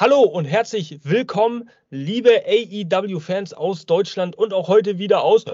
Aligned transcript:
Hallo 0.00 0.20
und 0.20 0.44
herzlich 0.44 1.00
willkommen, 1.02 1.70
liebe 1.90 2.44
AEW-Fans 2.46 3.52
aus 3.52 3.84
Deutschland 3.84 4.38
und 4.38 4.54
auch 4.54 4.68
heute 4.68 4.98
wieder 4.98 5.24
aus 5.24 5.44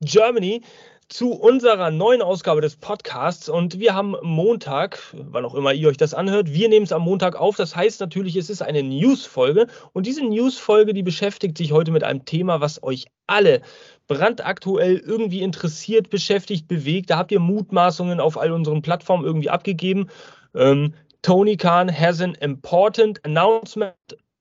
Germany 0.00 0.62
zu 1.08 1.32
unserer 1.32 1.90
neuen 1.90 2.22
Ausgabe 2.22 2.60
des 2.60 2.76
Podcasts. 2.76 3.48
Und 3.48 3.80
wir 3.80 3.96
haben 3.96 4.14
Montag, 4.22 5.00
wann 5.14 5.44
auch 5.44 5.56
immer 5.56 5.72
ihr 5.72 5.88
euch 5.88 5.96
das 5.96 6.14
anhört, 6.14 6.52
wir 6.52 6.68
nehmen 6.68 6.84
es 6.84 6.92
am 6.92 7.02
Montag 7.02 7.34
auf. 7.34 7.56
Das 7.56 7.74
heißt 7.74 7.98
natürlich, 7.98 8.36
es 8.36 8.50
ist 8.50 8.62
eine 8.62 8.84
News-Folge. 8.84 9.66
Und 9.94 10.06
diese 10.06 10.24
News-Folge, 10.24 10.94
die 10.94 11.02
beschäftigt 11.02 11.58
sich 11.58 11.72
heute 11.72 11.90
mit 11.90 12.04
einem 12.04 12.24
Thema, 12.24 12.60
was 12.60 12.80
euch 12.84 13.06
alle 13.26 13.62
brandaktuell 14.06 14.98
irgendwie 14.98 15.42
interessiert, 15.42 16.08
beschäftigt, 16.08 16.68
bewegt. 16.68 17.10
Da 17.10 17.16
habt 17.16 17.32
ihr 17.32 17.40
Mutmaßungen 17.40 18.20
auf 18.20 18.38
all 18.38 18.52
unseren 18.52 18.80
Plattformen 18.80 19.24
irgendwie 19.24 19.50
abgegeben. 19.50 20.08
Ähm, 20.54 20.94
Tony 21.22 21.56
Khan 21.56 21.88
has 21.88 22.20
an 22.20 22.36
important 22.40 23.18
announcement 23.24 23.94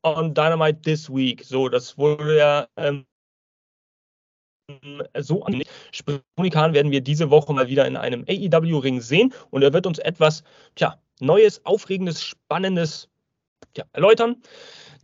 on 0.04 0.34
Dynamite 0.34 0.84
this 0.84 1.10
week. 1.10 1.44
So, 1.44 1.70
das 1.70 1.98
wurde 1.98 2.38
ja 2.38 2.68
ähm, 2.78 3.06
so 5.20 5.44
an. 5.44 5.64
Tony 6.36 6.50
Khan 6.50 6.74
werden 6.74 6.92
wir 6.92 7.02
diese 7.02 7.30
Woche 7.30 7.54
mal 7.54 7.68
wieder 7.68 7.88
in 7.88 7.98
einem 7.98 8.26
AEW-Ring 8.28 9.02
sehen 9.02 9.34
und 9.50 9.64
er 9.64 9.74
wird 9.74 9.88
uns 9.88 10.00
etwas, 10.00 10.44
tja, 10.76 11.00
Neues, 11.20 11.66
Aufregendes, 11.66 12.24
Spannendes 12.24 13.10
ja, 13.76 13.86
erläutern. 13.94 14.42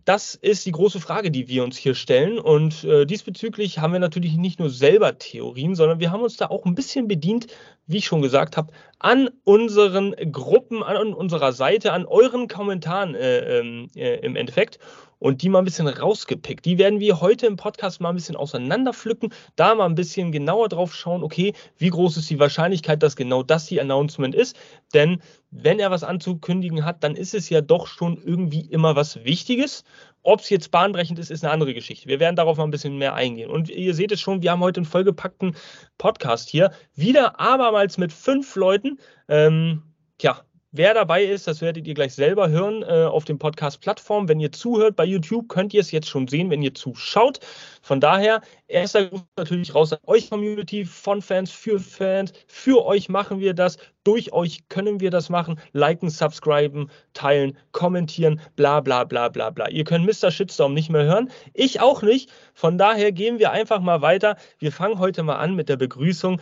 Das 0.06 0.36
ist 0.36 0.66
die 0.66 0.72
große 0.72 1.00
Frage, 1.00 1.32
die 1.32 1.48
wir 1.48 1.64
uns 1.64 1.78
hier 1.78 1.96
stellen. 1.96 2.38
Und 2.38 2.84
äh, 2.84 3.06
diesbezüglich 3.06 3.80
haben 3.80 3.94
wir 3.94 4.00
natürlich 4.00 4.36
nicht 4.36 4.60
nur 4.60 4.70
selber 4.70 5.18
Theorien, 5.18 5.76
sondern 5.76 6.00
wir 6.00 6.12
haben 6.12 6.24
uns 6.24 6.36
da 6.36 6.48
auch 6.48 6.66
ein 6.66 6.76
bisschen 6.76 7.08
bedient, 7.08 7.48
wie 7.88 7.98
ich 7.98 8.06
schon 8.06 8.22
gesagt 8.22 8.58
habe, 8.58 8.74
an 9.00 9.30
unseren 9.46 10.14
Gruppen, 10.32 10.84
an 10.84 11.14
unserer 11.14 11.54
Seite, 11.54 11.94
an 11.94 12.06
euren 12.06 12.48
Kommentaren 12.48 13.16
äh, 13.16 13.60
ähm, 13.60 13.88
äh, 13.96 14.20
im 14.20 14.36
Endeffekt 14.36 14.80
und 15.24 15.42
die 15.42 15.48
mal 15.48 15.60
ein 15.60 15.66
bisschen 15.66 15.88
rausgepickt. 15.88 16.66
Die 16.66 16.78
werden 16.78 17.00
wir 17.00 17.22
heute 17.22 17.46
im 17.46 17.56
Podcast 17.56 18.02
mal 18.02 18.10
ein 18.10 18.16
bisschen 18.16 18.36
auseinanderpflücken, 18.36 19.34
da 19.56 19.74
mal 19.74 19.86
ein 19.86 19.96
bisschen 19.96 20.34
genauer 20.34 20.68
drauf 20.68 20.94
schauen, 20.94 21.24
okay, 21.24 21.54
wie 21.78 21.88
groß 21.88 22.18
ist 22.18 22.30
die 22.30 22.40
Wahrscheinlichkeit, 22.40 23.02
dass 23.02 23.16
genau 23.16 23.42
das 23.42 23.68
die 23.68 23.80
Announcement 23.80 24.36
ist. 24.36 24.58
Denn 24.94 25.22
wenn 25.50 25.80
er 25.80 25.92
was 25.92 26.04
anzukündigen 26.04 26.84
hat, 26.84 27.06
dann 27.06 27.16
ist 27.16 27.34
es 27.34 27.50
ja 27.50 27.62
doch 27.62 27.88
schon 27.88 28.22
irgendwie 28.22 28.66
immer 28.70 28.98
was 28.98 29.24
Wichtiges. 29.24 29.86
Ob 30.24 30.42
es 30.42 30.50
jetzt 30.50 30.72
bahnbrechend 30.72 31.18
ist, 31.20 31.32
ist 31.32 31.46
eine 31.46 31.54
andere 31.54 31.74
Geschichte. 31.74 32.10
Wir 32.10 32.20
werden 32.20 32.36
darauf 32.36 32.58
mal 32.58 32.66
ein 32.66 32.72
bisschen 32.72 32.98
mehr 32.98 33.14
eingehen. 33.14 33.50
Und 33.50 33.70
ihr 33.70 33.94
seht 33.94 34.12
es 34.12 34.20
schon, 34.20 34.42
wir 34.42 34.52
haben 34.52 34.60
heute 34.60 34.82
einen 34.82 34.86
vollgepackten 34.86 35.56
Podcast 35.98 36.50
hier. 36.50 36.74
Wieder 36.96 37.40
abermals 37.40 37.98
mit 37.98 38.12
fünf 38.12 38.58
Leuten. 38.58 39.00
Ähm, 39.30 39.84
tja, 40.18 40.44
Wer 40.76 40.96
dabei 40.96 41.24
ist, 41.24 41.46
das 41.46 41.62
werdet 41.62 41.86
ihr 41.86 41.94
gleich 41.94 42.16
selber 42.16 42.50
hören 42.50 42.82
äh, 42.82 43.06
auf 43.06 43.26
den 43.26 43.38
Podcast-Plattformen. 43.38 44.28
Wenn 44.28 44.40
ihr 44.40 44.52
zuhört 44.52 44.96
bei 44.96 45.06
YouTube, 45.06 45.48
könnt 45.48 45.72
ihr 45.72 45.82
es 45.82 45.92
jetzt 45.92 46.10
schon 46.10 46.28
sehen, 46.28 46.50
wenn 46.50 46.64
ihr 46.64 46.74
zuschaut. 46.74 47.40
Von 47.84 48.00
daher, 48.00 48.42
erster 48.68 49.06
Gruß 49.06 49.22
natürlich 49.38 49.76
raus 49.76 49.94
an 49.94 50.00
euch, 50.08 50.32
Community, 50.32 50.84
von 50.84 51.22
Fans, 51.22 51.52
für 51.52 51.80
Fans. 51.80 52.34
Für 52.48 52.88
euch 52.88 53.08
machen 53.08 53.40
wir 53.40 53.54
das. 53.54 53.78
Durch 54.04 54.34
euch 54.34 54.68
können 54.68 55.00
wir 55.00 55.12
das 55.12 55.30
machen. 55.30 55.60
Liken, 55.74 56.10
subscriben, 56.10 56.90
teilen, 57.14 57.56
kommentieren, 57.72 58.42
bla 58.56 58.80
bla 58.80 59.04
bla 59.04 59.30
bla 59.30 59.52
bla. 59.52 59.70
Ihr 59.70 59.84
könnt 59.84 60.08
Mr. 60.08 60.32
Shitstorm 60.32 60.74
nicht 60.74 60.90
mehr 60.90 61.04
hören. 61.04 61.30
Ich 61.54 61.82
auch 61.82 62.02
nicht. 62.02 62.32
Von 62.56 62.80
daher 62.80 63.12
gehen 63.12 63.38
wir 63.38 63.52
einfach 63.52 63.80
mal 63.80 64.02
weiter. 64.02 64.38
Wir 64.58 64.72
fangen 64.72 64.98
heute 64.98 65.22
mal 65.22 65.36
an 65.36 65.54
mit 65.54 65.70
der 65.70 65.78
Begrüßung. 65.78 66.42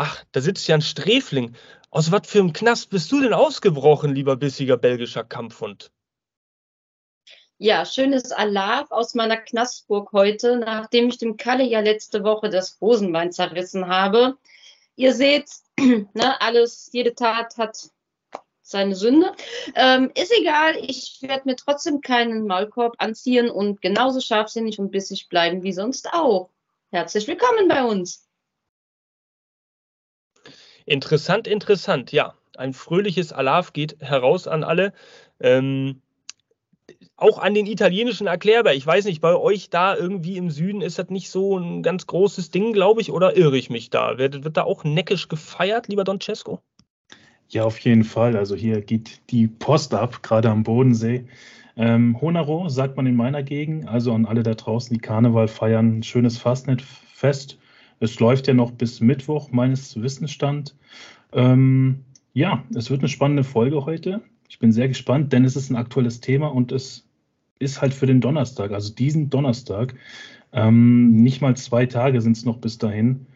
Ach, 0.00 0.24
da 0.32 0.40
sitzt 0.40 0.68
ja 0.68 0.76
ein 0.76 0.80
Sträfling. 0.80 1.54
Aus 1.90 2.12
was 2.12 2.26
für 2.26 2.40
einem 2.40 2.52
Knast 2.52 2.90
bist 2.90 3.10
du 3.10 3.20
denn 3.20 3.32
ausgebrochen, 3.32 4.14
lieber 4.14 4.36
bissiger 4.36 4.76
belgischer 4.76 5.24
Kampfhund? 5.24 5.90
Ja, 7.56 7.86
schönes 7.86 8.30
Alarv 8.30 8.90
aus 8.90 9.14
meiner 9.14 9.38
Knastburg 9.38 10.12
heute, 10.12 10.58
nachdem 10.58 11.08
ich 11.08 11.16
dem 11.16 11.38
Kalle 11.38 11.64
ja 11.64 11.80
letzte 11.80 12.24
Woche 12.24 12.50
das 12.50 12.78
Hosenbein 12.80 13.32
zerrissen 13.32 13.88
habe. 13.88 14.36
Ihr 14.96 15.14
seht, 15.14 15.50
ne, 15.78 16.40
alles, 16.40 16.90
jede 16.92 17.14
Tat 17.14 17.56
hat 17.56 17.88
seine 18.60 18.94
Sünde. 18.94 19.34
Ähm, 19.74 20.12
ist 20.14 20.32
egal, 20.38 20.76
ich 20.76 21.18
werde 21.22 21.44
mir 21.46 21.56
trotzdem 21.56 22.02
keinen 22.02 22.46
Maulkorb 22.46 22.96
anziehen 22.98 23.48
und 23.48 23.80
genauso 23.80 24.20
scharfsinnig 24.20 24.78
und 24.78 24.90
bissig 24.90 25.30
bleiben 25.30 25.62
wie 25.62 25.72
sonst 25.72 26.12
auch. 26.12 26.50
Herzlich 26.90 27.26
willkommen 27.26 27.66
bei 27.66 27.82
uns. 27.82 28.27
Interessant, 30.88 31.46
interessant, 31.46 32.12
ja. 32.12 32.34
Ein 32.56 32.72
fröhliches 32.72 33.32
Alarv 33.32 33.74
geht 33.74 33.96
heraus 34.00 34.48
an 34.48 34.64
alle. 34.64 34.94
Ähm, 35.38 36.00
auch 37.16 37.38
an 37.38 37.52
den 37.52 37.66
italienischen 37.66 38.26
Erklärbar. 38.26 38.72
Ich 38.72 38.86
weiß 38.86 39.04
nicht, 39.04 39.20
bei 39.20 39.36
euch 39.36 39.68
da 39.68 39.94
irgendwie 39.94 40.38
im 40.38 40.50
Süden 40.50 40.80
ist 40.80 40.98
das 40.98 41.10
nicht 41.10 41.28
so 41.28 41.58
ein 41.58 41.82
ganz 41.82 42.06
großes 42.06 42.50
Ding, 42.50 42.72
glaube 42.72 43.02
ich, 43.02 43.12
oder 43.12 43.36
irre 43.36 43.58
ich 43.58 43.68
mich 43.68 43.90
da? 43.90 44.16
Wird, 44.16 44.44
wird 44.44 44.56
da 44.56 44.62
auch 44.62 44.82
neckisch 44.82 45.28
gefeiert, 45.28 45.88
lieber 45.88 46.04
Don 46.04 46.20
Cesco? 46.22 46.62
Ja, 47.48 47.64
auf 47.64 47.78
jeden 47.80 48.04
Fall. 48.04 48.34
Also 48.36 48.56
hier 48.56 48.80
geht 48.80 49.20
die 49.30 49.46
Post 49.46 49.92
ab, 49.92 50.22
gerade 50.22 50.48
am 50.48 50.62
Bodensee. 50.62 51.26
Ähm, 51.76 52.18
Honaro 52.18 52.70
sagt 52.70 52.96
man 52.96 53.06
in 53.06 53.14
meiner 53.14 53.42
Gegend, 53.42 53.86
also 53.88 54.14
an 54.14 54.24
alle 54.24 54.42
da 54.42 54.54
draußen, 54.54 54.94
die 54.94 55.00
Karneval 55.00 55.48
feiern, 55.48 56.02
schönes 56.02 56.38
Fastnet-Fest. 56.38 57.58
Es 58.00 58.20
läuft 58.20 58.46
ja 58.46 58.54
noch 58.54 58.72
bis 58.72 59.00
Mittwoch, 59.00 59.50
meines 59.50 60.00
Wissensstand. 60.00 60.76
Ähm, 61.32 62.04
ja, 62.32 62.64
es 62.74 62.90
wird 62.90 63.00
eine 63.00 63.08
spannende 63.08 63.44
Folge 63.44 63.84
heute. 63.84 64.22
Ich 64.48 64.58
bin 64.58 64.72
sehr 64.72 64.88
gespannt, 64.88 65.32
denn 65.32 65.44
es 65.44 65.56
ist 65.56 65.70
ein 65.70 65.76
aktuelles 65.76 66.20
Thema 66.20 66.48
und 66.48 66.72
es 66.72 67.06
ist 67.58 67.80
halt 67.80 67.92
für 67.92 68.06
den 68.06 68.20
Donnerstag, 68.20 68.70
also 68.70 68.94
diesen 68.94 69.30
Donnerstag. 69.30 69.94
Ähm, 70.52 71.22
nicht 71.22 71.40
mal 71.40 71.56
zwei 71.56 71.86
Tage 71.86 72.20
sind 72.20 72.36
es 72.36 72.44
noch 72.44 72.58
bis 72.58 72.78
dahin. 72.78 73.26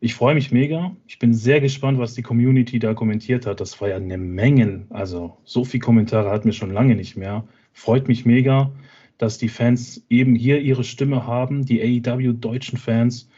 Ich 0.00 0.14
freue 0.14 0.34
mich 0.34 0.52
mega. 0.52 0.94
Ich 1.06 1.18
bin 1.18 1.34
sehr 1.34 1.60
gespannt, 1.60 1.98
was 1.98 2.14
die 2.14 2.22
Community 2.22 2.78
da 2.78 2.94
kommentiert 2.94 3.46
hat. 3.46 3.60
Das 3.60 3.80
war 3.80 3.88
ja 3.88 3.96
eine 3.96 4.18
Menge. 4.18 4.86
Also 4.90 5.38
so 5.44 5.64
viele 5.64 5.80
Kommentare 5.80 6.30
hatten 6.30 6.44
wir 6.44 6.52
schon 6.52 6.72
lange 6.72 6.94
nicht 6.94 7.16
mehr. 7.16 7.44
Freut 7.72 8.06
mich 8.06 8.24
mega, 8.24 8.70
dass 9.16 9.38
die 9.38 9.48
Fans 9.48 10.04
eben 10.08 10.36
hier 10.36 10.60
ihre 10.60 10.84
Stimme 10.84 11.26
haben, 11.26 11.64
die 11.64 11.82
AEW 11.82 12.32
deutschen 12.34 12.78
Fans. 12.78 13.28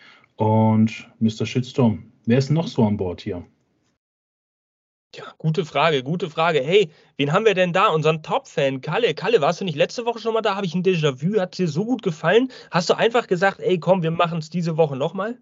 Und 0.41 1.07
Mr. 1.19 1.45
Shitstorm, 1.45 2.11
wer 2.25 2.39
ist 2.39 2.49
noch 2.49 2.67
so 2.67 2.83
an 2.87 2.97
Bord 2.97 3.21
hier? 3.21 3.45
Ja, 5.15 5.35
gute 5.37 5.67
Frage, 5.67 6.03
gute 6.03 6.31
Frage. 6.31 6.63
Hey, 6.63 6.91
wen 7.19 7.35
haben 7.35 7.45
wir 7.45 7.53
denn 7.53 7.75
da? 7.75 7.89
Unseren 7.89 8.23
Top-Fan, 8.23 8.81
Kalle. 8.81 9.13
Kalle, 9.13 9.43
warst 9.43 9.61
du 9.61 9.67
nicht 9.67 9.77
letzte 9.77 10.07
Woche 10.07 10.19
schon 10.19 10.33
mal 10.33 10.41
da? 10.41 10.57
Habe 10.57 10.65
ich 10.65 10.75
ein 10.75 10.83
Déjà-vu? 10.83 11.39
Hat 11.39 11.59
dir 11.59 11.69
so 11.69 11.85
gut 11.85 12.03
gefallen? 12.03 12.51
Hast 12.71 12.89
du 12.89 12.95
einfach 12.95 13.27
gesagt, 13.27 13.61
ey, 13.61 13.79
komm, 13.79 14.03
wir 14.03 14.13
machen 14.13 14.39
es 14.39 14.49
diese 14.49 14.79
Woche 14.79 14.97
nochmal? 14.97 15.39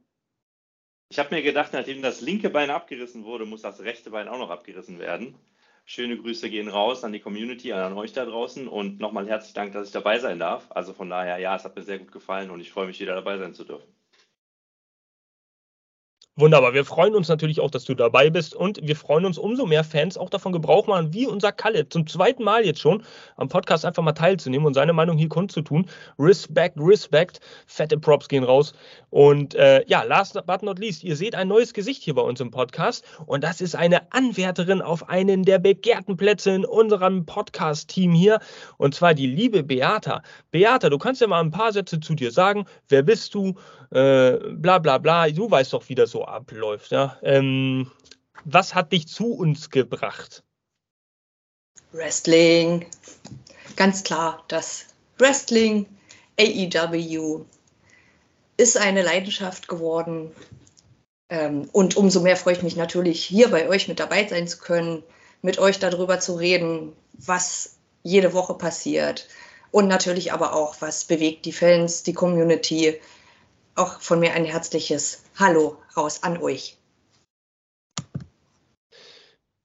Ich 1.10 1.20
habe 1.20 1.32
mir 1.32 1.42
gedacht, 1.42 1.72
nachdem 1.72 2.02
das 2.02 2.20
linke 2.20 2.50
Bein 2.50 2.70
abgerissen 2.70 3.22
wurde, 3.22 3.44
muss 3.44 3.62
das 3.62 3.78
rechte 3.78 4.10
Bein 4.10 4.26
auch 4.26 4.38
noch 4.38 4.50
abgerissen 4.50 4.98
werden. 4.98 5.36
Schöne 5.84 6.18
Grüße 6.18 6.50
gehen 6.50 6.66
raus 6.66 7.04
an 7.04 7.12
die 7.12 7.20
Community, 7.20 7.72
an 7.72 7.92
euch 7.92 8.14
da 8.14 8.24
draußen 8.24 8.66
und 8.66 8.98
nochmal 8.98 9.28
herzlichen 9.28 9.54
Dank, 9.54 9.72
dass 9.74 9.86
ich 9.86 9.92
dabei 9.92 10.18
sein 10.18 10.40
darf. 10.40 10.66
Also 10.70 10.92
von 10.92 11.08
daher, 11.08 11.38
ja, 11.38 11.54
es 11.54 11.62
hat 11.62 11.76
mir 11.76 11.84
sehr 11.84 12.00
gut 12.00 12.10
gefallen 12.10 12.50
und 12.50 12.58
ich 12.58 12.72
freue 12.72 12.88
mich, 12.88 12.98
wieder 12.98 13.14
dabei 13.14 13.38
sein 13.38 13.54
zu 13.54 13.62
dürfen. 13.62 13.97
Wunderbar. 16.38 16.72
Wir 16.72 16.84
freuen 16.84 17.16
uns 17.16 17.26
natürlich 17.26 17.58
auch, 17.58 17.70
dass 17.72 17.82
du 17.82 17.94
dabei 17.94 18.30
bist 18.30 18.54
und 18.54 18.78
wir 18.80 18.94
freuen 18.94 19.24
uns 19.24 19.38
umso 19.38 19.66
mehr 19.66 19.82
Fans 19.82 20.16
auch 20.16 20.30
davon 20.30 20.52
Gebrauch 20.52 20.86
machen, 20.86 21.12
wie 21.12 21.26
unser 21.26 21.50
Kalle 21.50 21.88
zum 21.88 22.06
zweiten 22.06 22.44
Mal 22.44 22.64
jetzt 22.64 22.78
schon 22.78 23.02
am 23.36 23.48
Podcast 23.48 23.84
einfach 23.84 24.04
mal 24.04 24.12
teilzunehmen 24.12 24.64
und 24.64 24.74
seine 24.74 24.92
Meinung 24.92 25.18
hier 25.18 25.28
kundzutun. 25.28 25.86
Respect, 26.16 26.76
Respect. 26.78 27.40
Fette 27.66 27.98
Props 27.98 28.28
gehen 28.28 28.44
raus. 28.44 28.72
Und 29.10 29.56
äh, 29.56 29.84
ja, 29.88 30.04
last 30.04 30.40
but 30.46 30.62
not 30.62 30.78
least, 30.78 31.02
ihr 31.02 31.16
seht 31.16 31.34
ein 31.34 31.48
neues 31.48 31.74
Gesicht 31.74 32.04
hier 32.04 32.14
bei 32.14 32.22
uns 32.22 32.38
im 32.40 32.52
Podcast 32.52 33.04
und 33.26 33.42
das 33.42 33.60
ist 33.60 33.74
eine 33.74 34.12
Anwärterin 34.12 34.80
auf 34.80 35.08
einen 35.08 35.42
der 35.42 35.58
begehrten 35.58 36.16
Plätze 36.16 36.52
in 36.52 36.64
unserem 36.64 37.26
Podcast-Team 37.26 38.12
hier 38.12 38.38
und 38.76 38.94
zwar 38.94 39.12
die 39.12 39.26
liebe 39.26 39.64
Beata. 39.64 40.22
Beata, 40.52 40.88
du 40.88 40.98
kannst 40.98 41.20
ja 41.20 41.26
mal 41.26 41.40
ein 41.40 41.50
paar 41.50 41.72
Sätze 41.72 41.98
zu 41.98 42.14
dir 42.14 42.30
sagen. 42.30 42.64
Wer 42.88 43.02
bist 43.02 43.34
du? 43.34 43.56
Äh, 43.90 44.38
bla 44.52 44.78
bla 44.78 44.98
bla. 44.98 45.28
Du 45.30 45.50
weißt 45.50 45.72
doch, 45.72 45.88
wie 45.88 45.94
das 45.94 46.10
so 46.10 46.24
abläuft. 46.24 46.90
Ja? 46.90 47.18
Ähm, 47.22 47.90
was 48.44 48.74
hat 48.74 48.92
dich 48.92 49.08
zu 49.08 49.32
uns 49.32 49.70
gebracht? 49.70 50.42
Wrestling. 51.92 52.86
Ganz 53.76 54.02
klar, 54.02 54.44
das 54.48 54.86
Wrestling, 55.18 55.86
AEW, 56.38 57.44
ist 58.56 58.76
eine 58.76 59.02
Leidenschaft 59.02 59.68
geworden. 59.68 60.32
Ähm, 61.30 61.68
und 61.72 61.96
umso 61.96 62.20
mehr 62.20 62.36
freue 62.36 62.54
ich 62.54 62.62
mich 62.62 62.76
natürlich, 62.76 63.24
hier 63.24 63.50
bei 63.50 63.68
euch 63.68 63.88
mit 63.88 64.00
dabei 64.00 64.26
sein 64.26 64.48
zu 64.48 64.58
können, 64.58 65.02
mit 65.42 65.58
euch 65.58 65.78
darüber 65.78 66.20
zu 66.20 66.34
reden, 66.34 66.92
was 67.12 67.76
jede 68.02 68.32
Woche 68.32 68.54
passiert. 68.54 69.28
Und 69.70 69.88
natürlich 69.88 70.32
aber 70.32 70.54
auch, 70.54 70.76
was 70.80 71.04
bewegt 71.04 71.44
die 71.44 71.52
Fans, 71.52 72.02
die 72.02 72.14
Community, 72.14 72.98
auch 73.78 74.00
von 74.00 74.20
mir 74.20 74.32
ein 74.34 74.44
herzliches 74.44 75.22
Hallo 75.38 75.78
raus 75.96 76.22
an 76.22 76.38
euch. 76.38 76.76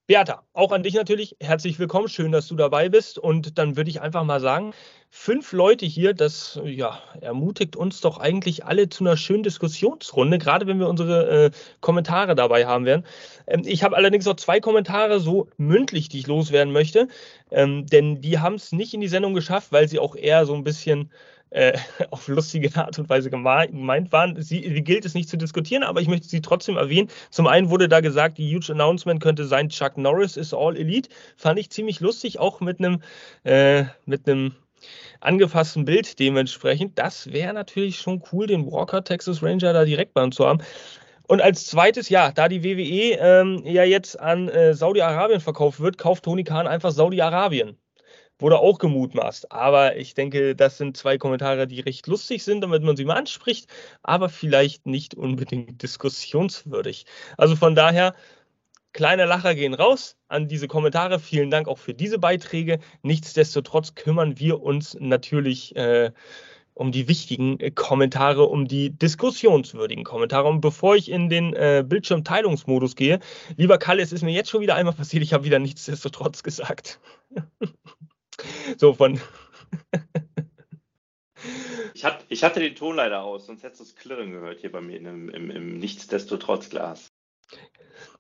Beata, 0.06 0.44
auch 0.52 0.74
an 0.74 0.84
dich 0.84 0.96
natürlich 0.96 1.38
herzlich 1.40 1.80
willkommen. 1.80 2.10
Schön, 2.10 2.34
dass 2.34 2.48
du 2.50 2.56
dabei 2.56 2.90
bist. 2.90 3.18
Und 3.18 3.58
dann 3.58 3.78
würde 3.78 3.90
ich 3.90 4.02
einfach 4.02 4.26
mal 4.26 4.42
sagen, 4.42 4.74
fünf 5.10 5.54
Leute 5.54 5.86
hier, 5.86 6.14
das 6.14 6.60
ja, 6.66 7.00
ermutigt 7.22 7.78
uns 7.78 8.02
doch 8.02 8.18
eigentlich 8.18 8.66
alle 8.66 8.90
zu 8.90 9.06
einer 9.06 9.16
schönen 9.16 9.44
Diskussionsrunde, 9.44 10.40
gerade 10.40 10.68
wenn 10.68 10.78
wir 10.78 10.90
unsere 10.90 11.46
äh, 11.46 11.52
Kommentare 11.80 12.36
dabei 12.36 12.66
haben 12.66 12.86
werden. 12.86 13.06
Ähm, 13.48 13.62
ich 13.66 13.82
habe 13.84 13.96
allerdings 13.96 14.26
noch 14.26 14.36
zwei 14.36 14.60
Kommentare 14.60 15.22
so 15.22 15.48
mündlich, 15.56 16.10
die 16.10 16.20
ich 16.20 16.28
loswerden 16.28 16.74
möchte, 16.74 17.08
ähm, 17.50 17.88
denn 17.88 18.20
die 18.20 18.40
haben 18.40 18.56
es 18.56 18.74
nicht 18.74 18.94
in 18.94 19.00
die 19.00 19.08
Sendung 19.08 19.34
geschafft, 19.34 19.72
weil 19.72 19.88
sie 19.88 20.00
auch 20.00 20.18
eher 20.18 20.46
so 20.46 20.54
ein 20.54 20.66
bisschen 20.66 21.12
äh, 21.54 21.78
auf 22.12 22.28
lustige 22.28 22.76
Art 22.76 22.98
und 23.00 23.10
Weise 23.10 23.30
gemeint 23.30 24.12
waren. 24.12 24.42
Sie, 24.42 24.68
sie, 24.68 24.84
gilt 24.84 25.06
es 25.06 25.14
nicht 25.14 25.30
zu 25.30 25.38
diskutieren, 25.38 25.84
aber 25.84 26.02
ich 26.02 26.08
möchte 26.08 26.28
sie 26.28 26.42
trotzdem 26.42 26.78
erwähnen. 26.78 27.10
Zum 27.30 27.48
einen 27.48 27.70
wurde 27.70 27.88
da 27.88 28.02
gesagt, 28.02 28.38
die 28.38 28.56
Huge 28.56 28.74
Announcement 28.74 29.22
könnte 29.22 29.46
sein, 29.46 29.70
Chuck 29.70 29.98
Norris 29.98 30.38
ist 30.38 30.54
All 30.54 30.76
Elite. 30.76 31.10
Fand 31.38 31.60
ich 31.60 31.70
ziemlich 31.70 32.00
lustig, 32.00 32.40
auch 32.40 32.60
mit 32.60 32.80
einem 32.80 33.02
äh, 33.44 33.86
mit 34.06 34.28
einem 34.28 34.54
angefassten 35.22 35.86
Bild 35.86 36.20
dementsprechend. 36.20 37.00
Das 37.00 37.32
wäre 37.32 37.54
natürlich 37.54 37.98
schon 37.98 38.22
cool, 38.32 38.48
den 38.48 38.70
Walker 38.70 39.04
Texas 39.04 39.42
Ranger 39.42 39.72
da 39.72 39.86
direkt 39.86 40.14
bei 40.14 40.24
uns 40.24 40.36
zu 40.36 40.46
haben. 40.46 40.62
Und 41.28 41.42
als 41.42 41.68
zweites, 41.68 42.10
ja, 42.10 42.32
da 42.32 42.50
die 42.50 42.64
WWE 42.64 43.18
ähm, 43.18 43.62
ja 43.64 43.86
jetzt 43.86 44.20
an 44.20 44.50
äh, 44.50 44.74
Saudi-Arabien 44.74 45.40
verkauft 45.40 45.80
wird, 45.80 45.98
kauft 45.98 46.26
Tony 46.26 46.44
Khan 46.44 46.68
einfach 46.68 46.92
Saudi-Arabien 46.92 47.78
wurde 48.44 48.60
auch 48.60 48.78
gemutmaßt. 48.78 49.52
Aber 49.52 49.96
ich 49.96 50.14
denke, 50.14 50.56
das 50.56 50.78
sind 50.78 50.96
zwei 50.98 51.18
Kommentare, 51.18 51.66
die 51.66 51.80
recht 51.80 52.06
lustig 52.08 52.44
sind, 52.44 52.62
damit 52.62 52.84
man 52.84 52.96
sie 52.96 53.06
mal 53.06 53.16
anspricht, 53.16 53.68
aber 54.04 54.30
vielleicht 54.30 54.86
nicht 54.86 55.16
unbedingt 55.16 55.82
diskussionswürdig. 55.82 57.06
Also 57.38 57.56
von 57.56 57.74
daher, 57.74 58.14
kleine 58.92 59.26
Lacher 59.26 59.56
gehen 59.56 59.74
raus 59.74 60.18
an 60.28 60.48
diese 60.48 60.68
Kommentare. 60.68 61.20
Vielen 61.20 61.50
Dank 61.50 61.68
auch 61.68 61.80
für 61.80 61.96
diese 61.96 62.20
Beiträge. 62.20 62.80
Nichtsdestotrotz 63.02 63.96
kümmern 63.96 64.38
wir 64.40 64.62
uns 64.62 64.96
natürlich. 65.00 65.76
Äh, 65.76 66.12
um 66.76 66.92
die 66.92 67.08
wichtigen 67.08 67.60
äh, 67.60 67.72
Kommentare, 67.72 68.46
um 68.46 68.68
die 68.68 68.90
diskussionswürdigen 68.90 70.04
Kommentare. 70.04 70.48
Und 70.48 70.62
bevor 70.62 70.96
ich 70.96 71.12
in 71.12 71.30
den 71.30 71.54
äh, 71.54 71.84
Bildschirmteilungsmodus 71.88 72.96
gehe, 72.96 73.20
lieber 73.58 73.78
Kalle, 73.78 74.02
es 74.02 74.12
ist 74.12 74.24
mir 74.24 74.34
jetzt 74.34 74.50
schon 74.50 74.62
wieder 74.62 74.76
einmal 74.76 74.96
passiert, 74.96 75.24
ich 75.24 75.34
habe 75.34 75.44
wieder 75.44 75.60
nichtsdestotrotz 75.60 76.44
gesagt. 76.44 77.00
So 78.78 78.94
von. 78.94 79.20
ich, 81.94 82.06
hat, 82.06 82.26
ich 82.30 82.44
hatte 82.44 82.60
den 82.60 82.76
Ton 82.76 82.96
leider 82.96 83.24
aus, 83.24 83.46
sonst 83.46 83.64
hättest 83.64 83.82
du 83.82 83.86
das 83.86 83.96
Klirren 83.96 84.32
gehört 84.32 84.60
hier 84.60 84.72
bei 84.72 84.82
mir 84.82 84.98
im, 84.98 85.30
im, 85.30 85.52
im 85.52 85.80
Nichtsdestotrotz-Glas. 85.80 87.12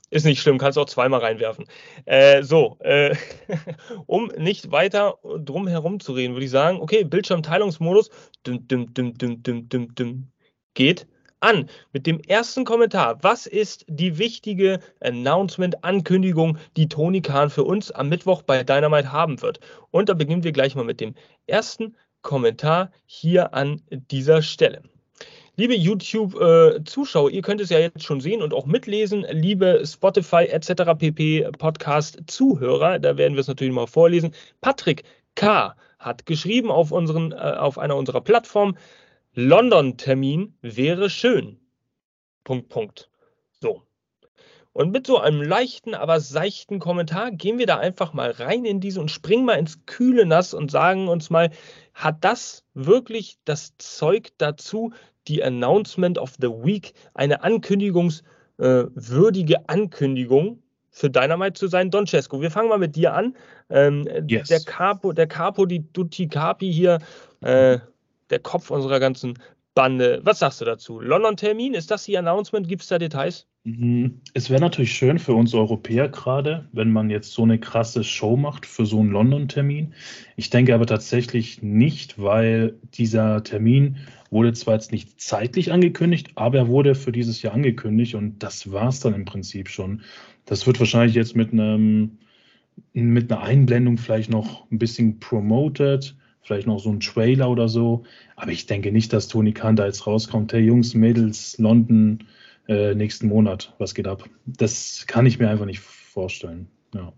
Ist 0.09 0.25
nicht 0.25 0.41
schlimm, 0.41 0.59
kannst 0.59 0.77
auch 0.77 0.85
zweimal 0.85 1.21
reinwerfen. 1.21 1.65
Äh, 2.05 2.43
so, 2.43 2.77
äh, 2.81 3.15
um 4.05 4.27
nicht 4.37 4.71
weiter 4.71 5.17
drum 5.39 5.67
herum 5.67 5.99
zu 5.99 6.13
reden, 6.13 6.33
würde 6.33 6.45
ich 6.45 6.51
sagen, 6.51 6.79
okay, 6.79 7.03
Bildschirmteilungsmodus, 7.03 8.11
düm, 8.45 8.67
düm, 8.67 8.93
düm, 8.93 9.17
düm, 9.17 9.41
düm, 9.41 9.69
düm, 9.69 9.95
düm, 9.95 10.27
geht 10.75 11.07
an 11.43 11.69
mit 11.91 12.07
dem 12.07 12.19
ersten 12.21 12.65
Kommentar. 12.65 13.19
Was 13.21 13.45
ist 13.45 13.85
die 13.87 14.17
wichtige 14.17 14.79
Announcement-Ankündigung, 15.01 16.57
die 16.77 16.87
Tony 16.87 17.21
Khan 17.21 17.49
für 17.49 17.63
uns 17.63 17.91
am 17.91 18.09
Mittwoch 18.09 18.41
bei 18.41 18.63
Dynamite 18.63 19.11
haben 19.11 19.41
wird? 19.41 19.59
Und 19.91 20.09
da 20.09 20.13
beginnen 20.13 20.43
wir 20.43 20.53
gleich 20.53 20.75
mal 20.75 20.85
mit 20.85 21.01
dem 21.01 21.13
ersten 21.45 21.95
Kommentar 22.21 22.91
hier 23.05 23.53
an 23.53 23.81
dieser 23.89 24.41
Stelle. 24.41 24.81
Liebe 25.55 25.75
YouTube-Zuschauer, 25.75 27.29
ihr 27.29 27.43
könnt 27.43 27.61
es 27.61 27.69
ja 27.69 27.77
jetzt 27.77 28.03
schon 28.03 28.21
sehen 28.21 28.41
und 28.41 28.55
auch 28.55 28.65
mitlesen. 28.65 29.23
Liebe 29.29 29.83
Spotify 29.85 30.45
etc. 30.45 30.97
pp. 30.97 31.47
Podcast-Zuhörer, 31.59 32.97
da 32.97 33.17
werden 33.17 33.35
wir 33.35 33.41
es 33.41 33.47
natürlich 33.47 33.73
mal 33.73 33.85
vorlesen. 33.85 34.33
Patrick 34.61 35.03
K. 35.35 35.75
hat 35.99 36.25
geschrieben 36.25 36.71
auf, 36.71 36.91
unseren, 36.91 37.33
äh, 37.33 37.35
auf 37.35 37.77
einer 37.77 37.95
unserer 37.97 38.21
Plattformen, 38.21 38.77
London-Termin 39.35 40.57
wäre 40.61 41.09
schön. 41.09 41.59
Punkt, 42.43 42.69
Punkt. 42.69 43.09
So. 43.59 43.83
Und 44.73 44.91
mit 44.91 45.07
so 45.07 45.19
einem 45.19 45.41
leichten, 45.41 45.93
aber 45.93 46.19
seichten 46.19 46.79
Kommentar 46.79 47.31
gehen 47.31 47.59
wir 47.59 47.67
da 47.67 47.77
einfach 47.77 48.13
mal 48.13 48.31
rein 48.31 48.65
in 48.65 48.79
diese 48.79 48.99
und 48.99 49.11
springen 49.11 49.45
mal 49.45 49.53
ins 49.53 49.85
kühle 49.85 50.25
Nass 50.25 50.53
und 50.53 50.71
sagen 50.71 51.07
uns 51.07 51.29
mal, 51.29 51.51
hat 51.93 52.23
das 52.23 52.63
wirklich 52.73 53.37
das 53.45 53.77
Zeug 53.77 54.29
dazu, 54.39 54.91
die 55.27 55.43
Announcement 55.43 56.17
of 56.17 56.33
the 56.41 56.49
Week, 56.49 56.93
eine 57.13 57.43
ankündigungswürdige 57.43 59.53
äh, 59.53 59.63
Ankündigung 59.67 60.63
für 60.89 61.09
Dynamite 61.09 61.53
zu 61.53 61.67
sein? 61.67 61.91
Don 61.91 62.07
Cesco, 62.07 62.41
wir 62.41 62.51
fangen 62.51 62.69
mal 62.69 62.79
mit 62.79 62.95
dir 62.95 63.13
an. 63.13 63.35
Ähm, 63.69 64.07
yes. 64.27 64.49
Der 64.49 64.61
Capo, 64.61 65.13
der 65.13 65.27
Capo 65.27 65.67
di 65.67 65.85
Tutti 65.93 66.27
Capi 66.27 66.73
hier, 66.73 66.97
äh, 67.41 67.77
der 68.33 68.39
Kopf 68.39 68.71
unserer 68.71 68.99
ganzen 68.99 69.37
Bande. 69.75 70.21
Was 70.23 70.39
sagst 70.39 70.61
du 70.61 70.65
dazu? 70.65 70.99
London-Termin, 70.99 71.73
ist 71.73 71.91
das 71.91 72.03
die 72.05 72.17
Announcement? 72.17 72.67
Gibt 72.67 72.81
es 72.81 72.89
da 72.89 72.99
Details? 72.99 73.47
Mhm. 73.63 74.21
Es 74.33 74.49
wäre 74.49 74.59
natürlich 74.59 74.93
schön 74.93 75.19
für 75.19 75.33
uns 75.33 75.53
Europäer 75.53 76.09
gerade, 76.09 76.67
wenn 76.73 76.91
man 76.91 77.09
jetzt 77.09 77.31
so 77.31 77.43
eine 77.43 77.59
krasse 77.59 78.03
Show 78.03 78.35
macht 78.35 78.65
für 78.65 78.85
so 78.85 78.99
einen 78.99 79.11
London-Termin. 79.11 79.93
Ich 80.35 80.49
denke 80.49 80.75
aber 80.75 80.85
tatsächlich 80.85 81.61
nicht, 81.61 82.21
weil 82.21 82.77
dieser 82.93 83.43
Termin 83.43 83.97
wurde 84.29 84.53
zwar 84.53 84.75
jetzt 84.75 84.91
nicht 84.91 85.21
zeitlich 85.21 85.71
angekündigt, 85.71 86.31
aber 86.35 86.57
er 86.57 86.67
wurde 86.67 86.95
für 86.95 87.11
dieses 87.11 87.41
Jahr 87.41 87.53
angekündigt 87.53 88.15
und 88.15 88.41
das 88.43 88.71
war 88.71 88.89
es 88.89 88.99
dann 88.99 89.13
im 89.13 89.25
Prinzip 89.25 89.69
schon. 89.69 90.01
Das 90.45 90.67
wird 90.67 90.79
wahrscheinlich 90.79 91.15
jetzt 91.15 91.35
mit 91.35 91.53
einem 91.53 92.17
mit 92.93 93.31
einer 93.31 93.41
Einblendung 93.41 93.97
vielleicht 93.97 94.31
noch 94.31 94.69
ein 94.71 94.79
bisschen 94.79 95.19
promoted 95.19 96.15
vielleicht 96.43 96.67
noch 96.67 96.79
so 96.79 96.89
ein 96.89 96.99
Trailer 96.99 97.49
oder 97.49 97.67
so. 97.67 98.03
Aber 98.35 98.51
ich 98.51 98.65
denke 98.65 98.91
nicht, 98.91 99.13
dass 99.13 99.27
Tony 99.27 99.53
Khan 99.53 99.75
da 99.75 99.85
jetzt 99.85 100.05
rauskommt. 100.05 100.53
Hey 100.53 100.61
Jungs, 100.61 100.93
Mädels, 100.93 101.57
London, 101.57 102.27
äh, 102.67 102.93
nächsten 102.95 103.27
Monat, 103.27 103.73
was 103.77 103.93
geht 103.95 104.07
ab? 104.07 104.23
Das 104.45 105.05
kann 105.07 105.25
ich 105.25 105.39
mir 105.39 105.49
einfach 105.49 105.65
nicht 105.65 105.79
vorstellen. 105.79 106.67
Ja. 106.93 107.13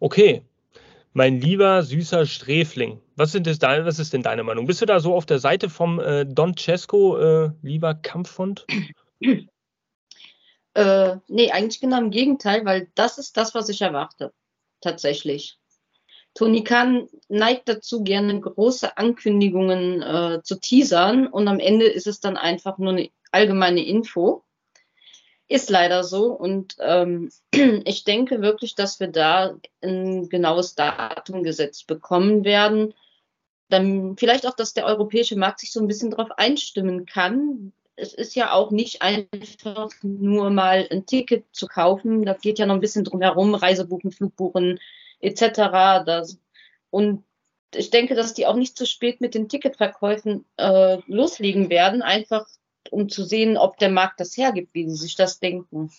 Okay, 0.00 0.42
mein 1.12 1.40
lieber 1.40 1.82
süßer 1.82 2.26
Sträfling, 2.26 3.00
was, 3.16 3.32
sind 3.32 3.46
das, 3.46 3.60
was 3.60 3.98
ist 3.98 4.12
denn 4.12 4.22
deine 4.22 4.42
Meinung? 4.42 4.66
Bist 4.66 4.80
du 4.80 4.86
da 4.86 5.00
so 5.00 5.14
auf 5.14 5.26
der 5.26 5.38
Seite 5.38 5.68
vom 5.70 6.00
äh, 6.00 6.24
Don 6.26 6.56
Cesco, 6.56 7.18
äh, 7.18 7.50
lieber 7.62 7.94
Kampfhund? 7.94 8.66
Äh, 10.74 11.16
nee, 11.28 11.50
eigentlich 11.50 11.80
genau 11.80 11.98
im 11.98 12.10
Gegenteil, 12.10 12.64
weil 12.64 12.88
das 12.94 13.18
ist 13.18 13.36
das, 13.36 13.54
was 13.54 13.68
ich 13.68 13.82
erwarte. 13.82 14.32
Tatsächlich. 14.80 15.58
Tony 16.34 16.64
Khan 16.64 17.08
neigt 17.28 17.68
dazu, 17.68 18.02
gerne 18.02 18.40
große 18.40 18.96
Ankündigungen 18.96 20.02
äh, 20.02 20.42
zu 20.42 20.58
teasern 20.58 21.26
und 21.26 21.46
am 21.48 21.60
Ende 21.60 21.86
ist 21.86 22.06
es 22.06 22.20
dann 22.20 22.36
einfach 22.36 22.78
nur 22.78 22.92
eine 22.92 23.10
allgemeine 23.32 23.84
Info. 23.84 24.44
Ist 25.48 25.68
leider 25.68 26.04
so 26.04 26.32
und 26.32 26.76
ähm, 26.80 27.30
ich 27.84 28.04
denke 28.04 28.40
wirklich, 28.40 28.74
dass 28.74 29.00
wir 29.00 29.08
da 29.08 29.56
ein 29.82 30.30
genaues 30.30 30.74
Datum 30.74 31.42
gesetzt 31.42 31.86
bekommen 31.86 32.44
werden. 32.44 32.94
Dann 33.68 34.16
vielleicht 34.16 34.46
auch, 34.46 34.56
dass 34.56 34.72
der 34.72 34.86
europäische 34.86 35.36
Markt 35.36 35.60
sich 35.60 35.72
so 35.72 35.80
ein 35.80 35.88
bisschen 35.88 36.10
darauf 36.10 36.30
einstimmen 36.38 37.04
kann. 37.04 37.72
Es 37.96 38.14
ist 38.14 38.34
ja 38.34 38.52
auch 38.52 38.70
nicht 38.70 39.02
einfach 39.02 39.90
nur 40.02 40.48
mal 40.48 40.88
ein 40.90 41.04
Ticket 41.04 41.44
zu 41.52 41.66
kaufen. 41.66 42.24
Da 42.24 42.32
geht 42.32 42.58
ja 42.58 42.64
noch 42.64 42.74
ein 42.74 42.80
bisschen 42.80 43.04
drum 43.04 43.20
herum, 43.20 43.54
Reisebuchen, 43.54 44.12
Flugbuchen, 44.12 44.80
etc. 45.22 46.04
Das, 46.04 46.38
und 46.90 47.24
ich 47.74 47.90
denke, 47.90 48.14
dass 48.14 48.34
die 48.34 48.46
auch 48.46 48.56
nicht 48.56 48.76
zu 48.76 48.86
spät 48.86 49.20
mit 49.20 49.34
den 49.34 49.48
Ticketverkäufen 49.48 50.44
äh, 50.58 50.98
loslegen 51.06 51.70
werden, 51.70 52.02
einfach 52.02 52.46
um 52.90 53.08
zu 53.08 53.24
sehen, 53.24 53.56
ob 53.56 53.78
der 53.78 53.90
Markt 53.90 54.20
das 54.20 54.36
hergibt, 54.36 54.74
wie 54.74 54.88
sie 54.88 54.96
sich 54.96 55.14
das 55.14 55.40
denken. 55.40 55.90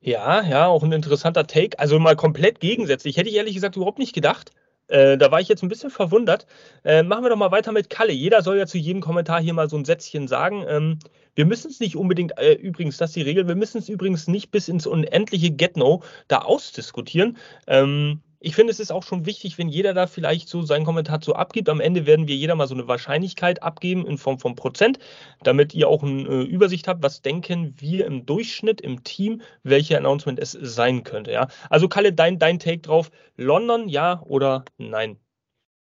Ja, 0.00 0.42
ja, 0.42 0.66
auch 0.66 0.84
ein 0.84 0.92
interessanter 0.92 1.46
Take. 1.46 1.78
Also 1.78 1.98
mal 1.98 2.16
komplett 2.16 2.60
gegensätzlich. 2.60 3.16
Hätte 3.16 3.28
ich 3.28 3.34
ehrlich 3.34 3.54
gesagt 3.54 3.76
überhaupt 3.76 3.98
nicht 3.98 4.14
gedacht. 4.14 4.52
Äh, 4.88 5.18
da 5.18 5.30
war 5.30 5.40
ich 5.40 5.48
jetzt 5.48 5.62
ein 5.62 5.68
bisschen 5.68 5.90
verwundert. 5.90 6.46
Äh, 6.84 7.02
machen 7.02 7.24
wir 7.24 7.30
doch 7.30 7.36
mal 7.36 7.50
weiter 7.50 7.72
mit 7.72 7.90
Kalle. 7.90 8.12
Jeder 8.12 8.42
soll 8.42 8.58
ja 8.58 8.66
zu 8.66 8.78
jedem 8.78 9.00
Kommentar 9.00 9.40
hier 9.40 9.54
mal 9.54 9.68
so 9.68 9.76
ein 9.76 9.84
Sätzchen 9.84 10.28
sagen. 10.28 10.64
Ähm, 10.68 10.98
wir 11.34 11.44
müssen 11.44 11.70
es 11.70 11.80
nicht 11.80 11.96
unbedingt, 11.96 12.38
äh, 12.38 12.54
übrigens, 12.54 12.96
das 12.96 13.10
ist 13.10 13.16
die 13.16 13.22
Regel, 13.22 13.46
wir 13.46 13.56
müssen 13.56 13.78
es 13.78 13.88
übrigens 13.88 14.26
nicht 14.26 14.50
bis 14.50 14.68
ins 14.68 14.86
unendliche 14.86 15.50
Get-No 15.50 16.02
da 16.28 16.38
ausdiskutieren. 16.38 17.36
Ähm, 17.66 18.22
ich 18.40 18.54
finde, 18.54 18.70
es 18.70 18.80
ist 18.80 18.90
auch 18.90 19.02
schon 19.02 19.26
wichtig, 19.26 19.58
wenn 19.58 19.68
jeder 19.68 19.94
da 19.94 20.06
vielleicht 20.06 20.48
so 20.48 20.62
seinen 20.62 20.84
Kommentar 20.84 21.20
zu 21.20 21.34
abgibt. 21.34 21.68
Am 21.68 21.80
Ende 21.80 22.06
werden 22.06 22.28
wir 22.28 22.36
jeder 22.36 22.54
mal 22.54 22.66
so 22.66 22.74
eine 22.74 22.88
Wahrscheinlichkeit 22.88 23.62
abgeben 23.62 24.06
in 24.06 24.18
Form 24.18 24.38
von 24.38 24.54
Prozent, 24.54 24.98
damit 25.42 25.74
ihr 25.74 25.88
auch 25.88 26.02
eine 26.02 26.22
äh, 26.22 26.42
Übersicht 26.42 26.88
habt, 26.88 27.02
was 27.02 27.22
denken 27.22 27.74
wir 27.78 28.06
im 28.06 28.26
Durchschnitt 28.26 28.80
im 28.80 29.04
Team, 29.04 29.42
welche 29.62 29.96
Announcement 29.96 30.38
es 30.38 30.52
sein 30.52 31.04
könnte. 31.04 31.32
Ja? 31.32 31.48
Also 31.70 31.88
Kalle, 31.88 32.12
dein, 32.12 32.38
dein 32.38 32.58
Take 32.58 32.80
drauf, 32.80 33.10
London, 33.36 33.88
ja 33.88 34.22
oder 34.26 34.64
nein? 34.78 35.18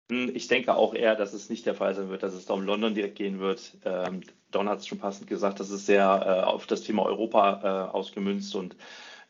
Hm, 0.09 0.31
ich 0.33 0.47
denke 0.47 0.75
auch 0.75 0.93
eher, 0.93 1.15
dass 1.15 1.33
es 1.33 1.49
nicht 1.49 1.65
der 1.65 1.75
Fall 1.75 1.93
sein 1.93 2.09
wird, 2.09 2.23
dass 2.23 2.33
es 2.33 2.45
da 2.45 2.53
um 2.53 2.63
London 2.63 2.93
direkt 2.93 3.17
gehen 3.17 3.39
wird. 3.39 3.77
Ähm, 3.83 4.21
Don 4.51 4.69
hat 4.69 4.79
es 4.79 4.87
schon 4.87 4.99
passend 4.99 5.27
gesagt, 5.27 5.59
das 5.59 5.69
ist 5.69 5.85
sehr 5.85 6.03
äh, 6.25 6.45
auf 6.45 6.65
das 6.65 6.81
Thema 6.81 7.03
Europa 7.03 7.89
äh, 7.91 7.95
ausgemünzt 7.95 8.55
und 8.55 8.77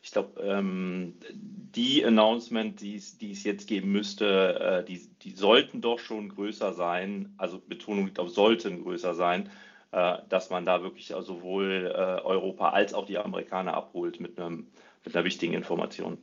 ich 0.08 0.12
glaube, 0.12 0.40
ähm, 0.40 1.16
die 1.34 2.02
Announcement, 2.02 2.80
die 2.80 2.96
es 2.96 3.44
jetzt 3.44 3.66
geben 3.66 3.92
müsste, 3.92 4.58
äh, 4.58 4.84
die, 4.84 5.06
die 5.20 5.32
sollten 5.32 5.82
doch 5.82 5.98
schon 5.98 6.30
größer 6.30 6.72
sein, 6.72 7.34
also 7.36 7.58
Betonung 7.58 8.06
liegt 8.06 8.18
auf 8.18 8.30
sollten 8.30 8.82
größer 8.82 9.14
sein, 9.14 9.50
äh, 9.92 10.16
dass 10.30 10.48
man 10.48 10.64
da 10.64 10.82
wirklich 10.82 11.08
sowohl 11.08 11.92
äh, 11.94 12.22
Europa 12.24 12.70
als 12.70 12.94
auch 12.94 13.04
die 13.04 13.18
Amerikaner 13.18 13.74
abholt 13.74 14.18
mit, 14.18 14.40
einem, 14.40 14.68
mit 15.04 15.14
einer 15.14 15.26
wichtigen 15.26 15.52
Information. 15.52 16.16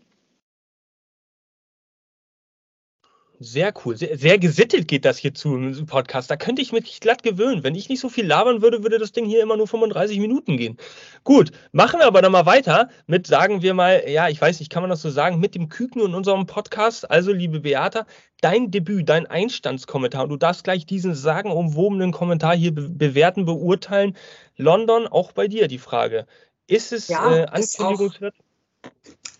Sehr 3.39 3.73
cool. 3.83 3.97
Sehr, 3.97 4.17
sehr, 4.17 4.37
gesittet 4.37 4.87
geht 4.87 5.03
das 5.03 5.17
hier 5.17 5.33
zu 5.33 5.55
im 5.55 5.85
Podcast. 5.85 6.31
Da 6.31 6.37
könnte 6.37 6.61
ich 6.61 6.71
mich 6.71 6.99
glatt 6.99 7.23
gewöhnen. 7.23 7.63
Wenn 7.63 7.75
ich 7.75 7.89
nicht 7.89 7.99
so 7.99 8.07
viel 8.07 8.25
labern 8.25 8.61
würde, 8.61 8.83
würde 8.83 8.97
das 8.97 9.11
Ding 9.11 9.25
hier 9.25 9.43
immer 9.43 9.57
nur 9.57 9.67
35 9.67 10.19
Minuten 10.19 10.57
gehen. 10.57 10.77
Gut, 11.23 11.51
machen 11.71 11.99
wir 11.99 12.07
aber 12.07 12.21
dann 12.21 12.31
mal 12.31 12.45
weiter 12.45 12.89
mit, 13.07 13.27
sagen 13.27 13.61
wir 13.61 13.73
mal, 13.73 14.03
ja, 14.07 14.29
ich 14.29 14.39
weiß 14.39 14.59
nicht, 14.59 14.71
kann 14.71 14.83
man 14.83 14.89
das 14.89 15.01
so 15.01 15.09
sagen, 15.09 15.39
mit 15.39 15.55
dem 15.55 15.69
Küken 15.69 16.01
in 16.01 16.13
unserem 16.13 16.45
Podcast. 16.45 17.09
Also, 17.11 17.33
liebe 17.33 17.59
Beata, 17.59 18.05
dein 18.41 18.71
Debüt, 18.71 19.09
dein 19.09 19.25
Einstandskommentar. 19.25 20.27
Du 20.27 20.37
darfst 20.37 20.63
gleich 20.63 20.85
diesen 20.85 21.13
sagenumwobenen 21.13 22.11
Kommentar 22.11 22.55
hier 22.55 22.73
be 22.73 22.89
bewerten, 22.89 23.45
beurteilen. 23.45 24.15
London, 24.55 25.07
auch 25.07 25.33
bei 25.33 25.47
dir 25.47 25.67
die 25.67 25.79
Frage. 25.79 26.25
Ist 26.67 26.93
es 26.93 27.09
ja, 27.09 27.35
äh, 27.35 27.45
ankündigungswert? 27.45 28.35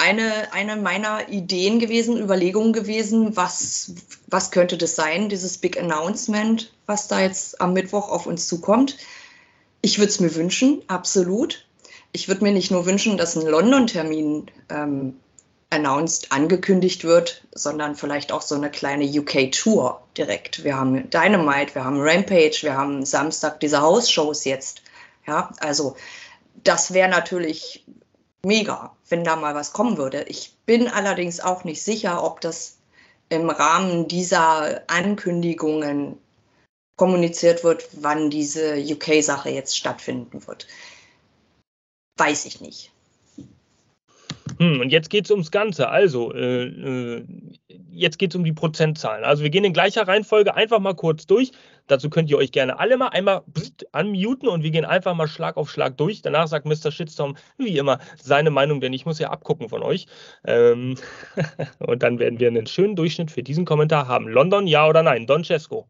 Eine, 0.06 0.54
eine 0.54 0.76
meiner 0.76 1.30
Ideen 1.30 1.80
gewesen, 1.80 2.22
Überlegungen 2.22 2.74
gewesen, 2.74 3.36
was, 3.36 3.92
was 4.28 4.52
könnte 4.52 4.78
das 4.78 4.96
sein, 4.96 5.30
dieses 5.30 5.58
Big 5.58 5.80
Announcement, 5.80 6.72
was 6.86 7.08
da 7.08 7.22
jetzt 7.22 7.60
am 7.60 7.74
Mittwoch 7.74 8.10
auf 8.10 8.28
uns 8.28 8.48
zukommt. 8.48 8.98
Ich 9.82 9.98
würde 9.98 10.10
es 10.10 10.20
mir 10.20 10.36
wünschen, 10.36 10.84
absolut. 10.88 11.66
Ich 12.12 12.28
würde 12.28 12.44
mir 12.44 12.52
nicht 12.52 12.70
nur 12.70 12.86
wünschen, 12.86 13.18
dass 13.18 13.36
ein 13.36 13.48
London-Termin 13.48 14.46
ähm, 14.70 15.16
announced, 15.72 16.32
angekündigt 16.32 17.04
wird, 17.04 17.44
sondern 17.56 17.96
vielleicht 17.96 18.32
auch 18.32 18.44
so 18.44 18.54
eine 18.54 18.70
kleine 18.70 19.06
UK-Tour 19.06 20.02
direkt. 20.16 20.64
Wir 20.64 20.78
haben 20.78 21.10
Dynamite, 21.10 21.74
wir 21.74 21.84
haben 21.84 22.00
Rampage, 22.00 22.60
wir 22.62 22.78
haben 22.78 23.04
Samstag 23.06 23.60
diese 23.60 23.82
House-Shows 23.82 24.46
jetzt. 24.46 24.84
Ja, 25.26 25.50
also 25.58 25.96
das 26.64 26.94
wäre 26.94 27.10
natürlich 27.10 27.84
mega, 28.46 28.96
wenn 29.10 29.24
da 29.24 29.36
mal 29.36 29.56
was 29.56 29.74
kommen 29.74 29.98
würde. 29.98 30.24
Ich 30.24 30.56
bin 30.66 30.88
allerdings 30.88 31.40
auch 31.40 31.64
nicht 31.64 31.84
sicher, 31.84 32.24
ob 32.24 32.42
das 32.42 32.78
im 33.30 33.50
Rahmen 33.50 34.08
dieser 34.08 34.84
Ankündigungen 34.88 36.18
kommuniziert 36.96 37.64
wird, 37.64 37.90
wann 37.94 38.30
diese 38.30 38.78
UK-Sache 38.78 39.50
jetzt 39.50 39.78
stattfinden 39.78 40.46
wird. 40.48 40.68
Weiß 42.18 42.46
ich 42.46 42.62
nicht. 42.62 42.94
Hm, 44.60 44.80
und 44.82 44.90
jetzt 44.90 45.10
geht 45.10 45.26
es 45.26 45.32
ums 45.32 45.52
Ganze. 45.52 45.90
Also, 45.90 46.34
äh, 46.34 46.66
äh 46.66 47.26
jetzt 47.90 48.20
geht 48.20 48.32
es 48.32 48.36
um 48.36 48.44
die 48.44 48.54
Prozentzahlen. 48.54 49.24
Also, 49.24 49.44
wir 49.44 49.50
gehen 49.50 49.64
in 49.64 49.74
gleicher 49.74 50.08
Reihenfolge 50.08 50.56
einfach 50.56 50.80
mal 50.80 50.96
kurz 50.96 51.26
durch. 51.26 51.52
Dazu 51.88 52.10
könnt 52.10 52.30
ihr 52.30 52.38
euch 52.38 52.52
gerne 52.52 52.80
alle 52.80 52.98
mal 52.98 53.10
einmal 53.10 53.44
unmuten 53.94 54.48
und 54.48 54.64
wir 54.64 54.72
gehen 54.72 54.86
einfach 54.86 55.14
mal 55.16 55.28
Schlag 55.28 55.58
auf 55.58 55.70
Schlag 55.70 55.98
durch. 55.98 56.22
Danach 56.22 56.48
sagt 56.48 56.66
Mr. 56.66 56.92
Shitstorm 56.92 57.38
wie 57.58 57.78
immer 57.78 58.00
seine 58.18 58.50
Meinung, 58.50 58.82
denn 58.82 58.94
ich 58.94 59.06
muss 59.06 59.20
ja 59.20 59.30
abgucken 59.30 59.70
von 59.70 59.84
euch. 59.84 60.08
Ähm 60.46 60.96
und 61.80 62.04
dann 62.04 62.20
werden 62.20 62.40
wir 62.40 62.48
einen 62.48 62.68
schönen 62.68 62.96
Durchschnitt 62.96 63.32
für 63.32 63.44
diesen 63.44 63.66
Kommentar 63.66 64.08
haben. 64.08 64.28
London, 64.28 64.68
ja 64.68 64.88
oder 64.88 65.04
nein? 65.04 65.28
Don 65.28 65.44
Cesco. 65.44 65.88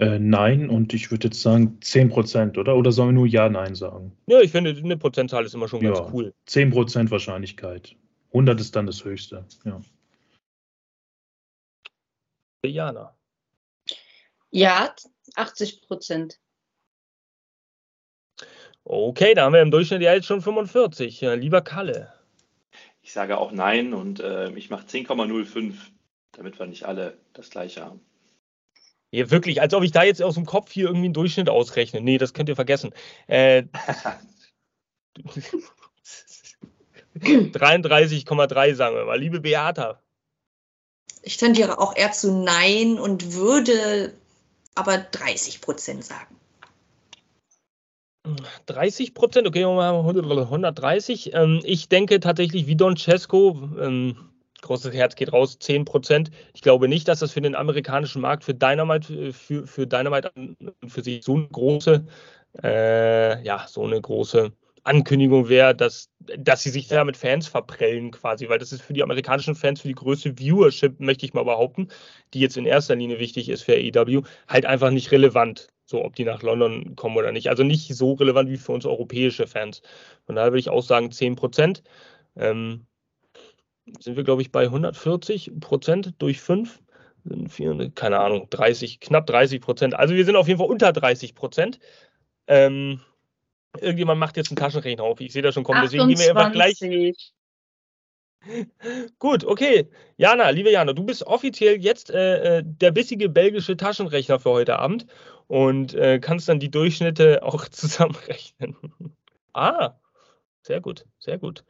Äh, 0.00 0.18
nein, 0.18 0.70
und 0.70 0.94
ich 0.94 1.10
würde 1.10 1.28
jetzt 1.28 1.42
sagen 1.42 1.78
10%, 1.82 2.58
oder? 2.58 2.74
Oder 2.74 2.90
sollen 2.90 3.10
wir 3.10 3.12
nur 3.12 3.26
Ja, 3.26 3.50
Nein 3.50 3.74
sagen? 3.74 4.16
Ja, 4.26 4.40
ich 4.40 4.50
finde, 4.50 4.70
eine 4.70 4.96
Prozentzahl 4.96 5.44
ist 5.44 5.54
immer 5.54 5.68
schon 5.68 5.80
ganz 5.80 5.98
ja, 5.98 6.10
cool. 6.10 6.32
10% 6.48 7.10
Wahrscheinlichkeit. 7.10 7.94
100 8.28 8.58
ist 8.60 8.74
dann 8.74 8.86
das 8.86 9.04
höchste, 9.04 9.44
ja. 9.64 9.80
Jana. 12.64 13.14
Ja, 14.50 14.94
80% 15.36 16.36
Okay, 18.84 19.34
da 19.34 19.44
haben 19.44 19.52
wir 19.52 19.62
im 19.62 19.70
Durchschnitt 19.70 20.02
ja 20.02 20.14
jetzt 20.14 20.26
schon 20.26 20.40
45. 20.40 21.20
Lieber 21.20 21.60
Kalle. 21.60 22.12
Ich 23.02 23.12
sage 23.12 23.36
auch 23.36 23.52
Nein 23.52 23.92
und 23.92 24.20
äh, 24.20 24.50
ich 24.52 24.70
mache 24.70 24.86
10,05, 24.86 25.74
damit 26.32 26.58
wir 26.58 26.66
nicht 26.66 26.84
alle 26.84 27.18
das 27.34 27.50
gleiche 27.50 27.84
haben. 27.84 28.00
Ja, 29.12 29.30
wirklich, 29.30 29.60
als 29.60 29.74
ob 29.74 29.82
ich 29.82 29.90
da 29.90 30.04
jetzt 30.04 30.22
aus 30.22 30.34
dem 30.34 30.46
Kopf 30.46 30.70
hier 30.70 30.86
irgendwie 30.86 31.06
einen 31.06 31.14
Durchschnitt 31.14 31.48
ausrechne. 31.48 32.00
Nee, 32.00 32.18
das 32.18 32.32
könnt 32.32 32.48
ihr 32.48 32.54
vergessen. 32.54 32.92
Äh, 33.26 33.64
33,3 37.16 38.74
sagen 38.74 38.96
wir 38.96 39.04
mal. 39.04 39.18
Liebe 39.18 39.40
Beata. 39.40 40.00
Ich 41.22 41.36
tendiere 41.36 41.78
auch 41.78 41.96
eher 41.96 42.12
zu 42.12 42.32
Nein 42.32 42.98
und 42.98 43.34
würde 43.34 44.14
aber 44.74 44.98
30 44.98 45.60
Prozent 45.60 46.04
sagen. 46.04 46.36
30 48.66 49.14
Prozent, 49.14 49.46
okay, 49.46 49.64
130. 49.64 51.34
Ähm, 51.34 51.60
ich 51.64 51.88
denke 51.88 52.20
tatsächlich 52.20 52.66
wie 52.66 52.76
Don 52.76 52.96
Cesco, 52.96 53.70
ähm, 53.80 54.29
großes 54.62 54.94
Herz 54.94 55.14
geht 55.14 55.32
raus, 55.32 55.58
10 55.58 55.84
Prozent. 55.84 56.30
Ich 56.54 56.62
glaube 56.62 56.88
nicht, 56.88 57.08
dass 57.08 57.20
das 57.20 57.32
für 57.32 57.40
den 57.40 57.54
amerikanischen 57.54 58.22
Markt, 58.22 58.44
für 58.44 58.54
Dynamite, 58.54 59.32
für, 59.32 59.66
für 59.66 59.86
Dynamite 59.86 60.32
für 60.86 61.02
sich 61.02 61.24
so 61.24 61.36
eine 61.36 61.48
große, 61.48 62.04
äh, 62.62 63.42
ja, 63.42 63.66
so 63.68 63.84
eine 63.84 64.00
große 64.00 64.52
Ankündigung 64.82 65.48
wäre, 65.48 65.74
dass, 65.74 66.10
dass 66.38 66.62
sie 66.62 66.70
sich 66.70 66.88
da 66.88 67.04
mit 67.04 67.16
Fans 67.16 67.46
verprellen 67.48 68.10
quasi, 68.10 68.48
weil 68.48 68.58
das 68.58 68.72
ist 68.72 68.82
für 68.82 68.92
die 68.92 69.02
amerikanischen 69.02 69.54
Fans, 69.54 69.80
für 69.80 69.88
die 69.88 69.94
größte 69.94 70.38
Viewership, 70.38 71.00
möchte 71.00 71.26
ich 71.26 71.34
mal 71.34 71.44
behaupten, 71.44 71.88
die 72.32 72.40
jetzt 72.40 72.56
in 72.56 72.66
erster 72.66 72.96
Linie 72.96 73.18
wichtig 73.18 73.48
ist 73.48 73.62
für 73.62 73.74
AEW, 73.74 74.22
halt 74.48 74.66
einfach 74.66 74.90
nicht 74.90 75.12
relevant, 75.12 75.68
so 75.84 76.04
ob 76.04 76.16
die 76.16 76.24
nach 76.24 76.42
London 76.42 76.96
kommen 76.96 77.16
oder 77.16 77.32
nicht. 77.32 77.50
Also 77.50 77.62
nicht 77.62 77.94
so 77.94 78.14
relevant 78.14 78.48
wie 78.50 78.56
für 78.56 78.72
uns 78.72 78.86
europäische 78.86 79.46
Fans. 79.46 79.82
Von 80.24 80.36
daher 80.36 80.52
würde 80.52 80.60
ich 80.60 80.70
auch 80.70 80.82
sagen 80.82 81.10
10 81.10 81.36
Prozent. 81.36 81.82
Ähm, 82.36 82.86
sind 83.98 84.16
wir, 84.16 84.24
glaube 84.24 84.42
ich, 84.42 84.52
bei 84.52 84.64
140 84.64 85.52
Prozent 85.60 86.14
durch 86.18 86.40
5. 86.40 86.80
keine 87.94 88.18
Ahnung, 88.20 88.48
30, 88.50 89.00
knapp 89.00 89.26
30 89.26 89.60
Prozent. 89.60 89.94
Also 89.94 90.14
wir 90.14 90.24
sind 90.24 90.36
auf 90.36 90.48
jeden 90.48 90.58
Fall 90.58 90.68
unter 90.68 90.92
30 90.92 91.34
Prozent. 91.34 91.78
Ähm, 92.46 93.00
irgendjemand 93.78 94.20
macht 94.20 94.36
jetzt 94.36 94.50
einen 94.50 94.56
Taschenrechner 94.56 95.04
auf. 95.04 95.20
Ich 95.20 95.32
sehe 95.32 95.42
das 95.42 95.54
schon 95.54 95.64
kommen. 95.64 95.82
Deswegen 95.82 96.08
gehen 96.08 96.18
wir 96.18 96.30
einfach 96.30 96.52
gleich. 96.52 96.80
Gut, 99.18 99.44
okay. 99.44 99.88
Jana, 100.16 100.50
liebe 100.50 100.70
Jana, 100.70 100.92
du 100.92 101.04
bist 101.04 101.26
offiziell 101.26 101.76
jetzt 101.76 102.10
äh, 102.10 102.58
äh, 102.58 102.62
der 102.64 102.90
bissige 102.90 103.28
belgische 103.28 103.76
Taschenrechner 103.76 104.40
für 104.40 104.50
heute 104.50 104.78
Abend 104.78 105.06
und 105.46 105.94
äh, 105.94 106.18
kannst 106.20 106.48
dann 106.48 106.60
die 106.60 106.70
Durchschnitte 106.70 107.42
auch 107.42 107.68
zusammenrechnen. 107.68 108.76
ah, 109.52 109.94
sehr 110.62 110.80
gut, 110.80 111.06
sehr 111.18 111.38
gut. 111.38 111.64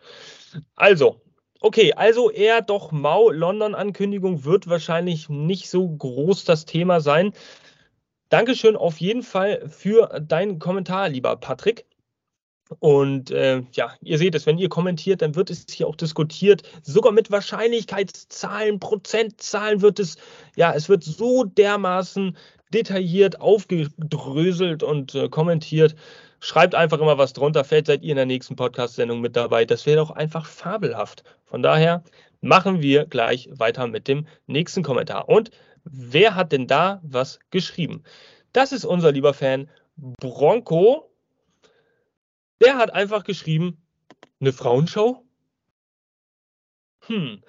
Also, 0.75 1.21
Okay, 1.63 1.93
also 1.93 2.31
eher 2.31 2.63
doch 2.63 2.91
mau. 2.91 3.31
London-Ankündigung 3.31 4.45
wird 4.45 4.69
wahrscheinlich 4.69 5.29
nicht 5.29 5.69
so 5.69 5.87
groß 5.89 6.45
das 6.45 6.65
Thema 6.65 7.01
sein. 7.01 7.33
Dankeschön 8.31 8.77
auf 8.77 8.99
jeden 8.99 9.23
Fall 9.23 9.69
für 9.69 10.21
deinen 10.21 10.59
Kommentar, 10.59 11.11
lieber 11.11 11.37
Patrick. 11.37 11.85
Und 12.79 13.31
äh, 13.31 13.63
ja, 13.73 13.95
ihr 14.01 14.17
seht 14.17 14.35
es, 14.35 14.47
wenn 14.47 14.57
ihr 14.57 14.69
kommentiert, 14.71 15.21
dann 15.21 15.35
wird 15.35 15.51
es 15.51 15.67
hier 15.71 15.87
auch 15.87 15.97
diskutiert. 15.97 16.63
Sogar 16.83 17.13
mit 17.13 17.31
Wahrscheinlichkeitszahlen, 17.31 18.79
Prozentzahlen 18.79 19.83
wird 19.83 19.99
es, 19.99 20.17
ja, 20.57 20.73
es 20.73 20.89
wird 20.89 21.05
so 21.05 21.45
dermaßen 21.45 22.37
detailliert 22.73 23.41
aufgedröselt 23.41 24.83
und 24.83 25.15
äh, 25.15 25.29
kommentiert. 25.29 25.95
Schreibt 26.41 26.75
einfach 26.75 26.99
immer 26.99 27.19
was 27.19 27.35
drunter. 27.35 27.65
Vielleicht 27.65 27.87
seid 27.87 28.03
ihr 28.03 28.11
in 28.11 28.17
der 28.17 28.27
nächsten 28.27 28.57
Podcast-Sendung 28.57 29.21
mit 29.21 29.37
dabei. 29.37 29.67
Das 29.67 29.85
wäre 29.85 29.99
doch 29.99 30.11
einfach 30.11 30.47
fabelhaft. 30.47 31.23
Von 31.45 31.63
daher 31.63 32.03
machen 32.41 32.81
wir 32.81 33.05
gleich 33.07 33.49
weiter 33.53 33.87
mit 33.87 34.09
dem 34.09 34.27
nächsten 34.47 34.83
Kommentar. 34.83 35.29
Und 35.29 35.51
wer 35.85 36.35
hat 36.35 36.53
denn 36.53 36.67
da 36.67 37.01
was 37.03 37.41
geschrieben? 37.51 38.05
Das 38.53 38.73
ist 38.73 38.85
unser 38.85 39.13
lieber 39.13 39.35
Fan 39.35 39.69
Bronco. 39.97 41.11
Der 42.63 42.77
hat 42.77 42.93
einfach 42.93 43.25
geschrieben, 43.25 43.83
eine 44.41 44.53
Frauenshow? 44.53 45.23
Hm, 47.07 47.43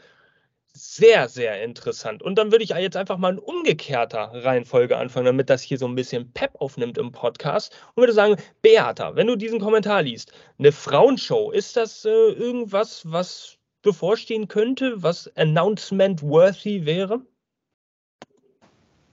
sehr, 0.73 1.29
sehr 1.29 1.63
interessant. 1.63 2.23
Und 2.23 2.35
dann 2.35 2.51
würde 2.51 2.63
ich 2.63 2.69
jetzt 2.71 2.97
einfach 2.97 3.17
mal 3.17 3.33
in 3.33 3.39
umgekehrter 3.39 4.31
Reihenfolge 4.33 4.97
anfangen, 4.97 5.25
damit 5.25 5.49
das 5.49 5.61
hier 5.61 5.77
so 5.77 5.87
ein 5.87 5.95
bisschen 5.95 6.31
Pep 6.31 6.51
aufnimmt 6.59 6.97
im 6.97 7.11
Podcast. 7.11 7.73
Und 7.95 8.01
würde 8.01 8.13
sagen, 8.13 8.35
Beata, 8.61 9.15
wenn 9.15 9.27
du 9.27 9.35
diesen 9.35 9.59
Kommentar 9.59 10.01
liest, 10.01 10.31
eine 10.57 10.71
Frauenshow, 10.71 11.51
ist 11.51 11.77
das 11.77 12.05
äh, 12.05 12.09
irgendwas, 12.09 13.03
was 13.05 13.57
bevorstehen 13.81 14.47
könnte, 14.47 15.01
was 15.01 15.29
announcement-worthy 15.35 16.85
wäre? 16.85 17.21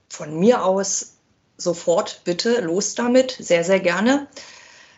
von 0.09 0.39
mir 0.39 0.65
aus 0.65 1.13
sofort 1.57 2.21
bitte 2.23 2.61
los 2.61 2.95
damit, 2.95 3.31
sehr, 3.39 3.63
sehr 3.63 3.79
gerne. 3.79 4.27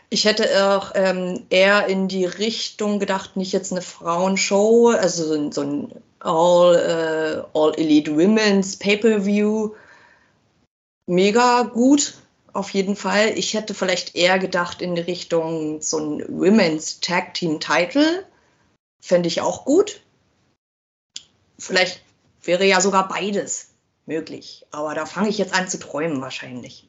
Ich 0.09 0.25
hätte 0.25 0.67
auch 0.67 0.91
ähm, 0.95 1.45
eher 1.49 1.87
in 1.87 2.07
die 2.07 2.25
Richtung 2.25 2.99
gedacht, 2.99 3.37
nicht 3.37 3.53
jetzt 3.53 3.71
eine 3.71 3.81
Frauenshow, 3.81 4.89
also 4.89 5.25
so, 5.25 5.51
so 5.51 5.61
ein 5.61 5.91
All, 6.23 6.75
uh, 6.75 7.57
All 7.57 7.73
Elite 7.75 8.15
Women's 8.15 8.77
Pay-Per-View. 8.77 9.75
Mega 11.07 11.63
gut, 11.63 12.13
auf 12.53 12.69
jeden 12.71 12.95
Fall. 12.95 13.37
Ich 13.37 13.53
hätte 13.53 13.73
vielleicht 13.73 14.15
eher 14.15 14.39
gedacht 14.39 14.81
in 14.81 14.95
die 14.95 15.01
Richtung 15.01 15.81
so 15.81 15.97
ein 15.97 16.25
Women's 16.29 16.99
Tag 16.99 17.33
Team 17.33 17.59
Title. 17.59 18.25
Fände 18.99 19.27
ich 19.27 19.41
auch 19.41 19.65
gut. 19.65 20.01
Vielleicht 21.57 22.01
wäre 22.43 22.65
ja 22.65 22.81
sogar 22.81 23.07
beides 23.07 23.69
möglich. 24.05 24.65
Aber 24.71 24.93
da 24.95 25.05
fange 25.05 25.29
ich 25.29 25.37
jetzt 25.37 25.53
an 25.53 25.67
zu 25.67 25.79
träumen 25.79 26.21
wahrscheinlich. 26.21 26.87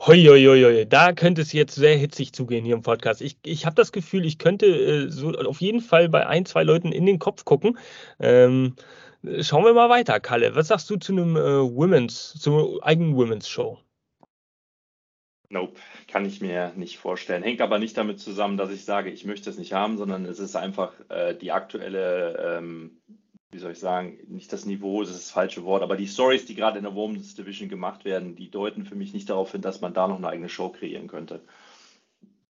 Hoi. 0.00 0.86
Da 0.88 1.12
könnte 1.12 1.42
es 1.42 1.52
jetzt 1.52 1.74
sehr 1.74 1.96
hitzig 1.96 2.32
zugehen 2.32 2.64
hier 2.64 2.76
im 2.76 2.82
Podcast. 2.82 3.20
Ich, 3.20 3.36
ich 3.44 3.66
habe 3.66 3.74
das 3.74 3.90
Gefühl, 3.90 4.24
ich 4.24 4.38
könnte 4.38 4.66
äh, 4.66 5.10
so 5.10 5.32
auf 5.32 5.60
jeden 5.60 5.80
Fall 5.80 6.08
bei 6.08 6.26
ein, 6.26 6.46
zwei 6.46 6.62
Leuten 6.62 6.92
in 6.92 7.04
den 7.04 7.18
Kopf 7.18 7.44
gucken. 7.44 7.78
Ähm, 8.20 8.76
schauen 9.40 9.64
wir 9.64 9.74
mal 9.74 9.90
weiter, 9.90 10.20
Kalle. 10.20 10.54
Was 10.54 10.68
sagst 10.68 10.88
du 10.88 10.96
zu 10.96 11.12
einem 11.12 11.36
äh, 11.36 11.40
Women's, 11.40 12.34
zur 12.38 12.78
eigenen 12.86 13.16
Women's 13.16 13.48
Show? 13.48 13.78
Nope, 15.50 15.80
kann 16.06 16.26
ich 16.26 16.40
mir 16.40 16.72
nicht 16.76 16.98
vorstellen. 16.98 17.42
Hängt 17.42 17.60
aber 17.60 17.78
nicht 17.78 17.96
damit 17.96 18.20
zusammen, 18.20 18.56
dass 18.56 18.70
ich 18.70 18.84
sage, 18.84 19.10
ich 19.10 19.24
möchte 19.24 19.50
es 19.50 19.58
nicht 19.58 19.72
haben, 19.72 19.96
sondern 19.96 20.26
es 20.26 20.38
ist 20.38 20.54
einfach 20.54 20.92
äh, 21.08 21.34
die 21.34 21.52
aktuelle 21.52 22.58
ähm, 22.58 23.00
wie 23.50 23.58
soll 23.58 23.72
ich 23.72 23.78
sagen, 23.78 24.18
nicht 24.28 24.52
das 24.52 24.66
Niveau, 24.66 25.00
das 25.00 25.10
ist 25.10 25.26
das 25.26 25.30
falsche 25.30 25.64
Wort, 25.64 25.82
aber 25.82 25.96
die 25.96 26.06
Stories, 26.06 26.44
die 26.44 26.54
gerade 26.54 26.78
in 26.78 26.84
der 26.84 26.94
Women's 26.94 27.34
Division 27.34 27.68
gemacht 27.68 28.04
werden, 28.04 28.36
die 28.36 28.50
deuten 28.50 28.84
für 28.84 28.94
mich 28.94 29.14
nicht 29.14 29.30
darauf 29.30 29.52
hin, 29.52 29.62
dass 29.62 29.80
man 29.80 29.94
da 29.94 30.06
noch 30.06 30.16
eine 30.16 30.28
eigene 30.28 30.50
Show 30.50 30.68
kreieren 30.68 31.08
könnte. 31.08 31.40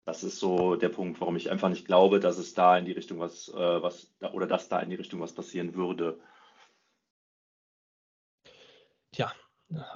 Das 0.05 0.25
ist 0.25 0.41
so 0.41 0.75
der 0.75 0.89
Punkt, 0.89 1.21
warum 1.21 1.37
ich 1.37 1.51
einfach 1.51 1.69
nicht 1.69 1.87
glaube, 1.87 2.19
dass 2.19 2.39
es 2.39 2.55
da 2.55 2.77
in 2.77 2.87
die 2.87 2.93
Richtung 2.93 3.21
was, 3.21 3.49
äh, 3.49 3.83
was 3.83 4.13
oder 4.33 4.49
dass 4.49 4.69
da 4.69 4.81
in 4.81 4.91
die 4.91 4.97
Richtung 4.97 5.21
was 5.21 5.33
passieren 5.33 5.75
würde. 5.75 6.19
Tja, 9.13 9.33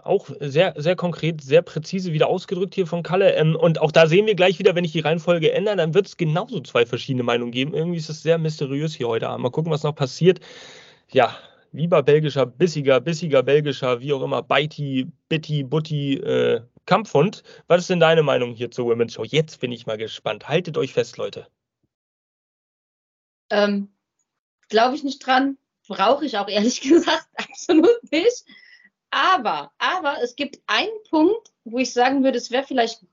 auch 0.05 0.31
sehr, 0.39 0.75
sehr 0.77 0.95
konkret, 0.95 1.41
sehr 1.41 1.63
präzise 1.63 2.13
wieder 2.13 2.29
ausgedrückt 2.29 2.77
hier 2.77 2.87
von 2.87 3.03
Kalle. 3.03 3.35
Ähm, 3.35 3.57
und 3.57 3.81
auch 3.81 3.91
da 3.91 4.07
sehen 4.07 4.27
wir 4.27 4.37
gleich 4.37 4.61
wieder, 4.61 4.77
wenn 4.77 4.85
ich 4.85 4.93
die 4.93 5.01
Reihenfolge 5.01 5.51
ändere, 5.51 5.77
dann 5.77 5.95
wird 5.95 6.07
es 6.07 6.17
genauso 6.17 6.61
zwei 6.61 6.87
verschiedene 6.87 7.25
Meinungen 7.25 7.51
geben. 7.51 7.75
Irgendwie 7.75 7.99
ist 7.99 8.11
es 8.11 8.23
sehr 8.23 8.39
mysteriös 8.39 8.95
hier 8.95 9.09
heute 9.09 9.29
Abend. 9.29 9.43
Mal 9.43 9.51
gucken, 9.51 9.73
was 9.73 9.83
noch 9.83 9.97
passiert 9.97 10.39
ja, 11.15 11.39
lieber 11.71 12.03
belgischer, 12.03 12.45
bissiger, 12.45 13.01
bissiger 13.01 13.43
belgischer, 13.43 14.01
wie 14.01 14.13
auch 14.13 14.23
immer, 14.23 14.43
Beiti, 14.43 15.11
Bitti, 15.29 15.63
Butti, 15.63 16.15
äh, 16.15 16.61
Kampfhund. 16.87 17.45
Was 17.69 17.83
ist 17.83 17.91
denn 17.91 18.01
deine 18.01 18.23
Meinung 18.23 18.53
hier 18.55 18.71
zur 18.71 18.87
Women's 18.87 19.15
Show? 19.15 19.25
Jetzt 19.25 19.61
bin 19.61 19.73
ich 19.73 19.87
mal 19.87 19.97
gespannt. 19.97 20.49
Haltet 20.49 20.77
euch 20.77 20.93
fest, 20.93 21.17
Leute. 21.17 21.47
Ähm, 23.51 23.95
Glaube 24.69 24.97
ich 24.97 25.05
nicht 25.05 25.25
dran. 25.25 25.57
Brauche 25.87 26.25
ich 26.25 26.37
auch 26.37 26.49
ehrlich 26.49 26.81
gesagt 26.89 27.29
absolut 27.37 28.11
nicht. 28.11 28.45
Aber, 29.11 29.71
aber 29.79 30.17
es 30.21 30.35
gibt 30.35 30.61
einen 30.67 31.03
Punkt, 31.09 31.53
wo 31.63 31.79
ich 31.79 31.93
sagen 31.93 32.25
würde, 32.25 32.39
es 32.39 32.51
wäre 32.51 32.65
vielleicht 32.65 33.07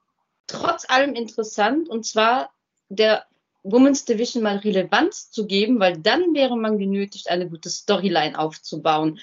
trotz 0.48 0.89
allem 0.89 1.13
interessant, 1.13 1.88
und 1.88 2.03
zwar 2.03 2.51
der 2.89 3.27
Women's 3.63 4.06
Division 4.06 4.44
mal 4.44 4.58
Relevanz 4.58 5.32
zu 5.32 5.46
geben, 5.46 5.80
weil 5.80 5.98
dann 5.98 6.34
wäre 6.34 6.58
man 6.58 6.77
genötigt, 6.77 7.30
eine 7.30 7.50
gute 7.50 7.70
Storyline 7.70 8.38
aufzubauen. 8.38 9.20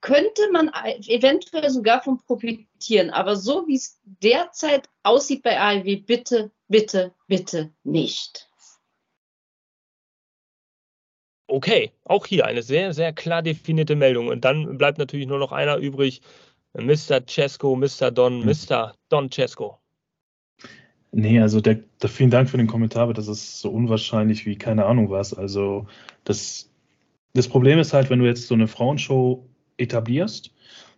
Könnte 0.00 0.50
man 0.52 0.70
eventuell 1.06 1.70
sogar 1.70 2.02
von 2.02 2.18
profitieren, 2.18 3.10
aber 3.10 3.36
so 3.36 3.66
wie 3.66 3.76
es 3.76 4.00
derzeit 4.04 4.88
aussieht 5.02 5.42
bei 5.42 5.58
AEW, 5.58 6.02
bitte, 6.02 6.50
bitte, 6.68 7.12
bitte 7.26 7.72
nicht. 7.82 8.48
Okay, 11.48 11.92
auch 12.04 12.26
hier 12.26 12.44
eine 12.44 12.62
sehr, 12.62 12.92
sehr 12.92 13.12
klar 13.12 13.42
definierte 13.42 13.94
Meldung. 13.94 14.28
Und 14.28 14.44
dann 14.44 14.78
bleibt 14.78 14.98
natürlich 14.98 15.26
nur 15.26 15.38
noch 15.38 15.52
einer 15.52 15.76
übrig, 15.76 16.20
Mr. 16.74 17.24
Cesco, 17.26 17.76
Mr. 17.76 18.10
Don, 18.10 18.44
Mr. 18.44 18.90
Hm. 18.90 18.96
Don 19.08 19.30
Cesco. 19.30 19.78
Nee, 21.12 21.40
also 21.40 21.60
der, 21.60 21.80
der, 22.02 22.10
vielen 22.10 22.30
Dank 22.30 22.50
für 22.50 22.58
den 22.58 22.66
Kommentar, 22.66 23.04
aber 23.04 23.14
das 23.14 23.28
ist 23.28 23.60
so 23.60 23.70
unwahrscheinlich 23.70 24.44
wie 24.44 24.56
keine 24.56 24.84
Ahnung 24.86 25.10
was. 25.10 25.32
Also 25.32 25.86
das, 26.24 26.70
das 27.32 27.48
Problem 27.48 27.78
ist 27.78 27.92
halt, 27.92 28.10
wenn 28.10 28.18
du 28.18 28.26
jetzt 28.26 28.46
so 28.48 28.54
eine 28.54 28.68
Frauenshow 28.68 29.46
etablierst, 29.78 30.52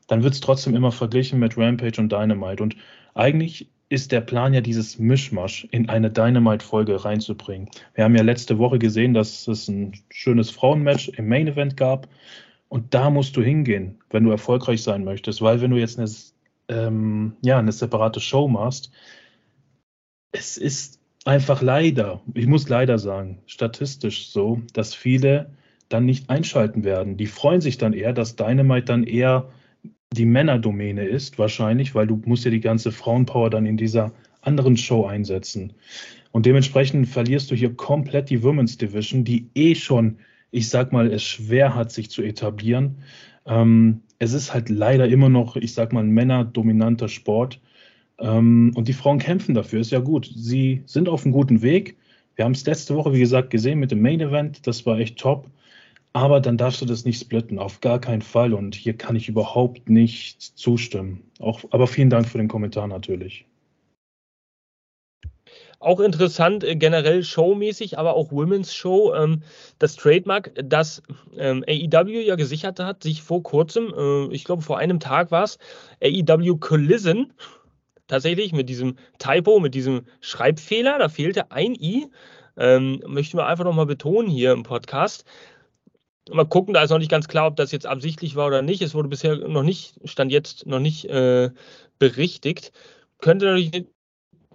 dann 0.09 0.23
wird 0.23 0.35
es 0.35 0.41
trotzdem 0.41 0.75
immer 0.75 0.91
verglichen 0.91 1.39
mit 1.39 1.57
Rampage 1.57 2.01
und 2.01 2.11
Dynamite. 2.11 2.63
Und 2.63 2.77
eigentlich 3.15 3.69
ist 3.91 4.13
der 4.13 4.21
Plan 4.21 4.53
ja, 4.55 4.61
dieses 4.61 4.99
Mischmasch 4.99 5.67
in 5.71 5.89
eine 5.89 6.11
Dynamite-Folge 6.11 7.05
reinzubringen. 7.05 7.69
Wir 7.95 8.05
haben 8.05 8.17
ja 8.17 8.23
letzte 8.23 8.59
Woche 8.59 8.79
gesehen, 8.79 9.15
dass 9.15 9.49
es 9.49 9.69
ein 9.69 9.93
schönes 10.11 10.51
Frauenmatch 10.51 11.09
im 11.11 11.29
Main 11.29 11.49
Event 11.49 11.77
gab. 11.77 12.09
Und 12.69 12.93
da 12.93 13.09
musst 13.09 13.37
du 13.37 13.43
hingehen, 13.43 13.99
wenn 14.11 14.25
du 14.25 14.31
erfolgreich 14.31 14.83
sein 14.83 15.05
möchtest. 15.05 15.41
Weil 15.41 15.61
wenn 15.61 15.71
du 15.71 15.79
jetzt 15.79 15.99
eine, 15.99 16.11
ähm, 16.69 17.37
ja, 17.41 17.59
eine 17.59 17.73
separate 17.73 18.21
Show 18.21 18.47
machst, 18.47 18.93
es 20.33 20.57
ist 20.57 21.01
einfach 21.25 21.63
leider, 21.63 22.23
ich 22.35 22.47
muss 22.47 22.69
leider 22.69 22.99
sagen, 22.99 23.43
statistisch 23.47 24.29
so, 24.31 24.63
dass 24.73 24.95
viele 24.95 25.51
dann 25.89 26.05
nicht 26.05 26.29
einschalten 26.31 26.85
werden. 26.85 27.17
Die 27.17 27.27
freuen 27.27 27.61
sich 27.61 27.79
dann 27.79 27.93
eher, 27.93 28.13
dass 28.13 28.37
Dynamite 28.37 28.85
dann 28.85 29.05
eher 29.05 29.49
die 30.13 30.27
Männerdomäne 30.27 31.05
ist, 31.05 31.39
wahrscheinlich, 31.39 31.95
weil 31.95 32.07
du 32.07 32.21
musst 32.25 32.45
ja 32.45 32.51
die 32.51 32.61
ganze 32.61 32.93
Frauenpower 32.93 33.51
dann 33.51 33.67
in 33.67 33.77
dieser 33.77 34.13
anderen 34.41 34.77
Show 34.77 35.07
einsetzen. 35.07 35.75
Und 36.31 36.47
dementsprechend 36.47 37.09
verlierst 37.09 37.51
du 37.51 37.55
hier 37.55 37.75
komplett 37.75 38.31
die 38.31 38.43
Women's 38.43 38.79
Division, 38.79 39.25
die 39.25 39.51
eh 39.55 39.75
schon, 39.75 40.19
ich 40.51 40.69
sag 40.69 40.93
mal, 40.93 41.13
es 41.13 41.23
schwer 41.23 41.75
hat, 41.75 41.91
sich 41.91 42.11
zu 42.11 42.23
etablieren. 42.23 42.99
Ähm, 43.47 44.03
es 44.19 44.33
ist 44.33 44.53
halt 44.53 44.69
leider 44.69 45.09
immer 45.09 45.29
noch, 45.29 45.57
ich 45.57 45.75
sag 45.75 45.93
mal, 45.93 46.05
ein 46.05 46.11
männerdominanter 46.11 47.09
Sport. 47.09 47.61
Ähm, 48.19 48.73
und 48.75 48.89
die 48.89 48.93
Frauen 48.93 49.19
kämpfen 49.19 49.55
dafür, 49.55 49.81
ist 49.81 49.93
ja 49.93 50.01
gut. 50.01 50.31
Sie 50.35 50.83
sind 50.87 51.09
auf 51.09 51.25
einem 51.25 51.33
guten 51.33 51.63
Weg. 51.63 51.97
Wir 52.37 52.45
haben 52.45 52.53
es 52.53 52.67
letzte 52.67 52.95
Woche, 52.95 53.13
wie 53.13 53.21
gesagt, 53.21 53.51
gesehen 53.51 53.79
mit 53.79 53.91
dem 53.91 54.03
Main 54.03 54.21
Event. 54.21 54.67
Das 54.67 54.87
war 54.87 54.99
echt 54.99 55.19
top. 55.19 55.49
Aber 56.13 56.41
dann 56.41 56.57
darfst 56.57 56.81
du 56.81 56.87
das 56.87 57.05
nicht 57.05 57.21
splitten, 57.21 57.59
auf 57.59 57.81
gar 57.81 58.01
keinen 58.01 58.23
Fall. 58.23 58.55
Und 58.55 58.75
hier 58.75 58.97
kann 58.97 59.17
ich 59.17 59.29
überhaupt 59.29 59.89
nicht 59.89 60.41
zustimmen. 60.41 61.23
Auch, 61.39 61.63
aber 61.71 61.87
vielen 61.87 62.11
Dank 62.11 62.27
für 62.29 62.39
den 62.39 62.49
Kommentar 62.49 62.87
natürlich. 62.89 63.45
Auch 65.81 66.01
interessant, 66.01 66.65
äh, 66.65 66.75
generell 66.75 67.23
showmäßig, 67.23 67.99
aber 67.99 68.15
auch 68.15 68.33
Women's 68.33 68.75
Show. 68.75 69.15
Ähm, 69.15 69.43
das 69.79 69.95
Trademark, 69.95 70.51
das 70.57 71.03
ähm, 71.37 71.65
AEW 71.69 72.21
ja 72.21 72.35
gesichert 72.35 72.81
hat, 72.81 73.05
sich 73.05 73.23
vor 73.23 73.45
kurzem, 73.45 73.95
äh, 73.97 74.35
ich 74.35 74.45
glaube 74.45 74.63
vor 74.63 74.79
einem 74.79 74.99
Tag 74.99 75.31
war 75.31 75.45
es, 75.45 75.59
AEW 76.03 76.57
Collision 76.57 77.33
tatsächlich 78.09 78.53
mit 78.53 78.69
diesem 78.69 78.97
Typo, 79.19 79.61
mit 79.61 79.75
diesem 79.75 80.07
Schreibfehler. 80.21 80.99
Da 80.99 81.09
fehlte 81.09 81.53
ein 81.53 81.75
I. 81.75 82.09
Ähm, 82.57 83.01
möchten 83.07 83.39
wir 83.39 83.47
einfach 83.47 83.65
nochmal 83.65 83.87
betonen 83.87 84.29
hier 84.29 84.53
im 84.53 84.65
Podcast. 84.65 85.25
Mal 86.31 86.45
gucken, 86.45 86.75
da 86.75 86.83
ist 86.83 86.91
noch 86.91 86.99
nicht 86.99 87.11
ganz 87.11 87.29
klar, 87.29 87.47
ob 87.47 87.57
das 87.57 87.73
jetzt 87.73 87.87
absichtlich 87.87 88.35
war 88.35 88.49
oder 88.49 88.63
nicht. 88.63 88.83
Es 88.83 88.95
wurde 88.95 89.09
bisher 89.09 89.37
noch 89.37 89.63
nicht, 89.63 89.95
stand 90.05 90.33
jetzt 90.33 90.67
noch 90.67 90.81
nicht 90.81 91.05
äh, 91.07 91.51
berichtigt. 91.99 92.73
Könnte 93.19 93.47
natürlich, 93.47 93.87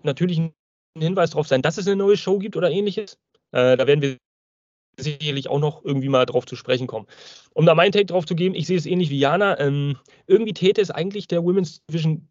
natürlich 0.03 0.37
ein 0.39 0.53
Hinweis 0.97 1.31
darauf 1.31 1.47
sein, 1.47 1.61
dass 1.61 1.77
es 1.77 1.87
eine 1.87 1.95
neue 1.95 2.17
Show 2.17 2.37
gibt 2.37 2.55
oder 2.57 2.69
ähnliches. 2.69 3.17
Äh, 3.51 3.77
da 3.77 3.87
werden 3.87 4.01
wir 4.01 4.17
sicherlich 4.99 5.49
auch 5.49 5.59
noch 5.59 5.83
irgendwie 5.83 6.09
mal 6.09 6.25
drauf 6.25 6.45
zu 6.45 6.55
sprechen 6.55 6.87
kommen. 6.87 7.07
Um 7.53 7.65
da 7.65 7.73
meinen 7.73 7.91
Take 7.91 8.05
drauf 8.05 8.25
zu 8.25 8.35
geben, 8.35 8.53
ich 8.53 8.67
sehe 8.67 8.77
es 8.77 8.85
ähnlich 8.85 9.09
wie 9.09 9.19
Jana. 9.19 9.59
Ähm, 9.59 9.97
irgendwie 10.27 10.53
täte 10.53 10.81
es 10.81 10.91
eigentlich 10.91 11.27
der 11.27 11.43
Women's 11.43 11.81
Division 11.89 12.27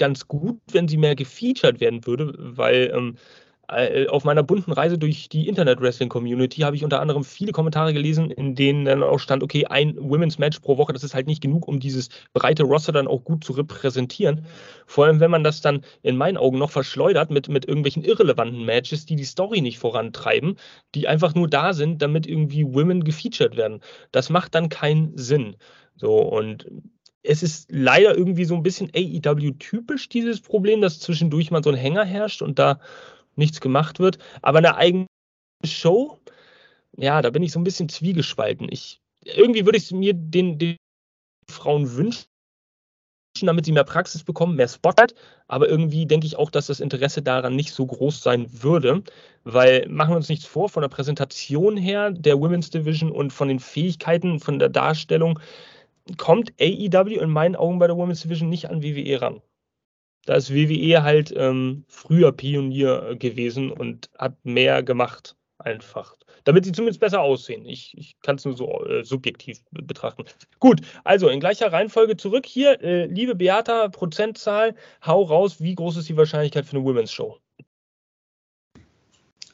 ganz 0.00 0.26
gut, 0.26 0.58
wenn 0.72 0.88
sie 0.88 0.96
mehr 0.96 1.14
gefeatured 1.14 1.80
werden 1.80 2.04
würde, 2.06 2.34
weil 2.38 2.90
ähm, 2.92 3.16
äh, 3.68 4.08
auf 4.08 4.24
meiner 4.24 4.42
bunten 4.42 4.72
Reise 4.72 4.98
durch 4.98 5.28
die 5.28 5.46
Internet-Wrestling-Community 5.46 6.62
habe 6.62 6.74
ich 6.74 6.82
unter 6.82 7.00
anderem 7.00 7.22
viele 7.22 7.52
Kommentare 7.52 7.92
gelesen, 7.92 8.30
in 8.30 8.54
denen 8.54 8.86
dann 8.86 9.02
auch 9.02 9.18
stand, 9.18 9.42
okay, 9.42 9.66
ein 9.66 9.94
Women's 9.98 10.38
Match 10.38 10.58
pro 10.60 10.78
Woche, 10.78 10.92
das 10.94 11.04
ist 11.04 11.14
halt 11.14 11.26
nicht 11.26 11.42
genug, 11.42 11.68
um 11.68 11.80
dieses 11.80 12.08
breite 12.32 12.64
Roster 12.64 12.92
dann 12.92 13.06
auch 13.06 13.22
gut 13.22 13.44
zu 13.44 13.52
repräsentieren. 13.52 14.46
Vor 14.86 15.04
allem, 15.04 15.20
wenn 15.20 15.30
man 15.30 15.44
das 15.44 15.60
dann 15.60 15.84
in 16.02 16.16
meinen 16.16 16.38
Augen 16.38 16.58
noch 16.58 16.70
verschleudert 16.70 17.30
mit, 17.30 17.48
mit 17.48 17.66
irgendwelchen 17.66 18.02
irrelevanten 18.02 18.64
Matches, 18.64 19.06
die 19.06 19.16
die 19.16 19.24
Story 19.24 19.60
nicht 19.60 19.78
vorantreiben, 19.78 20.56
die 20.94 21.06
einfach 21.06 21.34
nur 21.34 21.46
da 21.46 21.74
sind, 21.74 22.00
damit 22.02 22.26
irgendwie 22.26 22.64
Women 22.64 23.04
gefeatured 23.04 23.56
werden. 23.56 23.80
Das 24.12 24.30
macht 24.30 24.54
dann 24.54 24.70
keinen 24.70 25.16
Sinn. 25.16 25.56
So, 25.94 26.16
und 26.16 26.66
es 27.22 27.42
ist 27.42 27.70
leider 27.70 28.16
irgendwie 28.16 28.44
so 28.44 28.54
ein 28.54 28.62
bisschen 28.62 28.90
AEW-typisch, 28.94 30.08
dieses 30.08 30.40
Problem, 30.40 30.80
dass 30.80 31.00
zwischendurch 31.00 31.50
mal 31.50 31.62
so 31.62 31.70
ein 31.70 31.76
Hänger 31.76 32.04
herrscht 32.04 32.42
und 32.42 32.58
da 32.58 32.80
nichts 33.36 33.60
gemacht 33.60 33.98
wird. 33.98 34.18
Aber 34.42 34.58
eine 34.58 34.76
eigene 34.76 35.06
Show, 35.64 36.18
ja, 36.96 37.20
da 37.22 37.30
bin 37.30 37.42
ich 37.42 37.52
so 37.52 37.60
ein 37.60 37.64
bisschen 37.64 37.88
zwiegespalten. 37.88 38.68
Ich, 38.70 39.00
irgendwie 39.24 39.64
würde 39.64 39.78
ich 39.78 39.90
mir 39.90 40.14
den, 40.14 40.58
den 40.58 40.76
Frauen 41.50 41.94
wünschen, 41.94 42.24
damit 43.42 43.66
sie 43.66 43.72
mehr 43.72 43.84
Praxis 43.84 44.24
bekommen, 44.24 44.56
mehr 44.56 44.68
Spotlight. 44.68 45.14
Aber 45.46 45.68
irgendwie 45.68 46.06
denke 46.06 46.26
ich 46.26 46.36
auch, 46.36 46.50
dass 46.50 46.66
das 46.66 46.80
Interesse 46.80 47.22
daran 47.22 47.54
nicht 47.54 47.72
so 47.72 47.86
groß 47.86 48.22
sein 48.22 48.46
würde, 48.62 49.02
weil 49.44 49.86
machen 49.88 50.12
wir 50.12 50.16
uns 50.16 50.28
nichts 50.28 50.46
vor, 50.46 50.68
von 50.68 50.82
der 50.82 50.88
Präsentation 50.88 51.76
her 51.76 52.10
der 52.10 52.38
Women's 52.40 52.70
Division 52.70 53.12
und 53.12 53.32
von 53.32 53.48
den 53.48 53.60
Fähigkeiten, 53.60 54.40
von 54.40 54.58
der 54.58 54.70
Darstellung 54.70 55.38
kommt 56.16 56.52
AEW 56.60 57.20
in 57.20 57.30
meinen 57.30 57.56
Augen 57.56 57.78
bei 57.78 57.86
der 57.86 57.96
Women's 57.96 58.22
Division 58.22 58.48
nicht 58.48 58.68
an 58.70 58.82
WWE 58.82 59.20
ran. 59.20 59.42
Da 60.26 60.34
ist 60.34 60.54
WWE 60.54 61.02
halt 61.02 61.32
ähm, 61.36 61.84
früher 61.88 62.32
Pionier 62.32 63.16
gewesen 63.16 63.72
und 63.72 64.10
hat 64.18 64.36
mehr 64.44 64.82
gemacht, 64.82 65.36
einfach. 65.58 66.16
Damit 66.44 66.64
sie 66.64 66.72
zumindest 66.72 67.00
besser 67.00 67.20
aussehen. 67.20 67.64
Ich, 67.66 67.96
ich 67.96 68.16
kann 68.22 68.36
es 68.36 68.44
nur 68.44 68.56
so 68.56 68.84
äh, 68.84 69.04
subjektiv 69.04 69.60
betrachten. 69.70 70.24
Gut, 70.58 70.80
also 71.04 71.28
in 71.28 71.40
gleicher 71.40 71.72
Reihenfolge 71.72 72.16
zurück 72.16 72.46
hier. 72.46 72.82
Äh, 72.82 73.06
liebe 73.06 73.34
Beata, 73.34 73.88
Prozentzahl, 73.88 74.74
hau 75.04 75.22
raus, 75.22 75.60
wie 75.60 75.74
groß 75.74 75.98
ist 75.98 76.08
die 76.08 76.16
Wahrscheinlichkeit 76.16 76.66
für 76.66 76.76
eine 76.76 76.84
Women's 76.84 77.12
Show? 77.12 77.38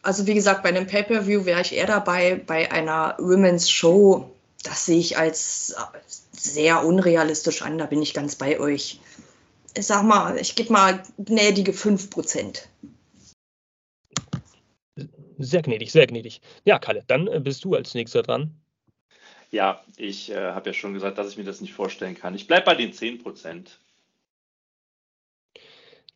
Also 0.02 0.24
wie 0.28 0.34
gesagt, 0.34 0.62
bei 0.62 0.68
einem 0.68 0.86
Pay-per-View 0.86 1.44
wäre 1.46 1.60
ich 1.62 1.74
eher 1.74 1.88
dabei. 1.88 2.40
Bei 2.46 2.70
einer 2.70 3.16
Women's 3.18 3.68
Show, 3.68 4.30
das 4.66 4.86
sehe 4.86 4.98
ich 4.98 5.16
als 5.16 5.76
sehr 6.32 6.84
unrealistisch 6.84 7.62
an. 7.62 7.78
Da 7.78 7.86
bin 7.86 8.02
ich 8.02 8.14
ganz 8.14 8.36
bei 8.36 8.58
euch. 8.58 9.00
Ich 9.76 9.86
sag 9.86 10.04
mal, 10.04 10.38
ich 10.38 10.54
gebe 10.54 10.72
mal 10.72 11.02
gnädige 11.18 11.72
5%. 11.72 12.62
Sehr 15.38 15.62
gnädig, 15.62 15.92
sehr 15.92 16.06
gnädig. 16.06 16.40
Ja, 16.64 16.78
Kalle, 16.78 17.04
dann 17.06 17.26
äh, 17.26 17.40
bist 17.40 17.64
du 17.64 17.74
als 17.74 17.94
nächster 17.94 18.22
dran. 18.22 18.54
Ja, 19.50 19.84
ich 19.96 20.30
äh, 20.30 20.52
habe 20.52 20.70
ja 20.70 20.74
schon 20.74 20.94
gesagt, 20.94 21.18
dass 21.18 21.28
ich 21.28 21.36
mir 21.36 21.44
das 21.44 21.60
nicht 21.60 21.74
vorstellen 21.74 22.14
kann. 22.14 22.34
Ich 22.34 22.46
bleibe 22.46 22.64
bei 22.66 22.74
den 22.74 22.92
10%. 22.92 23.68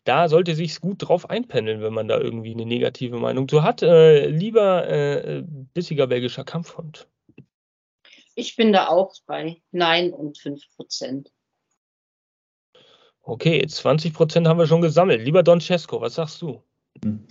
Da 0.05 0.29
sollte 0.29 0.55
sich 0.55 0.81
gut 0.81 1.07
drauf 1.07 1.29
einpendeln, 1.29 1.83
wenn 1.83 1.93
man 1.93 2.09
da 2.09 2.19
irgendwie 2.19 2.55
eine 2.55 2.65
negative 2.65 3.19
Meinung 3.19 3.47
zu 3.47 3.63
hat. 3.63 3.83
Äh, 3.83 4.27
lieber 4.27 4.89
äh, 4.89 5.45
bissiger 5.75 6.07
belgischer 6.07 6.45
Kampfhund. 6.45 7.07
Ich 8.35 8.57
bin 8.57 8.73
da 8.73 8.89
auch 8.89 9.15
bei 9.27 9.61
Nein 9.71 10.13
und 10.13 10.39
5%. 10.39 11.27
Okay, 13.23 13.63
20% 13.63 14.47
haben 14.47 14.59
wir 14.59 14.67
schon 14.67 14.81
gesammelt. 14.81 15.23
Lieber 15.23 15.43
Don 15.43 15.61
Cesco, 15.61 16.01
was 16.01 16.15
sagst 16.15 16.41
du? 16.43 16.63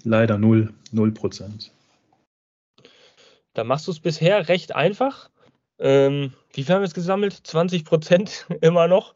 Leider 0.04 0.38
0, 0.38 0.74
0 0.92 1.12
Prozent. 1.12 1.74
Da 3.54 3.64
machst 3.64 3.88
du 3.88 3.92
es 3.92 4.00
bisher 4.00 4.48
recht 4.48 4.76
einfach. 4.76 5.30
Ähm, 5.80 6.34
wie 6.54 6.64
viel 6.64 6.76
haben 6.76 6.82
wir 6.82 6.86
jetzt 6.86 6.94
gesammelt? 6.94 7.34
20 7.34 7.86
Prozent 7.86 8.46
immer 8.62 8.88
noch. 8.88 9.16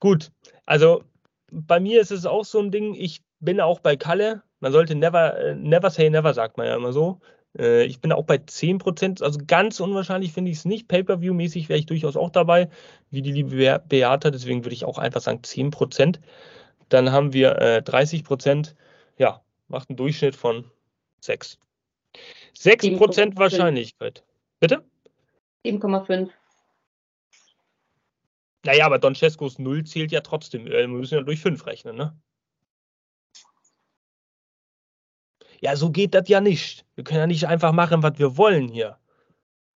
Gut, 0.00 0.30
also 0.66 1.04
bei 1.50 1.80
mir 1.80 2.00
ist 2.00 2.10
es 2.10 2.26
auch 2.26 2.44
so 2.44 2.60
ein 2.60 2.70
Ding, 2.70 2.94
ich 2.94 3.22
bin 3.40 3.60
auch 3.60 3.80
bei 3.80 3.96
Kalle. 3.96 4.42
Man 4.60 4.72
sollte 4.72 4.94
never, 4.94 5.36
äh, 5.38 5.54
never 5.54 5.90
say 5.90 6.10
never, 6.10 6.34
sagt 6.34 6.56
man 6.56 6.66
ja 6.66 6.76
immer 6.76 6.92
so. 6.92 7.20
Äh, 7.56 7.84
ich 7.84 8.00
bin 8.00 8.12
auch 8.12 8.24
bei 8.24 8.38
10 8.38 8.78
Prozent, 8.78 9.22
also 9.22 9.38
ganz 9.46 9.80
unwahrscheinlich 9.80 10.32
finde 10.32 10.50
ich 10.50 10.58
es 10.58 10.64
nicht. 10.64 10.88
Pay-Per-View-mäßig 10.88 11.68
wäre 11.68 11.78
ich 11.78 11.86
durchaus 11.86 12.16
auch 12.16 12.30
dabei, 12.30 12.68
wie 13.10 13.22
die 13.22 13.32
liebe 13.32 13.82
Beata, 13.88 14.30
deswegen 14.30 14.64
würde 14.64 14.74
ich 14.74 14.84
auch 14.84 14.98
einfach 14.98 15.20
sagen 15.20 15.42
10 15.42 15.70
Prozent. 15.70 16.20
Dann 16.88 17.12
haben 17.12 17.32
wir 17.32 17.58
äh, 17.58 17.82
30 17.82 18.24
Prozent, 18.24 18.74
ja, 19.18 19.42
macht 19.68 19.90
einen 19.90 19.96
Durchschnitt 19.96 20.36
von 20.36 20.64
6. 21.20 21.58
6% 22.56 23.36
Wahrscheinlichkeit. 23.36 24.24
Bitte? 24.60 24.84
7,5. 25.64 26.30
Naja, 28.64 28.86
aber 28.86 28.98
Don 28.98 29.14
Cescos 29.14 29.58
0 29.58 29.84
zählt 29.84 30.12
ja 30.12 30.20
trotzdem. 30.20 30.66
Äh, 30.66 30.80
wir 30.80 30.88
müssen 30.88 31.14
ja 31.14 31.22
durch 31.22 31.40
5 31.40 31.64
rechnen, 31.66 31.96
ne? 31.96 32.16
Ja, 35.60 35.76
so 35.76 35.90
geht 35.90 36.14
das 36.14 36.28
ja 36.28 36.40
nicht. 36.40 36.86
Wir 36.94 37.04
können 37.04 37.20
ja 37.20 37.26
nicht 37.26 37.46
einfach 37.46 37.72
machen, 37.72 38.02
was 38.02 38.18
wir 38.18 38.36
wollen 38.36 38.68
hier. 38.68 38.98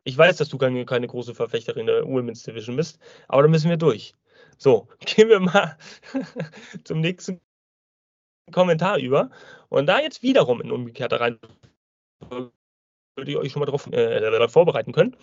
Ich 0.03 0.17
weiß, 0.17 0.37
dass 0.37 0.49
du 0.49 0.57
keine, 0.57 0.85
große 0.85 1.35
Verfechterin 1.35 1.85
der 1.85 2.05
Women's 2.05 2.43
Division 2.43 2.75
bist, 2.75 2.99
aber 3.27 3.43
da 3.43 3.47
müssen 3.47 3.69
wir 3.69 3.77
durch. 3.77 4.13
So, 4.57 4.87
gehen 4.99 5.29
wir 5.29 5.39
mal 5.39 5.77
zum 6.83 7.01
nächsten 7.01 7.39
Kommentar 8.51 8.97
über. 8.97 9.29
Und 9.69 9.87
da 9.87 9.99
jetzt 9.99 10.23
wiederum 10.23 10.61
in 10.61 10.71
umgekehrter 10.71 11.19
Reihenfolge 11.19 12.51
würde 13.15 13.31
ich 13.31 13.37
euch 13.37 13.51
schon 13.51 13.59
mal 13.59 13.65
darauf 13.65 13.87
äh, 13.87 14.47
vorbereiten 14.47 14.91
können. 14.93 15.15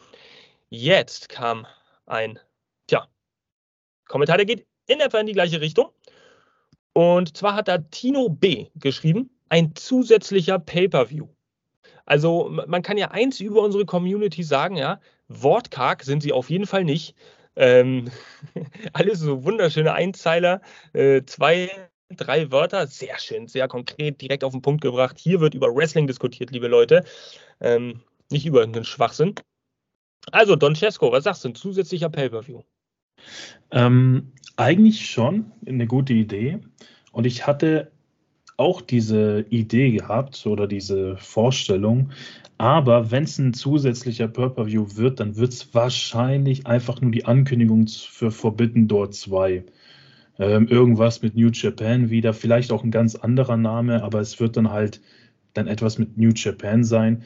Jetzt 0.70 1.28
kam 1.28 1.66
ein, 2.06 2.38
tja, 2.86 3.08
Kommentar, 4.06 4.36
der 4.36 4.46
geht 4.46 4.66
in 4.86 5.00
etwa 5.00 5.18
in 5.18 5.26
die 5.26 5.32
gleiche 5.32 5.60
Richtung. 5.60 5.92
Und 6.92 7.36
zwar 7.36 7.54
hat 7.54 7.68
da 7.68 7.78
Tino 7.78 8.28
B 8.28 8.68
geschrieben, 8.74 9.30
ein 9.48 9.74
zusätzlicher 9.74 10.58
Pay-per-View. 10.58 11.28
Also 12.06 12.50
man 12.66 12.82
kann 12.82 12.96
ja 12.96 13.10
eins 13.10 13.40
über 13.40 13.62
unsere 13.62 13.84
Community 13.84 14.42
sagen, 14.42 14.76
ja, 14.76 15.00
wortkarg 15.28 16.02
sind 16.02 16.22
sie 16.22 16.32
auf 16.32 16.48
jeden 16.50 16.66
Fall 16.66 16.84
nicht. 16.84 17.14
Ähm, 17.56 18.10
alles 18.92 19.20
so 19.20 19.44
wunderschöne 19.44 19.92
Einzeiler, 19.92 20.62
äh, 20.92 21.22
zwei 21.24 21.70
drei 22.10 22.50
Wörter, 22.50 22.86
sehr 22.86 23.18
schön, 23.18 23.48
sehr 23.48 23.68
konkret, 23.68 24.20
direkt 24.20 24.44
auf 24.44 24.52
den 24.52 24.62
Punkt 24.62 24.80
gebracht. 24.80 25.18
Hier 25.18 25.40
wird 25.40 25.54
über 25.54 25.74
Wrestling 25.74 26.06
diskutiert, 26.06 26.50
liebe 26.50 26.68
Leute, 26.68 27.04
ähm, 27.60 28.00
nicht 28.30 28.46
über 28.46 28.60
irgendeinen 28.60 28.84
Schwachsinn. 28.84 29.34
Also, 30.32 30.56
Don 30.56 30.74
Cesco, 30.74 31.12
was 31.12 31.24
sagst 31.24 31.44
du? 31.44 31.48
Ein 31.48 31.54
zusätzlicher 31.54 32.08
Pay-Per-View? 32.08 32.62
Ähm, 33.70 34.32
eigentlich 34.56 35.10
schon 35.10 35.52
eine 35.66 35.86
gute 35.86 36.12
Idee. 36.12 36.60
Und 37.12 37.26
ich 37.26 37.46
hatte 37.46 37.90
auch 38.58 38.82
diese 38.82 39.46
Idee 39.48 39.92
gehabt 39.92 40.46
oder 40.46 40.66
diese 40.66 41.16
Vorstellung. 41.16 42.10
Aber 42.58 43.10
wenn 43.10 43.22
es 43.22 43.38
ein 43.38 43.54
zusätzlicher 43.54 44.28
Pay-Per-View 44.28 44.96
wird, 44.96 45.20
dann 45.20 45.36
wird 45.36 45.52
es 45.52 45.74
wahrscheinlich 45.74 46.66
einfach 46.66 47.00
nur 47.00 47.12
die 47.12 47.24
Ankündigung 47.24 47.86
für 47.86 48.30
Forbidden 48.30 48.88
Door 48.88 49.12
2 49.12 49.64
ähm, 50.38 50.66
irgendwas 50.68 51.22
mit 51.22 51.36
New 51.36 51.50
Japan 51.52 52.10
wieder, 52.10 52.32
vielleicht 52.34 52.72
auch 52.72 52.84
ein 52.84 52.90
ganz 52.90 53.14
anderer 53.14 53.56
Name, 53.56 54.02
aber 54.02 54.20
es 54.20 54.38
wird 54.40 54.56
dann 54.56 54.70
halt 54.70 55.00
dann 55.54 55.66
etwas 55.66 55.98
mit 55.98 56.16
New 56.18 56.32
Japan 56.34 56.84
sein. 56.84 57.22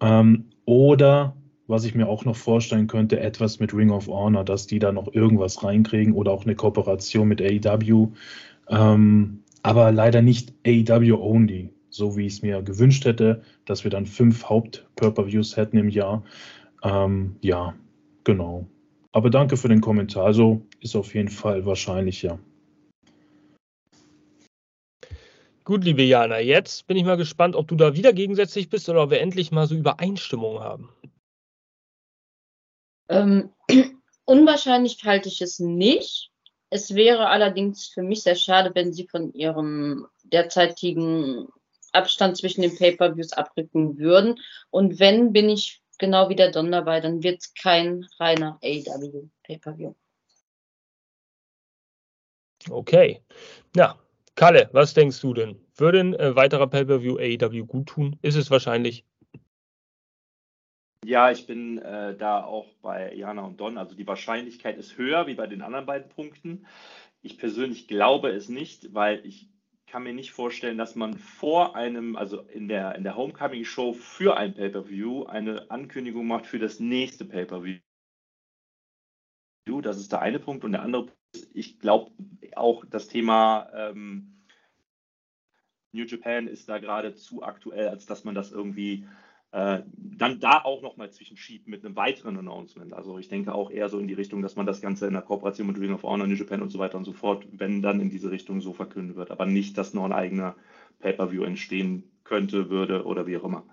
Ähm, 0.00 0.46
oder 0.64 1.36
was 1.66 1.84
ich 1.84 1.94
mir 1.94 2.08
auch 2.08 2.24
noch 2.24 2.36
vorstellen 2.36 2.86
könnte, 2.86 3.20
etwas 3.20 3.60
mit 3.60 3.74
Ring 3.74 3.90
of 3.90 4.08
Honor, 4.08 4.44
dass 4.44 4.66
die 4.66 4.78
da 4.78 4.90
noch 4.90 5.12
irgendwas 5.12 5.62
reinkriegen 5.62 6.14
oder 6.14 6.32
auch 6.32 6.44
eine 6.44 6.54
Kooperation 6.54 7.28
mit 7.28 7.42
AEW. 7.42 8.08
Ähm, 8.70 9.42
aber 9.68 9.92
leider 9.92 10.22
nicht 10.22 10.54
AEW 10.66 11.20
only, 11.20 11.74
so 11.90 12.16
wie 12.16 12.24
ich 12.24 12.32
es 12.32 12.42
mir 12.42 12.62
gewünscht 12.62 13.04
hätte, 13.04 13.42
dass 13.66 13.84
wir 13.84 13.90
dann 13.90 14.06
fünf 14.06 14.48
Haupt-Purpose-Views 14.48 15.58
hätten 15.58 15.76
im 15.76 15.90
Jahr. 15.90 16.24
Ähm, 16.82 17.36
ja, 17.42 17.74
genau. 18.24 18.66
Aber 19.12 19.28
danke 19.28 19.58
für 19.58 19.68
den 19.68 19.82
Kommentar. 19.82 20.24
Also 20.24 20.62
ist 20.80 20.96
auf 20.96 21.14
jeden 21.14 21.28
Fall 21.28 21.66
wahrscheinlich, 21.66 22.22
ja. 22.22 22.38
Gut, 25.64 25.84
liebe 25.84 26.02
Jana, 26.02 26.40
jetzt 26.40 26.86
bin 26.86 26.96
ich 26.96 27.04
mal 27.04 27.18
gespannt, 27.18 27.54
ob 27.54 27.68
du 27.68 27.74
da 27.74 27.94
wieder 27.94 28.14
gegensätzlich 28.14 28.70
bist 28.70 28.88
oder 28.88 29.02
ob 29.02 29.10
wir 29.10 29.20
endlich 29.20 29.52
mal 29.52 29.66
so 29.66 29.74
Übereinstimmung 29.74 30.60
haben. 30.60 30.88
Ähm, 33.10 33.50
unwahrscheinlich 34.24 35.04
halte 35.04 35.28
ich 35.28 35.42
es 35.42 35.58
nicht. 35.58 36.27
Es 36.70 36.94
wäre 36.94 37.28
allerdings 37.28 37.86
für 37.86 38.02
mich 38.02 38.22
sehr 38.22 38.34
schade, 38.34 38.74
wenn 38.74 38.92
sie 38.92 39.06
von 39.06 39.32
ihrem 39.32 40.06
derzeitigen 40.24 41.48
Abstand 41.92 42.36
zwischen 42.36 42.62
den 42.62 42.76
Pay-per-Views 42.76 43.32
abrücken 43.32 43.98
würden. 43.98 44.38
Und 44.70 45.00
wenn, 45.00 45.32
bin 45.32 45.48
ich 45.48 45.80
genau 45.98 46.28
wie 46.28 46.36
der 46.36 46.50
Don 46.50 46.70
dabei, 46.70 47.00
dann 47.00 47.22
wird 47.22 47.40
es 47.40 47.54
kein 47.54 48.06
reiner 48.18 48.58
AW 48.62 49.28
Pay-per-View. 49.44 49.94
Okay. 52.68 53.22
Ja, 53.74 53.98
Kalle, 54.34 54.68
was 54.72 54.94
denkst 54.94 55.20
du 55.20 55.32
denn? 55.34 55.58
Würde 55.76 56.00
ein 56.00 56.14
äh, 56.14 56.36
weiterer 56.36 56.66
Pay-Per-View 56.66 57.16
AEW 57.18 57.64
gut 57.66 57.88
tun? 57.88 58.18
Ist 58.22 58.36
es 58.36 58.50
wahrscheinlich? 58.50 59.04
Ja, 61.04 61.30
ich 61.30 61.46
bin 61.46 61.78
äh, 61.78 62.16
da 62.16 62.44
auch 62.44 62.74
bei 62.82 63.14
Jana 63.14 63.42
und 63.42 63.60
Don. 63.60 63.78
Also 63.78 63.94
die 63.94 64.06
Wahrscheinlichkeit 64.06 64.76
ist 64.76 64.98
höher 64.98 65.26
wie 65.26 65.34
bei 65.34 65.46
den 65.46 65.62
anderen 65.62 65.86
beiden 65.86 66.08
Punkten. 66.08 66.66
Ich 67.22 67.38
persönlich 67.38 67.88
glaube 67.88 68.30
es 68.30 68.48
nicht, 68.48 68.94
weil 68.94 69.24
ich 69.24 69.48
kann 69.86 70.02
mir 70.02 70.12
nicht 70.12 70.32
vorstellen, 70.32 70.76
dass 70.76 70.96
man 70.96 71.16
vor 71.16 71.74
einem, 71.74 72.16
also 72.16 72.42
in 72.42 72.68
der, 72.68 72.94
in 72.94 73.04
der 73.04 73.16
Homecoming-Show 73.16 73.94
für 73.94 74.36
ein 74.36 74.54
Pay-Per-View 74.54 75.24
eine 75.24 75.70
Ankündigung 75.70 76.26
macht 76.26 76.46
für 76.46 76.58
das 76.58 76.78
nächste 76.78 77.24
Pay-Per-View. 77.24 77.80
Das 79.82 79.98
ist 79.98 80.12
der 80.12 80.20
eine 80.20 80.40
Punkt. 80.40 80.64
Und 80.64 80.72
der 80.72 80.82
andere 80.82 81.06
Punkt 81.06 81.18
ist, 81.34 81.50
ich 81.54 81.78
glaube 81.78 82.12
auch 82.54 82.84
das 82.84 83.08
Thema 83.08 83.70
ähm, 83.72 84.44
New 85.92 86.04
Japan 86.04 86.48
ist 86.48 86.68
da 86.68 86.78
gerade 86.78 87.14
zu 87.14 87.42
aktuell, 87.42 87.88
als 87.88 88.06
dass 88.06 88.24
man 88.24 88.34
das 88.34 88.52
irgendwie 88.52 89.06
äh, 89.52 89.82
dann 89.96 90.40
da 90.40 90.62
auch 90.62 90.82
nochmal 90.82 91.10
zwischenschieben 91.10 91.70
mit 91.70 91.84
einem 91.84 91.96
weiteren 91.96 92.36
Announcement. 92.36 92.92
Also 92.92 93.18
ich 93.18 93.28
denke 93.28 93.54
auch 93.54 93.70
eher 93.70 93.88
so 93.88 93.98
in 93.98 94.06
die 94.06 94.14
Richtung, 94.14 94.42
dass 94.42 94.56
man 94.56 94.66
das 94.66 94.80
Ganze 94.80 95.06
in 95.06 95.14
der 95.14 95.22
Kooperation 95.22 95.66
mit 95.66 95.78
Ring 95.78 95.92
of 95.94 96.02
Honor, 96.02 96.26
New 96.26 96.34
Japan 96.34 96.60
und 96.60 96.70
so 96.70 96.78
weiter 96.78 96.98
und 96.98 97.04
so 97.04 97.12
fort, 97.12 97.46
wenn 97.52 97.80
dann 97.80 98.00
in 98.00 98.10
diese 98.10 98.30
Richtung 98.30 98.60
so 98.60 98.72
verkündet 98.72 99.16
wird, 99.16 99.30
aber 99.30 99.46
nicht, 99.46 99.78
dass 99.78 99.94
noch 99.94 100.04
ein 100.04 100.12
eigener 100.12 100.54
Pay-per-view 101.00 101.44
entstehen 101.44 102.04
könnte, 102.24 102.68
würde 102.68 103.04
oder 103.04 103.26
wie 103.26 103.38
auch 103.38 103.44
immer. 103.44 103.64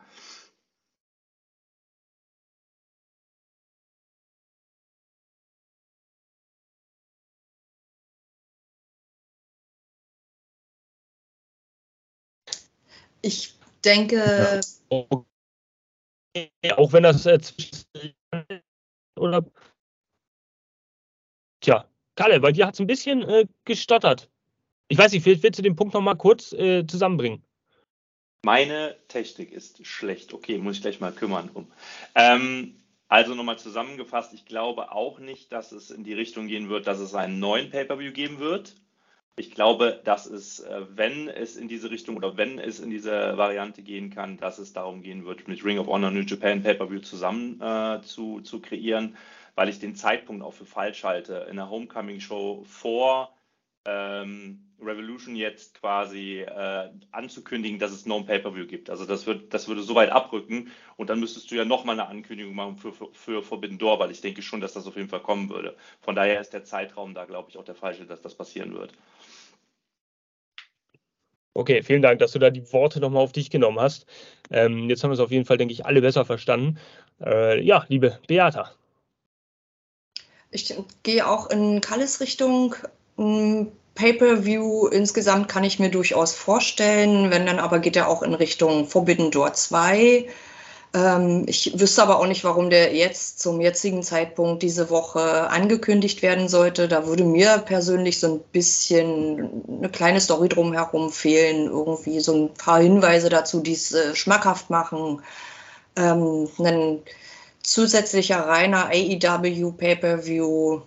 Ich 13.21 13.55
denke. 13.83 14.61
Ja. 14.89 15.25
Auch 16.75 16.93
wenn 16.93 17.03
das 17.03 17.25
äh, 17.25 17.39
oder. 19.17 19.45
Tja, 21.61 21.89
Kalle, 22.15 22.39
bei 22.39 22.51
dir 22.51 22.67
hat 22.67 22.73
es 22.75 22.79
ein 22.79 22.87
bisschen 22.87 23.23
äh, 23.23 23.47
gestottert. 23.63 24.29
Ich 24.87 24.97
weiß 24.97 25.11
nicht, 25.11 25.23
vielleicht 25.23 25.43
willst 25.43 25.59
du 25.59 25.63
den 25.63 25.75
Punkt 25.75 25.93
nochmal 25.93 26.17
kurz 26.17 26.53
äh, 26.53 26.85
zusammenbringen. 26.85 27.43
Meine 28.43 28.95
Technik 29.07 29.51
ist 29.51 29.85
schlecht. 29.87 30.33
Okay, 30.33 30.59
muss 30.59 30.75
ich 30.75 30.81
gleich 30.81 30.99
mal 30.99 31.11
kümmern 31.11 31.49
um. 31.53 31.71
Ähm, 32.13 32.77
also 33.07 33.33
nochmal 33.33 33.57
zusammengefasst, 33.57 34.33
ich 34.33 34.45
glaube 34.45 34.91
auch 34.91 35.19
nicht, 35.19 35.51
dass 35.51 35.71
es 35.71 35.89
in 35.89 36.03
die 36.03 36.13
Richtung 36.13 36.47
gehen 36.47 36.69
wird, 36.69 36.85
dass 36.85 36.99
es 36.99 37.15
einen 37.15 37.39
neuen 37.39 37.69
Pay-per-view 37.69 38.11
geben 38.11 38.39
wird. 38.39 38.75
Ich 39.37 39.51
glaube, 39.51 39.99
dass 40.05 40.25
es, 40.27 40.61
äh, 40.61 40.85
wenn 40.95 41.27
es 41.27 41.57
in 41.57 41.67
diese 41.67 41.91
Richtung 41.91 42.15
oder 42.15 42.37
wenn 42.37 42.57
es 42.57 42.79
in 42.79 42.89
diese 42.89 43.37
Variante 43.37 43.81
gehen 43.81 44.09
kann, 44.09 44.37
dass 44.37 44.59
es 44.59 44.71
darum 44.71 45.01
gehen 45.01 45.25
wird, 45.25 45.49
mit 45.49 45.65
Ring 45.65 45.77
of 45.77 45.87
Honor 45.87 46.09
New 46.09 46.21
Japan 46.21 46.63
Pay-Per-View 46.63 47.01
zusammen 47.01 47.59
äh, 47.59 48.01
zu, 48.01 48.39
zu 48.39 48.61
kreieren, 48.61 49.17
weil 49.55 49.67
ich 49.67 49.79
den 49.79 49.93
Zeitpunkt 49.95 50.41
auch 50.41 50.53
für 50.53 50.65
falsch 50.65 51.03
halte. 51.03 51.47
In 51.49 51.57
der 51.57 51.69
Homecoming-Show 51.69 52.63
vor 52.65 53.34
ähm, 53.85 54.65
Revolution 54.81 55.35
jetzt 55.35 55.79
quasi 55.79 56.41
äh, 56.41 56.89
anzukündigen, 57.11 57.79
dass 57.79 57.91
es 57.91 58.05
noch 58.05 58.17
ein 58.17 58.25
Pay-Per-View 58.25 58.67
gibt. 58.67 58.89
Also 58.89 59.05
das, 59.05 59.25
wird, 59.25 59.53
das 59.53 59.67
würde 59.67 59.81
so 59.81 59.95
weit 59.95 60.11
abrücken 60.11 60.71
und 60.97 61.09
dann 61.09 61.19
müsstest 61.19 61.49
du 61.49 61.55
ja 61.55 61.65
nochmal 61.65 61.99
eine 61.99 62.09
Ankündigung 62.09 62.55
machen 62.55 62.77
für, 62.77 62.91
für, 62.91 63.09
für 63.13 63.43
Forbidden 63.43 63.77
Door, 63.77 63.99
weil 63.99 64.11
ich 64.11 64.21
denke 64.21 64.41
schon, 64.41 64.61
dass 64.61 64.73
das 64.73 64.87
auf 64.87 64.95
jeden 64.95 65.09
Fall 65.09 65.21
kommen 65.21 65.49
würde. 65.49 65.75
Von 66.01 66.15
daher 66.15 66.41
ist 66.41 66.53
der 66.53 66.65
Zeitraum 66.65 67.13
da, 67.13 67.25
glaube 67.25 67.49
ich, 67.49 67.57
auch 67.57 67.63
der 67.63 67.75
falsche, 67.75 68.05
dass 68.05 68.21
das 68.21 68.35
passieren 68.35 68.73
wird. 68.73 68.93
Okay, 71.57 71.81
vielen 71.83 72.01
Dank, 72.01 72.19
dass 72.19 72.33
du 72.33 72.39
da 72.39 72.49
die 72.49 72.73
Worte 72.73 72.99
nochmal 72.99 73.23
auf 73.23 73.31
dich 73.31 73.49
genommen 73.49 73.79
hast. 73.79 74.05
Ähm, 74.51 74.89
jetzt 74.89 75.03
haben 75.03 75.11
wir 75.11 75.13
es 75.13 75.21
auf 75.21 75.31
jeden 75.31 75.45
Fall, 75.45 75.57
denke 75.57 75.73
ich, 75.73 75.85
alle 75.85 76.01
besser 76.01 76.25
verstanden. 76.25 76.77
Äh, 77.21 77.61
ja, 77.61 77.85
liebe 77.87 78.19
Beata. 78.27 78.73
Ich 80.51 80.73
gehe 81.03 81.25
auch 81.27 81.49
in 81.49 81.79
Kalles 81.79 82.19
Richtung. 82.19 82.75
Pay-per-View 83.17 84.87
insgesamt 84.87 85.47
kann 85.47 85.63
ich 85.63 85.79
mir 85.79 85.89
durchaus 85.89 86.33
vorstellen. 86.33 87.31
Wenn 87.31 87.45
dann 87.45 87.59
aber 87.59 87.79
geht 87.79 87.95
er 87.95 88.09
auch 88.09 88.21
in 88.23 88.33
Richtung 88.33 88.87
Forbidden 88.87 89.31
Door 89.31 89.53
2. 89.53 90.27
Ähm, 90.93 91.45
ich 91.47 91.79
wüsste 91.79 92.03
aber 92.03 92.19
auch 92.19 92.27
nicht, 92.27 92.43
warum 92.43 92.69
der 92.69 92.93
jetzt 92.93 93.39
zum 93.39 93.61
jetzigen 93.61 94.03
Zeitpunkt 94.03 94.63
diese 94.63 94.89
Woche 94.89 95.49
angekündigt 95.49 96.21
werden 96.21 96.47
sollte. 96.49 96.87
Da 96.87 97.07
würde 97.07 97.23
mir 97.23 97.57
persönlich 97.59 98.19
so 98.19 98.35
ein 98.35 98.39
bisschen 98.51 99.63
eine 99.67 99.89
kleine 99.89 100.21
Story 100.21 100.49
drumherum 100.49 101.11
fehlen. 101.11 101.67
Irgendwie 101.67 102.19
so 102.19 102.33
ein 102.33 102.53
paar 102.53 102.79
Hinweise 102.81 103.29
dazu, 103.29 103.61
die 103.61 103.73
es 103.73 103.93
äh, 103.93 104.15
schmackhaft 104.15 104.69
machen. 104.69 105.21
Ähm, 105.97 106.49
ein 106.59 106.99
zusätzlicher 107.63 108.39
reiner 108.47 108.89
AEW 108.91 109.71
Pay-per-View 109.71 110.81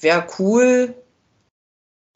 wäre 0.00 0.26
cool. 0.38 0.94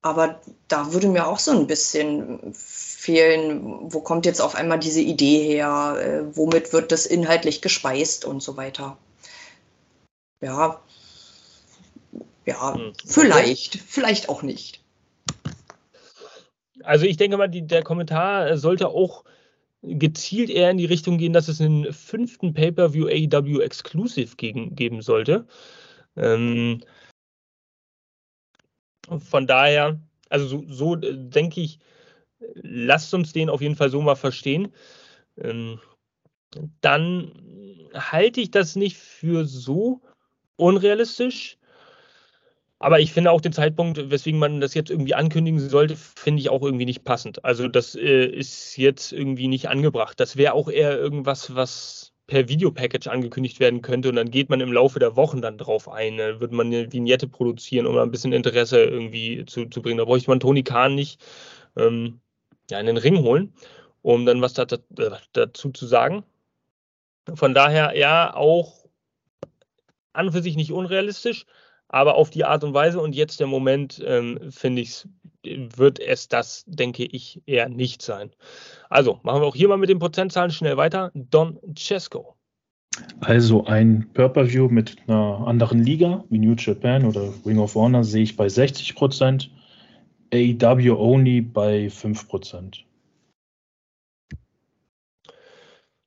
Aber 0.02 0.40
da 0.68 0.92
würde 0.92 1.08
mir 1.08 1.26
auch 1.26 1.38
so 1.38 1.50
ein 1.50 1.66
bisschen 1.66 2.52
fehlen, 2.54 3.92
wo 3.92 4.00
kommt 4.00 4.26
jetzt 4.26 4.40
auf 4.40 4.54
einmal 4.54 4.78
diese 4.78 5.00
Idee 5.00 5.42
her, 5.42 5.96
äh, 6.00 6.36
womit 6.36 6.72
wird 6.72 6.92
das 6.92 7.06
inhaltlich 7.06 7.62
gespeist 7.62 8.24
und 8.24 8.42
so 8.42 8.56
weiter. 8.56 8.96
Ja, 10.40 10.80
ja, 12.48 12.74
hm. 12.74 12.92
vielleicht, 13.04 13.76
vielleicht 13.76 14.28
auch 14.28 14.42
nicht. 14.42 14.80
Also 16.82 17.04
ich 17.04 17.16
denke 17.16 17.36
mal, 17.36 17.48
die, 17.48 17.66
der 17.66 17.82
Kommentar 17.82 18.56
sollte 18.56 18.88
auch 18.88 19.24
gezielt 19.82 20.48
eher 20.48 20.70
in 20.70 20.78
die 20.78 20.86
Richtung 20.86 21.18
gehen, 21.18 21.32
dass 21.32 21.48
es 21.48 21.60
einen 21.60 21.92
fünften 21.92 22.54
Pay-per-view 22.54 23.06
AEW 23.06 23.60
Exclusive 23.60 24.36
gegen, 24.36 24.74
geben 24.74 25.02
sollte. 25.02 25.46
Ähm, 26.16 26.82
von 29.20 29.46
daher, 29.46 30.00
also 30.28 30.46
so, 30.46 30.64
so 30.68 30.96
äh, 30.96 31.16
denke 31.16 31.60
ich, 31.60 31.78
lasst 32.54 33.14
uns 33.14 33.32
den 33.32 33.50
auf 33.50 33.60
jeden 33.60 33.76
Fall 33.76 33.90
so 33.90 34.00
mal 34.00 34.14
verstehen. 34.14 34.72
Ähm, 35.36 35.80
dann 36.80 37.32
halte 37.94 38.40
ich 38.40 38.50
das 38.50 38.76
nicht 38.76 38.96
für 38.96 39.44
so 39.44 40.00
unrealistisch. 40.56 41.58
Aber 42.80 43.00
ich 43.00 43.12
finde 43.12 43.32
auch 43.32 43.40
den 43.40 43.52
Zeitpunkt, 43.52 44.10
weswegen 44.10 44.38
man 44.38 44.60
das 44.60 44.74
jetzt 44.74 44.90
irgendwie 44.90 45.14
ankündigen 45.14 45.58
sollte, 45.58 45.96
finde 45.96 46.40
ich 46.40 46.48
auch 46.48 46.62
irgendwie 46.62 46.84
nicht 46.84 47.04
passend. 47.04 47.44
Also 47.44 47.66
das 47.66 47.96
äh, 47.96 48.26
ist 48.26 48.76
jetzt 48.76 49.12
irgendwie 49.12 49.48
nicht 49.48 49.68
angebracht. 49.68 50.20
Das 50.20 50.36
wäre 50.36 50.52
auch 50.52 50.68
eher 50.68 50.96
irgendwas, 50.96 51.56
was 51.56 52.12
per 52.28 52.48
Videopackage 52.48 53.08
angekündigt 53.08 53.58
werden 53.58 53.82
könnte 53.82 54.10
und 54.10 54.16
dann 54.16 54.30
geht 54.30 54.50
man 54.50 54.60
im 54.60 54.72
Laufe 54.72 54.98
der 54.98 55.16
Wochen 55.16 55.40
dann 55.40 55.58
drauf 55.58 55.88
ein. 55.88 56.18
Dann 56.18 56.40
würde 56.40 56.54
man 56.54 56.68
eine 56.68 56.92
Vignette 56.92 57.26
produzieren, 57.26 57.86
um 57.86 57.96
ein 57.96 58.10
bisschen 58.10 58.34
Interesse 58.34 58.84
irgendwie 58.84 59.44
zu, 59.46 59.64
zu 59.66 59.82
bringen. 59.82 59.96
Da 59.96 60.04
bräuchte 60.04 60.30
man 60.30 60.38
Toni 60.38 60.62
Kahn 60.62 60.94
nicht 60.94 61.20
ähm, 61.76 62.20
ja, 62.70 62.78
in 62.78 62.86
den 62.86 62.98
Ring 62.98 63.18
holen, 63.18 63.54
um 64.02 64.26
dann 64.26 64.42
was 64.42 64.52
da, 64.52 64.66
da, 64.66 64.78
dazu 65.32 65.70
zu 65.70 65.86
sagen. 65.86 66.22
Von 67.34 67.54
daher 67.54 67.96
ja 67.96 68.34
auch 68.34 68.84
an 70.12 70.26
und 70.26 70.32
für 70.32 70.42
sich 70.42 70.56
nicht 70.56 70.72
unrealistisch, 70.72 71.46
aber 71.88 72.16
auf 72.16 72.30
die 72.30 72.44
Art 72.44 72.64
und 72.64 72.74
Weise 72.74 73.00
und 73.00 73.14
jetzt 73.14 73.40
der 73.40 73.46
Moment, 73.46 74.02
ähm, 74.04 74.38
finde 74.50 74.82
ich, 74.82 75.06
wird 75.42 75.98
es 75.98 76.28
das, 76.28 76.64
denke 76.66 77.04
ich, 77.04 77.40
eher 77.46 77.68
nicht 77.68 78.02
sein. 78.02 78.30
Also 78.90 79.20
machen 79.22 79.40
wir 79.40 79.46
auch 79.46 79.56
hier 79.56 79.68
mal 79.68 79.78
mit 79.78 79.88
den 79.88 79.98
Prozentzahlen 79.98 80.50
schnell 80.50 80.76
weiter. 80.76 81.10
Don 81.14 81.58
Cesco. 81.76 82.34
Also 83.20 83.64
ein 83.64 84.10
Pay-Per-View 84.12 84.68
mit 84.68 84.96
einer 85.06 85.46
anderen 85.46 85.82
Liga 85.82 86.24
wie 86.30 86.38
New 86.38 86.54
Japan 86.54 87.04
oder 87.04 87.32
Ring 87.46 87.58
of 87.58 87.74
Honor 87.74 88.04
sehe 88.04 88.24
ich 88.24 88.36
bei 88.36 88.48
60 88.48 88.94
Prozent, 88.96 89.50
AEW 90.34 90.96
only 90.98 91.40
bei 91.40 91.88
5 91.88 92.28
Prozent. 92.28 92.84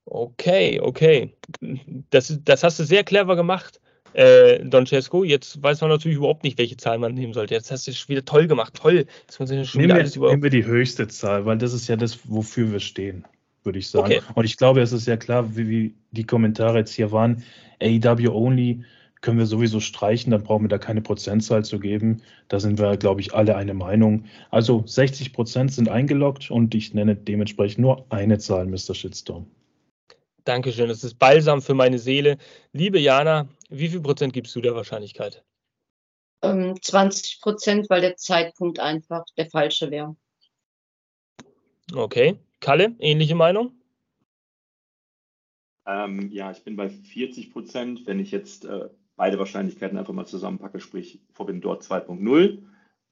Okay, 0.05 0.79
okay. 0.81 1.33
Das, 2.09 2.37
das 2.43 2.63
hast 2.63 2.79
du 2.79 2.83
sehr 2.83 3.05
clever 3.05 3.37
gemacht 3.37 3.79
äh, 4.13 4.63
Don 4.63 4.85
Cesco. 4.85 5.23
Jetzt 5.23 5.61
weiß 5.61 5.81
man 5.81 5.89
natürlich 5.89 6.17
überhaupt 6.17 6.43
nicht, 6.43 6.57
welche 6.57 6.77
Zahl 6.77 6.97
man 6.97 7.13
nehmen 7.13 7.33
sollte. 7.33 7.53
Jetzt 7.53 7.71
hast 7.71 7.87
du 7.87 7.91
es 7.91 8.09
wieder 8.09 8.25
toll 8.25 8.47
gemacht. 8.47 8.73
Toll. 8.73 9.05
Jetzt 9.27 9.39
muss 9.39 9.51
ich 9.51 9.69
schon 9.69 9.81
nehmen, 9.81 9.97
wir, 9.97 10.29
nehmen 10.29 10.43
wir 10.43 10.49
die 10.49 10.65
höchste 10.65 11.07
Zahl, 11.07 11.45
weil 11.45 11.57
das 11.57 11.73
ist 11.73 11.87
ja 11.87 11.95
das, 11.95 12.19
wofür 12.25 12.71
wir 12.71 12.79
stehen, 12.79 13.25
würde 13.63 13.79
ich 13.79 13.89
sagen. 13.89 14.05
Okay. 14.05 14.21
Und 14.35 14.45
ich 14.45 14.57
glaube, 14.57 14.81
es 14.81 14.91
ist 14.91 15.07
ja 15.07 15.17
klar, 15.17 15.55
wie, 15.55 15.67
wie 15.67 15.95
die 16.11 16.25
Kommentare 16.25 16.79
jetzt 16.79 16.93
hier 16.93 17.11
waren. 17.11 17.43
AEW 17.81 18.29
only 18.31 18.83
können 19.21 19.37
wir 19.37 19.45
sowieso 19.45 19.79
streichen, 19.79 20.31
dann 20.31 20.43
brauchen 20.43 20.63
wir 20.63 20.69
da 20.69 20.79
keine 20.79 21.01
Prozentzahl 21.01 21.63
zu 21.63 21.79
geben. 21.79 22.21
Da 22.47 22.59
sind 22.59 22.79
wir, 22.79 22.97
glaube 22.97 23.21
ich, 23.21 23.33
alle 23.33 23.55
eine 23.55 23.73
Meinung. 23.73 24.25
Also 24.49 24.83
60 24.85 25.31
Prozent 25.31 25.71
sind 25.71 25.89
eingeloggt 25.89 26.49
und 26.49 26.73
ich 26.75 26.93
nenne 26.93 27.15
dementsprechend 27.15 27.79
nur 27.79 28.05
eine 28.09 28.39
Zahl, 28.39 28.65
Mr. 28.65 28.95
Shitstorm. 28.95 29.45
Dankeschön, 30.43 30.87
das 30.87 31.03
ist 31.03 31.19
balsam 31.19 31.61
für 31.61 31.75
meine 31.75 31.99
Seele. 31.99 32.37
Liebe 32.73 32.99
Jana, 32.99 33.47
wie 33.71 33.87
viel 33.87 34.01
Prozent 34.01 34.33
gibst 34.33 34.55
du 34.55 34.61
der 34.61 34.75
Wahrscheinlichkeit? 34.75 35.43
20 36.41 36.43
ähm, 36.43 37.41
Prozent, 37.41 37.89
weil 37.89 38.01
der 38.01 38.17
Zeitpunkt 38.17 38.79
einfach 38.79 39.25
der 39.37 39.49
falsche 39.49 39.89
wäre. 39.91 40.15
Okay. 41.93 42.37
Kalle, 42.59 42.95
ähnliche 42.99 43.35
Meinung? 43.35 43.73
Ähm, 45.85 46.29
ja, 46.31 46.51
ich 46.51 46.63
bin 46.63 46.75
bei 46.75 46.89
40 46.89 47.51
Prozent. 47.51 48.05
Wenn 48.05 48.19
ich 48.19 48.31
jetzt 48.31 48.65
äh, 48.65 48.89
beide 49.15 49.39
Wahrscheinlichkeiten 49.39 49.97
einfach 49.97 50.13
mal 50.13 50.27
zusammenpacke, 50.27 50.79
sprich 50.79 51.19
Forbidden 51.31 51.61
Door 51.61 51.79
2.0 51.79 52.63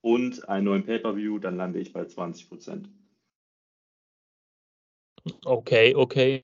und 0.02 0.50
einen 0.50 0.66
neuen 0.66 0.86
Pay-Per-View, 0.86 1.40
dann 1.40 1.58
lande 1.58 1.80
ich 1.80 1.94
bei 1.94 2.06
20 2.06 2.50
Prozent. 2.50 2.90
Okay, 5.46 5.96
okay. 5.96 6.44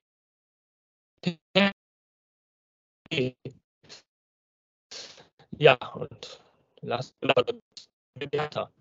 Ja, 5.58 5.78
und 5.94 6.44
lass 6.82 7.14
Beata. 8.14 8.72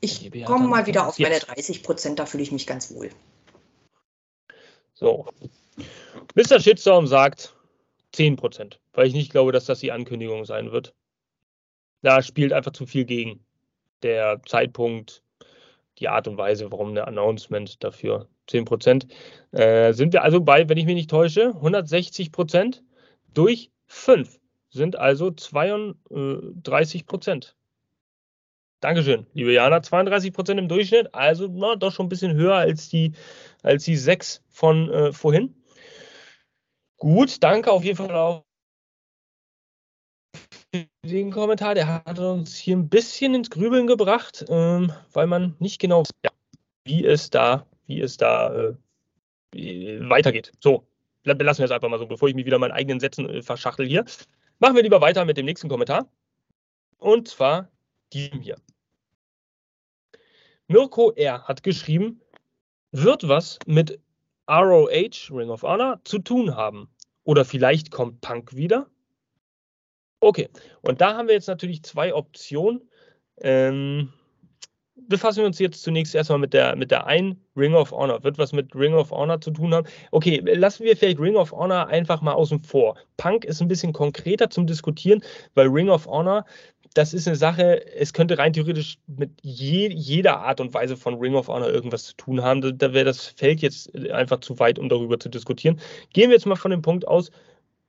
Ich 0.00 0.30
komme 0.44 0.66
mal 0.66 0.86
wieder 0.86 1.06
auf 1.06 1.18
meine 1.18 1.38
30 1.38 1.82
Prozent, 1.82 2.18
da 2.18 2.26
fühle 2.26 2.42
ich 2.42 2.52
mich 2.52 2.66
ganz 2.66 2.92
wohl. 2.94 3.10
So, 4.94 5.26
Mr. 6.34 6.60
Shitstorm 6.60 7.06
sagt 7.06 7.54
10%, 8.14 8.78
weil 8.92 9.06
ich 9.06 9.14
nicht 9.14 9.30
glaube, 9.30 9.52
dass 9.52 9.66
das 9.66 9.80
die 9.80 9.92
Ankündigung 9.92 10.44
sein 10.44 10.72
wird. 10.72 10.94
Da 12.02 12.22
spielt 12.22 12.52
einfach 12.52 12.72
zu 12.72 12.86
viel 12.86 13.04
gegen. 13.04 13.44
Der 14.02 14.40
Zeitpunkt, 14.46 15.22
die 15.98 16.08
Art 16.08 16.26
und 16.26 16.38
Weise, 16.38 16.72
warum 16.72 16.94
der 16.94 17.06
Announcement 17.06 17.82
dafür 17.84 18.28
10%. 18.48 19.06
Äh, 19.52 19.92
sind 19.92 20.14
wir 20.14 20.22
also 20.22 20.40
bei, 20.40 20.68
wenn 20.68 20.78
ich 20.78 20.86
mich 20.86 20.94
nicht 20.94 21.10
täusche, 21.10 21.50
160% 21.50 22.80
durch 23.34 23.70
5 23.86 24.39
sind 24.70 24.96
also 24.96 25.30
32 25.30 27.06
Prozent. 27.06 27.56
Dankeschön, 28.80 29.26
liebe 29.34 29.52
Jana. 29.52 29.82
32 29.82 30.32
Prozent 30.32 30.58
im 30.58 30.68
Durchschnitt, 30.68 31.14
also 31.14 31.48
na, 31.48 31.76
doch 31.76 31.92
schon 31.92 32.06
ein 32.06 32.08
bisschen 32.08 32.34
höher 32.34 32.54
als 32.54 32.88
die, 32.88 33.12
als 33.62 33.84
die 33.84 33.96
6 33.96 34.42
von 34.48 34.90
äh, 34.90 35.12
vorhin. 35.12 35.54
Gut, 36.96 37.42
danke 37.42 37.70
auf 37.70 37.84
jeden 37.84 37.96
Fall 37.96 38.14
auch 38.14 38.44
für 40.74 40.86
den 41.04 41.30
Kommentar. 41.30 41.74
Der 41.74 42.04
hat 42.04 42.18
uns 42.18 42.56
hier 42.56 42.76
ein 42.76 42.88
bisschen 42.88 43.34
ins 43.34 43.50
Grübeln 43.50 43.86
gebracht, 43.86 44.44
ähm, 44.48 44.92
weil 45.12 45.26
man 45.26 45.56
nicht 45.58 45.80
genau 45.80 46.02
weiß, 46.02 46.32
wie 46.84 47.04
es 47.04 47.30
da, 47.30 47.66
wie 47.86 48.00
es 48.00 48.16
da 48.16 48.74
äh, 49.54 50.08
weitergeht. 50.08 50.52
So, 50.60 50.86
belassen 51.24 51.62
wir 51.62 51.66
es 51.66 51.70
einfach 51.70 51.88
mal 51.88 51.98
so, 51.98 52.06
bevor 52.06 52.28
ich 52.28 52.34
mich 52.34 52.46
wieder 52.46 52.58
meinen 52.58 52.72
eigenen 52.72 53.00
Sätzen 53.00 53.28
äh, 53.28 53.42
verschachtel 53.42 53.86
hier. 53.86 54.04
Machen 54.62 54.76
wir 54.76 54.82
lieber 54.82 55.00
weiter 55.00 55.24
mit 55.24 55.38
dem 55.38 55.46
nächsten 55.46 55.70
Kommentar. 55.70 56.06
Und 56.98 57.28
zwar 57.28 57.70
diesem 58.12 58.42
hier. 58.42 58.56
Mirko 60.68 61.12
R. 61.12 61.48
hat 61.48 61.62
geschrieben, 61.62 62.20
wird 62.92 63.26
was 63.26 63.58
mit 63.66 63.98
ROH, 64.46 65.30
Ring 65.30 65.48
of 65.48 65.62
Honor, 65.62 65.98
zu 66.04 66.18
tun 66.18 66.56
haben. 66.56 66.90
Oder 67.24 67.46
vielleicht 67.46 67.90
kommt 67.90 68.20
Punk 68.20 68.54
wieder. 68.54 68.90
Okay, 70.20 70.50
und 70.82 71.00
da 71.00 71.16
haben 71.16 71.28
wir 71.28 71.34
jetzt 71.34 71.48
natürlich 71.48 71.82
zwei 71.82 72.14
Optionen. 72.14 72.86
Ähm, 73.38 74.12
befassen 75.10 75.40
wir 75.40 75.46
uns 75.46 75.58
jetzt 75.58 75.82
zunächst 75.82 76.14
erstmal 76.14 76.38
mit 76.38 76.54
der, 76.54 76.74
mit 76.76 76.90
der 76.90 77.06
einen 77.06 77.38
Ring 77.54 77.74
of 77.74 77.92
Honor. 77.92 78.24
Wird 78.24 78.38
was 78.38 78.52
mit 78.52 78.74
Ring 78.74 78.94
of 78.94 79.10
Honor 79.10 79.40
zu 79.40 79.50
tun 79.50 79.74
haben? 79.74 79.86
Okay, 80.12 80.40
lassen 80.54 80.84
wir 80.84 80.96
vielleicht 80.96 81.20
Ring 81.20 81.36
of 81.36 81.52
Honor 81.52 81.88
einfach 81.88 82.22
mal 82.22 82.32
außen 82.32 82.62
vor. 82.62 82.96
Punk 83.18 83.44
ist 83.44 83.60
ein 83.60 83.68
bisschen 83.68 83.92
konkreter 83.92 84.48
zum 84.48 84.66
Diskutieren, 84.66 85.22
weil 85.54 85.66
Ring 85.66 85.90
of 85.90 86.06
Honor, 86.06 86.46
das 86.94 87.12
ist 87.12 87.26
eine 87.26 87.36
Sache, 87.36 87.84
es 87.94 88.14
könnte 88.14 88.38
rein 88.38 88.54
theoretisch 88.54 88.98
mit 89.06 89.30
je, 89.42 89.92
jeder 89.92 90.40
Art 90.40 90.60
und 90.60 90.72
Weise 90.72 90.96
von 90.96 91.14
Ring 91.18 91.34
of 91.34 91.48
Honor 91.48 91.68
irgendwas 91.68 92.04
zu 92.04 92.16
tun 92.16 92.42
haben. 92.42 92.62
Da, 92.62 92.70
da 92.70 92.94
wäre 92.94 93.04
das 93.04 93.26
Feld 93.26 93.60
jetzt 93.60 93.94
einfach 94.10 94.40
zu 94.40 94.58
weit, 94.58 94.78
um 94.78 94.88
darüber 94.88 95.20
zu 95.20 95.28
diskutieren. 95.28 95.78
Gehen 96.14 96.30
wir 96.30 96.36
jetzt 96.36 96.46
mal 96.46 96.56
von 96.56 96.70
dem 96.70 96.82
Punkt 96.82 97.06
aus, 97.06 97.30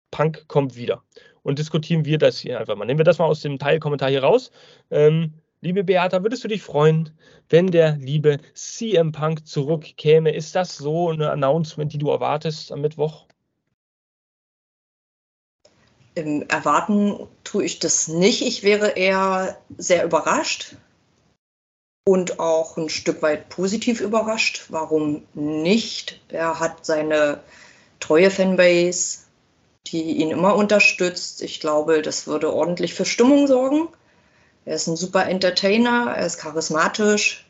Punk 0.09 0.47
kommt 0.47 0.75
wieder. 0.75 1.01
Und 1.43 1.57
diskutieren 1.57 2.05
wir 2.05 2.17
das 2.17 2.39
hier 2.39 2.59
einfach 2.59 2.75
mal. 2.75 2.85
Nehmen 2.85 2.99
wir 2.99 3.03
das 3.05 3.17
mal 3.17 3.25
aus 3.25 3.41
dem 3.41 3.57
Teilkommentar 3.57 4.09
hier 4.09 4.23
raus. 4.23 4.51
Ähm, 4.91 5.33
Liebe 5.63 5.83
Beata, 5.83 6.23
würdest 6.23 6.43
du 6.43 6.47
dich 6.47 6.63
freuen, 6.63 7.15
wenn 7.47 7.67
der 7.69 7.95
liebe 7.97 8.39
CM 8.55 9.11
Punk 9.11 9.45
zurückkäme? 9.45 10.33
Ist 10.33 10.55
das 10.55 10.75
so 10.75 11.09
eine 11.09 11.29
Announcement, 11.29 11.93
die 11.93 11.99
du 11.99 12.09
erwartest 12.09 12.71
am 12.71 12.81
Mittwoch? 12.81 13.27
Im 16.15 16.41
Erwarten 16.49 17.27
tue 17.43 17.63
ich 17.63 17.77
das 17.77 18.07
nicht. 18.07 18.41
Ich 18.41 18.63
wäre 18.63 18.89
eher 18.89 19.55
sehr 19.77 20.03
überrascht 20.03 20.75
und 22.05 22.39
auch 22.39 22.75
ein 22.77 22.89
Stück 22.89 23.21
weit 23.21 23.49
positiv 23.49 24.01
überrascht. 24.01 24.65
Warum 24.69 25.27
nicht? 25.35 26.19
Er 26.29 26.59
hat 26.59 26.87
seine 26.87 27.39
treue 27.99 28.31
Fanbase, 28.31 29.19
die 29.85 30.17
ihn 30.17 30.31
immer 30.31 30.55
unterstützt. 30.55 31.43
Ich 31.43 31.59
glaube, 31.59 32.01
das 32.01 32.25
würde 32.25 32.51
ordentlich 32.51 32.95
für 32.95 33.05
Stimmung 33.05 33.45
sorgen. 33.45 33.89
Er 34.65 34.75
ist 34.75 34.87
ein 34.87 34.95
super 34.95 35.27
Entertainer, 35.27 36.13
er 36.15 36.25
ist 36.25 36.37
charismatisch, 36.37 37.45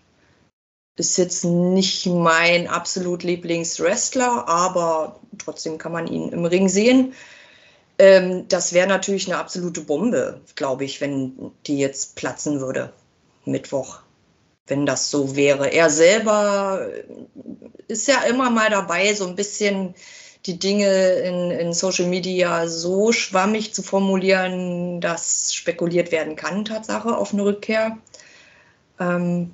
ist 0.97 1.17
jetzt 1.17 1.43
nicht 1.43 2.05
mein 2.05 2.67
absolut 2.67 3.23
Lieblingswrestler, 3.23 4.47
aber 4.47 5.19
trotzdem 5.37 5.77
kann 5.77 5.91
man 5.91 6.07
ihn 6.07 6.29
im 6.29 6.45
Ring 6.45 6.69
sehen. 6.69 7.13
Ähm, 7.97 8.47
das 8.47 8.73
wäre 8.73 8.87
natürlich 8.87 9.27
eine 9.27 9.39
absolute 9.39 9.81
Bombe, 9.81 10.41
glaube 10.55 10.85
ich, 10.85 11.01
wenn 11.01 11.51
die 11.67 11.77
jetzt 11.77 12.15
platzen 12.15 12.61
würde, 12.61 12.93
Mittwoch, 13.45 13.99
wenn 14.67 14.85
das 14.85 15.11
so 15.11 15.35
wäre. 15.35 15.67
Er 15.67 15.89
selber 15.89 16.87
ist 17.87 18.07
ja 18.07 18.21
immer 18.23 18.49
mal 18.49 18.69
dabei, 18.69 19.13
so 19.13 19.27
ein 19.27 19.35
bisschen 19.35 19.95
die 20.45 20.57
Dinge 20.57 21.13
in, 21.13 21.51
in 21.51 21.73
Social 21.73 22.07
Media 22.07 22.67
so 22.67 23.11
schwammig 23.11 23.73
zu 23.73 23.83
formulieren, 23.83 24.99
dass 24.99 25.53
spekuliert 25.53 26.11
werden 26.11 26.35
kann, 26.35 26.65
Tatsache, 26.65 27.15
auf 27.15 27.33
eine 27.33 27.45
Rückkehr. 27.45 27.97
Ähm, 28.99 29.53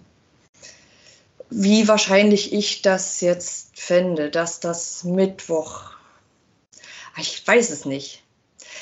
wie 1.50 1.88
wahrscheinlich 1.88 2.54
ich 2.54 2.82
das 2.82 3.22
jetzt 3.22 3.80
fände, 3.80 4.30
dass 4.30 4.60
das 4.60 5.04
Mittwoch, 5.04 5.92
ich 7.18 7.46
weiß 7.46 7.70
es 7.70 7.86
nicht. 7.86 8.24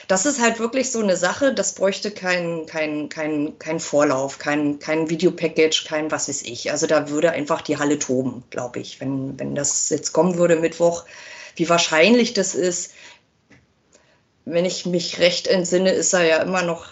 Das 0.08 0.26
ist 0.26 0.40
halt 0.40 0.60
wirklich 0.60 0.92
so 0.92 1.00
eine 1.00 1.16
Sache, 1.18 1.54
das 1.54 1.74
bräuchte 1.74 2.12
kein, 2.12 2.66
kein, 2.68 3.10
kein, 3.10 3.58
kein 3.58 3.80
Vorlauf, 3.80 4.38
kein, 4.38 4.78
kein 4.78 5.10
Videopackage, 5.10 5.86
kein 5.86 6.12
was 6.12 6.28
weiß 6.28 6.44
ich. 6.44 6.72
Also 6.72 6.86
da 6.86 7.10
würde 7.10 7.32
einfach 7.32 7.62
die 7.62 7.78
Halle 7.78 7.98
toben, 7.98 8.44
glaube 8.52 8.80
ich, 8.80 9.00
wenn, 9.00 9.40
wenn 9.40 9.56
das 9.56 9.90
jetzt 9.90 10.12
kommen 10.12 10.38
würde 10.38 10.58
Mittwoch 10.58 11.06
wie 11.56 11.70
wahrscheinlich 11.70 12.34
das 12.34 12.56
ist. 12.56 12.94
Wenn 14.46 14.66
ich 14.66 14.86
mich 14.86 15.20
recht 15.20 15.48
entsinne, 15.48 15.92
ist 15.92 16.14
er 16.14 16.24
ja 16.24 16.38
immer 16.38 16.62
noch 16.62 16.88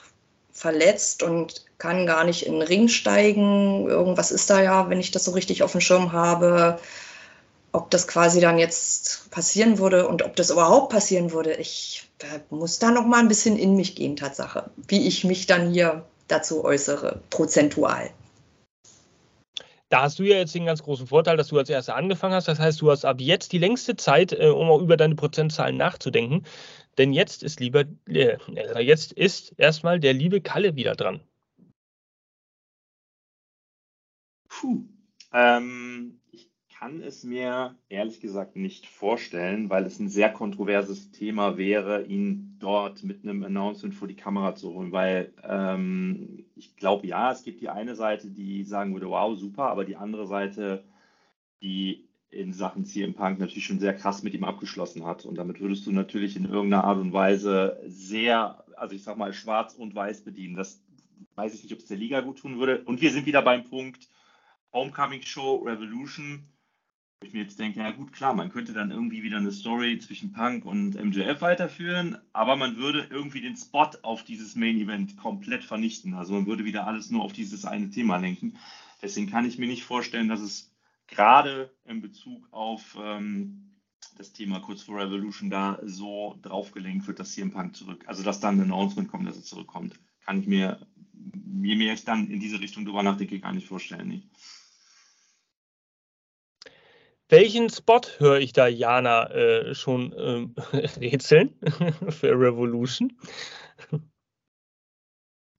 verletzt 0.52 1.24
und 1.24 1.66
kann 1.78 2.06
gar 2.06 2.24
nicht 2.24 2.46
in 2.46 2.54
den 2.54 2.62
Ring 2.62 2.88
steigen. 2.88 3.88
Irgendwas 3.88 4.32
ist 4.32 4.50
da 4.50 4.62
ja, 4.62 4.90
wenn 4.90 5.00
ich 5.00 5.12
das 5.12 5.26
so 5.26 5.32
richtig 5.32 5.64
auf 5.64 5.74
dem 5.74 5.82
Schirm 5.82 6.14
habe. 6.14 6.80
Ob 7.72 7.90
das 7.90 8.08
quasi 8.08 8.40
dann 8.40 8.60
jetzt 8.60 9.30
passieren 9.32 9.80
würde 9.80 10.08
und 10.08 10.22
ob 10.22 10.36
das 10.36 10.52
überhaupt 10.52 10.92
passieren 10.92 11.32
würde, 11.32 11.54
ich 11.56 12.08
muss 12.50 12.80
da 12.80 12.92
noch 12.92 13.06
mal 13.06 13.20
ein 13.20 13.28
bisschen 13.28 13.58
in 13.58 13.76
mich 13.76 13.96
gehen, 13.96 14.16
Tatsache, 14.16 14.70
wie 14.88 15.08
ich 15.08 15.24
mich 15.24 15.48
dann 15.48 15.72
hier 15.72 16.06
dazu 16.28 16.64
äußere, 16.64 17.20
prozentual 17.30 18.10
da 19.94 20.02
hast 20.02 20.18
du 20.18 20.24
ja 20.24 20.38
jetzt 20.38 20.56
den 20.56 20.66
ganz 20.66 20.82
großen 20.82 21.06
Vorteil, 21.06 21.38
dass 21.38 21.50
du 21.50 21.58
als 21.60 21.70
Erster 21.70 21.96
angefangen 21.96 22.34
hast. 22.34 22.48
Das 22.48 22.58
heißt, 22.58 22.82
du 22.82 22.90
hast 22.90 23.06
ab 23.06 23.22
jetzt 23.22 23.52
die 23.52 23.60
längste 23.60 23.96
Zeit, 23.96 24.34
äh, 24.34 24.48
um 24.48 24.68
auch 24.72 24.82
über 24.82 24.98
deine 24.98 25.14
Prozentzahlen 25.14 25.78
nachzudenken. 25.78 26.48
Denn 26.98 27.14
jetzt 27.14 27.44
ist 27.44 27.60
lieber, 27.60 27.86
äh, 28.08 28.38
jetzt 28.82 29.14
ist 29.14 29.54
erstmal 29.58 30.00
der 30.00 30.14
liebe 30.14 30.42
Kalle 30.42 30.76
wieder 30.76 30.96
dran. 30.96 31.22
Puh. 34.48 34.84
Ähm, 35.32 36.20
kann 36.84 37.02
es 37.02 37.24
mir 37.24 37.78
ehrlich 37.88 38.20
gesagt 38.20 38.58
nicht 38.58 38.88
vorstellen, 38.88 39.70
weil 39.70 39.86
es 39.86 40.00
ein 40.00 40.10
sehr 40.10 40.30
kontroverses 40.30 41.12
Thema 41.12 41.58
wäre, 41.58 42.04
ihn 42.04 42.58
dort 42.60 43.06
mit 43.06 43.24
einem 43.24 43.42
Announcement 43.42 43.96
vor 43.96 44.10
die 44.10 44.18
Kamera 44.18 44.54
zu 44.54 44.74
holen, 44.74 44.92
weil 44.92 45.32
ähm, 45.44 46.44
ich 46.58 46.76
glaube, 46.76 47.08
ja, 47.08 47.32
es 47.32 47.44
gibt 47.44 47.62
die 47.62 47.70
eine 47.70 47.96
Seite, 47.96 48.30
die 48.30 48.66
sagen 48.66 48.92
würde, 48.92 49.08
wow, 49.08 49.40
super, 49.40 49.70
aber 49.70 49.86
die 49.86 49.96
andere 49.96 50.28
Seite, 50.28 50.84
die 51.62 52.10
in 52.30 52.52
Sachen 52.52 52.84
CM 52.84 53.14
Punk 53.14 53.40
natürlich 53.40 53.66
schon 53.66 53.80
sehr 53.80 53.94
krass 53.94 54.22
mit 54.22 54.34
ihm 54.34 54.44
abgeschlossen 54.44 55.06
hat. 55.06 55.24
Und 55.24 55.38
damit 55.38 55.62
würdest 55.62 55.86
du 55.86 55.94
natürlich 55.94 56.36
in 56.36 56.44
irgendeiner 56.44 56.84
Art 56.84 57.00
und 57.00 57.14
Weise 57.14 57.80
sehr, 57.86 58.66
also 58.76 58.94
ich 58.94 59.04
sag 59.04 59.16
mal, 59.16 59.32
schwarz 59.32 59.74
und 59.74 59.96
weiß 59.96 60.26
bedienen. 60.26 60.58
Das 60.58 60.84
weiß 61.36 61.54
ich 61.54 61.64
nicht, 61.64 61.72
ob 61.72 61.80
es 61.80 61.86
der 61.86 61.96
Liga 61.96 62.20
gut 62.20 62.40
tun 62.40 62.60
würde. 62.60 62.84
Und 62.84 63.00
wir 63.00 63.12
sind 63.12 63.26
wieder 63.26 63.42
beim 63.42 63.64
Punkt 63.64 64.10
Homecoming 64.74 65.22
Show 65.22 65.64
Revolution 65.66 66.50
ich 67.26 67.34
mir 67.34 67.42
jetzt 67.42 67.60
denke, 67.60 67.80
ja 67.80 67.92
gut, 67.92 68.14
klar, 68.14 68.34
man 68.34 68.50
könnte 68.50 68.74
dann 68.74 68.92
irgendwie 68.92 69.24
wieder 69.24 69.38
eine 69.38 69.52
Story 69.52 70.00
zwischen 70.00 70.34
Punk 70.34 70.66
und 70.66 70.96
MJF 70.96 71.42
weiterführen, 71.42 72.18
aber 72.34 72.56
man 72.56 72.78
würde 72.78 73.08
irgendwie 73.10 73.42
den 73.42 73.56
Spot 73.56 73.90
auf 74.02 74.24
dieses 74.24 74.56
Main 74.56 74.78
Event 74.78 75.18
komplett 75.18 75.64
vernichten. 75.64 76.14
Also 76.14 76.34
man 76.34 76.46
würde 76.46 76.66
wieder 76.66 76.88
alles 76.88 77.10
nur 77.10 77.24
auf 77.24 77.34
dieses 77.34 77.66
eine 77.66 77.90
Thema 77.90 78.18
lenken. 78.18 78.58
Deswegen 79.02 79.30
kann 79.30 79.46
ich 79.46 79.58
mir 79.58 79.68
nicht 79.68 79.84
vorstellen, 79.84 80.30
dass 80.30 80.42
es 80.42 80.74
gerade 81.08 81.72
in 81.86 82.02
Bezug 82.02 82.48
auf 82.52 82.98
ähm, 83.02 83.74
das 84.18 84.34
Thema 84.34 84.60
kurz 84.60 84.84
vor 84.84 85.00
Revolution 85.00 85.50
da 85.50 85.80
so 85.84 86.38
draufgelenkt 86.42 87.08
wird, 87.08 87.20
dass 87.20 87.34
hier 87.34 87.46
ein 87.46 87.52
Punk 87.52 87.76
zurück, 87.76 88.04
also 88.08 88.24
dass 88.24 88.40
dann 88.40 88.58
ein 88.58 88.72
Announcement 88.72 89.10
kommt, 89.10 89.28
dass 89.28 89.38
er 89.38 89.44
zurückkommt. 89.44 90.00
Kann 90.26 90.40
ich 90.40 90.48
mir, 90.48 90.80
mir, 91.14 91.76
mir 91.76 91.88
jetzt 91.88 92.08
dann 92.08 92.30
in 92.30 92.40
diese 92.40 92.60
Richtung 92.60 92.86
drüber 92.86 93.04
nachdenke, 93.04 93.40
gar 93.40 93.54
nicht 93.54 93.68
vorstellen. 93.68 94.08
Nicht. 94.08 94.30
Welchen 97.30 97.70
Spot 97.70 98.02
höre 98.18 98.40
ich 98.40 98.54
da 98.54 98.68
Jana 98.68 99.30
äh, 99.32 99.76
schon 99.76 100.14
äh, 100.14 100.48
rätseln 101.00 101.58
für 102.10 102.32
Revolution? 102.32 103.14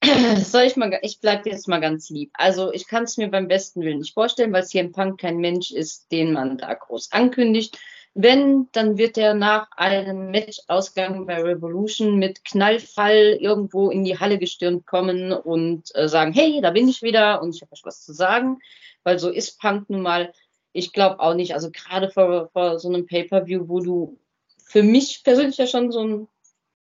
Soll 0.37 0.63
ich 0.63 0.75
mal, 0.75 0.99
ich 1.01 1.19
bleibe 1.19 1.49
jetzt 1.49 1.67
mal 1.67 1.81
ganz 1.81 2.09
lieb. 2.09 2.31
Also 2.33 2.71
ich 2.71 2.87
kann 2.87 3.03
es 3.03 3.17
mir 3.17 3.29
beim 3.29 3.47
besten 3.47 3.81
Willen 3.81 3.99
nicht 3.99 4.13
vorstellen, 4.13 4.53
weil 4.53 4.65
CM 4.65 4.91
Punk 4.91 5.19
kein 5.19 5.37
Mensch 5.37 5.71
ist, 5.71 6.11
den 6.11 6.33
man 6.33 6.57
da 6.57 6.73
groß 6.73 7.11
ankündigt. 7.11 7.77
Wenn, 8.13 8.69
dann 8.71 8.97
wird 8.97 9.17
er 9.17 9.33
nach 9.33 9.67
einem 9.75 10.31
Matchausgang 10.31 11.25
bei 11.25 11.41
Revolution 11.41 12.15
mit 12.15 12.45
Knallfall 12.45 13.37
irgendwo 13.41 13.89
in 13.89 14.05
die 14.05 14.17
Halle 14.17 14.39
gestürmt 14.39 14.85
kommen 14.85 15.33
und 15.33 15.93
äh, 15.95 16.07
sagen, 16.07 16.31
hey, 16.31 16.61
da 16.61 16.71
bin 16.71 16.87
ich 16.87 17.01
wieder 17.01 17.41
und 17.41 17.53
ich 17.53 17.61
habe 17.61 17.73
euch 17.73 17.83
was 17.83 18.05
zu 18.05 18.13
sagen, 18.13 18.59
weil 19.03 19.19
so 19.19 19.29
ist 19.29 19.59
Punk 19.59 19.89
nun 19.89 20.01
mal. 20.01 20.31
Ich 20.75 20.91
glaube 20.91 21.21
auch 21.21 21.35
nicht, 21.35 21.53
also 21.53 21.71
gerade 21.71 22.09
vor, 22.09 22.49
vor 22.49 22.79
so 22.79 22.89
einem 22.89 23.05
Pay-Per-View, 23.05 23.69
wo 23.69 23.79
du 23.79 24.19
für 24.65 24.83
mich 24.83 25.23
persönlich 25.23 25.57
ja 25.57 25.67
schon 25.67 25.89
so 25.89 26.03
ein 26.03 26.27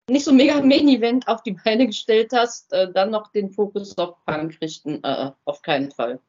nicht 0.10 0.24
so 0.24 0.32
mega 0.32 0.62
Main-Event 0.62 1.28
auf 1.28 1.44
die 1.44 1.58
Beine 1.64 1.86
gestellt 1.88 2.32
hast, 2.34 2.72
äh, 2.72 2.90
dann 2.94 3.12
noch 3.12 3.34
den 3.34 3.50
Fokus 3.50 3.98
auf 3.98 4.24
Punk 4.26 4.62
richten, 4.62 5.04
äh, 5.04 5.32
auf 5.44 5.62
keinen 5.62 5.92
Fall. 5.92 6.22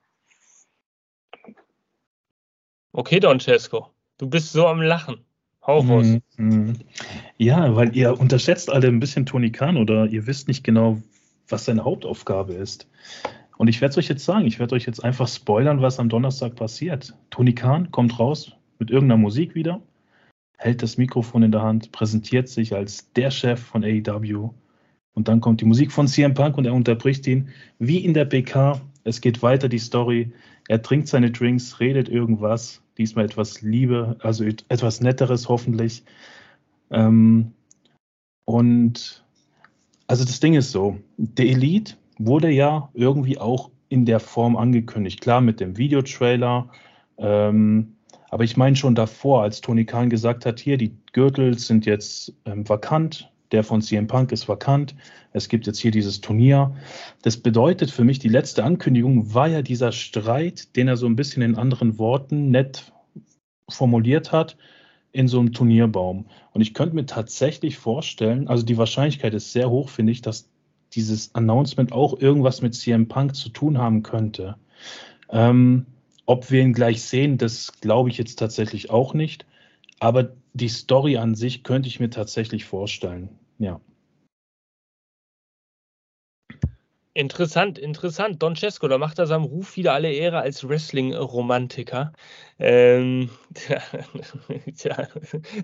Okay, 2.93 3.21
Don 3.21 3.39
Cesco. 3.39 3.91
Du 4.19 4.29
bist 4.29 4.53
so 4.53 4.67
am 4.67 4.83
Lachen. 4.83 5.25
Hau 5.65 5.79
raus. 5.81 6.07
Mhm. 6.39 6.79
Ja, 7.37 7.77
weil 7.77 7.95
ihr 7.95 8.19
unterschätzt 8.19 8.71
alle 8.71 8.89
ein 8.89 8.99
bisschen 8.99 9.25
Tony 9.25 9.53
Khan 9.53 9.77
oder 9.77 10.07
ihr 10.07 10.27
wisst 10.27 10.49
nicht 10.49 10.65
genau, 10.65 11.01
was 11.49 11.67
seine 11.67 11.85
Hauptaufgabe 11.85 12.55
ist. 12.55 12.89
Und 13.59 13.69
ich 13.69 13.81
werde 13.81 13.93
es 13.93 13.99
euch 13.99 14.09
jetzt 14.09 14.25
sagen, 14.25 14.47
ich 14.47 14.59
werde 14.59 14.75
euch 14.75 14.87
jetzt 14.87 15.03
einfach 15.03 15.29
spoilern, 15.29 15.81
was 15.81 15.99
am 15.99 16.09
Donnerstag 16.09 16.55
passiert. 16.57 17.15
Tony 17.31 17.55
Khan 17.55 17.91
kommt 17.91 18.19
raus 18.19 18.53
mit 18.79 18.91
irgendeiner 18.91 19.21
Musik 19.21 19.55
wieder, 19.55 19.81
hält 20.59 20.83
das 20.83 20.99
Mikrofon 20.99 21.43
in 21.43 21.53
der 21.53 21.63
Hand, 21.63 21.93
präsentiert 21.93 22.49
sich 22.49 22.75
als 22.75 23.13
der 23.13 23.31
Chef 23.31 23.61
von 23.61 23.85
AEW. 23.85 24.51
Und 25.15 25.29
dann 25.29 25.41
kommt 25.41 25.63
die 25.63 25.65
Musik 25.65 25.93
von 25.93 26.09
CM 26.09 26.35
Punk 26.35 26.59
und 26.59 26.67
er 26.67 26.75
unterbricht 26.75 27.27
ihn, 27.27 27.49
wie 27.79 28.05
in 28.05 28.13
der 28.13 28.27
PK. 28.27 28.81
Es 29.05 29.23
geht 29.23 29.43
weiter 29.43 29.69
die 29.69 29.79
Story. 29.79 30.33
Er 30.69 30.83
trinkt 30.83 31.09
seine 31.09 31.31
Drinks, 31.31 31.81
redet 31.81 32.09
irgendwas 32.09 32.83
diesmal 32.99 33.25
etwas 33.27 33.63
Liebe, 33.63 34.17
also 34.21 34.45
etwas 34.45 35.01
Netteres 35.01 35.49
hoffentlich. 35.49 36.05
Ähm, 36.91 37.53
und 38.45 39.25
also 40.07 40.25
das 40.25 40.41
Ding 40.41 40.55
ist 40.55 40.71
so, 40.71 40.99
der 41.17 41.47
Elite 41.47 41.97
wurde 42.19 42.51
ja 42.51 42.91
irgendwie 42.95 43.39
auch 43.39 43.71
in 43.89 44.05
der 44.05 44.21
Form 44.21 44.57
angekündigt. 44.57 45.21
Klar, 45.21 45.41
mit 45.41 45.61
dem 45.61 45.77
Videotrailer. 45.77 46.69
Ähm, 47.19 47.97
aber 48.31 48.45
ich 48.45 48.57
meine 48.57 48.77
schon 48.77 48.95
davor, 48.95 49.43
als 49.43 49.61
Tony 49.61 49.85
Khan 49.85 50.11
gesagt 50.11 50.47
hat, 50.47 50.59
hier, 50.59 50.77
die 50.77 50.97
Gürtel 51.13 51.59
sind 51.59 51.87
jetzt 51.87 52.35
ähm, 52.45 52.69
vakant, 52.69 53.31
der 53.53 53.63
von 53.63 53.81
CM 53.81 54.09
Punk 54.09 54.33
ist 54.33 54.49
vakant, 54.49 54.97
es 55.33 55.49
gibt 55.49 55.67
jetzt 55.67 55.79
hier 55.79 55.93
dieses 55.93 56.21
Turnier. 56.21 56.75
Das 57.23 57.37
bedeutet 57.37 57.91
für 57.91 58.05
mich, 58.05 58.19
die 58.19 58.29
letzte 58.29 58.65
Ankündigung 58.65 59.33
war 59.35 59.47
ja 59.47 59.63
dieser 59.63 59.93
Streit, 59.93 60.75
den 60.77 60.89
er 60.89 60.97
so 60.97 61.07
ein 61.07 61.17
bisschen 61.17 61.43
in 61.43 61.57
anderen 61.57 61.99
Worten 61.99 62.51
nett 62.51 62.93
formuliert 63.69 64.33
hat, 64.33 64.57
in 65.13 65.29
so 65.29 65.39
einem 65.39 65.53
Turnierbaum. 65.53 66.27
Und 66.53 66.61
ich 66.61 66.75
könnte 66.75 66.95
mir 66.95 67.07
tatsächlich 67.07 67.79
vorstellen, 67.79 68.49
also 68.49 68.65
die 68.65 68.77
Wahrscheinlichkeit 68.77 69.35
ist 69.35 69.53
sehr 69.53 69.71
hoch, 69.71 69.89
finde 69.89 70.13
ich, 70.13 70.23
dass 70.23 70.51
dieses 70.97 71.35
Announcement 71.35 71.93
auch 71.93 72.19
irgendwas 72.19 72.63
mit 72.63 72.75
CM 72.75 73.07
Punk 73.07 73.37
zu 73.37 73.51
tun 73.51 73.79
haben 73.79 74.03
könnte. 74.03 74.57
Ähm, 75.31 75.87
ob 76.25 76.51
wir 76.51 76.63
ihn 76.63 76.73
gleich 76.73 77.03
sehen, 77.03 77.39
das 77.39 77.73
glaube 77.81 78.09
ich 78.09 78.19
jetzt 78.19 78.39
tatsächlich 78.39 78.91
auch 78.91 79.15
nicht. 79.15 79.47
Aber 80.01 80.33
die 80.55 80.69
Story 80.69 81.19
an 81.19 81.35
sich 81.35 81.63
könnte 81.63 81.89
ich 81.89 82.01
mir 82.01 82.11
tatsächlich 82.11 82.65
vorstellen. 82.65 83.29
Ja. 83.59 83.81
Interessant, 87.17 87.79
interessant. 87.79 88.43
Don 88.43 88.57
Cesco, 88.57 88.89
da 88.89 88.99
macht 88.99 89.19
er 89.19 89.27
seinem 89.27 89.45
Ruf 89.45 89.79
wieder 89.79 89.95
alle 89.95 90.13
Ehre 90.13 90.41
als 90.41 90.69
Wrestling-Romantiker. 90.69 92.13
Ähm, 92.59 93.31
tja, 94.77 95.09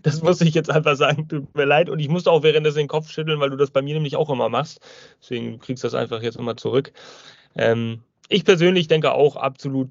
das 0.02 0.22
muss 0.22 0.40
ich 0.40 0.54
jetzt 0.54 0.70
einfach 0.70 0.96
sagen, 0.96 1.28
tut 1.28 1.54
mir 1.54 1.66
leid. 1.66 1.90
Und 1.90 1.98
ich 1.98 2.08
musste 2.08 2.30
auch 2.30 2.42
währenddessen 2.42 2.78
den 2.78 2.88
Kopf 2.88 3.10
schütteln, 3.10 3.38
weil 3.38 3.50
du 3.50 3.58
das 3.58 3.70
bei 3.70 3.82
mir 3.82 3.92
nämlich 3.92 4.16
auch 4.16 4.30
immer 4.30 4.48
machst. 4.48 4.80
Deswegen 5.20 5.58
kriegst 5.58 5.84
du 5.84 5.88
das 5.88 5.94
einfach 5.94 6.22
jetzt 6.22 6.38
immer 6.38 6.56
zurück. 6.56 6.90
Ähm, 7.54 8.00
ich 8.30 8.46
persönlich 8.46 8.88
denke 8.88 9.12
auch 9.12 9.36
absolut 9.36 9.90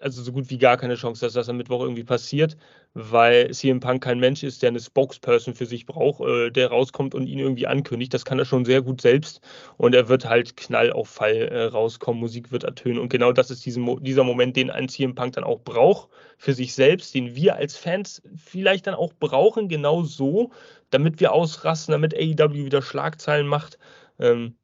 also 0.00 0.22
so 0.22 0.32
gut 0.32 0.50
wie 0.50 0.58
gar 0.58 0.76
keine 0.76 0.96
Chance, 0.96 1.24
dass 1.24 1.34
das 1.34 1.48
am 1.48 1.56
Mittwoch 1.58 1.82
irgendwie 1.82 2.04
passiert, 2.04 2.56
weil 2.94 3.50
CM 3.52 3.80
Punk 3.80 4.02
kein 4.02 4.18
Mensch 4.18 4.42
ist, 4.42 4.62
der 4.62 4.70
eine 4.70 4.80
Spokesperson 4.80 5.54
für 5.54 5.66
sich 5.66 5.86
braucht, 5.86 6.20
äh, 6.20 6.50
der 6.50 6.68
rauskommt 6.68 7.14
und 7.14 7.26
ihn 7.26 7.38
irgendwie 7.38 7.66
ankündigt. 7.66 8.12
Das 8.12 8.24
kann 8.24 8.38
er 8.38 8.44
schon 8.44 8.64
sehr 8.64 8.82
gut 8.82 9.00
selbst 9.00 9.40
und 9.76 9.94
er 9.94 10.08
wird 10.08 10.24
halt 10.24 10.56
Knall 10.56 10.92
auf 10.92 11.08
Fall 11.08 11.34
äh, 11.34 11.64
rauskommen, 11.64 12.20
Musik 12.20 12.50
wird 12.52 12.64
ertönen 12.64 12.98
und 12.98 13.08
genau 13.08 13.32
das 13.32 13.50
ist 13.50 13.64
diesen, 13.64 14.02
dieser 14.02 14.24
Moment, 14.24 14.56
den 14.56 14.70
ein 14.70 14.88
CM 14.88 15.14
Punk 15.14 15.34
dann 15.34 15.44
auch 15.44 15.60
braucht 15.60 16.10
für 16.38 16.52
sich 16.54 16.74
selbst, 16.74 17.14
den 17.14 17.34
wir 17.36 17.56
als 17.56 17.76
Fans 17.76 18.22
vielleicht 18.36 18.86
dann 18.86 18.94
auch 18.94 19.12
brauchen, 19.18 19.68
genau 19.68 20.02
so, 20.02 20.50
damit 20.90 21.20
wir 21.20 21.32
ausrasten, 21.32 21.92
damit 21.92 22.14
AEW 22.14 22.64
wieder 22.64 22.82
Schlagzeilen 22.82 23.46
macht. 23.46 23.78
Ähm, 24.18 24.56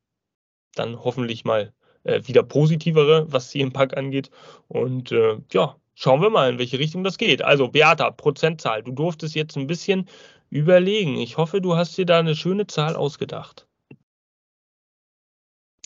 dann 0.74 1.02
hoffentlich 1.04 1.44
mal 1.44 1.72
äh, 2.04 2.22
wieder 2.26 2.42
positivere, 2.42 3.26
was 3.32 3.50
CM 3.50 3.72
Punk 3.72 3.96
angeht. 3.96 4.30
Und 4.68 5.12
äh, 5.12 5.38
ja, 5.52 5.76
schauen 5.96 6.22
wir 6.22 6.30
mal, 6.30 6.50
in 6.50 6.58
welche 6.58 6.78
Richtung 6.78 7.02
das 7.02 7.18
geht. 7.18 7.42
Also, 7.42 7.68
Beata, 7.68 8.12
Prozentzahl. 8.12 8.84
Du 8.84 8.92
durftest 8.92 9.34
jetzt 9.34 9.56
ein 9.56 9.66
bisschen 9.66 10.08
überlegen. 10.50 11.16
Ich 11.16 11.36
hoffe, 11.38 11.60
du 11.60 11.74
hast 11.76 11.96
dir 11.98 12.06
da 12.06 12.20
eine 12.20 12.36
schöne 12.36 12.68
Zahl 12.68 12.94
ausgedacht. 12.94 13.66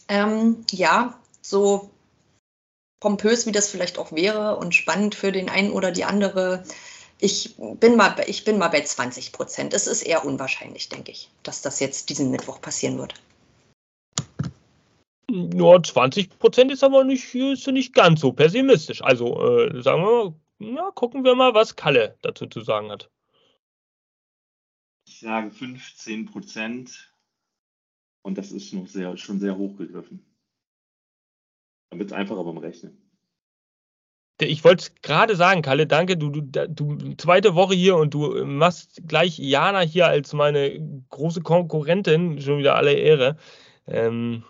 Ähm, 0.09 0.67
ja, 0.73 1.19
so 1.41 1.89
pompös, 2.99 3.47
wie 3.47 3.53
das 3.53 3.71
vielleicht 3.71 3.99
auch 3.99 4.13
wäre 4.13 4.57
und 4.57 4.75
spannend 4.75 5.15
für 5.15 5.33
den 5.33 5.49
einen 5.49 5.71
oder 5.71 5.93
die 5.93 6.05
andere. 6.05 6.65
Ich 7.19 7.55
bin 7.57 7.97
mal, 7.97 8.17
ich 8.27 8.45
bin 8.45 8.59
mal 8.59 8.69
bei 8.69 8.81
20 8.83 9.33
Prozent. 9.33 9.73
Es 9.73 9.87
ist 9.87 10.03
eher 10.03 10.25
unwahrscheinlich, 10.25 10.89
denke 10.89 11.13
ich, 11.13 11.31
dass 11.43 11.63
das 11.63 11.81
jetzt 11.81 12.11
diesen 12.11 12.31
Mittwoch 12.31 12.61
passieren 12.61 12.99
wird. 12.99 13.15
Nur 15.31 15.83
20 15.83 16.39
Prozent 16.39 16.73
ist 16.73 16.83
aber 16.83 17.05
nicht, 17.05 17.35
ist 17.35 17.67
nicht 17.69 17.95
ganz 17.95 18.21
so 18.21 18.33
pessimistisch. 18.33 19.03
Also 19.03 19.41
äh, 19.41 19.83
sagen 19.83 20.03
wir 20.03 20.25
mal, 20.25 20.35
ja, 20.77 20.91
gucken 20.91 21.25
wir 21.25 21.35
mal, 21.35 21.55
was 21.55 21.77
Kalle 21.77 22.19
dazu 22.23 22.47
zu 22.47 22.61
sagen 22.61 22.91
hat. 22.91 23.11
Ich 25.07 25.21
sage 25.21 25.51
15 25.51 26.27
Prozent 26.27 27.15
und 28.23 28.37
das 28.39 28.53
ist 28.53 28.73
noch 28.73 28.87
sehr, 28.87 29.17
schon 29.17 29.41
sehr 29.41 29.57
hoch 29.57 29.77
gegriffen. 29.77 30.25
Damit 31.91 32.09
es 32.09 32.13
einfacher 32.13 32.45
beim 32.45 32.59
Rechnen. 32.59 33.11
Ich 34.41 34.65
wollte 34.65 34.83
es 34.83 34.95
gerade 35.03 35.37
sagen, 35.37 35.63
Kalle, 35.63 35.87
danke. 35.87 36.17
Du, 36.17 36.31
du, 36.31 36.41
du, 36.41 37.15
zweite 37.17 37.55
Woche 37.55 37.75
hier 37.75 37.97
und 37.97 38.15
du 38.15 38.45
machst 38.45 39.03
gleich 39.07 39.39
Jana 39.39 39.81
hier 39.81 40.07
als 40.07 40.33
meine 40.33 40.81
große 41.11 41.43
Konkurrentin, 41.43 42.41
schon 42.41 42.59
wieder 42.59 42.77
alle 42.77 42.95
Ehre. 42.95 43.37
Ähm, 43.87 44.45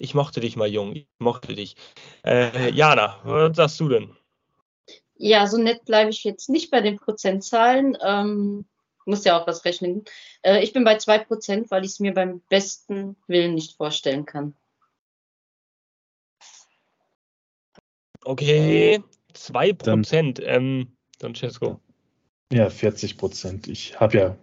ich 0.00 0.14
mochte 0.14 0.40
dich 0.40 0.56
mal 0.56 0.68
jung, 0.68 0.96
ich 0.96 1.06
mochte 1.18 1.54
dich. 1.54 1.76
Äh, 2.24 2.70
Jana, 2.72 3.20
was 3.22 3.56
sagst 3.56 3.78
du 3.80 3.88
denn? 3.88 4.16
Ja, 5.16 5.46
so 5.46 5.58
nett 5.58 5.84
bleibe 5.84 6.10
ich 6.10 6.24
jetzt 6.24 6.48
nicht 6.48 6.70
bei 6.70 6.80
den 6.80 6.96
Prozentzahlen. 6.96 7.98
Ähm, 8.02 8.64
muss 9.04 9.24
ja 9.24 9.38
auch 9.38 9.46
was 9.46 9.66
rechnen. 9.66 10.04
Äh, 10.42 10.64
ich 10.64 10.72
bin 10.72 10.84
bei 10.84 10.96
2%, 10.96 11.70
weil 11.70 11.84
ich 11.84 11.92
es 11.92 12.00
mir 12.00 12.14
beim 12.14 12.40
besten 12.48 13.16
Willen 13.26 13.54
nicht 13.54 13.76
vorstellen 13.76 14.24
kann. 14.24 14.54
Okay, 18.24 19.02
2%. 19.34 19.82
Dann, 19.84 20.34
ähm, 20.46 20.96
Francesco. 21.20 21.78
Ja, 22.50 22.68
40% 22.68 23.68
Ich 23.68 24.00
habe 24.00 24.18
ja 24.18 24.36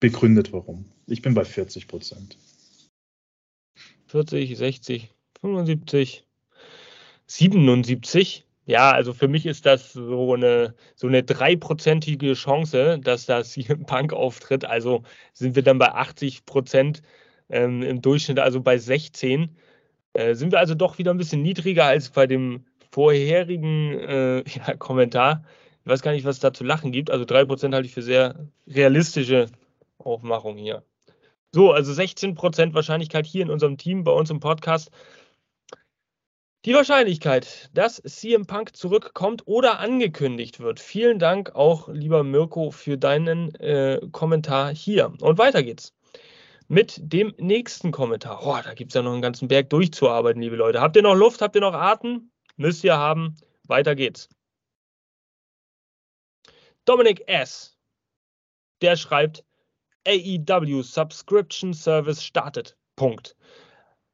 begründet, 0.00 0.52
warum. 0.52 0.86
Ich 1.06 1.20
bin 1.20 1.34
bei 1.34 1.44
40 1.44 1.86
40, 4.12 4.58
60, 4.58 5.10
75, 5.40 6.26
77. 7.26 8.44
Ja, 8.66 8.90
also 8.92 9.14
für 9.14 9.26
mich 9.26 9.46
ist 9.46 9.64
das 9.64 9.94
so 9.94 10.34
eine 10.34 10.74
so 10.96 11.06
eine 11.06 11.22
dreiprozentige 11.22 12.34
Chance, 12.34 13.00
dass 13.02 13.24
das 13.24 13.54
hier 13.54 13.70
im 13.70 13.86
Punk 13.86 14.12
auftritt. 14.12 14.66
Also 14.66 15.02
sind 15.32 15.56
wir 15.56 15.62
dann 15.62 15.78
bei 15.78 15.92
80 15.92 16.44
Prozent 16.44 17.02
ähm, 17.48 17.82
im 17.82 18.02
Durchschnitt, 18.02 18.38
also 18.38 18.60
bei 18.60 18.76
16. 18.76 19.56
Äh, 20.12 20.34
sind 20.34 20.52
wir 20.52 20.58
also 20.58 20.74
doch 20.74 20.98
wieder 20.98 21.12
ein 21.12 21.18
bisschen 21.18 21.42
niedriger 21.42 21.86
als 21.86 22.10
bei 22.10 22.26
dem 22.26 22.66
vorherigen 22.90 23.98
äh, 23.98 24.44
ja, 24.46 24.76
Kommentar. 24.76 25.44
Ich 25.84 25.90
weiß 25.90 26.02
gar 26.02 26.12
nicht, 26.12 26.26
was 26.26 26.38
da 26.38 26.52
zu 26.52 26.64
lachen 26.64 26.92
gibt. 26.92 27.10
Also 27.10 27.24
3% 27.24 27.74
halte 27.74 27.86
ich 27.86 27.94
für 27.94 28.02
sehr 28.02 28.46
realistische 28.66 29.46
Aufmachung 29.98 30.58
hier. 30.58 30.84
So, 31.54 31.72
also 31.72 31.92
16% 31.92 32.72
Wahrscheinlichkeit 32.74 33.26
hier 33.26 33.42
in 33.42 33.50
unserem 33.50 33.76
Team, 33.76 34.04
bei 34.04 34.12
uns 34.12 34.30
im 34.30 34.40
Podcast. 34.40 34.90
Die 36.64 36.74
Wahrscheinlichkeit, 36.74 37.70
dass 37.74 37.96
CM 37.96 38.46
Punk 38.46 38.74
zurückkommt 38.76 39.42
oder 39.46 39.80
angekündigt 39.80 40.60
wird. 40.60 40.80
Vielen 40.80 41.18
Dank 41.18 41.54
auch, 41.54 41.88
lieber 41.88 42.22
Mirko, 42.22 42.70
für 42.70 42.96
deinen 42.96 43.54
äh, 43.56 44.00
Kommentar 44.12 44.74
hier. 44.74 45.12
Und 45.20 45.38
weiter 45.38 45.62
geht's 45.62 45.92
mit 46.68 46.98
dem 47.02 47.34
nächsten 47.36 47.90
Kommentar. 47.90 48.46
Oh, 48.46 48.58
da 48.64 48.72
gibt 48.72 48.92
es 48.92 48.94
ja 48.94 49.02
noch 49.02 49.12
einen 49.12 49.20
ganzen 49.20 49.48
Berg 49.48 49.68
durchzuarbeiten, 49.68 50.40
liebe 50.40 50.56
Leute. 50.56 50.80
Habt 50.80 50.96
ihr 50.96 51.02
noch 51.02 51.14
Luft? 51.14 51.42
Habt 51.42 51.54
ihr 51.54 51.60
noch 51.60 51.74
Atem? 51.74 52.30
Müsst 52.56 52.82
ihr 52.82 52.96
haben. 52.96 53.36
Weiter 53.66 53.94
geht's. 53.94 54.30
Dominic 56.86 57.28
S. 57.28 57.76
Der 58.80 58.96
schreibt, 58.96 59.44
AEW 60.06 60.82
Subscription 60.82 61.74
Service 61.74 62.22
startet. 62.24 62.76
Punkt. 62.96 63.36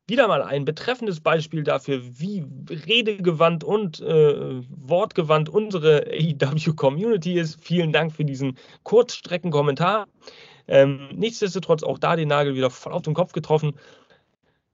Wieder 0.07 0.27
mal 0.27 0.43
ein 0.43 0.65
betreffendes 0.65 1.21
Beispiel 1.21 1.65
dafür, 1.65 2.01
wie 2.03 2.43
redegewandt 2.71 3.63
und 3.63 4.01
äh, 4.01 4.63
wortgewandt 4.71 5.51
unsere 5.51 6.07
AEW-Community 6.07 7.39
ist. 7.39 7.63
Vielen 7.63 7.93
Dank 7.93 8.15
für 8.15 8.25
diesen 8.25 8.57
Kurzstreckenkommentar. 8.85 10.09
Ähm, 10.67 11.09
nichtsdestotrotz 11.15 11.83
auch 11.83 11.99
da 11.99 12.17
den 12.17 12.29
Nagel 12.29 12.55
wieder 12.55 12.71
voll 12.71 12.93
auf 12.95 13.03
den 13.03 13.13
Kopf 13.13 13.33
getroffen. 13.33 13.75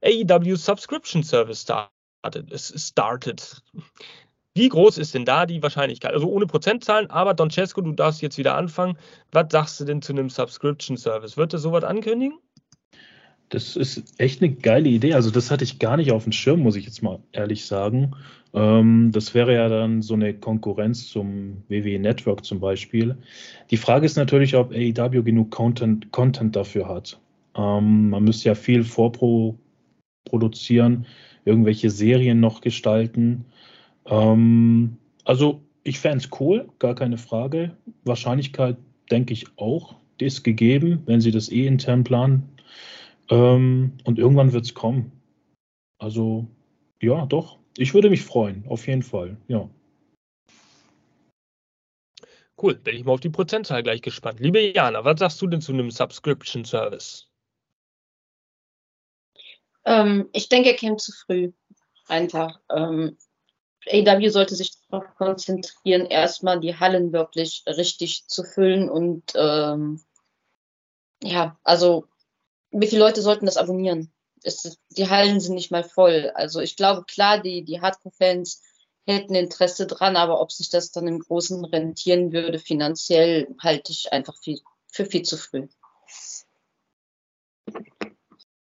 AEW 0.05 0.55
Subscription 0.55 1.25
Service 1.25 1.63
started. 1.63 2.53
Es 2.53 2.73
started. 2.77 3.61
Wie 4.57 4.69
groß 4.69 4.99
ist 4.99 5.15
denn 5.15 5.25
da 5.25 5.47
die 5.47 5.63
Wahrscheinlichkeit? 5.63 6.13
Also 6.13 6.29
ohne 6.29 6.47
Prozentzahlen, 6.47 7.11
aber 7.11 7.35
Don 7.35 7.51
Cesco, 7.51 7.81
du 7.81 7.91
darfst 7.91 8.23
jetzt 8.23 8.39
wieder 8.39 8.55
anfangen. 8.55 8.97
Was 9.33 9.47
sagst 9.51 9.81
du 9.81 9.85
denn 9.85 10.01
zu 10.01 10.13
einem 10.13 10.31
Subscription 10.31 10.97
Service? 10.97 11.37
Wird 11.37 11.55
er 11.55 11.59
sowas 11.59 11.83
ankündigen? 11.83 12.39
Das 13.49 13.77
ist 13.77 14.15
echt 14.19 14.43
eine 14.43 14.55
geile 14.55 14.89
Idee. 14.89 15.15
Also, 15.15 15.31
das 15.31 15.51
hatte 15.51 15.65
ich 15.65 15.79
gar 15.79 15.97
nicht 15.97 16.13
auf 16.13 16.25
dem 16.25 16.33
Schirm, 16.33 16.61
muss 16.61 16.77
ich 16.77 16.85
jetzt 16.85 17.03
mal 17.03 17.21
ehrlich 17.33 17.65
sagen. 17.67 18.15
Ähm, 18.53 19.11
das 19.13 19.35
wäre 19.35 19.55
ja 19.55 19.69
dann 19.69 20.03
so 20.03 20.15
eine 20.15 20.35
Konkurrenz 20.35 21.09
zum 21.09 21.63
WWE 21.69 21.99
Network 21.99 22.45
zum 22.45 22.61
Beispiel. 22.61 23.17
Die 23.71 23.77
Frage 23.77 24.07
ist 24.07 24.17
natürlich, 24.17 24.57
ob 24.57 24.73
AEW 24.73 25.23
genug 25.23 25.51
Content, 25.51 26.11
Content 26.13 26.57
dafür 26.57 26.89
hat. 26.89 27.19
Ähm, 27.57 28.11
man 28.11 28.25
müsste 28.25 28.49
ja 28.49 28.55
viel 28.55 28.85
vorproduzieren, 28.85 31.07
irgendwelche 31.45 31.91
Serien 31.91 32.41
noch 32.41 32.61
gestalten. 32.61 33.45
Ähm, 34.07 34.97
also 35.25 35.63
ich 35.83 35.99
fände 35.99 36.19
es 36.19 36.41
cool, 36.41 36.69
gar 36.79 36.95
keine 36.95 37.19
Frage. 37.19 37.77
Wahrscheinlichkeit 38.05 38.77
denke 39.11 39.33
ich 39.33 39.47
auch, 39.59 39.97
die 40.21 40.27
ist 40.27 40.43
gegeben, 40.45 41.03
wenn 41.07 41.21
sie 41.21 41.31
das 41.31 41.51
eh 41.51 41.67
intern 41.67 42.05
planen. 42.05 42.49
Ähm, 43.31 43.93
und 44.05 44.19
irgendwann 44.19 44.53
wird 44.53 44.65
es 44.65 44.75
kommen. 44.75 45.13
Also 45.99 46.47
ja, 47.01 47.27
doch. 47.27 47.59
Ich 47.77 47.93
würde 47.93 48.11
mich 48.11 48.23
freuen, 48.23 48.65
auf 48.69 48.87
jeden 48.87 49.03
Fall, 49.03 49.37
ja. 49.49 49.69
Cool, 52.61 52.77
bin 52.77 52.97
ich 52.97 53.05
mal 53.05 53.13
auf 53.13 53.21
die 53.21 53.31
Prozentzahl 53.31 53.83
gleich 53.83 54.01
gespannt. 54.01 54.39
Liebe 54.39 54.61
Jana, 54.73 55.05
was 55.05 55.19
sagst 55.19 55.43
du 55.43 55.49
denn 55.49 55.61
zu 55.61 55.73
einem 55.73 55.91
Subscription 55.91 56.65
Service? 56.65 57.29
Ähm, 59.85 60.29
ich 60.33 60.49
denke, 60.49 60.71
er 60.71 60.77
käme 60.77 60.97
zu 60.97 61.13
früh. 61.13 61.53
Einfach. 62.07 62.61
Ähm, 62.75 63.19
AW 63.87 64.29
sollte 64.31 64.55
sich 64.55 64.73
darauf 64.91 65.15
konzentrieren, 65.17 66.07
erstmal 66.07 66.61
die 66.61 66.77
Hallen 66.79 67.13
wirklich 67.13 67.63
richtig 67.67 68.27
zu 68.27 68.45
füllen 68.45 68.89
und 68.89 69.33
ähm, 69.35 70.03
ja, 71.23 71.59
also 71.65 72.07
wie 72.71 72.87
viele 72.87 73.03
Leute 73.03 73.23
sollten 73.23 73.47
das 73.47 73.57
abonnieren? 73.57 74.13
Es, 74.43 74.79
die 74.91 75.09
Hallen 75.09 75.41
sind 75.41 75.55
nicht 75.55 75.71
mal 75.71 75.85
voll. 75.85 76.31
Also 76.35 76.61
ich 76.61 76.77
glaube, 76.77 77.05
klar, 77.05 77.41
die, 77.41 77.65
die 77.65 77.81
Hardcore-Fans 77.81 78.63
hätten 79.07 79.35
Interesse 79.35 79.87
dran, 79.87 80.17
aber 80.17 80.41
ob 80.41 80.53
sich 80.53 80.71
das 80.71 80.91
dann 80.91 81.07
im 81.07 81.21
Großen 81.21 81.65
rentieren 81.65 82.33
würde, 82.33 82.59
finanziell, 82.59 83.55
halte 83.61 83.93
ich 83.93 84.13
einfach 84.13 84.37
viel, 84.37 84.61
für 84.91 85.07
viel 85.07 85.23
zu 85.23 85.37
früh. 85.37 85.69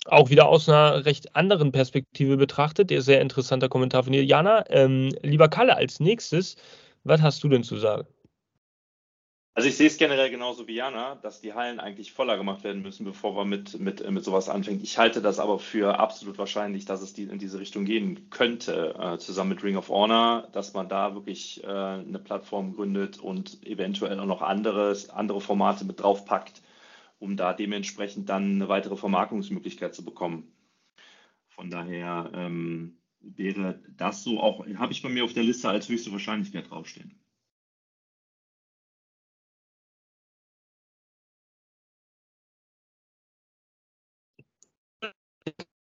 Auch 0.08 0.30
wieder 0.30 0.48
aus 0.48 0.68
einer 0.68 1.06
recht 1.06 1.36
anderen 1.36 1.72
Perspektive 1.72 2.38
betrachtet. 2.38 2.90
Der 2.90 3.02
sehr 3.02 3.22
interessanter 3.22 3.70
Kommentar 3.70 4.04
von 4.04 4.14
dir. 4.14 4.24
Jana, 4.24 4.64
ähm, 4.70 5.14
lieber 5.22 5.50
Kalle, 5.50 5.76
als 5.76 6.00
nächstes, 6.00 6.56
was 7.04 7.22
hast 7.22 7.44
du 7.44 7.50
denn 7.50 7.64
zu 7.64 7.78
sagen? 7.78 8.08
Also 9.58 9.70
ich 9.70 9.76
sehe 9.76 9.88
es 9.88 9.98
generell 9.98 10.30
genauso 10.30 10.68
wie 10.68 10.76
Jana, 10.76 11.16
dass 11.16 11.42
die 11.42 11.56
Hallen 11.56 11.80
eigentlich 11.80 12.12
voller 12.12 12.38
gemacht 12.38 12.64
werden 12.64 12.84
müssen, 12.84 13.06
bevor 13.06 13.34
man 13.34 13.50
mit, 13.50 13.80
mit, 13.80 14.08
mit 14.08 14.24
sowas 14.24 14.50
anfängt. 14.50 14.84
Ich 14.84 15.00
halte 15.00 15.20
das 15.20 15.40
aber 15.40 15.58
für 15.58 16.00
absolut 16.00 16.38
wahrscheinlich, 16.38 16.86
dass 16.86 17.02
es 17.02 17.16
die, 17.16 17.24
in 17.24 17.40
diese 17.40 17.60
Richtung 17.60 17.84
gehen 17.84 18.30
könnte, 18.30 18.94
äh, 19.00 19.18
zusammen 19.18 19.50
mit 19.50 19.64
Ring 19.64 19.76
of 19.76 19.90
Honor, 19.90 20.48
dass 20.52 20.76
man 20.76 20.90
da 20.90 21.16
wirklich 21.16 21.64
äh, 21.64 21.68
eine 21.68 22.20
Plattform 22.20 22.76
gründet 22.76 23.18
und 23.18 23.66
eventuell 23.66 24.20
auch 24.20 24.28
noch 24.28 24.44
anderes, 24.44 25.10
andere 25.10 25.42
Formate 25.42 25.86
mit 25.86 26.04
draufpackt 26.04 26.62
um 27.20 27.38
da 27.38 27.54
dementsprechend 27.54 28.30
dann 28.30 28.56
eine 28.56 28.70
weitere 28.70 28.96
Vermarktungsmöglichkeit 28.96 29.96
zu 29.96 30.04
bekommen. 30.04 30.52
Von 31.50 31.70
daher 31.70 32.32
ähm, 32.34 32.98
wäre 33.20 33.80
das 33.98 34.24
so 34.24 34.40
auch, 34.40 34.66
habe 34.76 34.92
ich 34.94 35.02
bei 35.02 35.10
mir 35.10 35.24
auf 35.24 35.34
der 35.34 35.44
Liste 35.44 35.70
als 35.70 35.90
höchste 35.90 36.12
Wahrscheinlichkeit 36.12 36.70
draufstehen. 36.70 37.20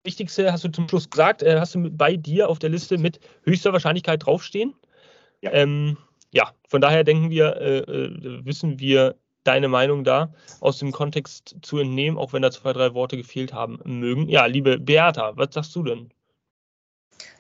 Wichtigste 0.05 0.53
hast 0.53 0.65
du 0.65 0.69
zum 0.69 0.89
Schluss 0.89 1.09
gesagt, 1.09 1.43
äh, 1.43 1.59
hast 1.59 1.75
du 1.75 1.91
bei 1.91 2.17
dir 2.17 2.51
auf 2.51 2.59
der 2.59 2.69
Liste 2.69 2.99
mit 2.99 3.21
höchster 3.43 3.73
Wahrscheinlichkeit 3.73 4.25
draufstehen. 4.25 4.75
Ja, 5.41 5.53
ähm, 5.53 5.97
ja 6.31 6.53
von 6.69 6.83
daher 6.83 7.05
denken 7.05 7.31
wir, 7.31 7.57
äh, 7.57 7.79
äh 7.79 8.45
wissen 8.45 8.79
wir 8.79 9.17
deine 9.45 9.69
Meinung 9.69 10.05
da 10.05 10.35
aus 10.61 10.79
dem 10.79 10.91
Kontext 10.91 11.57
zu 11.63 11.79
entnehmen, 11.79 12.19
auch 12.19 12.33
wenn 12.33 12.43
da 12.43 12.51
zwei, 12.51 12.73
drei 12.73 12.95
Worte 12.95 13.17
gefehlt 13.17 13.53
haben 13.53 13.79
mögen. 13.85 14.29
Ja, 14.29 14.47
liebe 14.47 14.79
Beata, 14.79 15.37
was 15.37 15.55
sagst 15.55 15.75
du 15.77 15.85
denn? 15.85 16.11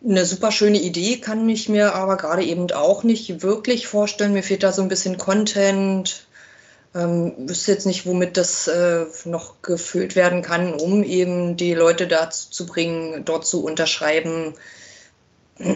Eine 0.04 0.26
super 0.26 0.52
schöne 0.52 0.78
Idee, 0.78 1.16
kann 1.16 1.48
ich 1.48 1.68
mir 1.68 1.94
aber 1.94 2.16
gerade 2.16 2.44
eben 2.44 2.70
auch 2.72 3.02
nicht 3.02 3.42
wirklich 3.42 3.86
vorstellen. 3.86 4.34
Mir 4.34 4.42
fehlt 4.42 4.62
da 4.62 4.70
so 4.70 4.82
ein 4.82 4.88
bisschen 4.88 5.16
Content. 5.16 6.26
Ähm, 6.94 7.34
wüsste 7.48 7.72
jetzt 7.72 7.86
nicht, 7.86 8.06
womit 8.06 8.36
das 8.36 8.68
äh, 8.68 9.06
noch 9.24 9.62
gefüllt 9.62 10.14
werden 10.14 10.42
kann, 10.42 10.74
um 10.74 11.02
eben 11.02 11.56
die 11.56 11.74
Leute 11.74 12.06
dazu 12.06 12.50
zu 12.50 12.66
bringen, 12.66 13.24
dort 13.24 13.46
zu 13.46 13.64
unterschreiben. 13.64 14.54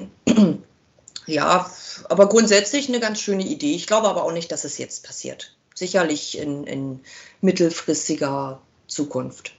ja, 1.26 1.70
aber 2.09 2.29
grundsätzlich 2.29 2.89
eine 2.89 3.01
ganz 3.01 3.20
schöne 3.20 3.45
Idee. 3.45 3.74
Ich 3.74 3.89
glaube 3.89 4.09
aber 4.09 4.22
auch 4.22 4.33
nicht, 4.33 4.53
dass 4.53 4.64
es 4.64 4.79
jetzt 4.79 5.05
passiert 5.05 5.57
sicherlich 5.79 6.39
in, 6.39 6.64
in 6.64 7.01
mittelfristiger 7.41 8.61
Zukunft. 8.87 9.55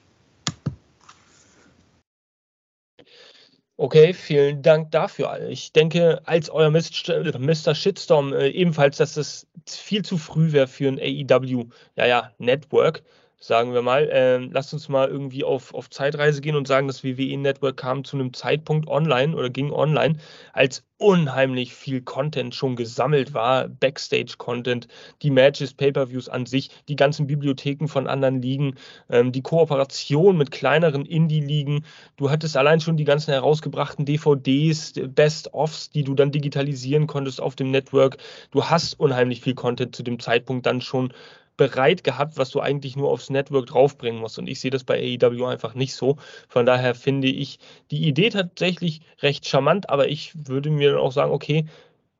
Okay, 3.78 4.14
vielen 4.14 4.62
Dank 4.62 4.92
dafür. 4.92 5.48
Ich 5.48 5.72
denke, 5.72 6.22
als 6.26 6.50
euer 6.50 6.70
Mr. 6.70 7.74
Shitstorm 7.74 8.34
äh, 8.34 8.50
ebenfalls, 8.50 8.98
dass 8.98 9.16
es 9.16 9.48
viel 9.66 10.04
zu 10.04 10.18
früh 10.18 10.52
wäre 10.52 10.68
für 10.68 10.90
ein 10.90 11.00
AEW, 11.00 11.70
ja, 11.96 12.06
ja, 12.06 12.34
Network 12.40 13.04
sagen 13.40 13.74
wir 13.74 13.82
mal. 13.82 14.10
Ähm, 14.12 14.52
lasst 14.52 14.74
uns 14.74 14.90
mal 14.90 15.08
irgendwie 15.08 15.44
auf, 15.44 15.74
auf 15.74 15.90
Zeitreise 15.90 16.42
gehen 16.42 16.56
und 16.56 16.68
sagen, 16.68 16.88
das 16.88 17.04
WWE 17.04 17.38
Network 17.38 17.78
kam 17.78 18.04
zu 18.04 18.18
einem 18.18 18.34
Zeitpunkt 18.34 18.88
online 18.88 19.36
oder 19.36 19.50
ging 19.50 19.72
online, 19.72 20.18
als 20.52 20.84
unheimlich 20.98 21.74
viel 21.74 22.02
Content 22.02 22.54
schon 22.54 22.76
gesammelt 22.76 23.34
war, 23.34 23.70
Backstage-Content, 23.70 24.90
die 25.22 25.32
Matches, 25.32 25.74
Pay-per-Views 25.74 26.28
an 26.28 26.46
sich, 26.46 26.70
die 26.90 26.98
ganzen 26.98 27.26
Bibliotheken 27.26 27.88
von 27.88 28.08
anderen 28.08 28.42
Ligen, 28.42 28.76
ähm, 29.10 29.32
die 29.32 29.42
Kooperation 29.42 30.38
mit 30.38 30.52
kleineren 30.52 31.06
Indie-Ligen. 31.06 31.86
Du 32.18 32.30
hattest 32.30 32.58
allein 32.58 32.82
schon 32.82 32.98
die 32.98 33.06
ganzen 33.06 33.32
herausgebrachten 33.32 34.06
DVDs, 34.06 34.94
Best-ofs, 35.08 35.90
die 35.90 36.04
du 36.04 36.14
dann 36.16 36.34
digitalisieren 36.34 37.08
konntest 37.08 37.42
auf 37.42 37.56
dem 37.56 37.72
Network. 37.72 38.18
Du 38.52 38.66
hast 38.66 39.00
unheimlich 39.00 39.40
viel 39.40 39.56
Content 39.56 39.96
zu 39.96 40.04
dem 40.04 40.20
Zeitpunkt 40.20 40.66
dann 40.66 40.82
schon 40.82 41.14
bereit 41.60 42.05
gehabt, 42.05 42.38
was 42.38 42.51
du 42.51 42.62
eigentlich 42.62 42.95
nur 42.95 43.12
aufs 43.12 43.30
Network 43.30 43.68
draufbringen 43.68 44.22
musst. 44.22 44.39
Und 44.39 44.47
ich 44.47 44.62
sehe 44.62 44.72
das 44.72 44.86
bei 44.86 44.97
AEW 44.97 45.45
einfach 45.45 45.76
nicht 45.76 45.93
so. 45.93 46.16
Von 46.47 46.66
daher 46.66 46.95
finde 46.95 47.28
ich 47.28 47.60
die 47.91 48.07
Idee 48.07 48.30
tatsächlich 48.30 49.01
recht 49.22 49.45
charmant, 49.45 49.89
aber 49.89 50.07
ich 50.07 50.47
würde 50.47 50.70
mir 50.70 50.91
dann 50.91 51.01
auch 51.01 51.12
sagen, 51.12 51.34
okay, 51.34 51.66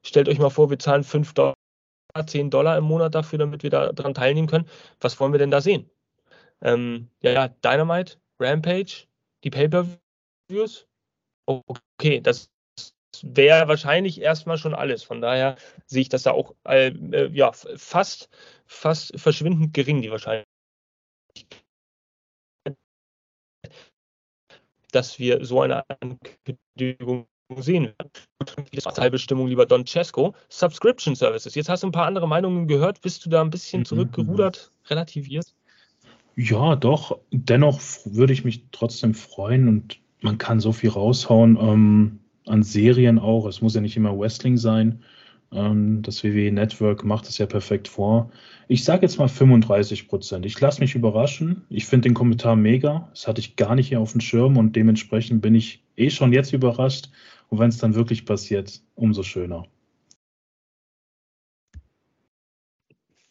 stellt 0.06 0.28
euch 0.28 0.40
mal 0.40 0.50
vor, 0.50 0.70
wir 0.70 0.78
zahlen 0.78 1.06
5 1.06 1.34
Dollar, 1.34 1.56
10 2.26 2.50
Dollar 2.50 2.78
im 2.78 2.84
Monat 2.84 3.16
dafür, 3.16 3.40
damit 3.40 3.64
wir 3.64 3.70
daran 3.70 4.14
teilnehmen 4.14 4.48
können. 4.48 4.68
Was 5.00 5.18
wollen 5.22 5.32
wir 5.32 5.40
denn 5.40 5.52
da 5.52 5.62
sehen? 5.62 5.90
Ähm, 6.62 7.08
ja, 7.22 7.32
ja, 7.32 7.48
Dynamite, 7.48 8.18
Rampage, 8.42 9.08
die 9.46 9.52
Pay-Per-Views. 9.52 10.86
Okay, 11.46 12.20
das 12.20 12.52
wäre 13.24 13.70
wahrscheinlich 13.70 14.20
erstmal 14.20 14.58
schon 14.58 14.76
alles. 14.76 15.04
Von 15.04 15.22
daher 15.22 15.56
sehe 15.86 16.02
ich 16.02 16.10
das 16.10 16.24
da 16.24 16.32
auch 16.32 16.56
äh, 16.66 16.92
ja, 17.32 17.54
fast, 17.54 18.30
fast 18.70 19.20
verschwindend 19.20 19.74
gering, 19.74 20.02
die 20.02 20.12
Wahrscheinlichkeit, 20.12 20.48
dass 24.92 25.20
wir 25.20 25.44
so 25.44 25.62
eine 25.62 25.84
Ankündigung 25.90 27.28
sehen 27.58 27.86
werden. 27.86 28.12
Teilbestimmung, 28.94 29.48
lieber 29.48 29.66
Don 29.66 29.86
Cesco. 29.86 30.36
Subscription 30.50 31.16
Services. 31.16 31.56
Jetzt 31.56 31.70
hast 31.70 31.84
du 31.84 31.88
ein 31.88 31.92
paar 31.92 32.06
andere 32.06 32.28
Meinungen 32.28 32.68
gehört. 32.68 33.02
Bist 33.02 33.26
du 33.26 33.30
da 33.30 33.42
ein 33.42 33.50
bisschen 33.50 33.82
mhm. 33.82 33.86
zurückgerudert, 33.86 34.72
relativiert? 34.88 35.54
Ja, 36.36 36.76
doch. 36.76 37.20
Dennoch 37.32 37.82
würde 38.06 38.34
ich 38.34 38.46
mich 38.46 38.64
trotzdem 38.72 39.14
freuen 39.14 39.68
und 39.68 40.00
man 40.22 40.38
kann 40.38 40.60
so 40.60 40.72
viel 40.72 40.90
raushauen. 40.90 41.58
Ähm, 41.58 42.20
an 42.46 42.64
Serien 42.64 43.20
auch. 43.20 43.46
Es 43.46 43.62
muss 43.62 43.76
ja 43.76 43.82
nicht 43.82 43.98
immer 43.98 44.18
Wrestling 44.18 44.58
sein. 44.58 45.04
Ähm, 45.52 46.02
das 46.02 46.24
WWE 46.24 46.52
Network 46.52 47.04
macht 47.04 47.28
es 47.28 47.38
ja 47.38 47.46
perfekt 47.46 47.88
vor. 47.88 48.32
Ich 48.68 48.84
sage 48.84 49.02
jetzt 49.04 49.18
mal 49.18 49.28
35 49.28 50.08
Prozent. 50.08 50.46
Ich 50.46 50.60
lasse 50.60 50.82
mich 50.82 50.96
überraschen. 50.96 51.66
Ich 51.70 51.86
finde 51.86 52.10
den 52.10 52.14
Kommentar 52.14 52.56
mega. 52.56 53.10
Das 53.12 53.28
hatte 53.28 53.42
ich 53.42 53.56
gar 53.56 53.76
nicht 53.76 53.88
hier 53.90 54.00
auf 54.00 54.12
dem 54.12 54.22
Schirm 54.22 54.58
und 54.58 54.76
dementsprechend 54.76 55.42
bin 55.42 55.56
ich 55.56 55.84
eh 55.98 56.10
schon 56.10 56.34
jetzt 56.34 56.54
überrascht. 56.54 57.10
Und 57.50 57.60
wenn 57.60 57.70
es 57.70 57.78
dann 57.80 57.96
wirklich 57.96 58.26
passiert, 58.26 58.82
umso 58.96 59.24
schöner. 59.24 59.66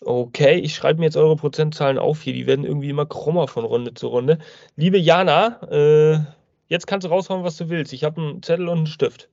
Okay, 0.01 0.59
ich 0.59 0.75
schreibe 0.75 1.01
mir 1.01 1.07
jetzt 1.07 1.17
eure 1.17 1.37
Prozentzahlen 1.37 1.99
auf 1.99 2.23
hier. 2.23 2.33
Die 2.33 2.47
werden 2.47 2.65
irgendwie 2.65 2.89
immer 2.89 3.07
krummer 3.07 3.47
von 3.47 3.65
Runde 3.65 3.95
zu 3.95 4.09
Runde. 4.09 4.39
Liebe 4.77 4.99
Jana, 4.99 5.61
äh, 5.71 6.21
jetzt 6.67 6.87
kannst 6.87 7.05
du 7.05 7.11
raushauen, 7.11 7.45
was 7.45 7.57
du 7.57 7.69
willst. 7.69 7.93
Ich 7.93 8.05
habe 8.05 8.21
einen 8.21 8.43
Zettel 8.43 8.69
und 8.69 8.79
einen 8.79 8.87
Stift. 8.87 9.29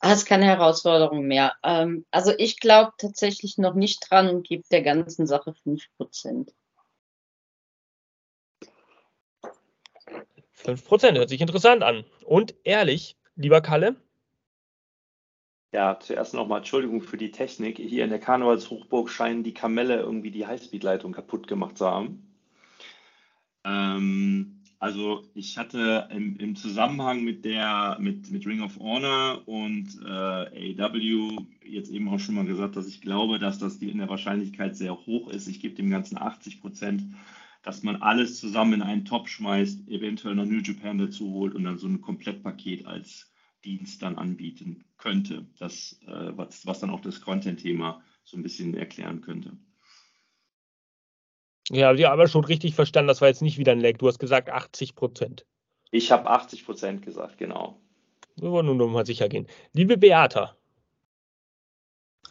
Das 0.00 0.10
ah, 0.10 0.14
ist 0.14 0.26
keine 0.26 0.44
Herausforderung 0.44 1.26
mehr. 1.26 1.54
Ähm, 1.64 2.06
also 2.12 2.32
ich 2.38 2.60
glaube 2.60 2.92
tatsächlich 2.98 3.58
noch 3.58 3.74
nicht 3.74 4.08
dran 4.08 4.28
und 4.28 4.46
gebe 4.46 4.62
der 4.70 4.82
ganzen 4.82 5.26
Sache 5.26 5.54
5%. 5.64 6.52
5% 10.54 11.18
hört 11.18 11.28
sich 11.28 11.40
interessant 11.40 11.82
an. 11.82 12.04
Und 12.24 12.54
ehrlich, 12.62 13.16
lieber 13.34 13.60
Kalle, 13.60 13.96
ja, 15.72 15.98
zuerst 16.00 16.32
nochmal 16.32 16.58
Entschuldigung 16.58 17.02
für 17.02 17.18
die 17.18 17.30
Technik. 17.30 17.76
Hier 17.76 18.04
in 18.04 18.10
der 18.10 18.18
Karnevalshochburg 18.18 19.10
scheinen 19.10 19.42
die 19.44 19.52
Kamelle 19.52 20.00
irgendwie 20.00 20.30
die 20.30 20.46
Highspeed-Leitung 20.46 21.12
kaputt 21.12 21.46
gemacht 21.46 21.76
zu 21.76 21.86
haben. 21.86 22.34
Ähm, 23.64 24.57
also 24.80 25.28
ich 25.34 25.58
hatte 25.58 26.08
im, 26.12 26.36
im, 26.36 26.54
Zusammenhang 26.54 27.24
mit 27.24 27.44
der 27.44 27.96
mit, 28.00 28.30
mit 28.30 28.46
Ring 28.46 28.62
of 28.62 28.78
Honor 28.78 29.42
und 29.46 29.88
äh, 30.04 30.80
AW 30.80 31.38
jetzt 31.64 31.90
eben 31.90 32.08
auch 32.08 32.20
schon 32.20 32.36
mal 32.36 32.46
gesagt, 32.46 32.76
dass 32.76 32.86
ich 32.86 33.00
glaube, 33.00 33.38
dass 33.38 33.58
das 33.58 33.76
in 33.76 33.98
der 33.98 34.08
Wahrscheinlichkeit 34.08 34.76
sehr 34.76 34.96
hoch 34.96 35.28
ist. 35.30 35.48
Ich 35.48 35.60
gebe 35.60 35.74
dem 35.74 35.90
Ganzen 35.90 36.16
80 36.16 36.60
Prozent, 36.60 37.02
dass 37.62 37.82
man 37.82 37.96
alles 37.96 38.38
zusammen 38.38 38.74
in 38.74 38.82
einen 38.82 39.04
Top 39.04 39.28
schmeißt, 39.28 39.88
eventuell 39.88 40.36
noch 40.36 40.46
New 40.46 40.60
Japan 40.60 40.98
dazu 40.98 41.32
holt 41.32 41.54
und 41.54 41.64
dann 41.64 41.78
so 41.78 41.88
ein 41.88 42.00
Komplettpaket 42.00 42.86
als 42.86 43.32
Dienst 43.64 44.02
dann 44.02 44.16
anbieten 44.16 44.84
könnte, 44.96 45.44
das, 45.58 46.00
äh, 46.06 46.36
was, 46.36 46.66
was 46.66 46.78
dann 46.78 46.90
auch 46.90 47.00
das 47.00 47.20
Content-Thema 47.20 48.00
so 48.22 48.36
ein 48.36 48.42
bisschen 48.44 48.74
erklären 48.74 49.22
könnte. 49.22 49.56
Ja, 51.70 51.92
die 51.92 52.06
aber 52.06 52.28
schon 52.28 52.44
richtig 52.44 52.74
verstanden, 52.74 53.08
das 53.08 53.20
war 53.20 53.28
jetzt 53.28 53.42
nicht 53.42 53.58
wieder 53.58 53.72
ein 53.72 53.80
Lag. 53.80 53.98
Du 53.98 54.08
hast 54.08 54.18
gesagt 54.18 54.48
80 54.48 54.94
Prozent. 54.94 55.44
Ich 55.90 56.10
habe 56.10 56.28
80 56.28 56.64
Prozent 56.64 57.02
gesagt, 57.02 57.38
genau. 57.38 57.78
Wir 58.36 58.50
wollen 58.50 58.66
nur 58.66 58.74
noch 58.74 58.88
mal 58.88 59.06
sicher 59.06 59.28
gehen. 59.28 59.46
Liebe 59.72 59.98
Beata. 59.98 60.56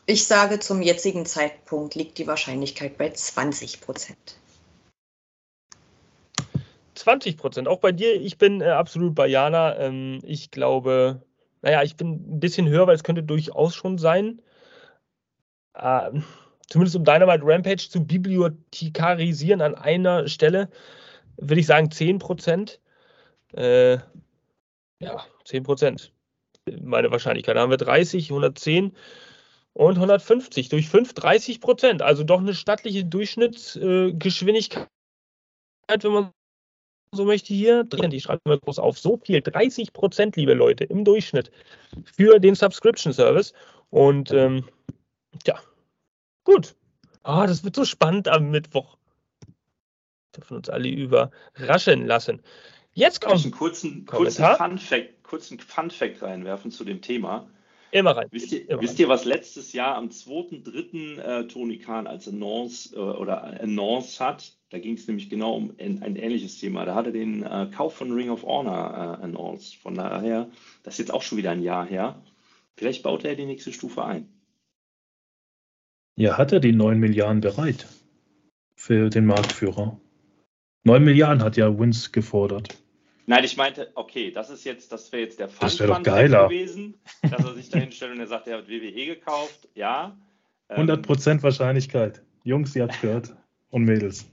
Ich 0.06 0.26
sage, 0.26 0.60
zum 0.60 0.82
jetzigen 0.82 1.26
Zeitpunkt 1.26 1.96
liegt 1.96 2.18
die 2.18 2.28
Wahrscheinlichkeit 2.28 2.98
bei 2.98 3.10
20 3.10 3.82
Prozent. 3.82 4.40
20 6.96 7.38
Prozent. 7.38 7.68
Auch 7.68 7.80
bei 7.80 7.92
dir, 7.92 8.16
ich 8.16 8.38
bin 8.38 8.62
äh, 8.62 8.70
absolut 8.70 9.16
bei 9.16 9.28
Jana. 9.28 9.78
Ähm, 9.78 10.20
ich 10.24 10.50
glaube, 10.50 11.22
naja, 11.62 11.84
ich 11.84 11.96
bin 11.96 12.14
ein 12.14 12.40
bisschen 12.40 12.70
höher, 12.70 12.88
weil 12.88 12.96
es 12.96 13.04
könnte 13.04 13.24
durchaus 13.24 13.76
schon 13.76 13.98
sein. 13.98 14.42
Äh, 15.74 16.22
zumindest 16.70 16.96
um 16.96 17.04
Dynamite 17.04 17.44
Rampage 17.44 17.90
zu 17.90 18.06
bibliothekarisieren 18.06 19.62
an 19.62 19.76
einer 19.76 20.28
Stelle, 20.28 20.70
würde 21.38 21.60
ich 21.60 21.68
sagen 21.68 21.92
10 21.92 22.20
Prozent. 22.20 22.80
Äh, 23.54 23.98
ja, 25.00 25.26
10 25.46 25.64
Prozent. 25.64 26.12
Meine 26.82 27.12
Wahrscheinlichkeit. 27.12 27.56
Da 27.56 27.62
haben 27.62 27.70
wir 27.70 27.78
30, 27.78 28.30
110 28.30 28.94
und 29.74 29.96
150 29.96 30.70
durch 30.70 30.90
5, 30.90 31.14
30 31.14 31.62
Prozent. 31.62 32.02
Also 32.02 32.24
doch 32.24 32.40
eine 32.40 32.56
stattliche 32.56 33.06
Durchschnittsgeschwindigkeit, 33.06 34.88
wenn 35.88 36.12
man 36.12 36.32
so 37.14 37.24
möchte 37.24 37.54
hier, 37.54 37.88
ich 38.12 38.24
schreibe 38.24 38.42
mir 38.50 38.60
groß 38.60 38.80
auf, 38.80 39.00
so 39.00 39.18
viel, 39.18 39.42
30 39.42 39.94
Prozent, 39.94 40.36
liebe 40.36 40.54
Leute, 40.54 40.84
im 40.84 41.06
Durchschnitt 41.06 41.52
für 42.04 42.40
den 42.40 42.56
Subscription 42.56 43.14
Service. 43.14 43.54
Und 43.90 44.32
ähm, 44.32 44.68
ja, 45.46 45.58
gut. 46.48 46.76
Ah, 47.24 47.44
oh, 47.44 47.48
das 47.48 47.64
wird 47.64 47.76
so 47.76 47.84
spannend 47.84 48.28
am 48.30 48.50
Mittwoch. 48.50 48.98
Wir 49.46 50.38
dürfen 50.38 50.58
uns 50.58 50.70
alle 50.70 50.88
überraschen 50.88 52.08
lassen. 52.08 52.42
Jetzt 52.94 53.22
kommt 53.22 53.44
einen 53.44 53.52
kurzen, 53.52 54.06
kurzen 54.06 54.46
Fun 54.56 54.78
Fact, 54.78 55.24
kurzen 55.24 55.60
Fun 55.60 55.92
Fact 55.92 56.22
reinwerfen 56.22 56.72
zu 56.72 56.86
dem 56.86 57.02
Thema. 57.02 57.50
Immer 57.92 58.16
rein. 58.16 58.28
Wisst 58.32 58.52
ihr, 58.52 58.82
wisst 58.82 58.98
ihr 59.00 59.10
was 59.10 59.26
letztes 59.26 59.74
Jahr 59.74 59.96
am 59.96 60.08
2.3. 60.08 61.20
Äh, 61.20 61.48
Tony 61.48 61.80
Khan 61.80 62.08
als 62.08 62.28
Annonce 62.28 62.94
äh, 62.94 62.98
oder 62.98 63.62
Annonce 63.62 64.20
hat? 64.20 64.54
Da 64.70 64.80
ging 64.80 64.96
es 64.96 65.08
nämlich 65.08 65.30
genau 65.30 65.54
um 65.54 65.74
ein, 65.80 66.02
ein, 66.04 66.16
ähnliches 66.16 66.60
Thema. 66.60 66.86
Da 66.86 66.96
hat 66.96 67.06
er 67.08 67.12
den 67.12 67.44
äh, 67.44 67.70
Kauf 67.76 67.96
von 67.96 68.12
Ring 68.12 68.30
of 68.30 68.44
Honor 68.44 69.20
äh, 69.22 69.24
announced. 69.24 69.76
Von 69.76 69.96
daher, 69.96 70.50
das 70.84 70.96
ist 70.96 71.00
jetzt 71.00 71.14
auch 71.14 71.22
schon 71.22 71.38
wieder 71.38 71.52
ein 71.52 71.62
Jahr 71.62 71.86
her. 71.86 72.22
Vielleicht 72.76 73.04
baut 73.04 73.24
er 73.26 73.36
die 73.36 73.46
nächste 73.46 73.72
Stufe 73.74 74.04
ein. 74.04 74.37
Ja, 76.18 76.36
hat 76.36 76.52
er 76.52 76.60
die 76.60 76.74
9 76.74 77.00
Milliarden 77.00 77.42
bereit 77.42 77.88
für 78.76 79.12
den 79.12 79.28
Marktführer? 79.28 80.00
9 80.84 81.04
Milliarden 81.04 81.44
hat 81.44 81.58
ja 81.58 81.78
Wins 81.80 82.12
gefordert. 82.12 82.76
Nein, 83.28 83.44
ich 83.44 83.56
meinte, 83.56 83.92
okay, 83.94 84.32
das 84.32 84.50
ist 84.50 84.64
jetzt, 84.64 84.92
das 84.92 85.12
wäre 85.12 85.24
jetzt 85.24 85.40
der 85.40 85.48
Fun 85.48 85.60
das 85.62 85.78
doch 85.78 86.02
geiler. 86.02 86.48
gewesen, 86.48 86.96
dass 87.22 87.46
er 87.46 87.54
sich 87.54 87.70
dahin 87.70 87.92
stellt 87.92 88.14
und 88.14 88.20
er 88.20 88.28
sagt, 88.28 88.48
er 88.48 88.58
hat 88.58 88.68
WWE 88.68 89.06
gekauft. 89.06 89.70
Ja. 89.76 90.18
100% 90.70 91.30
ähm, 91.30 91.44
Wahrscheinlichkeit. 91.44 92.24
Jungs, 92.44 92.76
ihr 92.76 92.84
habt 92.84 93.00
gehört. 93.00 93.36
Und 93.70 93.84
Mädels. 93.84 94.26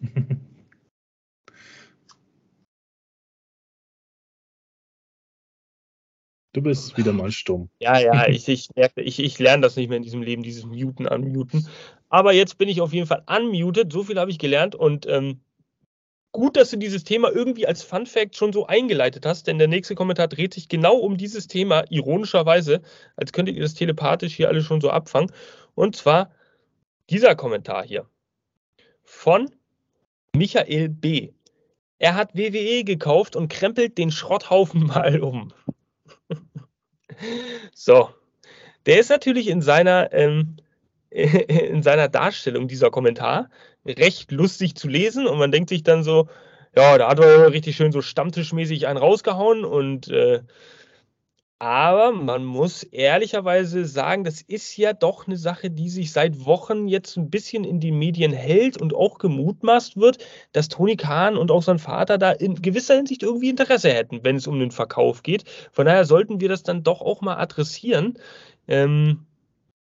Du 6.55 6.63
bist 6.63 6.97
wieder 6.97 7.13
mal 7.13 7.33
stumm. 7.33 7.69
Ja, 7.81 7.99
ja, 7.99 8.29
ich, 8.29 8.49
ich 8.49 8.69
merke, 8.77 9.03
ich, 9.03 9.19
ich 9.19 9.41
lerne 9.41 9.63
das 9.63 9.75
nicht 9.75 9.89
mehr 9.89 9.97
in 9.97 10.05
diesem 10.05 10.23
Leben, 10.23 10.45
dieses 10.45 10.65
Muten, 10.65 11.07
Unmuten. 11.07 11.69
Aber 12.09 12.33
jetzt 12.33 12.59
bin 12.59 12.69
ich 12.69 12.81
auf 12.81 12.93
jeden 12.93 13.09
Fall 13.09 13.25
unmuted. 13.27 13.93
So 13.93 14.05
viel 14.05 14.21
habe 14.21 14.31
ich 14.31 14.39
gelernt 14.39 14.77
und 14.77 15.05
ähm, 15.07 15.41
gut, 16.31 16.57
dass 16.57 16.71
du 16.71 16.77
dieses 16.77 17.03
Thema 17.03 17.33
irgendwie 17.33 17.67
als 17.67 17.83
Fun 17.83 18.07
Fact 18.07 18.37
schon 18.37 18.53
so 18.53 18.69
eingeleitet 18.69 19.27
hast, 19.27 19.49
denn 19.49 19.59
der 19.59 19.67
nächste 19.67 19.97
Kommentar 19.97 20.29
dreht 20.29 20.55
sich 20.55 20.69
genau 20.69 20.95
um 20.95 21.17
dieses 21.17 21.49
Thema, 21.49 21.91
ironischerweise, 21.91 22.83
als 23.17 23.33
könntet 23.33 23.57
ihr 23.57 23.63
das 23.63 23.75
telepathisch 23.75 24.37
hier 24.37 24.49
alle 24.49 24.63
schon 24.63 24.81
so 24.81 24.91
abfangen. 24.91 25.33
Und 25.75 25.97
zwar 25.97 26.31
dieser 27.11 27.35
Kommentar 27.35 27.85
hier 27.85 28.09
von 29.03 29.51
Michael 30.37 30.89
B. 30.89 31.33
Er 31.99 32.15
hat 32.15 32.37
WWE 32.37 32.85
gekauft 32.85 33.35
und 33.35 33.49
krempelt 33.49 33.99
den 33.99 34.13
Schrotthaufen 34.13 34.87
mal 34.87 35.21
um. 35.21 35.53
So, 37.75 38.11
der 38.87 39.01
ist 39.01 39.11
natürlich 39.11 39.49
in 39.49 39.63
seiner, 39.63 40.13
ähm, 40.13 40.57
in 41.11 41.83
seiner 41.83 42.09
Darstellung 42.09 42.69
dieser 42.69 42.91
Kommentar 42.91 43.51
recht 43.87 44.33
lustig 44.33 44.77
zu 44.77 44.89
lesen 44.89 45.27
und 45.27 45.39
man 45.39 45.53
denkt 45.53 45.69
sich 45.69 45.83
dann 45.83 46.03
so, 46.03 46.29
ja, 46.77 46.99
da 46.99 47.09
hat 47.09 47.21
er 47.21 47.53
richtig 47.53 47.77
schön 47.77 47.93
so 47.93 48.03
stammtischmäßig 48.03 48.87
einen 48.87 48.99
rausgehauen 48.99 49.65
und 49.65 50.09
äh, 50.09 50.41
aber 51.59 52.13
man 52.13 52.45
muss 52.45 52.83
ehrlicherweise 52.83 53.87
sagen, 53.87 54.25
das 54.25 54.43
ist 54.43 54.77
ja 54.77 54.93
doch 54.93 55.27
eine 55.27 55.37
Sache, 55.37 55.71
die 55.71 55.89
sich 55.89 56.13
seit 56.13 56.45
Wochen 56.45 56.89
jetzt 56.89 57.17
ein 57.17 57.31
bisschen 57.31 57.65
in 57.65 57.81
den 57.81 57.99
Medien 57.99 58.33
hält 58.33 58.81
und 58.81 58.93
auch 58.95 59.19
gemutmaßt 59.19 59.97
wird, 59.97 60.19
dass 60.53 60.69
Tony 60.69 60.97
Kahn 60.97 61.37
und 61.37 61.51
auch 61.51 61.63
sein 61.63 61.79
Vater 61.79 62.19
da 62.19 62.33
in 62.33 62.61
gewisser 62.61 62.97
Hinsicht 62.97 63.23
irgendwie 63.23 63.51
Interesse 63.51 63.91
hätten, 63.91 64.25
wenn 64.25 64.37
es 64.37 64.47
um 64.47 64.59
den 64.59 64.73
Verkauf 64.73 65.23
geht. 65.23 65.45
Von 65.73 65.87
daher 65.87 66.05
sollten 66.05 66.41
wir 66.41 66.49
das 66.49 66.65
dann 66.65 66.83
doch 66.83 67.01
auch 67.01 67.21
mal 67.21 67.37
adressieren. 67.37 68.19
Ähm, 68.67 69.25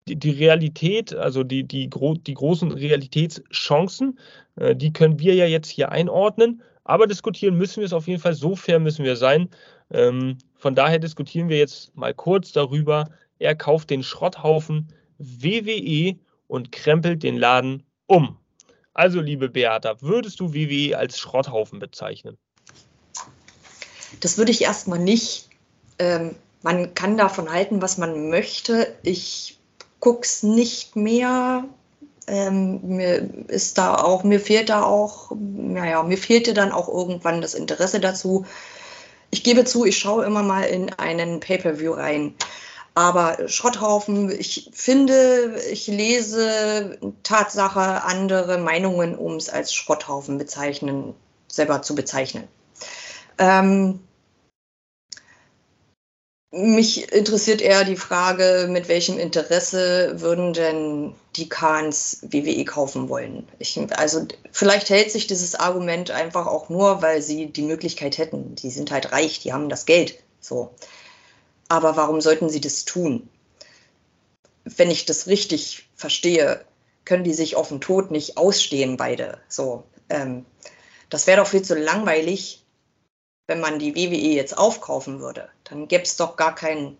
die, 0.07 0.15
die, 0.15 0.31
Realität, 0.31 1.13
also 1.13 1.43
die, 1.43 1.63
die, 1.63 1.89
gro 1.89 2.15
die 2.15 2.33
großen 2.33 2.71
Realitätschancen, 2.71 4.19
äh, 4.55 4.75
die 4.75 4.91
können 4.93 5.19
wir 5.19 5.35
ja 5.35 5.45
jetzt 5.45 5.69
hier 5.69 5.91
einordnen. 5.91 6.63
Aber 6.83 7.07
diskutieren 7.07 7.57
müssen 7.57 7.81
wir 7.81 7.85
es 7.85 7.93
auf 7.93 8.07
jeden 8.07 8.19
Fall. 8.19 8.33
So 8.33 8.55
fair 8.55 8.79
müssen 8.79 9.05
wir 9.05 9.15
sein. 9.15 9.49
Ähm, 9.91 10.37
von 10.55 10.75
daher 10.75 10.99
diskutieren 10.99 11.49
wir 11.49 11.57
jetzt 11.57 11.95
mal 11.95 12.13
kurz 12.13 12.51
darüber. 12.51 13.09
Er 13.39 13.55
kauft 13.55 13.89
den 13.89 14.03
Schrotthaufen 14.03 14.93
WWE 15.17 16.15
und 16.47 16.71
krempelt 16.71 17.23
den 17.23 17.37
Laden 17.37 17.83
um. 18.07 18.37
Also, 18.93 19.21
liebe 19.21 19.49
Beata, 19.49 20.01
würdest 20.01 20.39
du 20.39 20.53
WWE 20.53 20.97
als 20.97 21.17
Schrotthaufen 21.17 21.79
bezeichnen? 21.79 22.37
Das 24.19 24.37
würde 24.37 24.51
ich 24.51 24.61
erstmal 24.61 24.99
nicht. 24.99 25.49
Ähm, 25.97 26.35
man 26.61 26.93
kann 26.93 27.17
davon 27.17 27.51
halten, 27.51 27.81
was 27.81 27.97
man 27.97 28.29
möchte. 28.29 28.95
Ich 29.03 29.59
gucke 29.99 30.21
es 30.23 30.43
nicht 30.43 30.95
mehr. 30.95 31.63
Ähm, 32.27 32.81
mir 32.83 33.29
ist 33.47 33.77
da 33.77 33.95
auch, 33.95 34.23
mir 34.23 34.39
fehlt 34.39 34.69
da 34.69 34.83
auch, 34.83 35.31
naja, 35.39 36.03
mir 36.03 36.17
fehlte 36.17 36.53
dann 36.53 36.71
auch 36.71 36.87
irgendwann 36.87 37.41
das 37.41 37.55
Interesse 37.55 37.99
dazu 37.99 38.45
ich 39.31 39.43
gebe 39.43 39.65
zu, 39.65 39.85
ich 39.85 39.97
schaue 39.97 40.25
immer 40.25 40.43
mal 40.43 40.63
in 40.63 40.93
einen 40.93 41.39
Pay-per-view 41.39 41.93
rein. 41.93 42.35
Aber 42.93 43.47
Schrotthaufen, 43.47 44.29
ich 44.29 44.69
finde, 44.73 45.61
ich 45.71 45.87
lese 45.87 46.97
Tatsache 47.23 48.03
andere 48.03 48.57
Meinungen, 48.57 49.15
um 49.15 49.35
es 49.35 49.49
als 49.49 49.73
Schrotthaufen 49.73 50.37
bezeichnen, 50.37 51.13
selber 51.47 51.81
zu 51.81 51.95
bezeichnen. 51.95 52.49
Ähm, 53.37 54.01
mich 56.51 57.11
interessiert 57.13 57.61
eher 57.61 57.85
die 57.85 57.95
Frage, 57.95 58.67
mit 58.69 58.89
welchem 58.89 59.17
Interesse 59.17 60.19
würden 60.19 60.51
denn 60.51 61.15
die 61.37 61.47
Kahns 61.47 62.19
WWE 62.23 62.65
kaufen 62.65 63.07
wollen? 63.07 63.47
Ich, 63.57 63.79
also 63.97 64.27
vielleicht 64.51 64.89
hält 64.89 65.11
sich 65.11 65.27
dieses 65.27 65.55
Argument 65.55 66.11
einfach 66.11 66.47
auch 66.47 66.67
nur, 66.67 67.01
weil 67.01 67.21
sie 67.21 67.47
die 67.47 67.61
Möglichkeit 67.61 68.17
hätten. 68.17 68.55
Die 68.55 68.69
sind 68.69 68.91
halt 68.91 69.13
reich, 69.13 69.39
die 69.39 69.53
haben 69.53 69.69
das 69.69 69.85
Geld. 69.85 70.15
So. 70.41 70.75
Aber 71.69 71.95
warum 71.95 72.19
sollten 72.19 72.49
sie 72.49 72.59
das 72.59 72.83
tun? 72.83 73.29
Wenn 74.65 74.91
ich 74.91 75.05
das 75.05 75.27
richtig 75.27 75.87
verstehe, 75.95 76.65
können 77.05 77.23
die 77.23 77.33
sich 77.33 77.55
auf 77.55 77.69
den 77.69 77.79
Tod 77.79 78.11
nicht 78.11 78.35
ausstehen, 78.37 78.97
beide. 78.97 79.39
So. 79.47 79.85
Ähm, 80.09 80.45
das 81.09 81.27
wäre 81.27 81.41
doch 81.41 81.47
viel 81.47 81.61
zu 81.61 81.75
langweilig, 81.75 82.61
wenn 83.47 83.61
man 83.61 83.79
die 83.79 83.95
WWE 83.95 84.35
jetzt 84.35 84.57
aufkaufen 84.57 85.19
würde, 85.19 85.49
dann 85.71 85.87
gäbe 85.87 86.03
es 86.03 86.17
doch 86.17 86.35
gar 86.35 86.53
keinen 86.53 86.97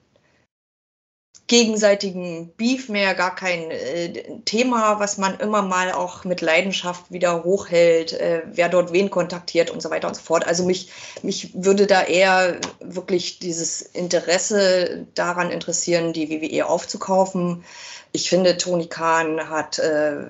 gegenseitigen 1.47 2.53
Beef 2.55 2.87
mehr, 2.87 3.13
gar 3.13 3.35
kein 3.35 3.71
äh, 3.71 4.39
Thema, 4.45 5.01
was 5.01 5.17
man 5.17 5.37
immer 5.39 5.61
mal 5.61 5.91
auch 5.91 6.23
mit 6.23 6.39
Leidenschaft 6.39 7.11
wieder 7.11 7.43
hochhält, 7.43 8.13
äh, 8.13 8.43
wer 8.45 8.69
dort 8.69 8.93
wen 8.93 9.09
kontaktiert 9.09 9.69
und 9.69 9.81
so 9.81 9.89
weiter 9.89 10.07
und 10.07 10.15
so 10.15 10.21
fort. 10.21 10.47
Also 10.47 10.63
mich, 10.65 10.89
mich 11.23 11.51
würde 11.53 11.87
da 11.87 12.03
eher 12.03 12.57
wirklich 12.79 13.39
dieses 13.39 13.81
Interesse 13.81 15.05
daran 15.13 15.51
interessieren, 15.51 16.13
die 16.13 16.29
WWE 16.29 16.65
aufzukaufen. 16.65 17.65
Ich 18.13 18.29
finde, 18.29 18.55
Tony 18.55 18.87
Khan 18.87 19.49
hat 19.49 19.77
äh, 19.79 20.23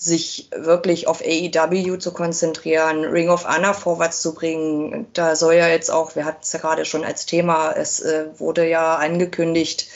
sich 0.00 0.48
wirklich 0.54 1.08
auf 1.08 1.20
AEW 1.20 1.96
zu 1.98 2.12
konzentrieren, 2.12 3.04
Ring 3.04 3.28
of 3.30 3.48
Honor 3.48 3.74
vorwärts 3.74 4.22
zu 4.22 4.32
bringen. 4.32 5.08
Da 5.12 5.34
soll 5.34 5.54
ja 5.54 5.66
jetzt 5.66 5.90
auch, 5.90 6.14
wir 6.14 6.24
hatten 6.24 6.38
es 6.42 6.52
ja 6.52 6.60
gerade 6.60 6.84
schon 6.84 7.04
als 7.04 7.26
Thema, 7.26 7.72
es 7.72 7.98
äh, 8.00 8.26
wurde 8.38 8.68
ja 8.68 8.94
angekündigt, 8.94 9.88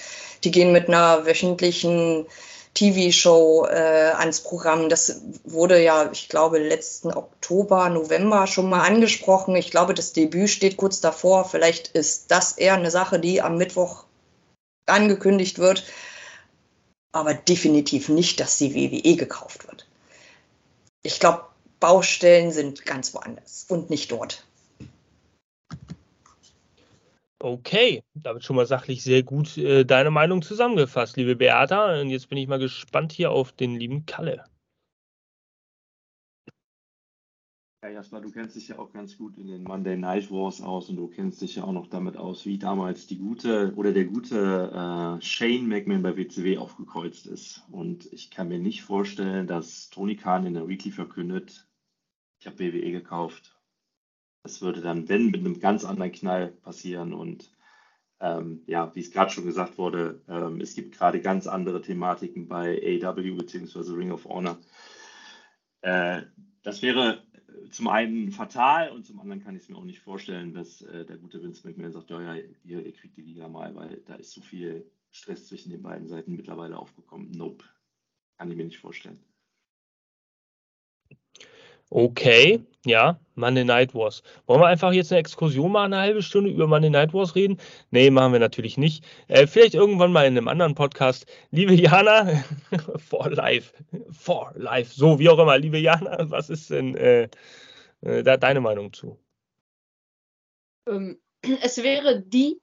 die 0.43 0.51
gehen 0.51 0.73
mit 0.73 0.89
einer 0.89 1.25
wöchentlichen 1.25 2.27
TV-Show 2.75 3.67
äh, 3.67 4.11
ans 4.19 4.41
Programm. 4.41 4.89
Das 4.89 5.21
wurde 5.45 5.81
ja, 5.81 6.11
ich 6.11 6.29
glaube, 6.29 6.59
letzten 6.59 7.13
Oktober, 7.13 7.89
November 7.89 8.49
schon 8.49 8.69
mal 8.69 8.85
angesprochen. 8.85 9.55
Ich 9.55 9.71
glaube, 9.71 9.95
das 9.95 10.13
Debüt 10.13 10.51
steht 10.51 10.79
kurz 10.79 11.01
davor. 11.01 11.49
Vielleicht 11.49 11.89
ist 11.89 12.33
das 12.33 12.59
eher 12.59 12.75
eine 12.75 12.91
Sache, 12.91 13.21
die 13.21 13.41
am 13.41 13.57
Mittwoch 13.57 14.05
angekündigt 14.87 15.61
wird. 15.61 15.85
Aber 17.13 17.35
definitiv 17.35 18.09
nicht, 18.09 18.41
dass 18.41 18.59
die 18.59 18.75
WWE 18.75 19.17
gekauft 19.17 19.69
wird 19.69 19.87
ich 21.03 21.21
glaube, 21.21 21.45
Baustellen 21.81 22.53
sind 22.53 22.85
ganz 22.87 23.13
woanders 23.15 23.67
und 23.69 23.91
nicht 23.91 24.13
dort. 24.13 24.45
Okay, 27.41 28.05
damit 28.15 28.45
schon 28.45 28.55
mal 28.55 28.67
sachlich 28.67 29.03
sehr 29.03 29.25
gut 29.25 29.59
äh, 29.59 29.85
deine 29.85 30.13
Meinung 30.13 30.43
zusammengefasst, 30.43 31.17
liebe 31.17 31.35
Beata. 31.35 32.01
Und 32.01 32.11
jetzt 32.11 32.29
bin 32.29 32.39
ich 32.39 32.47
mal 32.47 32.61
gespannt 32.61 33.11
hier 33.11 33.33
auf 33.33 33.51
den 33.51 33.75
lieben 33.75 34.07
Kalle. 34.07 34.45
Ja, 37.85 37.89
Jasper, 37.89 38.20
du 38.20 38.30
kennst 38.30 38.55
dich 38.55 38.68
ja 38.68 38.78
auch 38.78 38.93
ganz 38.93 39.18
gut 39.18 39.37
in 39.37 39.49
den 39.49 39.64
Monday 39.64 39.97
Night 39.97 40.30
Wars 40.30 40.61
aus 40.61 40.89
und 40.89 40.95
du 40.95 41.09
kennst 41.09 41.43
dich 41.43 41.57
ja 41.57 41.64
auch 41.64 41.72
noch 41.72 41.89
damit 41.89 42.16
aus, 42.16 42.47
wie 42.47 42.57
damals 42.57 43.09
die 43.09 43.18
gute 43.18 43.74
oder 43.74 43.91
der 43.93 44.05
gute 44.05 44.70
äh, 44.70 45.20
Shane 45.20 45.66
McMahon 45.66 46.01
bei 46.01 46.16
WCW 46.16 46.59
aufgekreuzt 46.59 47.26
ist. 47.26 47.64
Und 47.72 48.07
ich 48.12 48.30
kann 48.30 48.47
mir 48.47 48.61
nicht 48.61 48.83
vorstellen, 48.83 49.49
dass 49.49 49.91
Tony 49.91 50.14
Khan 50.14 50.47
in 50.47 50.55
der 50.55 50.68
Weekly 50.68 50.93
verkündet, 50.93 51.66
ich 52.39 52.47
habe 52.47 52.61
WWE 52.61 52.93
gekauft. 52.93 53.61
Das 54.45 54.62
würde 54.62 54.80
dann, 54.80 55.09
wenn, 55.09 55.33
mit 55.33 55.41
einem 55.41 55.59
ganz 55.59 55.85
anderen 55.85 56.12
Knall 56.12 56.53
passieren. 56.53 57.12
Und 57.12 57.53
ähm, 58.20 58.62
ja, 58.66 58.95
wie 58.95 59.01
es 59.01 59.11
gerade 59.11 59.33
schon 59.33 59.45
gesagt 59.45 59.76
wurde, 59.76 60.22
ähm, 60.28 60.61
es 60.61 60.76
gibt 60.76 60.97
gerade 60.97 61.20
ganz 61.20 61.49
andere 61.49 61.83
Thematiken 61.83 62.47
bei 62.47 62.80
AW 63.03 63.33
bzw. 63.33 63.93
Ring 63.93 64.12
of 64.12 64.24
Honor. 64.24 64.57
Äh, 65.80 66.22
das 66.62 66.83
wäre 66.83 67.24
zum 67.71 67.89
einen 67.89 68.31
fatal 68.31 68.91
und 68.91 69.05
zum 69.05 69.21
anderen 69.21 69.43
kann 69.43 69.57
ich 69.57 69.63
es 69.63 69.69
mir 69.69 69.77
auch 69.77 69.85
nicht 69.85 70.01
vorstellen, 70.01 70.55
dass 70.55 70.83
äh, 70.83 71.05
der 71.05 71.17
gute 71.17 71.43
Vince 71.43 71.67
McMahon 71.67 71.93
sagt, 71.93 72.11
ja, 72.11 72.21
ja, 72.21 72.35
ihr, 72.65 72.85
ihr, 72.85 72.93
kriegt 72.93 73.17
die 73.17 73.23
Liga 73.23 73.49
mal, 73.49 73.75
weil 73.75 74.03
da 74.07 74.15
ist 74.15 74.33
so 74.33 74.41
viel 74.41 74.91
Stress 75.11 75.49
zwischen 75.49 75.71
den 75.71 75.83
beiden 75.83 76.09
Seiten 76.09 76.37
mittlerweile 76.37 76.79
aufgekommen. 76.79 77.31
Nope. 77.33 77.65
Kann 78.39 78.51
ich 78.51 78.57
mir 78.57 78.65
nicht 78.65 78.79
vorstellen. 78.79 79.21
Okay, 81.95 82.64
ja, 82.86 83.20
Monday 83.34 83.64
Night 83.64 83.95
Wars. 83.95 84.22
Wollen 84.47 84.62
wir 84.62 84.66
einfach 84.66 84.95
jetzt 84.95 85.12
eine 85.12 85.18
Exkursion 85.18 85.72
machen, 85.72 85.93
eine 85.93 86.03
halbe 86.03 86.22
Stunde 86.22 86.51
über 86.51 86.66
Monday 86.66 86.88
Night 86.88 87.12
Wars 87.12 87.34
reden? 87.34 87.59
Nee, 87.90 88.09
machen 88.09 88.32
wir 88.32 88.40
natürlich 88.40 88.78
nicht. 88.78 89.05
Äh, 89.28 89.47
vielleicht 89.47 89.74
irgendwann 89.74 90.11
mal 90.11 90.26
in 90.26 90.38
einem 90.38 90.49
anderen 90.49 90.74
Podcast. 90.74 91.26
Liebe 91.51 91.74
Jana, 91.74 92.43
for 92.97 93.28
life, 93.28 93.74
for 94.11 94.55
life, 94.57 94.90
so 94.95 95.18
wie 95.18 95.28
auch 95.28 95.38
immer. 95.38 95.59
Liebe 95.59 95.76
Jana, 95.76 96.30
was 96.30 96.49
ist 96.49 96.70
denn 96.70 96.97
äh, 96.97 97.28
äh, 98.01 98.22
da 98.22 98.38
deine 98.38 98.62
Meinung 98.62 98.95
zu? 98.95 99.18
Ähm, 100.88 101.20
es 101.43 101.82
wäre 101.82 102.22
die, 102.22 102.59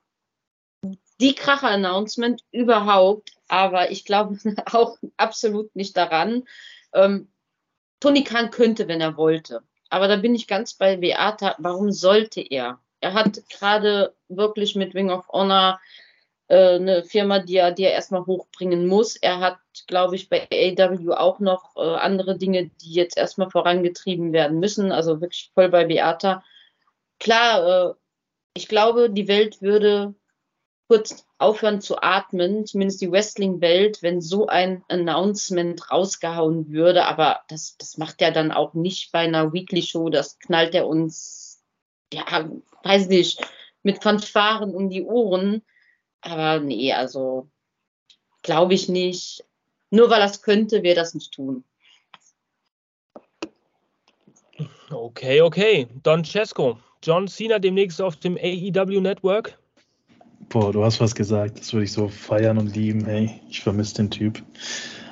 die 1.22 1.36
Kracher-Announcement 1.36 2.44
überhaupt, 2.52 3.34
aber 3.48 3.92
ich 3.92 4.06
glaube 4.06 4.40
auch 4.72 4.98
absolut 5.18 5.76
nicht 5.76 5.96
daran. 5.96 6.46
Ähm, 6.94 7.30
Tony 8.00 8.24
Khan 8.24 8.52
könnte, 8.52 8.88
wenn 8.88 9.02
er 9.02 9.18
wollte. 9.18 9.64
Aber 9.90 10.08
da 10.08 10.16
bin 10.18 10.36
ich 10.36 10.48
ganz 10.48 10.74
bei 10.74 10.98
Beata. 10.98 11.56
Warum 11.58 11.92
sollte 11.92 12.42
er? 12.42 12.80
Er 13.02 13.14
hat 13.14 13.42
gerade 13.50 14.16
wirklich 14.28 14.76
mit 14.76 14.94
Wing 14.94 15.10
of 15.10 15.28
Honor 15.30 15.80
äh, 16.48 16.76
eine 16.76 17.04
Firma, 17.04 17.40
die 17.40 17.58
er, 17.58 17.72
die 17.72 17.84
er 17.84 17.94
erstmal 17.94 18.26
hochbringen 18.26 18.88
muss. 18.88 19.16
Er 19.16 19.40
hat, 19.40 19.60
glaube 19.88 20.16
ich, 20.16 20.30
bei 20.30 20.48
AW 20.52 21.14
auch 21.14 21.40
noch 21.40 21.76
äh, 21.76 21.82
andere 21.82 22.38
Dinge, 22.38 22.70
die 22.82 22.94
jetzt 22.94 23.18
erstmal 23.18 23.50
vorangetrieben 23.50 24.34
werden 24.34 24.60
müssen. 24.60 24.92
Also 24.92 25.22
wirklich 25.22 25.52
voll 25.54 25.70
bei 25.70 25.86
Beata. 25.86 26.44
Klar, 27.20 27.90
äh, 27.90 27.94
ich 28.54 28.68
glaube, 28.68 29.10
die 29.10 29.28
Welt 29.28 29.62
würde 29.62 30.16
kurz 30.88 31.26
aufhören 31.40 31.80
zu 31.82 32.02
atmen, 32.02 32.66
zumindest 32.66 33.02
die 33.02 33.12
Wrestling-Welt, 33.12 34.04
wenn 34.04 34.22
so 34.22 34.48
ein 34.48 34.84
Announcement 34.90 35.90
rausgehauen 35.90 36.70
würde. 36.70 37.06
Aber 37.06 37.40
das, 37.48 37.78
das 37.78 37.98
macht 37.98 38.22
er 38.22 38.32
dann 38.32 38.52
auch 38.52 38.74
nicht 38.74 39.12
bei 39.12 39.20
einer 39.20 39.54
Weekly-Show. 39.54 40.10
Das 40.10 40.38
knallt 40.40 40.76
er 40.76 40.86
uns, 40.86 41.64
ja, 42.14 42.50
weiß 42.84 43.08
nicht, 43.08 43.42
mit 43.84 44.04
Fanfaren 44.04 44.76
um 44.76 44.90
die 44.90 45.04
Ohren. 45.04 45.64
Aber 46.22 46.60
nee, 46.60 46.92
also 46.92 47.48
glaube 48.44 48.74
ich 48.74 48.90
nicht. 48.90 49.46
Nur 49.92 50.10
weil 50.10 50.22
es 50.22 50.42
könnte, 50.42 50.84
wir 50.84 50.94
das 50.94 51.14
nicht 51.14 51.34
tun. 51.34 51.64
Okay, 54.92 55.42
okay. 55.42 55.88
Don 56.04 56.26
Cesco, 56.26 56.78
John 57.02 57.30
Cena 57.30 57.60
demnächst 57.60 58.02
auf 58.02 58.18
dem 58.18 58.38
AEW 58.38 59.00
Network. 59.00 59.58
Boah, 60.50 60.74
du 60.74 60.84
hast 60.84 61.00
was 61.00 61.14
gesagt. 61.14 61.60
Das 61.60 61.74
würde 61.74 61.84
ich 61.84 61.92
so 61.92 62.08
feiern 62.08 62.58
und 62.58 62.76
lieben. 62.76 63.06
Hey, 63.06 63.40
ich 63.50 63.62
vermisse 63.62 63.96
den 63.96 64.10
Typ. 64.10 64.42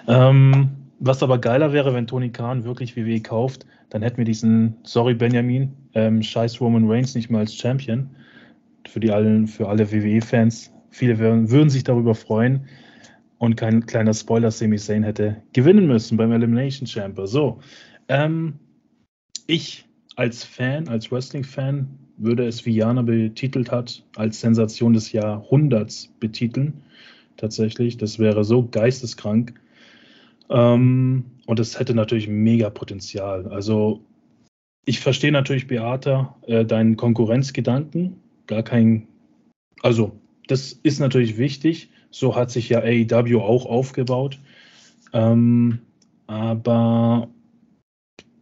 Ähm, 0.07 0.69
was 0.99 1.21
aber 1.21 1.37
geiler 1.37 1.73
wäre, 1.73 1.93
wenn 1.93 2.07
Tony 2.07 2.31
Khan 2.31 2.63
wirklich 2.63 2.97
WWE 2.97 3.21
kauft, 3.21 3.67
dann 3.89 4.01
hätten 4.01 4.17
wir 4.17 4.25
diesen, 4.25 4.77
sorry 4.81 5.13
Benjamin, 5.13 5.73
ähm, 5.93 6.23
scheiß 6.23 6.59
Roman 6.59 6.89
Reigns 6.89 7.13
nicht 7.13 7.29
mehr 7.29 7.41
als 7.41 7.53
Champion. 7.53 8.09
Für, 8.87 8.99
die 8.99 9.11
allen, 9.11 9.47
für 9.47 9.69
alle 9.69 9.91
WWE-Fans. 9.91 10.71
Viele 10.89 11.19
würden, 11.19 11.51
würden 11.51 11.69
sich 11.69 11.83
darüber 11.83 12.15
freuen. 12.15 12.67
Und 13.37 13.55
kein 13.55 13.85
kleiner 13.85 14.15
Spoiler, 14.15 14.49
Sami 14.49 14.77
Zayn 14.77 15.03
hätte 15.03 15.43
gewinnen 15.53 15.85
müssen 15.85 16.17
beim 16.17 16.31
Elimination 16.31 16.87
Chamber. 16.87 17.27
So, 17.27 17.59
ähm, 18.07 18.55
ich 19.45 19.85
als 20.15 20.43
Fan, 20.43 20.87
als 20.87 21.11
Wrestling-Fan, 21.11 22.06
würde 22.17 22.45
es, 22.47 22.65
wie 22.65 22.75
Jana 22.75 23.03
betitelt 23.03 23.71
hat, 23.71 24.03
als 24.15 24.39
Sensation 24.39 24.93
des 24.93 25.11
Jahrhunderts 25.11 26.09
betiteln. 26.19 26.81
Tatsächlich, 27.37 27.97
das 27.97 28.19
wäre 28.19 28.43
so 28.43 28.67
geisteskrank. 28.67 29.53
Ähm, 30.49 31.25
und 31.45 31.59
es 31.59 31.79
hätte 31.79 31.93
natürlich 31.93 32.27
mega 32.27 32.69
Potenzial. 32.69 33.47
Also, 33.47 34.01
ich 34.85 34.99
verstehe 34.99 35.31
natürlich, 35.31 35.67
Beata, 35.67 36.35
äh, 36.47 36.65
deinen 36.65 36.95
Konkurrenzgedanken. 36.97 38.17
Gar 38.47 38.63
kein. 38.63 39.07
Also, 39.81 40.13
das 40.47 40.71
ist 40.71 40.99
natürlich 40.99 41.37
wichtig. 41.37 41.89
So 42.09 42.35
hat 42.35 42.51
sich 42.51 42.69
ja 42.69 42.79
AEW 42.79 43.41
auch 43.41 43.65
aufgebaut. 43.65 44.39
Ähm, 45.13 45.79
aber 46.25 47.29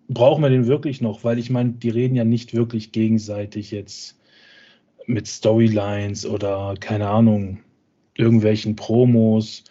brauchen 0.08 0.44
wir 0.44 0.50
den 0.50 0.68
wirklich 0.68 1.02
noch? 1.02 1.24
Weil 1.24 1.40
ich 1.40 1.50
meine, 1.50 1.74
die 1.74 1.90
reden 1.90 2.16
ja 2.16 2.26
nicht 2.26 2.54
wirklich 2.54 2.92
gegenseitig 2.92 3.72
jetzt 3.72 4.20
mit 5.08 5.28
Storylines 5.28 6.26
oder 6.26 6.76
keine 6.80 7.08
Ahnung. 7.10 7.60
irgendwelchen 8.18 8.76
Promos. 8.76 9.64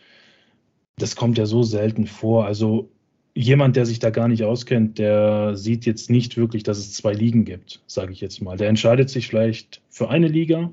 Das 0.96 1.16
kommt 1.16 1.38
ja 1.38 1.46
so 1.46 1.62
selten 1.62 2.06
vor. 2.06 2.44
Also 2.46 2.90
jemand, 3.34 3.76
der 3.76 3.86
sich 3.86 3.98
da 3.98 4.10
gar 4.10 4.28
nicht 4.28 4.44
auskennt, 4.44 4.98
der 4.98 5.56
sieht 5.56 5.86
jetzt 5.86 6.10
nicht 6.10 6.36
wirklich, 6.36 6.62
dass 6.62 6.78
es 6.78 6.92
zwei 6.92 7.12
Ligen 7.12 7.44
gibt, 7.44 7.82
sage 7.86 8.12
ich 8.12 8.20
jetzt 8.20 8.42
mal. 8.42 8.56
Der 8.56 8.68
entscheidet 8.68 9.10
sich 9.10 9.26
vielleicht 9.26 9.82
für 9.88 10.08
eine 10.10 10.28
Liga 10.28 10.70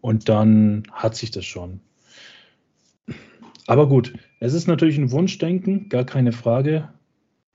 und 0.00 0.28
dann 0.28 0.82
hat 0.92 1.16
sich 1.16 1.30
das 1.30 1.44
schon. 1.46 1.80
Aber 3.66 3.88
gut, 3.88 4.12
es 4.40 4.52
ist 4.52 4.66
natürlich 4.66 4.98
ein 4.98 5.10
Wunschdenken, 5.10 5.88
gar 5.88 6.04
keine 6.04 6.32
Frage. 6.32 6.90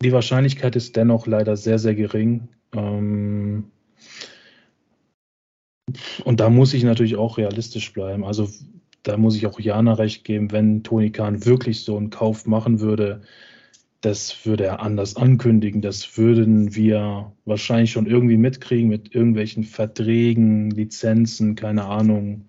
Die 0.01 0.13
Wahrscheinlichkeit 0.13 0.75
ist 0.75 0.95
dennoch 0.95 1.27
leider 1.27 1.57
sehr, 1.57 1.77
sehr 1.77 1.95
gering. 1.95 2.47
Ähm 2.73 3.71
und 6.23 6.39
da 6.39 6.49
muss 6.49 6.73
ich 6.73 6.83
natürlich 6.83 7.17
auch 7.17 7.37
realistisch 7.37 7.91
bleiben. 7.93 8.23
Also 8.23 8.47
da 9.03 9.17
muss 9.17 9.35
ich 9.35 9.47
auch 9.47 9.59
Jana 9.59 9.93
recht 9.93 10.23
geben, 10.23 10.51
wenn 10.51 10.83
Toni 10.83 11.11
Kahn 11.11 11.45
wirklich 11.45 11.83
so 11.83 11.97
einen 11.97 12.09
Kauf 12.09 12.45
machen 12.45 12.79
würde, 12.79 13.21
das 14.01 14.45
würde 14.45 14.65
er 14.65 14.81
anders 14.81 15.17
ankündigen. 15.17 15.81
Das 15.81 16.17
würden 16.17 16.73
wir 16.75 17.33
wahrscheinlich 17.45 17.91
schon 17.91 18.05
irgendwie 18.05 18.37
mitkriegen 18.37 18.87
mit 18.87 19.13
irgendwelchen 19.13 19.63
Verträgen, 19.63 20.71
Lizenzen, 20.71 21.55
keine 21.55 21.85
Ahnung, 21.85 22.45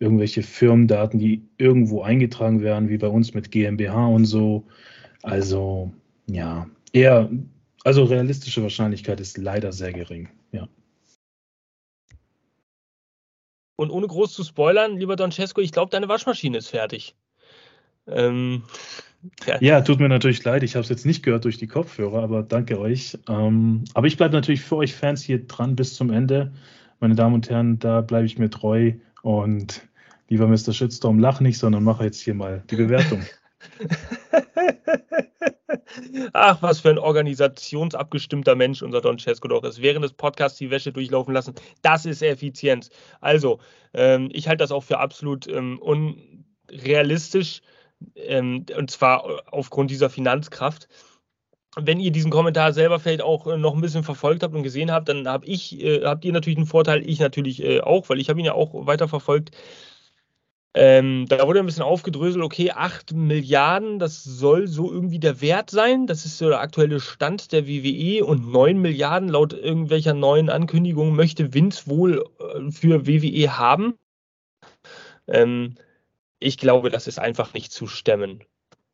irgendwelche 0.00 0.42
Firmendaten, 0.42 1.20
die 1.20 1.42
irgendwo 1.58 2.02
eingetragen 2.02 2.62
werden, 2.62 2.88
wie 2.88 2.98
bei 2.98 3.06
uns 3.06 3.34
mit 3.34 3.52
GmbH 3.52 4.06
und 4.08 4.24
so. 4.24 4.66
Also 5.22 5.92
ja, 6.26 6.66
eher, 6.92 7.30
also 7.84 8.04
realistische 8.04 8.62
Wahrscheinlichkeit 8.62 9.20
ist 9.20 9.38
leider 9.38 9.72
sehr 9.72 9.92
gering, 9.92 10.28
ja. 10.52 10.68
Und 13.76 13.90
ohne 13.90 14.06
groß 14.06 14.32
zu 14.32 14.44
spoilern, 14.44 14.96
lieber 14.96 15.16
Don 15.16 15.32
Cesco, 15.32 15.60
ich 15.60 15.72
glaube, 15.72 15.90
deine 15.90 16.08
Waschmaschine 16.08 16.58
ist 16.58 16.68
fertig. 16.68 17.16
Ähm, 18.06 18.62
ja. 19.46 19.60
ja. 19.60 19.80
tut 19.80 19.98
mir 19.98 20.08
natürlich 20.08 20.44
leid. 20.44 20.62
Ich 20.62 20.74
habe 20.74 20.82
es 20.82 20.88
jetzt 20.88 21.06
nicht 21.06 21.22
gehört 21.22 21.44
durch 21.44 21.58
die 21.58 21.66
Kopfhörer, 21.66 22.22
aber 22.22 22.42
danke 22.42 22.78
euch. 22.78 23.18
Ähm, 23.28 23.84
aber 23.94 24.06
ich 24.06 24.16
bleibe 24.16 24.34
natürlich 24.34 24.60
für 24.62 24.76
euch 24.76 24.94
Fans 24.94 25.22
hier 25.22 25.46
dran 25.46 25.74
bis 25.76 25.94
zum 25.94 26.10
Ende. 26.10 26.52
Meine 27.00 27.14
Damen 27.14 27.34
und 27.34 27.50
Herren, 27.50 27.78
da 27.78 28.00
bleibe 28.00 28.26
ich 28.26 28.38
mir 28.38 28.50
treu. 28.50 28.92
Und 29.22 29.82
lieber 30.28 30.46
Mr. 30.46 30.72
Shitstorm, 30.72 31.18
lach 31.18 31.40
nicht, 31.40 31.58
sondern 31.58 31.82
mache 31.82 32.04
jetzt 32.04 32.20
hier 32.20 32.34
mal 32.34 32.62
die 32.70 32.76
Bewertung. 32.76 33.24
Ach, 36.32 36.62
was 36.62 36.80
für 36.80 36.90
ein 36.90 36.98
organisationsabgestimmter 36.98 38.54
Mensch 38.54 38.82
unser 38.82 39.00
Don 39.00 39.18
Cesco 39.18 39.48
doch 39.48 39.64
ist. 39.64 39.82
Während 39.82 40.04
des 40.04 40.12
Podcasts 40.12 40.58
die 40.58 40.70
Wäsche 40.70 40.92
durchlaufen 40.92 41.34
lassen, 41.34 41.54
das 41.82 42.06
ist 42.06 42.22
Effizienz. 42.22 42.90
Also, 43.20 43.60
ähm, 43.94 44.28
ich 44.32 44.48
halte 44.48 44.62
das 44.62 44.72
auch 44.72 44.84
für 44.84 44.98
absolut 44.98 45.46
ähm, 45.46 45.78
unrealistisch, 45.80 47.62
ähm, 48.16 48.66
und 48.76 48.90
zwar 48.90 49.42
aufgrund 49.52 49.90
dieser 49.90 50.10
Finanzkraft. 50.10 50.88
Wenn 51.76 52.00
ihr 52.00 52.10
diesen 52.10 52.30
Kommentar 52.30 52.72
selber 52.72 53.00
vielleicht 53.00 53.22
auch 53.22 53.46
äh, 53.46 53.56
noch 53.56 53.74
ein 53.74 53.80
bisschen 53.80 54.04
verfolgt 54.04 54.42
habt 54.42 54.54
und 54.54 54.62
gesehen 54.62 54.90
habt, 54.90 55.08
dann 55.08 55.26
hab 55.26 55.46
ich, 55.46 55.80
äh, 55.82 56.04
habt 56.04 56.24
ihr 56.24 56.32
natürlich 56.32 56.58
einen 56.58 56.66
Vorteil, 56.66 57.08
ich 57.08 57.18
natürlich 57.18 57.62
äh, 57.62 57.80
auch, 57.80 58.08
weil 58.08 58.20
ich 58.20 58.28
habe 58.28 58.40
ihn 58.40 58.46
ja 58.46 58.54
auch 58.54 58.86
weiter 58.86 59.08
verfolgt. 59.08 59.52
Ähm, 60.74 61.26
da 61.28 61.46
wurde 61.46 61.60
ein 61.60 61.66
bisschen 61.66 61.82
aufgedröselt, 61.82 62.42
okay, 62.42 62.70
8 62.70 63.12
Milliarden, 63.12 63.98
das 63.98 64.24
soll 64.24 64.68
so 64.68 64.90
irgendwie 64.90 65.18
der 65.18 65.42
Wert 65.42 65.70
sein. 65.70 66.06
Das 66.06 66.24
ist 66.24 66.38
so 66.38 66.48
der 66.48 66.60
aktuelle 66.60 66.98
Stand 66.98 67.52
der 67.52 67.66
WWE 67.66 68.24
und 68.24 68.50
9 68.50 68.78
Milliarden 68.80 69.28
laut 69.28 69.52
irgendwelcher 69.52 70.14
neuen 70.14 70.48
Ankündigungen 70.48 71.14
möchte 71.14 71.52
Vince 71.52 71.86
wohl 71.88 72.24
äh, 72.38 72.70
für 72.70 73.06
WWE 73.06 73.58
haben. 73.58 73.98
Ähm, 75.28 75.74
ich 76.38 76.56
glaube, 76.56 76.88
das 76.88 77.06
ist 77.06 77.18
einfach 77.18 77.52
nicht 77.52 77.72
zu 77.72 77.86
stemmen. 77.86 78.42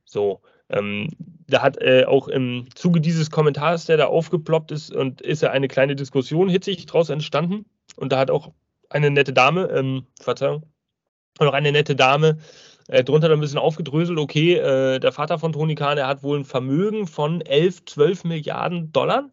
So. 0.04 0.40
Ähm, 0.70 1.08
da 1.46 1.62
hat 1.62 1.80
äh, 1.80 2.04
auch 2.04 2.28
im 2.28 2.66
Zuge 2.74 3.00
dieses 3.00 3.30
Kommentars, 3.30 3.86
der 3.86 3.96
da 3.96 4.06
aufgeploppt 4.06 4.72
ist, 4.72 4.92
und 4.92 5.20
ist 5.22 5.42
ja 5.42 5.50
eine 5.50 5.68
kleine 5.68 5.96
Diskussion 5.96 6.48
hitzig 6.48 6.86
daraus 6.86 7.08
entstanden. 7.08 7.64
Und 7.96 8.12
da 8.12 8.18
hat 8.18 8.30
auch 8.30 8.52
eine 8.90 9.10
nette 9.10 9.32
Dame, 9.32 9.70
ähm, 9.70 10.06
Verzeihung, 10.20 10.64
noch 11.46 11.54
eine 11.54 11.72
nette 11.72 11.96
Dame. 11.96 12.38
Äh, 12.88 13.04
drunter 13.04 13.30
ein 13.30 13.40
bisschen 13.40 13.58
aufgedröselt, 13.58 14.18
okay, 14.18 14.54
äh, 14.54 14.98
der 14.98 15.12
Vater 15.12 15.38
von 15.38 15.52
Tony 15.52 15.74
Khan, 15.74 15.96
der 15.96 16.06
hat 16.06 16.22
wohl 16.22 16.38
ein 16.38 16.44
Vermögen 16.46 17.06
von 17.06 17.42
11, 17.42 17.84
12 17.84 18.24
Milliarden 18.24 18.92
Dollar 18.92 19.28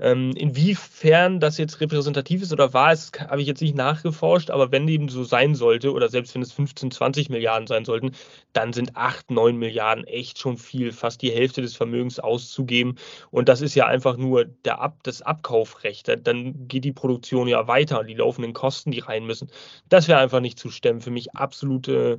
inwiefern 0.00 1.40
das 1.40 1.58
jetzt 1.58 1.80
repräsentativ 1.80 2.42
ist 2.42 2.52
oder 2.52 2.72
war, 2.72 2.90
es 2.92 3.12
habe 3.28 3.42
ich 3.42 3.46
jetzt 3.46 3.60
nicht 3.60 3.76
nachgeforscht, 3.76 4.50
aber 4.50 4.72
wenn 4.72 4.88
eben 4.88 5.10
so 5.10 5.24
sein 5.24 5.54
sollte 5.54 5.92
oder 5.92 6.08
selbst 6.08 6.34
wenn 6.34 6.40
es 6.40 6.52
15, 6.52 6.90
20 6.90 7.28
Milliarden 7.28 7.66
sein 7.66 7.84
sollten, 7.84 8.12
dann 8.54 8.72
sind 8.72 8.96
8, 8.96 9.30
9 9.30 9.56
Milliarden 9.56 10.04
echt 10.04 10.38
schon 10.38 10.56
viel, 10.56 10.92
fast 10.92 11.20
die 11.20 11.30
Hälfte 11.30 11.60
des 11.60 11.76
Vermögens 11.76 12.18
auszugeben. 12.18 12.96
Und 13.30 13.50
das 13.50 13.60
ist 13.60 13.74
ja 13.74 13.86
einfach 13.86 14.16
nur 14.16 14.46
der 14.46 14.80
Ab, 14.80 15.00
das 15.02 15.20
Abkaufrecht. 15.20 16.10
Dann 16.26 16.66
geht 16.66 16.84
die 16.84 16.92
Produktion 16.92 17.46
ja 17.46 17.68
weiter, 17.68 18.02
die 18.02 18.14
laufenden 18.14 18.54
Kosten, 18.54 18.92
die 18.92 19.00
rein 19.00 19.26
müssen. 19.26 19.50
Das 19.90 20.08
wäre 20.08 20.20
einfach 20.20 20.40
nicht 20.40 20.58
zu 20.58 20.70
stemmen. 20.70 21.02
Für 21.02 21.10
mich 21.10 21.34
absolut 21.36 21.88
äh, 21.88 22.18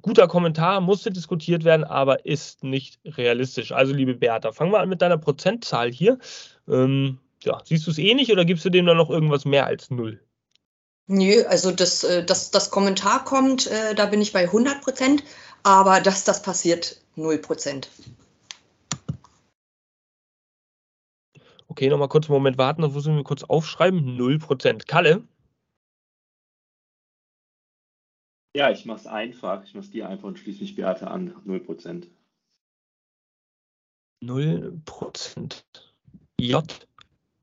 guter 0.00 0.26
Kommentar, 0.26 0.80
musste 0.80 1.10
diskutiert 1.10 1.64
werden, 1.64 1.84
aber 1.84 2.24
ist 2.24 2.64
nicht 2.64 2.98
realistisch. 3.04 3.72
Also, 3.72 3.92
liebe 3.92 4.14
Bertha, 4.14 4.52
fangen 4.52 4.72
wir 4.72 4.80
an 4.80 4.88
mit 4.88 5.02
deiner 5.02 5.18
Prozentzahl 5.18 5.92
hier. 5.92 6.18
Ähm, 6.68 7.18
ja, 7.42 7.60
siehst 7.64 7.86
du 7.86 7.90
es 7.90 7.98
ähnlich 7.98 8.32
oder 8.32 8.44
gibst 8.44 8.64
du 8.64 8.70
dem 8.70 8.86
dann 8.86 8.96
noch 8.96 9.10
irgendwas 9.10 9.44
mehr 9.44 9.66
als 9.66 9.90
null? 9.90 10.20
Nö, 11.06 11.44
also 11.48 11.70
das, 11.70 12.04
äh, 12.04 12.24
das, 12.24 12.50
das 12.50 12.70
Kommentar 12.70 13.24
kommt, 13.24 13.66
äh, 13.66 13.94
da 13.94 14.06
bin 14.06 14.20
ich 14.20 14.32
bei 14.32 14.44
100 14.44 14.82
Prozent, 14.82 15.24
aber 15.62 16.00
dass 16.00 16.24
das 16.24 16.42
passiert, 16.42 17.00
0 17.16 17.38
Prozent. 17.38 17.88
Okay, 21.68 21.88
nochmal 21.88 22.08
kurz 22.08 22.26
einen 22.26 22.34
Moment 22.34 22.58
warten, 22.58 22.82
das 22.82 22.92
müssen 22.92 23.16
wir 23.16 23.24
kurz 23.24 23.44
aufschreiben. 23.44 24.16
0 24.16 24.38
Prozent. 24.38 24.86
Kalle? 24.86 25.22
Ja, 28.54 28.70
ich 28.70 28.84
mache 28.84 28.98
es 28.98 29.06
einfach. 29.06 29.62
Ich 29.64 29.74
mache 29.74 29.84
es 29.84 29.90
dir 29.90 30.08
einfach 30.08 30.26
und 30.26 30.38
schließe 30.38 30.60
mich 30.60 30.74
Beate 30.74 31.08
an. 31.08 31.36
0 31.44 31.60
Prozent. 31.60 32.08
0 34.20 34.80
Prozent. 34.84 35.87
J. 36.40 36.88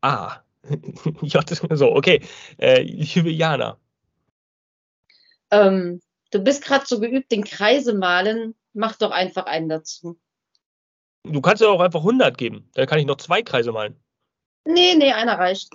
A. 0.01 0.37
J. 1.21 1.49
So, 1.71 1.95
okay. 1.95 2.21
Äh, 2.57 2.81
liebe 2.81 3.29
Jana. 3.29 3.77
Ähm, 5.51 6.01
du 6.31 6.39
bist 6.39 6.63
gerade 6.63 6.85
so 6.85 6.99
geübt, 6.99 7.31
den 7.31 7.43
Kreise 7.43 7.93
malen. 7.93 8.55
Mach 8.73 8.95
doch 8.95 9.11
einfach 9.11 9.45
einen 9.45 9.69
dazu. 9.69 10.19
Du 11.23 11.41
kannst 11.41 11.61
ja 11.61 11.69
auch 11.69 11.79
einfach 11.79 12.01
100 12.01 12.37
geben. 12.37 12.69
Dann 12.73 12.87
kann 12.87 12.99
ich 12.99 13.05
noch 13.05 13.17
zwei 13.17 13.41
Kreise 13.41 13.71
malen. 13.71 13.95
Nee, 14.65 14.95
nee, 14.95 15.11
einer 15.11 15.37
reicht. 15.37 15.69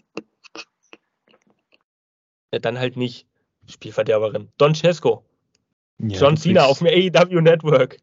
Ja, 2.52 2.58
dann 2.58 2.78
halt 2.78 2.96
nicht. 2.96 3.26
Spielverderberin. 3.66 4.48
Don 4.58 4.74
Cesco. 4.74 5.24
Ja, 5.98 6.18
John 6.18 6.36
Cena 6.36 6.64
auf 6.64 6.78
dem 6.78 6.88
AEW 6.88 7.40
Network. 7.40 7.98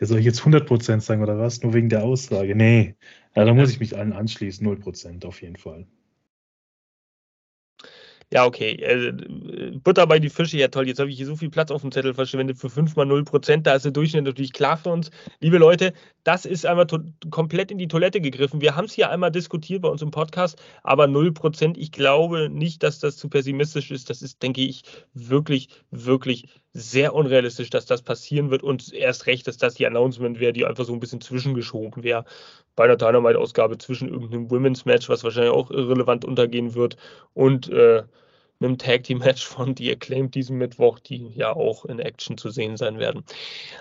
Ja, 0.00 0.06
soll 0.06 0.18
ich 0.20 0.24
jetzt 0.24 0.40
100% 0.40 1.00
sagen 1.00 1.22
oder 1.22 1.38
was? 1.38 1.62
Nur 1.62 1.74
wegen 1.74 1.88
der 1.88 2.04
Aussage? 2.04 2.54
Nee, 2.54 2.96
ja, 3.34 3.44
da 3.44 3.54
muss 3.54 3.70
ich 3.70 3.80
mich 3.80 3.96
allen 3.96 4.12
anschließen. 4.12 4.66
0% 4.66 5.26
auf 5.26 5.42
jeden 5.42 5.56
Fall. 5.56 5.86
Ja, 8.30 8.44
okay. 8.44 8.72
Äh, 8.74 9.72
Butter 9.82 10.06
bei 10.06 10.18
die 10.18 10.28
Fische, 10.28 10.58
ja 10.58 10.68
toll. 10.68 10.86
Jetzt 10.86 11.00
habe 11.00 11.08
ich 11.08 11.16
hier 11.16 11.24
so 11.24 11.34
viel 11.34 11.48
Platz 11.48 11.70
auf 11.70 11.80
dem 11.80 11.90
Zettel 11.90 12.12
verschwendet 12.12 12.58
für 12.58 12.68
5 12.68 12.94
mal 12.94 13.06
0 13.06 13.24
Prozent. 13.24 13.66
Da 13.66 13.74
ist 13.74 13.86
der 13.86 13.92
Durchschnitt 13.92 14.24
natürlich 14.24 14.52
klar 14.52 14.76
für 14.76 14.90
uns. 14.90 15.10
Liebe 15.40 15.56
Leute, 15.56 15.94
das 16.24 16.44
ist 16.44 16.66
einmal 16.66 16.86
komplett 17.30 17.70
in 17.70 17.78
die 17.78 17.88
Toilette 17.88 18.20
gegriffen. 18.20 18.60
Wir 18.60 18.76
haben 18.76 18.84
es 18.84 18.92
hier 18.92 19.08
einmal 19.08 19.32
diskutiert 19.32 19.80
bei 19.80 19.88
uns 19.88 20.02
im 20.02 20.10
Podcast, 20.10 20.62
aber 20.82 21.06
0 21.06 21.32
Prozent, 21.32 21.78
ich 21.78 21.90
glaube 21.90 22.50
nicht, 22.50 22.82
dass 22.82 22.98
das 22.98 23.16
zu 23.16 23.30
pessimistisch 23.30 23.90
ist. 23.90 24.10
Das 24.10 24.20
ist, 24.20 24.42
denke 24.42 24.60
ich, 24.60 24.82
wirklich, 25.14 25.68
wirklich 25.90 26.48
sehr 26.72 27.14
unrealistisch, 27.14 27.70
dass 27.70 27.86
das 27.86 28.02
passieren 28.02 28.50
wird 28.50 28.62
und 28.62 28.92
erst 28.92 29.26
recht, 29.26 29.46
dass 29.46 29.56
das 29.56 29.74
die 29.74 29.86
Announcement 29.86 30.38
wäre, 30.38 30.52
die 30.52 30.64
einfach 30.64 30.84
so 30.84 30.92
ein 30.92 31.00
bisschen 31.00 31.20
zwischengeschoben 31.20 32.02
wäre 32.02 32.24
bei 32.76 32.84
einer 32.84 32.96
Dynamite-Ausgabe 32.96 33.78
zwischen 33.78 34.08
irgendeinem 34.08 34.50
Women's 34.50 34.84
Match, 34.84 35.08
was 35.08 35.24
wahrscheinlich 35.24 35.52
auch 35.52 35.70
irrelevant 35.70 36.24
untergehen 36.24 36.74
wird 36.74 36.96
und 37.34 37.68
äh, 37.70 38.02
einem 38.60 38.78
Tag 38.78 39.04
Team 39.04 39.18
Match 39.18 39.46
von 39.46 39.76
The 39.76 39.92
Acclaimed 39.92 40.34
diesen 40.34 40.58
Mittwoch, 40.58 40.98
die 40.98 41.28
ja 41.34 41.54
auch 41.54 41.84
in 41.84 41.98
Action 41.98 42.36
zu 42.36 42.50
sehen 42.50 42.76
sein 42.76 42.98
werden. 42.98 43.24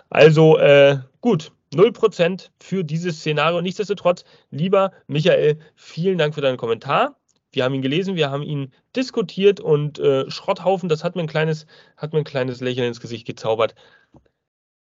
Also 0.10 0.58
äh, 0.58 1.00
gut, 1.22 1.52
0% 1.74 2.50
für 2.60 2.84
dieses 2.84 3.20
Szenario. 3.20 3.62
Nichtsdestotrotz, 3.62 4.24
lieber 4.52 4.92
Michael, 5.08 5.60
vielen 5.76 6.18
Dank 6.18 6.36
für 6.36 6.42
deinen 6.42 6.58
Kommentar. 6.58 7.16
Wir 7.58 7.64
haben 7.64 7.74
ihn 7.74 7.82
gelesen, 7.82 8.16
wir 8.16 8.30
haben 8.30 8.43
ihn 8.43 8.72
diskutiert 8.95 9.60
und 9.60 9.97
äh, 9.97 10.30
Schrotthaufen, 10.30 10.89
das 10.89 11.03
hat 11.03 11.16
mir, 11.16 11.24
ein 11.24 11.28
kleines, 11.28 11.66
hat 11.97 12.14
mir 12.14 12.20
ein 12.20 12.24
kleines 12.24 12.62
Lächeln 12.62 12.88
ins 12.88 12.99
Gesicht 12.99 13.26
gezaubert. 13.26 13.74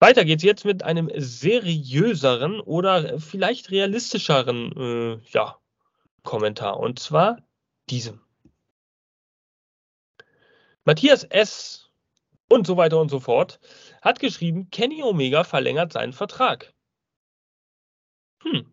Weiter 0.01 0.27
geht's 0.27 0.43
jetzt 0.43 0.67
mit 0.67 0.83
einem 0.83 1.11
seriöseren 1.17 2.61
oder 2.61 3.19
vielleicht 3.21 3.71
realistischeren 3.71 4.73
äh, 4.77 5.19
ja, 5.31 5.57
Kommentar 6.25 6.79
und 6.79 6.99
zwar 6.99 7.39
diesem. 7.89 8.21
Matthias 10.85 11.25
S. 11.25 11.89
und 12.51 12.67
so 12.67 12.77
weiter 12.77 13.01
und 13.01 13.09
so 13.09 13.19
fort, 13.19 13.61
hat 14.03 14.21
geschrieben, 14.21 14.69
Kenny 14.71 15.03
Omega 15.03 15.43
verlängert 15.43 15.95
seinen 15.95 16.13
Vertrag. 16.13 16.75
Hm. 18.43 18.71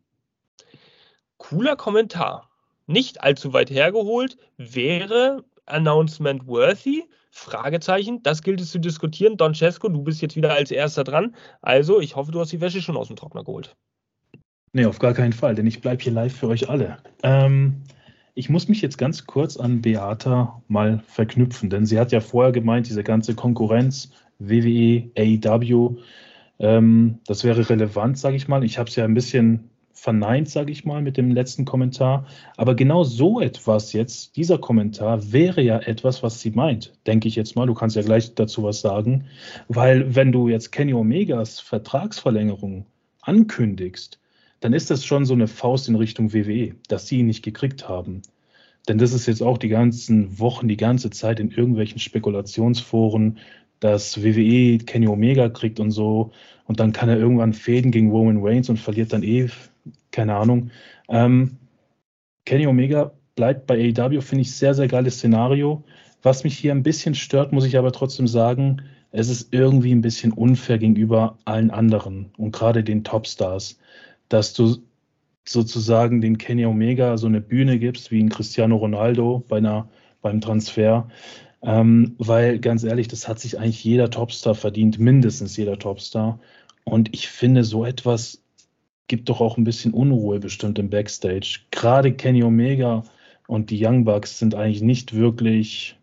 Cooler 1.38 1.78
Kommentar. 1.78 2.52
Nicht 2.88 3.24
allzu 3.24 3.54
weit 3.54 3.70
hergeholt, 3.70 4.38
wäre 4.58 5.44
Announcement 5.66 6.48
worthy? 6.48 7.04
Fragezeichen. 7.32 8.24
Das 8.24 8.44
gilt 8.44 8.62
es 8.62 8.72
zu 8.72 8.80
diskutieren. 8.80 9.38
Don 9.38 9.54
Cesco, 9.54 9.90
du 9.90 10.02
bist 10.02 10.22
jetzt 10.22 10.36
wieder 10.36 10.54
als 10.54 10.72
erster 10.72 11.04
dran. 11.04 11.36
Also, 11.62 12.00
ich 12.00 12.16
hoffe, 12.16 12.32
du 12.32 12.40
hast 12.40 12.52
die 12.52 12.62
Wäsche 12.62 12.82
schon 12.82 12.96
aus 12.96 13.08
dem 13.08 13.18
Trockner 13.18 13.44
geholt. 13.44 13.76
Nee, 14.72 14.86
auf 14.86 15.00
gar 15.00 15.14
keinen 15.14 15.34
Fall, 15.34 15.56
denn 15.56 15.68
ich 15.68 15.82
bleibe 15.82 16.04
hier 16.04 16.12
live 16.12 16.36
für 16.36 16.48
euch 16.48 16.70
alle. 16.70 16.98
Ähm, 17.24 17.82
ich 18.36 18.50
muss 18.50 18.68
mich 18.68 18.82
jetzt 18.82 18.98
ganz 18.98 19.26
kurz 19.26 19.58
an 19.58 19.82
Beata 19.82 20.62
mal 20.68 21.02
verknüpfen, 21.08 21.70
denn 21.70 21.86
sie 21.86 22.00
hat 22.00 22.12
ja 22.12 22.20
vorher 22.20 22.52
gemeint, 22.52 22.88
diese 22.88 23.04
ganze 23.04 23.36
Konkurrenz, 23.36 24.12
WWE, 24.40 25.10
AEW, 25.18 25.98
ähm, 26.60 27.20
das 27.26 27.44
wäre 27.44 27.70
relevant, 27.70 28.18
sage 28.18 28.36
ich 28.36 28.48
mal. 28.48 28.64
Ich 28.64 28.78
habe 28.78 28.90
es 28.90 28.96
ja 28.96 29.06
ein 29.06 29.14
bisschen 29.14 29.70
verneint, 29.96 30.50
sage 30.50 30.72
ich 30.72 30.86
mal, 30.86 31.02
mit 31.02 31.18
dem 31.18 31.32
letzten 31.32 31.66
Kommentar. 31.66 32.28
Aber 32.58 32.76
genau 32.76 33.04
so 33.04 33.42
etwas 33.42 33.94
jetzt, 33.94 34.36
dieser 34.36 34.60
Kommentar, 34.60 35.32
wäre 35.32 35.62
ja 35.62 35.80
etwas, 35.80 36.22
was 36.22 36.42
sie 36.42 36.52
meint, 36.52 36.94
denke 37.08 37.28
ich 37.28 37.36
jetzt 37.36 37.56
mal. 37.56 37.66
Du 37.66 37.74
kannst 37.74 37.96
ja 37.96 38.04
gleich 38.04 38.36
dazu 38.36 38.62
was 38.62 38.82
sagen. 38.82 39.26
Weil 39.68 40.14
wenn 40.14 40.32
du 40.32 40.50
jetzt 40.50 40.72
Kenny 40.72 40.94
Omegas 40.94 41.60
Vertragsverlängerung 41.60 42.86
ankündigst, 43.22 44.20
dann 44.60 44.74
ist 44.74 44.92
das 44.92 45.06
schon 45.06 45.26
so 45.26 45.34
eine 45.34 45.48
Faust 45.48 45.88
in 45.88 45.96
Richtung 45.96 46.34
WWE, 46.34 46.76
dass 46.88 47.08
sie 47.08 47.20
ihn 47.20 47.28
nicht 47.28 47.44
gekriegt 47.44 47.88
haben. 47.88 48.22
Denn 48.88 48.98
das 48.98 49.14
ist 49.14 49.26
jetzt 49.26 49.42
auch 49.42 49.58
die 49.58 49.70
ganzen 49.70 50.40
Wochen, 50.40 50.68
die 50.68 50.78
ganze 50.78 51.10
Zeit 51.10 51.40
in 51.40 51.52
irgendwelchen 51.52 52.00
Spekulationsforen, 52.00 53.40
dass 53.80 54.24
WWE 54.24 54.78
Kenny 54.80 55.08
Omega 55.08 55.50
kriegt 55.50 55.80
und 55.80 55.92
so. 55.92 56.32
Und 56.66 56.80
dann 56.80 56.92
kann 56.92 57.10
er 57.10 57.18
irgendwann 57.18 57.54
fäden 57.54 57.92
gegen 57.92 58.12
Roman 58.12 58.40
Reigns 58.42 58.70
und 58.70 58.78
verliert 58.78 59.14
dann 59.14 59.24
eh, 59.24 59.50
keine 60.12 60.36
Ahnung. 60.36 60.72
Ähm, 61.10 61.58
Kenny 62.46 62.68
Omega 62.68 63.12
bleibt 63.36 63.68
bei 63.68 63.76
AEW, 63.76 64.22
finde 64.22 64.44
ich 64.44 64.56
sehr, 64.56 64.74
sehr 64.74 64.88
geiles 64.88 65.16
Szenario. 65.16 65.84
Was 66.22 66.44
mich 66.44 66.58
hier 66.58 66.72
ein 66.72 66.84
bisschen 66.84 67.16
stört, 67.16 67.52
muss 67.52 67.66
ich 67.66 67.78
aber 67.78 67.92
trotzdem 67.92 68.28
sagen, 68.28 68.82
es 69.12 69.30
ist 69.30 69.54
irgendwie 69.54 69.94
ein 69.94 70.02
bisschen 70.02 70.32
unfair 70.34 70.78
gegenüber 70.78 71.38
allen 71.46 71.72
anderen 71.72 72.32
und 72.38 72.52
gerade 72.52 72.84
den 72.84 73.04
Topstars 73.04 73.78
dass 74.30 74.54
du 74.54 74.78
sozusagen 75.48 76.22
den 76.22 76.38
Kenny 76.38 76.66
Omega 76.66 77.18
so 77.18 77.28
eine 77.28 77.42
Bühne 77.42 77.78
gibst 77.80 78.12
wie 78.12 78.22
ein 78.22 78.30
Cristiano 78.30 78.78
Ronaldo 78.78 79.44
bei 79.48 79.58
einer, 79.58 79.90
beim 80.22 80.42
Transfer. 80.42 81.08
Ähm, 81.62 82.16
weil 82.18 82.60
ganz 82.60 82.84
ehrlich, 82.84 83.08
das 83.08 83.28
hat 83.28 83.40
sich 83.40 83.60
eigentlich 83.60 83.84
jeder 83.84 84.10
Topstar 84.10 84.56
verdient, 84.56 85.00
mindestens 85.00 85.58
jeder 85.58 85.78
Topstar. 85.78 86.40
Und 86.84 87.14
ich 87.14 87.28
finde, 87.28 87.64
so 87.64 87.86
etwas 87.86 88.44
gibt 89.08 89.30
doch 89.30 89.42
auch 89.42 89.58
ein 89.58 89.64
bisschen 89.64 89.94
Unruhe 89.94 90.40
bestimmt 90.40 90.80
im 90.80 90.90
Backstage. 90.90 91.60
Gerade 91.72 92.14
Kenny 92.14 92.44
Omega 92.44 93.04
und 93.48 93.70
die 93.70 93.84
Young 93.84 94.06
Bucks 94.06 94.40
sind 94.40 94.56
eigentlich 94.56 94.82
nicht 94.82 95.14
wirklich 95.14 95.96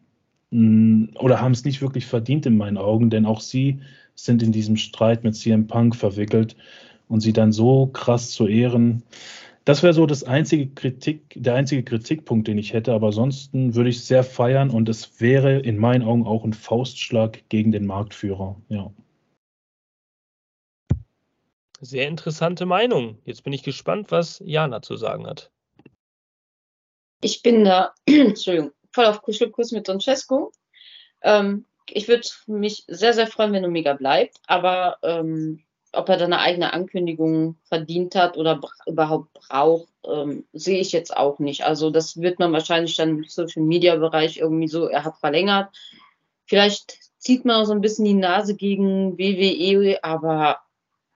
mm, 0.50 1.06
oder 1.18 1.40
haben 1.40 1.52
es 1.52 1.64
nicht 1.64 1.82
wirklich 1.82 2.06
verdient 2.06 2.46
in 2.46 2.56
meinen 2.56 2.78
Augen, 2.78 3.10
denn 3.10 3.26
auch 3.26 3.40
sie 3.40 3.80
sind 4.14 4.42
in 4.42 4.52
diesem 4.52 4.76
Streit 4.76 5.24
mit 5.24 5.34
CM 5.34 5.66
Punk 5.66 5.96
verwickelt 5.96 6.56
und 7.08 7.20
sie 7.20 7.32
dann 7.32 7.52
so 7.52 7.86
krass 7.86 8.30
zu 8.30 8.46
ehren. 8.46 9.02
Das 9.64 9.82
wäre 9.82 9.94
so 9.94 10.06
das 10.06 10.24
einzige 10.24 10.66
Kritik, 10.66 11.36
der 11.36 11.54
einzige 11.54 11.84
Kritikpunkt, 11.84 12.48
den 12.48 12.58
ich 12.58 12.72
hätte. 12.72 12.92
Aber 12.92 13.08
ansonsten 13.08 13.74
würde 13.74 13.90
ich 13.90 13.98
es 13.98 14.08
sehr 14.08 14.24
feiern 14.24 14.70
und 14.70 14.88
es 14.88 15.20
wäre 15.20 15.58
in 15.58 15.78
meinen 15.78 16.02
Augen 16.02 16.26
auch 16.26 16.44
ein 16.44 16.52
Faustschlag 16.52 17.42
gegen 17.48 17.70
den 17.70 17.86
Marktführer. 17.86 18.56
Ja. 18.68 18.90
Sehr 21.84 22.06
interessante 22.06 22.64
Meinung. 22.64 23.18
Jetzt 23.24 23.42
bin 23.42 23.52
ich 23.52 23.64
gespannt, 23.64 24.12
was 24.12 24.40
Jana 24.44 24.82
zu 24.82 24.96
sagen 24.96 25.26
hat. 25.26 25.50
Ich 27.20 27.42
bin 27.42 27.64
da, 27.64 27.92
Entschuldigung, 28.06 28.70
voll 28.92 29.06
auf 29.06 29.20
Kuschelkurs 29.20 29.72
mit 29.72 29.88
Don 29.88 29.98
Cesco. 29.98 30.52
Ähm, 31.22 31.64
ich 31.90 32.06
würde 32.06 32.28
mich 32.46 32.84
sehr, 32.86 33.14
sehr 33.14 33.26
freuen, 33.26 33.52
wenn 33.52 33.64
Omega 33.64 33.94
bleibt, 33.94 34.38
aber 34.46 34.98
ähm, 35.02 35.64
ob 35.92 36.08
er 36.08 36.18
da 36.18 36.26
eine 36.26 36.38
eigene 36.38 36.72
Ankündigung 36.72 37.56
verdient 37.64 38.14
hat 38.14 38.36
oder 38.36 38.60
überhaupt 38.86 39.32
braucht, 39.32 39.88
ähm, 40.06 40.44
sehe 40.52 40.78
ich 40.78 40.92
jetzt 40.92 41.16
auch 41.16 41.40
nicht. 41.40 41.64
Also 41.64 41.90
das 41.90 42.20
wird 42.20 42.38
man 42.38 42.52
wahrscheinlich 42.52 42.94
dann 42.94 43.08
im 43.08 43.24
Social 43.24 43.64
Media 43.64 43.96
Bereich 43.96 44.36
irgendwie 44.36 44.68
so, 44.68 44.86
er 44.86 45.02
hat 45.02 45.18
verlängert. 45.18 45.76
Vielleicht 46.46 46.96
zieht 47.18 47.44
man 47.44 47.56
auch 47.56 47.66
so 47.66 47.72
ein 47.72 47.80
bisschen 47.80 48.04
die 48.04 48.14
Nase 48.14 48.54
gegen 48.54 49.18
WWE, 49.18 49.98
aber 50.04 50.60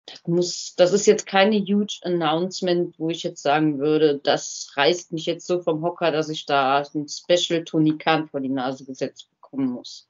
das 0.07 0.27
muss, 0.27 0.75
das 0.77 0.93
ist 0.93 1.07
jetzt 1.07 1.27
keine 1.27 1.59
huge 1.59 1.99
Announcement, 2.03 2.99
wo 2.99 3.11
ich 3.11 3.23
jetzt 3.25 3.43
sagen 3.43 3.79
würde, 3.79 4.21
das 4.23 4.73
reißt 4.77 5.13
mich 5.13 5.27
jetzt 5.27 5.47
so 5.47 5.61
vom 5.61 5.83
Hocker, 5.83 6.13
dass 6.13 6.29
ich 6.29 6.47
da 6.47 6.83
ein 6.95 7.09
Special 7.09 7.65
Tony 7.65 7.99
Khan 7.99 8.29
vor 8.29 8.41
die 8.41 8.49
Nase 8.49 8.85
gesetzt 8.85 9.29
bekommen 9.31 9.71
muss. 9.71 10.09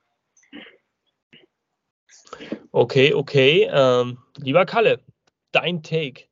Okay, 2.72 3.14
okay. 3.14 3.68
Ähm, 3.72 4.18
lieber 4.36 4.66
Kalle, 4.66 5.00
dein 5.52 5.82
Take. 5.82 6.24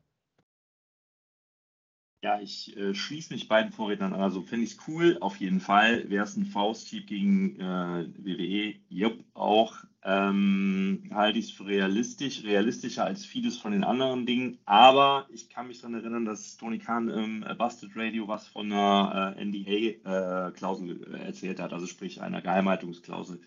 Ja, 2.25 2.41
ich 2.41 2.75
äh, 2.79 2.95
schließe 2.95 3.35
mich 3.35 3.49
beiden 3.49 3.71
Vorrednern 3.71 4.15
an. 4.15 4.23
Also 4.23 4.41
finde 4.41 4.65
ich 4.65 4.73
es 4.73 4.89
cool, 4.89 5.19
auf 5.21 5.37
jeden 5.37 5.61
Fall. 5.61 6.09
Wäre 6.09 6.25
es 6.25 6.39
ein 6.39 6.47
Fausthieb 6.47 7.07
gegen 7.07 7.61
äh, 7.61 8.09
WWE? 8.17 8.77
Jupp, 8.89 9.23
auch. 9.35 9.77
Ähm, 10.03 11.11
halte 11.13 11.39
ich 11.39 11.45
es 11.45 11.51
für 11.51 11.67
realistisch, 11.67 12.43
realistischer 12.45 13.05
als 13.05 13.27
vieles 13.27 13.59
von 13.59 13.73
den 13.73 13.85
anderen 13.85 14.25
Dingen. 14.25 14.57
Aber 14.65 15.27
ich 15.35 15.51
kann 15.51 15.67
mich 15.67 15.83
daran 15.83 15.97
erinnern, 15.97 16.25
dass 16.25 16.57
Tony 16.57 16.79
Khan 16.79 17.11
im 17.11 17.45
Busted 17.59 17.91
Radio 17.95 18.27
was 18.27 18.49
von 18.49 18.73
einer 18.73 19.35
äh, 19.37 19.45
NDA-Klausel 19.45 21.03
äh, 21.13 21.27
erzählt 21.27 21.61
hat, 21.61 21.75
also 21.75 21.87
sprich 21.87 22.23
einer 22.23 22.41
Geheimhaltungsklausel. 22.41 23.43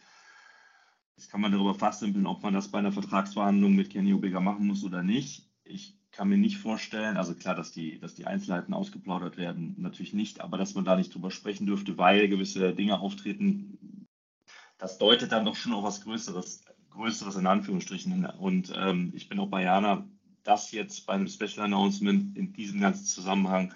Jetzt 1.16 1.32
kann 1.32 1.42
man 1.42 1.52
darüber 1.52 1.74
fachsimpeln, 1.74 2.28
ob 2.28 2.44
man 2.44 2.54
das 2.54 2.68
bei 2.68 2.78
einer 2.78 2.92
Vertragsverhandlung 2.92 3.74
mit 3.74 3.90
Kenny 3.90 4.14
Omega 4.14 4.40
machen 4.40 4.68
muss 4.68 4.84
oder 4.84 5.02
nicht. 5.02 5.50
Ich 5.64 5.98
kann 6.18 6.30
mir 6.30 6.38
nicht 6.38 6.58
vorstellen, 6.58 7.16
also 7.16 7.36
klar, 7.36 7.54
dass 7.54 7.72
die, 7.72 8.00
dass 8.00 8.16
die 8.16 8.26
Einzelheiten 8.26 8.74
ausgeplaudert 8.74 9.38
werden, 9.38 9.76
natürlich 9.78 10.14
nicht, 10.14 10.42
aber 10.42 10.58
dass 10.58 10.74
man 10.74 10.84
da 10.84 10.96
nicht 10.96 11.14
drüber 11.14 11.30
sprechen 11.30 11.68
dürfte, 11.68 11.96
weil 12.00 12.28
gewisse 12.28 12.74
Dinge 12.74 13.00
auftreten, 13.00 14.08
das 14.80 14.98
deutet 14.98 15.32
dann 15.32 15.46
doch 15.46 15.56
schon 15.56 15.74
auf 15.74 15.84
was 15.84 16.02
Größeres, 16.02 16.66
Größeres 16.90 17.36
in 17.36 17.46
Anführungsstrichen. 17.46 18.26
Und 18.26 18.74
ähm, 18.76 19.14
ich 19.16 19.30
bin 19.30 19.40
auch 19.40 19.50
bei 19.50 19.62
Jana, 19.62 20.08
das 20.42 20.72
jetzt 20.72 21.06
bei 21.06 21.14
einem 21.14 21.28
Special 21.28 21.66
Announcement 21.66 22.36
in 22.36 22.52
diesem 22.52 22.82
ganzen 22.82 23.06
Zusammenhang, 23.06 23.76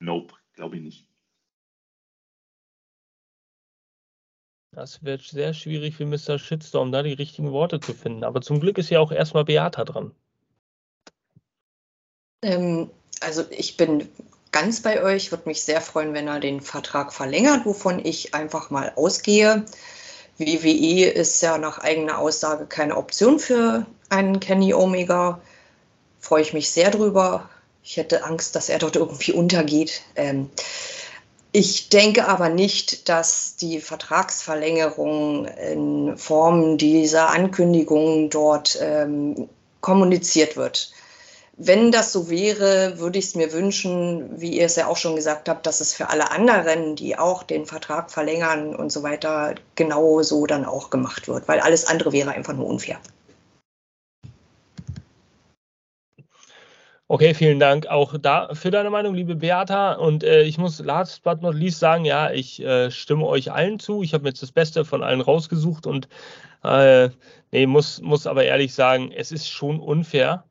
nope, 0.00 0.34
glaube 0.52 0.76
ich 0.76 0.82
nicht. 0.82 1.08
Das 4.72 5.02
wird 5.02 5.22
sehr 5.22 5.54
schwierig 5.54 5.96
für 5.96 6.04
Mr. 6.04 6.38
Shitstorm, 6.38 6.92
da 6.92 7.02
die 7.02 7.14
richtigen 7.14 7.50
Worte 7.50 7.80
zu 7.80 7.94
finden. 7.94 8.24
Aber 8.24 8.42
zum 8.42 8.60
Glück 8.60 8.76
ist 8.76 8.90
ja 8.90 9.00
auch 9.00 9.10
erstmal 9.10 9.46
Beata 9.46 9.84
dran. 9.84 10.14
Ähm, 12.44 12.90
also 13.20 13.44
ich 13.50 13.76
bin 13.76 14.08
ganz 14.52 14.82
bei 14.82 15.02
euch, 15.02 15.32
würde 15.32 15.48
mich 15.48 15.64
sehr 15.64 15.80
freuen, 15.80 16.14
wenn 16.14 16.28
er 16.28 16.38
den 16.38 16.60
Vertrag 16.60 17.12
verlängert, 17.12 17.64
wovon 17.66 18.04
ich 18.04 18.34
einfach 18.34 18.70
mal 18.70 18.92
ausgehe. 18.94 19.64
WWE 20.38 21.06
ist 21.06 21.40
ja 21.42 21.58
nach 21.58 21.78
eigener 21.78 22.18
Aussage 22.18 22.66
keine 22.66 22.96
Option 22.96 23.38
für 23.38 23.86
einen 24.10 24.40
Kenny 24.40 24.74
Omega. 24.74 25.40
Freue 26.20 26.42
ich 26.42 26.52
mich 26.52 26.70
sehr 26.70 26.90
drüber. 26.90 27.48
Ich 27.82 27.96
hätte 27.96 28.24
Angst, 28.24 28.56
dass 28.56 28.68
er 28.68 28.78
dort 28.78 28.96
irgendwie 28.96 29.32
untergeht. 29.32 30.02
Ähm, 30.16 30.50
ich 31.52 31.88
denke 31.88 32.26
aber 32.26 32.48
nicht, 32.48 33.08
dass 33.08 33.54
die 33.56 33.80
Vertragsverlängerung 33.80 35.46
in 35.46 36.16
Form 36.18 36.78
dieser 36.78 37.30
Ankündigung 37.30 38.28
dort 38.28 38.76
ähm, 38.80 39.48
kommuniziert 39.80 40.56
wird. 40.56 40.92
Wenn 41.56 41.92
das 41.92 42.12
so 42.12 42.30
wäre, 42.30 42.98
würde 42.98 43.18
ich 43.18 43.26
es 43.26 43.34
mir 43.36 43.52
wünschen, 43.52 44.40
wie 44.40 44.58
ihr 44.58 44.66
es 44.66 44.74
ja 44.74 44.88
auch 44.88 44.96
schon 44.96 45.14
gesagt 45.14 45.48
habt, 45.48 45.66
dass 45.66 45.80
es 45.80 45.94
für 45.94 46.10
alle 46.10 46.32
anderen, 46.32 46.96
die 46.96 47.16
auch 47.16 47.44
den 47.44 47.64
Vertrag 47.64 48.10
verlängern 48.10 48.74
und 48.74 48.90
so 48.90 49.04
weiter, 49.04 49.54
genauso 49.76 50.46
dann 50.46 50.64
auch 50.64 50.90
gemacht 50.90 51.28
wird, 51.28 51.46
weil 51.46 51.60
alles 51.60 51.86
andere 51.86 52.10
wäre 52.12 52.32
einfach 52.32 52.54
nur 52.54 52.66
unfair. 52.66 52.98
Okay, 57.06 57.34
vielen 57.34 57.60
Dank 57.60 57.86
auch 57.86 58.16
da 58.18 58.52
für 58.54 58.72
deine 58.72 58.90
Meinung, 58.90 59.14
liebe 59.14 59.36
Beata. 59.36 59.92
Und 59.92 60.24
äh, 60.24 60.42
ich 60.42 60.58
muss 60.58 60.80
last 60.80 61.22
but 61.22 61.42
not 61.42 61.54
least 61.54 61.78
sagen, 61.78 62.04
ja, 62.04 62.32
ich 62.32 62.60
äh, 62.62 62.90
stimme 62.90 63.26
euch 63.26 63.52
allen 63.52 63.78
zu. 63.78 64.02
Ich 64.02 64.14
habe 64.14 64.24
mir 64.24 64.30
jetzt 64.30 64.42
das 64.42 64.50
Beste 64.50 64.84
von 64.84 65.04
allen 65.04 65.20
rausgesucht 65.20 65.86
und 65.86 66.08
äh, 66.64 67.10
nee, 67.52 67.66
muss, 67.66 68.00
muss 68.00 68.26
aber 68.26 68.44
ehrlich 68.44 68.74
sagen, 68.74 69.12
es 69.12 69.30
ist 69.30 69.48
schon 69.48 69.78
unfair. 69.78 70.44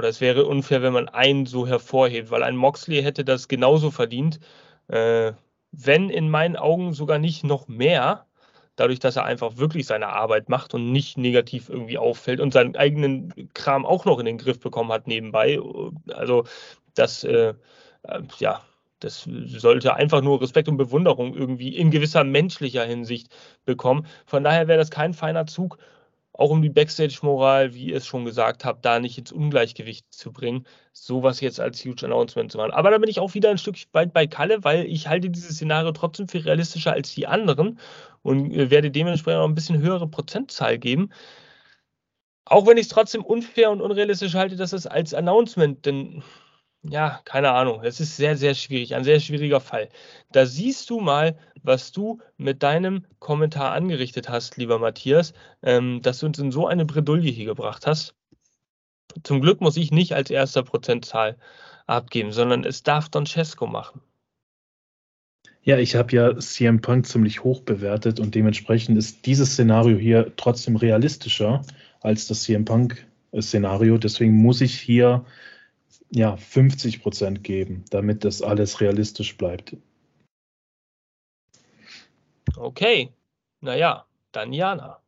Oder 0.00 0.08
es 0.08 0.22
wäre 0.22 0.46
unfair, 0.46 0.80
wenn 0.80 0.94
man 0.94 1.10
einen 1.10 1.44
so 1.44 1.66
hervorhebt, 1.66 2.30
weil 2.30 2.42
ein 2.42 2.56
Moxley 2.56 3.02
hätte 3.02 3.22
das 3.22 3.48
genauso 3.48 3.90
verdient. 3.90 4.40
Äh, 4.88 5.32
wenn 5.72 6.08
in 6.08 6.30
meinen 6.30 6.56
Augen 6.56 6.94
sogar 6.94 7.18
nicht 7.18 7.44
noch 7.44 7.68
mehr 7.68 8.24
dadurch, 8.76 8.98
dass 8.98 9.16
er 9.16 9.26
einfach 9.26 9.58
wirklich 9.58 9.86
seine 9.86 10.08
Arbeit 10.08 10.48
macht 10.48 10.72
und 10.72 10.90
nicht 10.90 11.18
negativ 11.18 11.68
irgendwie 11.68 11.98
auffällt 11.98 12.40
und 12.40 12.54
seinen 12.54 12.76
eigenen 12.76 13.50
Kram 13.52 13.84
auch 13.84 14.06
noch 14.06 14.18
in 14.18 14.24
den 14.24 14.38
Griff 14.38 14.58
bekommen 14.58 14.90
hat 14.90 15.06
nebenbei. 15.06 15.60
Also 16.08 16.44
das, 16.94 17.22
äh, 17.24 17.52
äh, 18.04 18.22
ja, 18.38 18.62
das 19.00 19.28
sollte 19.48 19.96
einfach 19.96 20.22
nur 20.22 20.40
Respekt 20.40 20.70
und 20.70 20.78
Bewunderung 20.78 21.34
irgendwie 21.34 21.76
in 21.76 21.90
gewisser 21.90 22.24
menschlicher 22.24 22.86
Hinsicht 22.86 23.28
bekommen. 23.66 24.06
Von 24.24 24.44
daher 24.44 24.66
wäre 24.66 24.78
das 24.78 24.90
kein 24.90 25.12
feiner 25.12 25.44
Zug 25.44 25.76
auch 26.32 26.50
um 26.50 26.62
die 26.62 26.70
Backstage-Moral, 26.70 27.74
wie 27.74 27.86
ihr 27.86 27.96
es 27.96 28.06
schon 28.06 28.24
gesagt 28.24 28.64
habt, 28.64 28.84
da 28.84 29.00
nicht 29.00 29.18
ins 29.18 29.32
Ungleichgewicht 29.32 30.12
zu 30.12 30.32
bringen, 30.32 30.66
sowas 30.92 31.40
jetzt 31.40 31.60
als 31.60 31.84
Huge 31.84 32.06
Announcement 32.06 32.52
zu 32.52 32.58
machen. 32.58 32.70
Aber 32.70 32.90
da 32.90 32.98
bin 32.98 33.10
ich 33.10 33.20
auch 33.20 33.34
wieder 33.34 33.50
ein 33.50 33.58
Stück 33.58 33.76
weit 33.92 34.12
bei 34.12 34.26
Kalle, 34.26 34.62
weil 34.64 34.86
ich 34.86 35.08
halte 35.08 35.30
dieses 35.30 35.56
Szenario 35.56 35.92
trotzdem 35.92 36.28
für 36.28 36.44
realistischer 36.44 36.92
als 36.92 37.14
die 37.14 37.26
anderen 37.26 37.78
und 38.22 38.52
äh, 38.52 38.70
werde 38.70 38.90
dementsprechend 38.90 39.40
auch 39.40 39.48
ein 39.48 39.54
bisschen 39.54 39.80
höhere 39.80 40.08
Prozentzahl 40.08 40.78
geben. 40.78 41.10
Auch 42.44 42.66
wenn 42.66 42.78
ich 42.78 42.86
es 42.86 42.88
trotzdem 42.88 43.24
unfair 43.24 43.70
und 43.70 43.80
unrealistisch 43.80 44.34
halte, 44.34 44.56
dass 44.56 44.72
es 44.72 44.86
als 44.86 45.14
Announcement, 45.14 45.84
denn 45.86 46.22
ja, 46.82 47.20
keine 47.24 47.50
Ahnung. 47.50 47.82
Es 47.84 48.00
ist 48.00 48.16
sehr, 48.16 48.36
sehr 48.36 48.54
schwierig, 48.54 48.94
ein 48.94 49.04
sehr 49.04 49.20
schwieriger 49.20 49.60
Fall. 49.60 49.88
Da 50.32 50.46
siehst 50.46 50.88
du 50.88 51.00
mal, 51.00 51.38
was 51.62 51.92
du 51.92 52.20
mit 52.38 52.62
deinem 52.62 53.04
Kommentar 53.18 53.72
angerichtet 53.72 54.28
hast, 54.28 54.56
lieber 54.56 54.78
Matthias, 54.78 55.34
ähm, 55.62 56.00
dass 56.02 56.20
du 56.20 56.26
uns 56.26 56.38
in 56.38 56.50
so 56.50 56.66
eine 56.66 56.86
Bredouille 56.86 57.30
hier 57.30 57.46
gebracht 57.46 57.86
hast. 57.86 58.14
Zum 59.24 59.40
Glück 59.40 59.60
muss 59.60 59.76
ich 59.76 59.90
nicht 59.90 60.14
als 60.14 60.30
erster 60.30 60.62
Prozentzahl 60.62 61.36
abgeben, 61.86 62.32
sondern 62.32 62.64
es 62.64 62.82
darf 62.82 63.08
Don 63.08 63.26
Cesco 63.26 63.66
machen. 63.66 64.00
Ja, 65.62 65.76
ich 65.76 65.94
habe 65.94 66.16
ja 66.16 66.38
CM 66.38 66.80
Punk 66.80 67.06
ziemlich 67.06 67.44
hoch 67.44 67.60
bewertet 67.60 68.18
und 68.20 68.34
dementsprechend 68.34 68.96
ist 68.96 69.26
dieses 69.26 69.52
Szenario 69.52 69.98
hier 69.98 70.32
trotzdem 70.36 70.76
realistischer 70.76 71.60
als 72.00 72.26
das 72.26 72.44
CM 72.44 72.64
Punk-Szenario. 72.64 73.98
Deswegen 73.98 74.32
muss 74.32 74.62
ich 74.62 74.80
hier 74.80 75.26
ja, 76.10 76.36
50 76.36 77.02
Prozent 77.02 77.44
geben, 77.44 77.84
damit 77.90 78.24
das 78.24 78.42
alles 78.42 78.80
realistisch 78.80 79.36
bleibt. 79.36 79.76
Okay, 82.56 83.12
naja, 83.60 84.06
dann 84.32 84.52
Jana. 84.52 85.00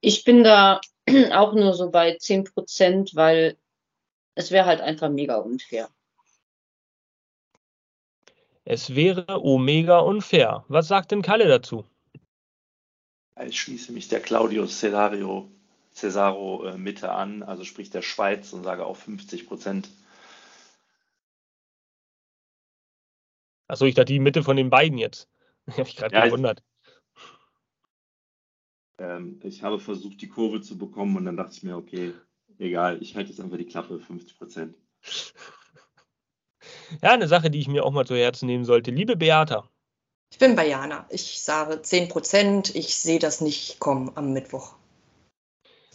Ich 0.00 0.24
bin 0.24 0.44
da 0.44 0.80
auch 1.32 1.54
nur 1.54 1.74
so 1.74 1.90
bei 1.90 2.16
10 2.16 2.44
Prozent, 2.44 3.14
weil 3.14 3.56
es 4.34 4.50
wäre 4.50 4.66
halt 4.66 4.80
einfach 4.80 5.08
mega 5.08 5.36
unfair. 5.36 5.88
Es 8.64 8.94
wäre 8.94 9.42
omega 9.42 9.98
unfair. 9.98 10.64
Was 10.68 10.88
sagt 10.88 11.12
denn 11.12 11.22
Kalle 11.22 11.46
dazu? 11.46 11.84
Ich 13.46 13.60
schließe 13.60 13.92
mich 13.92 14.08
der 14.08 14.20
Claudio 14.20 14.66
Celario 14.66 15.50
Cesaro 15.94 16.64
äh, 16.66 16.76
Mitte 16.76 17.12
an, 17.12 17.42
also 17.42 17.64
sprich 17.64 17.90
der 17.90 18.02
Schweiz 18.02 18.52
und 18.52 18.64
sage 18.64 18.84
auch 18.84 18.96
50 18.96 19.46
Prozent. 19.46 19.88
Achso, 23.68 23.86
ich 23.86 23.94
dachte 23.94 24.12
die 24.12 24.18
Mitte 24.18 24.42
von 24.42 24.56
den 24.56 24.70
beiden 24.70 24.98
jetzt. 24.98 25.28
Habe 25.70 25.88
ich 25.88 25.96
gerade 25.96 26.14
ja, 26.14 26.26
gewundert. 26.26 26.62
Ähm, 28.98 29.40
ich 29.42 29.62
habe 29.62 29.80
versucht, 29.80 30.20
die 30.20 30.28
Kurve 30.28 30.60
zu 30.60 30.78
bekommen 30.78 31.16
und 31.16 31.24
dann 31.24 31.36
dachte 31.36 31.52
ich 31.52 31.62
mir, 31.62 31.76
okay, 31.76 32.12
egal, 32.58 33.02
ich 33.02 33.16
halte 33.16 33.30
jetzt 33.30 33.40
einfach 33.40 33.56
die 33.56 33.66
Klappe, 33.66 33.98
50 33.98 34.38
Prozent. 34.38 34.76
Ja, 37.02 37.10
eine 37.10 37.28
Sache, 37.28 37.50
die 37.50 37.58
ich 37.58 37.68
mir 37.68 37.84
auch 37.84 37.90
mal 37.90 38.06
zu 38.06 38.16
Herzen 38.16 38.46
nehmen 38.46 38.64
sollte. 38.64 38.90
Liebe 38.90 39.16
Beata. 39.16 39.68
Ich 40.30 40.38
bin 40.38 40.56
bei 40.56 40.66
Jana. 40.66 41.06
Ich 41.10 41.42
sage 41.42 41.82
10 41.82 42.08
Prozent. 42.08 42.74
Ich 42.74 42.94
sehe 42.94 43.18
das 43.18 43.40
nicht 43.40 43.80
kommen 43.80 44.12
am 44.14 44.32
Mittwoch. 44.32 44.74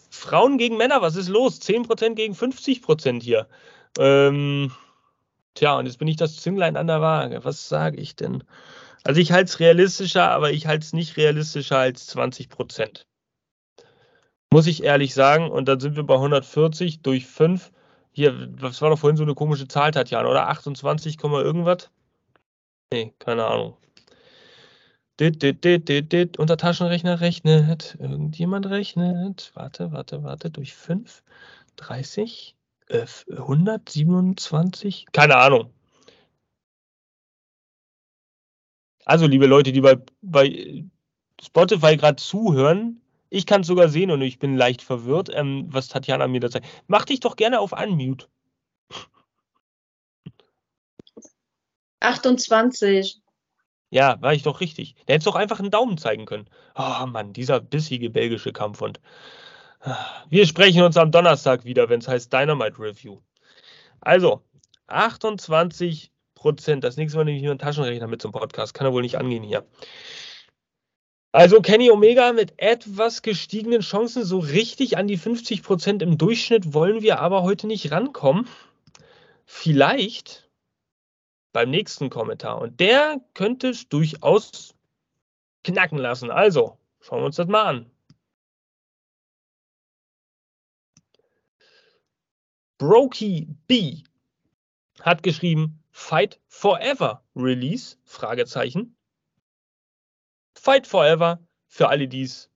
Frauen 0.09 0.57
gegen 0.57 0.77
Männer, 0.77 1.01
was 1.01 1.15
ist 1.15 1.29
los? 1.29 1.61
10% 1.61 2.15
gegen 2.15 2.33
50% 2.33 3.21
hier. 3.21 3.47
Ähm, 3.97 4.71
tja, 5.53 5.77
und 5.77 5.85
jetzt 5.85 5.99
bin 5.99 6.07
ich 6.07 6.17
das 6.17 6.37
Zünglein 6.37 6.77
an 6.77 6.87
der 6.87 7.01
Waage. 7.01 7.43
Was 7.43 7.69
sage 7.69 7.97
ich 7.97 8.15
denn? 8.15 8.43
Also 9.03 9.21
ich 9.21 9.31
halte 9.31 9.49
es 9.49 9.59
realistischer, 9.59 10.29
aber 10.29 10.51
ich 10.51 10.67
halte 10.67 10.85
es 10.85 10.93
nicht 10.93 11.17
realistischer 11.17 11.77
als 11.77 12.15
20%. 12.15 13.05
Muss 14.51 14.67
ich 14.67 14.83
ehrlich 14.83 15.13
sagen. 15.13 15.49
Und 15.49 15.67
dann 15.67 15.79
sind 15.79 15.95
wir 15.95 16.03
bei 16.03 16.15
140 16.15 17.01
durch 17.01 17.25
5. 17.25 17.71
Hier, 18.11 18.49
was 18.59 18.81
war 18.81 18.89
doch 18.89 18.99
vorhin 18.99 19.17
so 19.17 19.23
eine 19.23 19.35
komische 19.35 19.67
Zahl, 19.67 19.91
Tatjana, 19.91 20.27
oder? 20.27 20.47
28, 20.49 21.17
irgendwas? 21.23 21.89
Nee, 22.91 23.13
keine 23.19 23.45
Ahnung. 23.45 23.77
Dit, 25.19 25.41
dit, 25.41 25.61
dit, 25.61 25.85
dit, 25.85 26.09
dit. 26.09 26.39
Unser 26.39 26.55
Taschenrechner 26.55 27.19
rechnet. 27.19 27.97
Irgendjemand 27.99 28.65
rechnet. 28.67 29.51
Warte, 29.53 29.91
warte, 29.91 30.23
warte. 30.23 30.49
Durch 30.49 30.73
5, 30.73 31.23
30, 31.75 32.55
äh, 32.87 33.05
127. 33.27 35.07
Keine 35.11 35.35
Ahnung. 35.35 35.73
Also, 39.03 39.27
liebe 39.27 39.45
Leute, 39.45 39.73
die 39.73 39.81
bei, 39.81 39.97
bei 40.21 40.85
Spotify 41.41 41.97
gerade 41.97 42.15
zuhören, 42.15 43.01
ich 43.29 43.45
kann 43.45 43.61
es 43.61 43.67
sogar 43.67 43.89
sehen 43.89 44.11
und 44.11 44.21
ich 44.21 44.39
bin 44.39 44.55
leicht 44.55 44.81
verwirrt, 44.81 45.29
ähm, 45.33 45.65
was 45.67 45.89
Tatjana 45.89 46.29
mir 46.29 46.39
da 46.39 46.49
sagt. 46.49 46.65
Mach 46.87 47.03
dich 47.03 47.19
doch 47.19 47.35
gerne 47.35 47.59
auf 47.59 47.73
Unmute. 47.73 48.27
28. 51.99 53.21
Ja, 53.89 54.21
war 54.21 54.33
ich 54.33 54.43
doch 54.43 54.61
richtig. 54.61 54.95
Der 55.07 55.15
hätte 55.15 55.25
doch 55.25 55.35
einfach 55.35 55.59
einen 55.59 55.71
Daumen 55.71 55.97
zeigen 55.97 56.25
können. 56.25 56.47
Oh 56.75 57.05
Mann, 57.07 57.33
dieser 57.33 57.59
bissige 57.59 58.09
belgische 58.09 58.53
Kampfhund. 58.53 58.99
Wir 60.29 60.45
sprechen 60.45 60.83
uns 60.83 60.97
am 60.97 61.11
Donnerstag 61.11 61.65
wieder, 61.65 61.89
wenn 61.89 61.99
es 61.99 62.07
heißt 62.07 62.31
Dynamite 62.31 62.79
Review. 62.79 63.19
Also, 64.01 64.43
28 64.87 66.11
Prozent. 66.35 66.83
Das 66.83 66.97
nächste 66.97 67.17
Mal 67.17 67.25
nehme 67.25 67.37
ich 67.37 67.43
mir 67.43 67.51
einen 67.51 67.59
Taschenrechner 67.59 68.07
mit 68.07 68.21
zum 68.21 68.31
Podcast. 68.31 68.73
Kann 68.73 68.87
ja 68.87 68.93
wohl 68.93 69.01
nicht 69.01 69.17
angehen 69.17 69.43
hier. 69.43 69.65
Also 71.31 71.61
Kenny 71.61 71.91
Omega 71.91 72.33
mit 72.33 72.53
etwas 72.57 73.21
gestiegenen 73.21 73.81
Chancen, 73.81 74.25
so 74.25 74.39
richtig 74.39 74.97
an 74.97 75.07
die 75.07 75.17
50 75.17 75.61
Prozent 75.61 76.01
im 76.01 76.17
Durchschnitt 76.17 76.73
wollen 76.73 77.03
wir 77.03 77.19
aber 77.19 77.43
heute 77.43 77.67
nicht 77.67 77.91
rankommen. 77.91 78.47
Vielleicht 79.45 80.48
beim 81.51 81.69
nächsten 81.69 82.09
Kommentar. 82.09 82.59
Und 82.61 82.79
der 82.79 83.21
könnte 83.33 83.69
es 83.69 83.89
durchaus 83.89 84.75
knacken 85.63 85.97
lassen. 85.97 86.31
Also, 86.31 86.77
schauen 87.01 87.21
wir 87.21 87.25
uns 87.25 87.35
das 87.35 87.47
mal 87.47 87.63
an. 87.63 87.91
Brokey 92.77 93.47
B 93.67 94.03
hat 95.01 95.21
geschrieben 95.21 95.83
Fight 95.91 96.39
Forever 96.47 97.23
Release? 97.35 97.97
Fragezeichen. 98.05 98.95
Fight 100.53 100.87
Forever, 100.87 101.39
für 101.67 101.89
alle, 101.89 102.07
die 102.07 102.23
es 102.23 102.49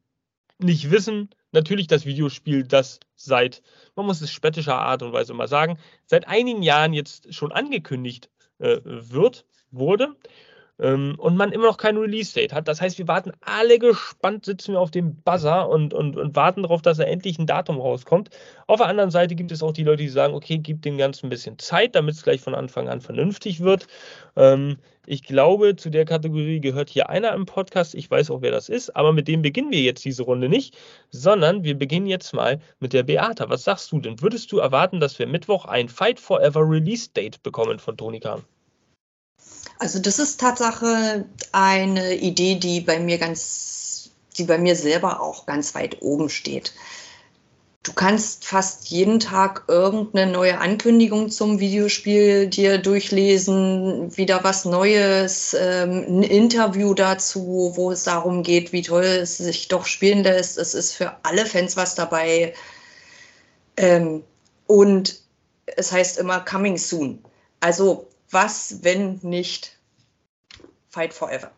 nicht 0.59 0.91
wissen, 0.91 1.29
natürlich 1.51 1.87
das 1.87 2.05
Videospiel, 2.05 2.63
das 2.63 2.99
seit, 3.15 3.61
man 3.95 4.05
muss 4.05 4.21
es 4.21 4.31
spöttischer 4.31 4.75
Art 4.75 5.03
und 5.03 5.13
Weise 5.13 5.33
mal 5.33 5.47
sagen, 5.47 5.77
seit 6.05 6.27
einigen 6.27 6.63
Jahren 6.63 6.93
jetzt 6.93 7.33
schon 7.33 7.51
angekündigt 7.51 8.29
äh, 8.59 8.79
wird, 8.83 9.45
wurde 9.71 10.15
und 10.77 11.37
man 11.37 11.51
immer 11.51 11.65
noch 11.65 11.77
kein 11.77 11.97
Release-Date 11.97 12.51
hat. 12.51 12.67
Das 12.67 12.81
heißt, 12.81 12.97
wir 12.97 13.07
warten 13.07 13.31
alle 13.41 13.77
gespannt, 13.77 14.45
sitzen 14.45 14.73
wir 14.73 14.79
auf 14.79 14.89
dem 14.89 15.15
Buzzer 15.15 15.69
und, 15.69 15.93
und, 15.93 16.17
und 16.17 16.35
warten 16.35 16.63
darauf, 16.63 16.81
dass 16.81 16.97
er 16.97 17.07
endlich 17.07 17.37
ein 17.37 17.45
Datum 17.45 17.79
rauskommt. 17.79 18.31
Auf 18.65 18.79
der 18.79 18.87
anderen 18.87 19.11
Seite 19.11 19.35
gibt 19.35 19.51
es 19.51 19.61
auch 19.61 19.71
die 19.71 19.83
Leute, 19.83 20.03
die 20.03 20.09
sagen, 20.09 20.33
okay, 20.33 20.57
gib 20.57 20.81
dem 20.81 20.97
Ganzen 20.97 21.27
ein 21.27 21.29
bisschen 21.29 21.59
Zeit, 21.59 21.95
damit 21.95 22.15
es 22.15 22.23
gleich 22.23 22.41
von 22.41 22.55
Anfang 22.55 22.89
an 22.89 23.01
vernünftig 23.01 23.59
wird. 23.59 23.87
Ähm, 24.35 24.77
ich 25.05 25.23
glaube, 25.23 25.75
zu 25.75 25.89
der 25.91 26.05
Kategorie 26.05 26.59
gehört 26.59 26.89
hier 26.89 27.09
einer 27.09 27.33
im 27.33 27.45
Podcast. 27.45 27.93
Ich 27.93 28.09
weiß 28.09 28.31
auch, 28.31 28.41
wer 28.41 28.51
das 28.51 28.67
ist, 28.67 28.95
aber 28.95 29.13
mit 29.13 29.27
dem 29.27 29.41
beginnen 29.41 29.71
wir 29.71 29.81
jetzt 29.81 30.03
diese 30.05 30.23
Runde 30.23 30.49
nicht, 30.49 30.77
sondern 31.11 31.63
wir 31.63 31.77
beginnen 31.77 32.07
jetzt 32.07 32.33
mal 32.33 32.59
mit 32.79 32.93
der 32.93 33.03
Beata. 33.03 33.49
Was 33.49 33.63
sagst 33.63 33.91
du 33.91 33.99
denn? 33.99 34.21
Würdest 34.21 34.51
du 34.51 34.57
erwarten, 34.57 34.99
dass 34.99 35.19
wir 35.19 35.27
Mittwoch 35.27 35.65
ein 35.65 35.87
Fight 35.87 36.19
Forever 36.19 36.61
Release 36.61 37.09
Date 37.13 37.43
bekommen 37.43 37.79
von 37.79 37.95
Tony 37.97 38.19
Khan? 38.19 38.43
Also 39.79 39.99
das 39.99 40.19
ist 40.19 40.39
Tatsache 40.39 41.25
eine 41.51 42.15
Idee, 42.15 42.55
die 42.55 42.81
bei 42.81 42.99
mir 42.99 43.17
ganz, 43.17 44.11
die 44.37 44.43
bei 44.43 44.57
mir 44.57 44.75
selber 44.75 45.21
auch 45.21 45.45
ganz 45.45 45.75
weit 45.75 46.01
oben 46.01 46.29
steht. 46.29 46.73
Du 47.83 47.91
kannst 47.91 48.45
fast 48.45 48.87
jeden 48.87 49.19
Tag 49.19 49.65
irgendeine 49.67 50.31
neue 50.31 50.57
Ankündigung 50.59 51.29
zum 51.29 51.59
Videospiel 51.59 52.47
dir 52.47 52.77
durchlesen, 52.77 54.15
wieder 54.15 54.41
was 54.45 54.63
Neues, 54.63 55.53
ähm, 55.59 56.05
ein 56.07 56.23
Interview 56.23 56.93
dazu, 56.93 57.73
wo 57.75 57.91
es 57.91 58.05
darum 58.05 58.41
geht, 58.41 58.71
wie 58.71 58.83
toll 58.83 59.03
es 59.03 59.37
sich 59.37 59.67
doch 59.67 59.85
spielen 59.85 60.23
lässt. 60.23 60.57
Es 60.57 60.73
ist 60.73 60.93
für 60.93 61.17
alle 61.23 61.45
Fans 61.45 61.75
was 61.75 61.93
dabei. 61.93 62.53
Ähm, 63.75 64.23
und 64.65 65.19
es 65.65 65.91
heißt 65.91 66.19
immer 66.19 66.39
Coming 66.39 66.77
Soon. 66.77 67.21
Also 67.59 68.07
was, 68.33 68.83
wenn 68.83 69.19
nicht 69.21 69.79
Fight 70.89 71.13
Forever? 71.13 71.51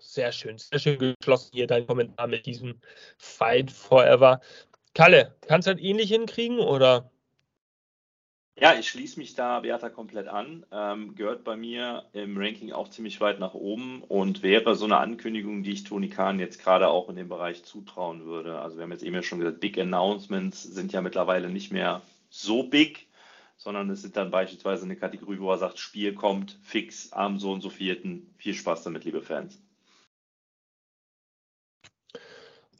sehr 0.00 0.32
schön, 0.32 0.58
sehr 0.58 0.78
schön 0.78 0.98
geschlossen 0.98 1.50
hier 1.54 1.66
dein 1.66 1.86
Kommentar 1.86 2.26
mit 2.26 2.46
diesem 2.46 2.80
Fight 3.16 3.70
Forever. 3.70 4.40
Kalle, 4.94 5.34
kannst 5.46 5.68
du 5.68 5.74
das 5.74 5.82
ähnlich 5.82 6.10
hinkriegen 6.10 6.58
oder? 6.58 7.10
Ja, 8.60 8.74
ich 8.78 8.88
schließe 8.88 9.18
mich 9.18 9.34
da 9.34 9.60
Beata 9.60 9.88
komplett 9.88 10.28
an. 10.28 10.66
Ähm, 10.70 11.14
gehört 11.14 11.42
bei 11.42 11.56
mir 11.56 12.04
im 12.12 12.36
Ranking 12.36 12.72
auch 12.72 12.88
ziemlich 12.88 13.18
weit 13.20 13.40
nach 13.40 13.54
oben 13.54 14.02
und 14.02 14.42
wäre 14.42 14.76
so 14.76 14.84
eine 14.84 14.98
Ankündigung, 14.98 15.62
die 15.62 15.72
ich 15.72 15.84
Toni 15.84 16.10
Kahn 16.10 16.38
jetzt 16.38 16.62
gerade 16.62 16.88
auch 16.88 17.08
in 17.08 17.16
dem 17.16 17.30
Bereich 17.30 17.64
zutrauen 17.64 18.26
würde. 18.26 18.60
Also 18.60 18.76
wir 18.76 18.82
haben 18.82 18.92
jetzt 18.92 19.02
eben 19.02 19.14
ja 19.14 19.22
schon 19.22 19.38
gesagt, 19.38 19.60
Big 19.60 19.78
Announcements 19.78 20.62
sind 20.62 20.92
ja 20.92 21.00
mittlerweile 21.00 21.48
nicht 21.48 21.72
mehr 21.72 22.02
so 22.28 22.64
big, 22.64 23.06
sondern 23.62 23.88
es 23.90 24.02
sind 24.02 24.16
dann 24.16 24.30
beispielsweise 24.30 24.84
eine 24.84 24.96
Kategorie, 24.96 25.38
wo 25.38 25.50
er 25.50 25.58
sagt, 25.58 25.78
Spiel 25.78 26.14
kommt 26.14 26.58
fix 26.62 27.12
am 27.12 27.38
so 27.38 27.52
und 27.52 27.60
so 27.60 27.70
vierten. 27.70 28.34
Viel 28.36 28.54
Spaß 28.54 28.82
damit, 28.82 29.04
liebe 29.04 29.22
Fans. 29.22 29.60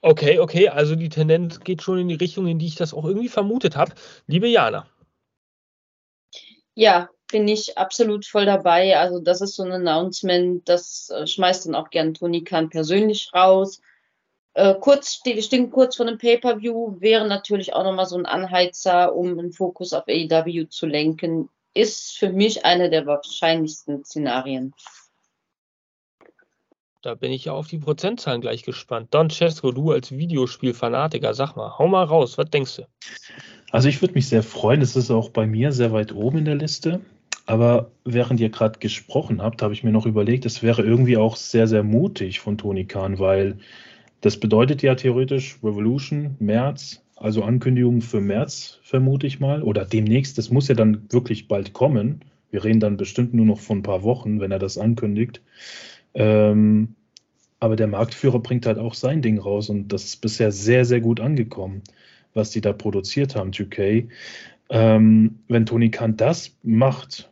Okay, 0.00 0.40
okay, 0.40 0.68
also 0.68 0.96
die 0.96 1.08
Tendenz 1.08 1.60
geht 1.60 1.80
schon 1.80 1.98
in 1.98 2.08
die 2.08 2.16
Richtung, 2.16 2.48
in 2.48 2.58
die 2.58 2.66
ich 2.66 2.74
das 2.74 2.92
auch 2.92 3.04
irgendwie 3.04 3.28
vermutet 3.28 3.76
habe. 3.76 3.94
Liebe 4.26 4.48
Jana. 4.48 4.88
Ja, 6.74 7.08
bin 7.30 7.46
ich 7.46 7.78
absolut 7.78 8.26
voll 8.26 8.46
dabei. 8.46 8.98
Also 8.98 9.20
das 9.20 9.40
ist 9.40 9.54
so 9.54 9.62
ein 9.62 9.70
Announcement, 9.70 10.68
das 10.68 11.10
äh, 11.10 11.26
schmeißt 11.26 11.66
dann 11.66 11.76
auch 11.76 11.90
gern 11.90 12.14
Toni 12.14 12.42
Kahn 12.42 12.68
persönlich 12.68 13.30
raus. 13.32 13.80
Äh, 14.54 14.74
kurz, 14.80 15.20
wir 15.24 15.40
stehen 15.42 15.70
kurz 15.70 15.96
vor 15.96 16.06
einem 16.06 16.18
Pay-Per-View, 16.18 17.00
wäre 17.00 17.26
natürlich 17.26 17.72
auch 17.72 17.84
nochmal 17.84 18.06
so 18.06 18.16
ein 18.16 18.26
Anheizer, 18.26 19.14
um 19.14 19.36
den 19.36 19.52
Fokus 19.52 19.92
auf 19.92 20.04
AEW 20.06 20.68
zu 20.68 20.86
lenken. 20.86 21.48
Ist 21.74 22.18
für 22.18 22.30
mich 22.30 22.66
eine 22.66 22.90
der 22.90 23.06
wahrscheinlichsten 23.06 24.04
Szenarien. 24.04 24.74
Da 27.00 27.14
bin 27.14 27.32
ich 27.32 27.46
ja 27.46 27.52
auf 27.52 27.66
die 27.66 27.78
Prozentzahlen 27.78 28.42
gleich 28.42 28.62
gespannt. 28.62 29.08
Don 29.12 29.30
Cesco, 29.30 29.72
du 29.72 29.90
als 29.90 30.12
Videospielfanatiker, 30.12 31.34
sag 31.34 31.56
mal, 31.56 31.76
hau 31.78 31.88
mal 31.88 32.04
raus, 32.04 32.38
was 32.38 32.48
denkst 32.50 32.76
du? 32.76 32.82
Also 33.72 33.88
ich 33.88 34.02
würde 34.02 34.14
mich 34.14 34.28
sehr 34.28 34.42
freuen, 34.42 34.82
es 34.82 34.94
ist 34.94 35.10
auch 35.10 35.30
bei 35.30 35.46
mir 35.46 35.72
sehr 35.72 35.92
weit 35.92 36.12
oben 36.12 36.38
in 36.38 36.44
der 36.44 36.54
Liste. 36.56 37.00
Aber 37.46 37.90
während 38.04 38.38
ihr 38.38 38.50
gerade 38.50 38.78
gesprochen 38.78 39.42
habt, 39.42 39.62
habe 39.62 39.72
ich 39.72 39.82
mir 39.82 39.90
noch 39.90 40.06
überlegt, 40.06 40.46
es 40.46 40.62
wäre 40.62 40.82
irgendwie 40.82 41.16
auch 41.16 41.34
sehr, 41.34 41.66
sehr 41.66 41.82
mutig 41.82 42.38
von 42.38 42.56
Toni 42.56 42.84
Kahn, 42.84 43.18
weil 43.18 43.58
das 44.22 44.38
bedeutet 44.38 44.82
ja 44.82 44.94
theoretisch 44.94 45.58
Revolution, 45.62 46.36
März, 46.38 47.02
also 47.16 47.42
Ankündigungen 47.42 48.02
für 48.02 48.20
März, 48.20 48.78
vermute 48.82 49.26
ich 49.26 49.40
mal, 49.40 49.62
oder 49.62 49.84
demnächst. 49.84 50.38
Das 50.38 50.50
muss 50.50 50.68
ja 50.68 50.74
dann 50.74 51.06
wirklich 51.10 51.48
bald 51.48 51.72
kommen. 51.72 52.24
Wir 52.50 52.62
reden 52.64 52.80
dann 52.80 52.96
bestimmt 52.96 53.34
nur 53.34 53.46
noch 53.46 53.58
von 53.58 53.78
ein 53.78 53.82
paar 53.82 54.04
Wochen, 54.04 54.40
wenn 54.40 54.52
er 54.52 54.60
das 54.60 54.78
ankündigt. 54.78 55.42
Ähm, 56.14 56.94
aber 57.58 57.74
der 57.74 57.88
Marktführer 57.88 58.38
bringt 58.38 58.66
halt 58.66 58.78
auch 58.78 58.94
sein 58.94 59.22
Ding 59.22 59.38
raus 59.38 59.68
und 59.68 59.88
das 59.88 60.04
ist 60.04 60.16
bisher 60.20 60.52
sehr, 60.52 60.84
sehr 60.84 61.00
gut 61.00 61.20
angekommen, 61.20 61.82
was 62.32 62.50
die 62.50 62.60
da 62.60 62.72
produziert 62.72 63.34
haben, 63.34 63.50
2K. 63.50 64.08
Ähm, 64.70 65.40
wenn 65.48 65.66
Tony 65.66 65.90
Khan 65.90 66.16
das 66.16 66.56
macht, 66.62 67.30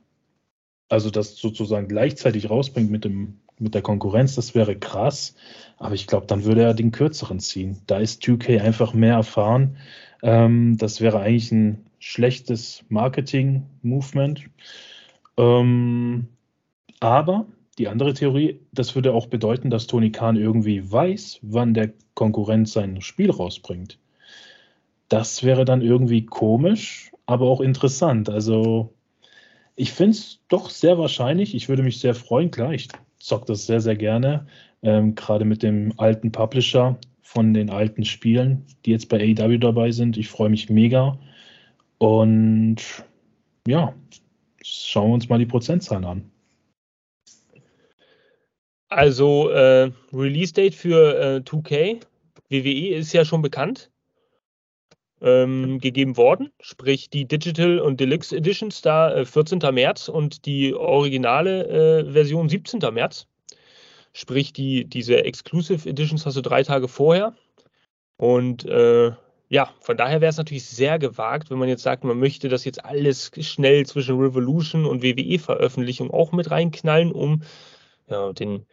also 0.89 1.11
das 1.11 1.37
sozusagen 1.37 1.87
gleichzeitig 1.87 2.51
rausbringt 2.51 2.91
mit, 2.91 3.05
dem, 3.05 3.39
mit 3.61 3.75
der 3.75 3.83
Konkurrenz, 3.83 4.35
das 4.35 4.55
wäre 4.55 4.77
krass. 4.77 5.35
Aber 5.79 5.95
ich 5.95 6.07
glaube, 6.07 6.27
dann 6.27 6.45
würde 6.45 6.63
er 6.63 6.75
den 6.75 6.93
kürzeren 6.93 7.41
ziehen. 7.41 7.79
Da 7.87 7.99
ist 7.99 8.23
2K 8.23 8.61
einfach 8.61 8.95
mehr 8.95 9.15
erfahren. 9.15 9.77
Ähm, 10.23 10.77
das 10.79 11.01
wäre 11.01 11.21
eigentlich 11.21 11.53
ein 11.53 11.87
schlechtes 11.99 12.85
Marketing-Movement. 12.89 14.51
Ähm, 15.37 16.29
aber 17.01 17.47
die 17.79 17.89
andere 17.89 18.13
Theorie, 18.15 18.61
das 18.73 18.95
würde 18.95 19.15
auch 19.15 19.27
bedeuten, 19.27 19.71
dass 19.71 19.87
Tony 19.87 20.13
Khan 20.13 20.37
irgendwie 20.37 20.91
weiß, 20.91 21.41
wann 21.43 21.73
der 21.73 21.93
Konkurrent 22.15 22.69
sein 22.69 23.01
Spiel 23.01 23.31
rausbringt. 23.31 23.99
Das 25.09 25.43
wäre 25.43 25.65
dann 25.65 25.81
irgendwie 25.81 26.27
komisch, 26.27 27.11
aber 27.27 27.47
auch 27.47 27.61
interessant. 27.61 28.29
Also 28.29 28.93
ich 29.77 29.93
finde 29.93 30.13
es 30.13 30.41
doch 30.49 30.69
sehr 30.69 30.99
wahrscheinlich. 30.99 31.55
Ich 31.55 31.69
würde 31.71 31.83
mich 31.83 32.01
sehr 32.01 32.15
freuen. 32.15 32.51
Klar, 32.51 32.75
ich 32.75 32.89
zocke 33.21 33.47
das 33.47 33.67
sehr, 33.67 33.81
sehr 33.81 33.97
gerne. 33.97 34.47
Ähm, 34.83 35.15
Gerade 35.15 35.45
mit 35.45 35.63
dem 35.63 35.93
alten 35.99 36.33
Publisher 36.33 36.99
von 37.23 37.55
den 37.55 37.71
alten 37.71 38.05
Spielen, 38.05 38.65
die 38.85 38.91
jetzt 38.91 39.09
bei 39.09 39.19
AEW 39.19 39.59
dabei 39.59 39.93
sind. 39.93 40.17
Ich 40.17 40.29
freue 40.29 40.49
mich 40.49 40.69
mega. 40.69 41.19
Und 41.99 42.79
ja, 43.69 43.95
schauen 44.63 45.11
wir 45.11 45.15
uns 45.15 45.29
mal 45.29 45.39
die 45.39 45.47
Prozentzahlen 45.47 46.05
an. 46.05 46.31
Also 48.89 49.51
äh, 49.51 49.93
Release 50.13 50.53
Date 50.53 50.75
für 50.75 51.37
äh, 51.37 51.41
2K, 51.41 52.01
WWE 52.49 52.95
ist 52.97 53.13
ja 53.13 53.25
schon 53.25 53.43
bekannt 53.43 53.91
ähm, 55.23 55.79
gegeben 55.81 56.17
worden, 56.17 56.51
sprich 56.61 57.11
die 57.11 57.27
Digital 57.27 57.79
und 57.79 58.01
Deluxe 58.01 58.37
Editions 58.37 58.83
da 58.83 59.15
äh, 59.15 59.25
14. 59.25 59.59
März 59.73 60.09
und 60.09 60.47
die 60.47 60.75
originale 60.75 61.67
äh, 62.01 62.13
Version 62.13 62.49
17. 62.49 62.81
März. 62.93 63.27
Sprich 64.13 64.53
die, 64.53 64.87
diese 64.87 65.25
Exclusive 65.25 65.89
Editions 65.89 66.27
hast 66.27 66.37
du 66.37 66.41
drei 66.41 66.63
Tage 66.63 66.89
vorher. 66.89 67.35
Und 68.17 68.65
äh, 68.65 69.13
ja, 69.49 69.71
von 69.81 69.97
daher 69.97 70.21
wäre 70.21 70.31
es 70.31 70.37
natürlich 70.37 70.67
sehr 70.67 70.99
gewagt, 70.99 71.51
wenn 71.51 71.59
man 71.59 71.69
jetzt 71.69 71.83
sagt, 71.83 72.05
man 72.05 72.19
möchte 72.19 72.49
das 72.49 72.65
jetzt 72.65 72.85
alles 72.85 73.31
schnell 73.41 73.85
zwischen 73.87 74.19
Revolution 74.19 74.87
und 74.87 75.03
WWE-Veröffentlichung 75.03 76.11
auch 76.11 76.33
mit 76.33 76.51
reinknallen, 76.51 77.13
um 77.13 77.43
ja, 78.09 78.33
den, 78.33 78.67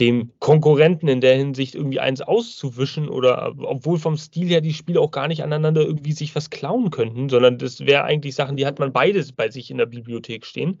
dem 0.00 0.32
Konkurrenten 0.38 1.08
in 1.08 1.20
der 1.20 1.36
Hinsicht 1.36 1.74
irgendwie 1.74 2.00
eins 2.00 2.22
auszuwischen 2.22 3.08
oder 3.08 3.54
obwohl 3.58 3.98
vom 3.98 4.16
Stil 4.16 4.48
her 4.48 4.62
die 4.62 4.72
Spiele 4.72 5.00
auch 5.00 5.10
gar 5.10 5.28
nicht 5.28 5.42
aneinander 5.42 5.82
irgendwie 5.82 6.12
sich 6.12 6.34
was 6.34 6.50
klauen 6.50 6.90
könnten, 6.90 7.28
sondern 7.28 7.58
das 7.58 7.80
wäre 7.80 8.04
eigentlich 8.04 8.34
Sachen, 8.34 8.56
die 8.56 8.66
hat 8.66 8.78
man 8.78 8.92
beides 8.92 9.32
bei 9.32 9.50
sich 9.50 9.70
in 9.70 9.78
der 9.78 9.86
Bibliothek 9.86 10.46
stehen. 10.46 10.80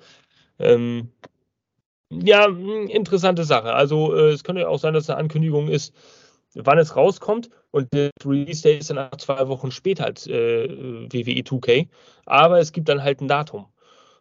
Ähm, 0.58 1.10
ja, 2.10 2.46
hm, 2.46 2.88
interessante 2.88 3.44
Sache. 3.44 3.72
Also 3.72 4.14
äh, 4.14 4.30
es 4.30 4.42
könnte 4.42 4.68
auch 4.68 4.78
sein, 4.78 4.94
dass 4.94 5.10
eine 5.10 5.18
Ankündigung 5.18 5.68
ist, 5.68 5.94
wann 6.54 6.78
es 6.78 6.96
rauskommt 6.96 7.50
und 7.70 7.92
der 7.92 8.10
Release 8.24 8.62
Day 8.62 8.78
ist 8.78 8.90
dann 8.90 8.96
nach 8.96 9.16
zwei 9.18 9.48
Wochen 9.48 9.70
später 9.70 10.06
als 10.06 10.26
äh, 10.26 10.68
WWE 10.68 11.42
2K, 11.42 11.88
aber 12.26 12.58
es 12.58 12.72
gibt 12.72 12.88
dann 12.88 13.02
halt 13.02 13.20
ein 13.20 13.28
Datum. 13.28 13.66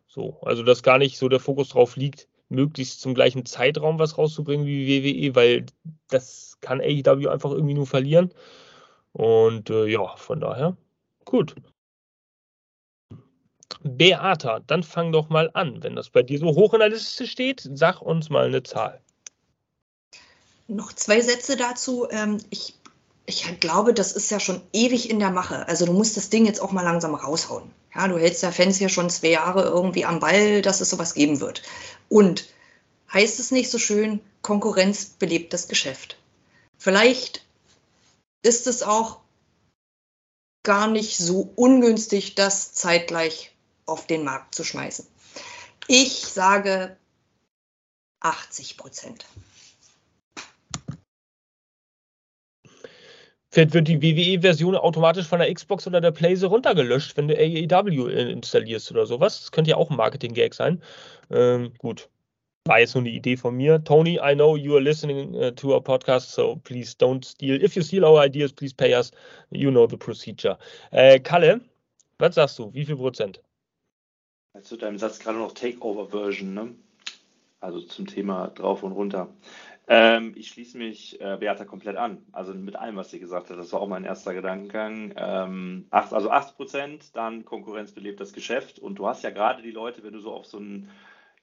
So, 0.07 0.39
also 0.41 0.63
dass 0.63 0.83
gar 0.83 0.97
nicht 0.97 1.17
so 1.17 1.29
der 1.29 1.39
Fokus 1.39 1.69
drauf 1.69 1.95
liegt, 1.95 2.28
möglichst 2.49 3.01
zum 3.01 3.13
gleichen 3.13 3.45
Zeitraum 3.45 3.99
was 3.99 4.17
rauszubringen 4.17 4.65
wie 4.65 4.87
WWE, 4.87 5.35
weil 5.35 5.65
das 6.09 6.57
kann 6.61 6.81
AEW 6.81 7.29
einfach 7.29 7.51
irgendwie 7.51 7.75
nur 7.75 7.87
verlieren. 7.87 8.33
Und 9.13 9.69
äh, 9.69 9.87
ja, 9.87 10.15
von 10.17 10.39
daher, 10.39 10.77
gut. 11.25 11.55
Beata, 13.81 14.59
dann 14.59 14.83
fang 14.83 15.11
doch 15.11 15.29
mal 15.29 15.49
an. 15.53 15.81
Wenn 15.83 15.95
das 15.95 16.09
bei 16.09 16.23
dir 16.23 16.39
so 16.39 16.47
hoch 16.47 16.73
in 16.73 16.79
der 16.79 16.89
Liste 16.89 17.27
steht, 17.27 17.69
sag 17.73 18.01
uns 18.01 18.29
mal 18.29 18.47
eine 18.47 18.63
Zahl. 18.63 19.01
Noch 20.67 20.93
zwei 20.93 21.21
Sätze 21.21 21.55
dazu. 21.55 22.07
Ähm, 22.11 22.37
ich, 22.49 22.75
ich 23.29 23.59
glaube, 23.59 23.93
das 23.93 24.11
ist 24.11 24.31
ja 24.31 24.39
schon 24.39 24.59
ewig 24.73 25.07
in 25.07 25.19
der 25.19 25.29
Mache. 25.29 25.67
Also 25.67 25.85
du 25.85 25.93
musst 25.93 26.17
das 26.17 26.31
Ding 26.31 26.47
jetzt 26.47 26.59
auch 26.59 26.71
mal 26.71 26.81
langsam 26.81 27.13
raushauen. 27.13 27.71
Ja, 27.93 28.07
du 28.07 28.17
hältst 28.17 28.41
ja 28.41 28.51
Fans 28.51 28.77
hier 28.77 28.89
schon 28.89 29.11
zwei 29.11 29.29
Jahre 29.29 29.63
irgendwie 29.63 30.03
am 30.03 30.19
Ball, 30.19 30.63
dass 30.63 30.81
es 30.81 30.89
sowas 30.89 31.13
geben 31.13 31.39
wird. 31.39 31.61
Und 32.09 32.47
heißt 33.13 33.39
es 33.39 33.51
nicht 33.51 33.69
so 33.69 33.77
schön, 33.77 34.19
Konkurrenz 34.41 35.05
belebt 35.05 35.53
das 35.53 35.67
Geschäft. 35.67 36.17
Vielleicht 36.79 37.45
ist 38.41 38.65
es 38.65 38.81
auch 38.81 39.19
gar 40.63 40.87
nicht 40.87 41.17
so 41.17 41.53
ungünstig, 41.55 42.33
das 42.33 42.73
zeitgleich 42.73 43.51
auf 43.85 44.07
den 44.07 44.23
Markt 44.23 44.55
zu 44.55 44.63
schmeißen. 44.63 45.05
Ich 45.87 46.25
sage 46.25 46.97
80 48.21 48.77
Prozent. 48.77 49.25
Wird 53.51 53.87
die 53.87 54.01
WWE-Version 54.01 54.75
automatisch 54.75 55.25
von 55.25 55.39
der 55.39 55.51
Xbox 55.51 55.87
oder 55.87 56.01
der 56.01 56.11
PlayStation 56.11 56.53
runtergelöscht, 56.53 57.17
wenn 57.17 57.27
du 57.27 57.35
AEW 57.35 58.07
installierst 58.07 58.91
oder 58.91 59.07
sowas? 59.07 59.39
Das 59.39 59.51
könnte 59.51 59.71
ja 59.71 59.77
auch 59.77 59.89
ein 59.89 59.97
Marketing-Gag 59.97 60.53
sein. 60.53 60.81
Ähm, 61.31 61.73
gut, 61.79 62.09
war 62.65 62.79
jetzt 62.79 62.93
nur 62.93 63.01
eine 63.01 63.09
Idee 63.09 63.35
von 63.35 63.55
mir. 63.55 63.83
Tony, 63.83 64.19
I 64.21 64.35
know 64.35 64.55
you 64.55 64.75
are 64.75 64.81
listening 64.81 65.33
uh, 65.33 65.49
to 65.51 65.73
our 65.73 65.83
podcast, 65.83 66.31
so 66.31 66.57
please 66.57 66.95
don't 66.95 67.25
steal. 67.25 67.61
If 67.63 67.75
you 67.75 67.81
steal 67.81 68.05
our 68.05 68.23
ideas, 68.23 68.53
please 68.53 68.73
pay 68.73 68.93
us. 68.93 69.11
You 69.49 69.71
know 69.71 69.87
the 69.87 69.97
procedure. 69.97 70.57
Äh, 70.91 71.19
Kalle, 71.19 71.61
was 72.19 72.35
sagst 72.35 72.59
du? 72.59 72.71
Wie 72.73 72.85
viel 72.85 72.97
Prozent? 72.97 73.41
Zu 74.61 74.77
deinem 74.77 74.99
Satz 74.99 75.19
gerade 75.19 75.39
noch 75.39 75.53
Takeover-Version, 75.53 76.53
ne? 76.53 76.75
Also 77.59 77.81
zum 77.81 78.07
Thema 78.07 78.47
drauf 78.47 78.83
und 78.83 78.93
runter. 78.93 79.29
Ähm, 79.91 80.33
ich 80.35 80.49
schließe 80.49 80.77
mich 80.77 81.19
äh, 81.19 81.37
Beata 81.37 81.65
komplett 81.65 81.97
an. 81.97 82.23
Also 82.31 82.53
mit 82.53 82.75
allem, 82.75 82.95
was 82.95 83.09
sie 83.09 83.19
gesagt 83.19 83.49
hat. 83.49 83.57
Das 83.57 83.73
war 83.73 83.81
auch 83.81 83.87
mein 83.87 84.05
erster 84.05 84.35
Gedankengang. 84.35 85.13
Ähm, 85.17 85.87
acht, 85.89 86.13
also 86.13 86.29
8 86.29 86.55
Prozent, 86.55 87.15
dann 87.15 87.43
Konkurrenz 87.43 87.91
belebt 87.91 88.19
das 88.19 88.33
Geschäft. 88.33 88.77
Und 88.77 88.99
du 88.99 89.07
hast 89.07 89.23
ja 89.23 89.31
gerade 89.31 89.63
die 89.63 89.71
Leute, 89.71 90.03
wenn 90.03 90.13
du 90.13 90.19
so 90.19 90.31
auf 90.31 90.45
so 90.45 90.57
einen 90.57 90.89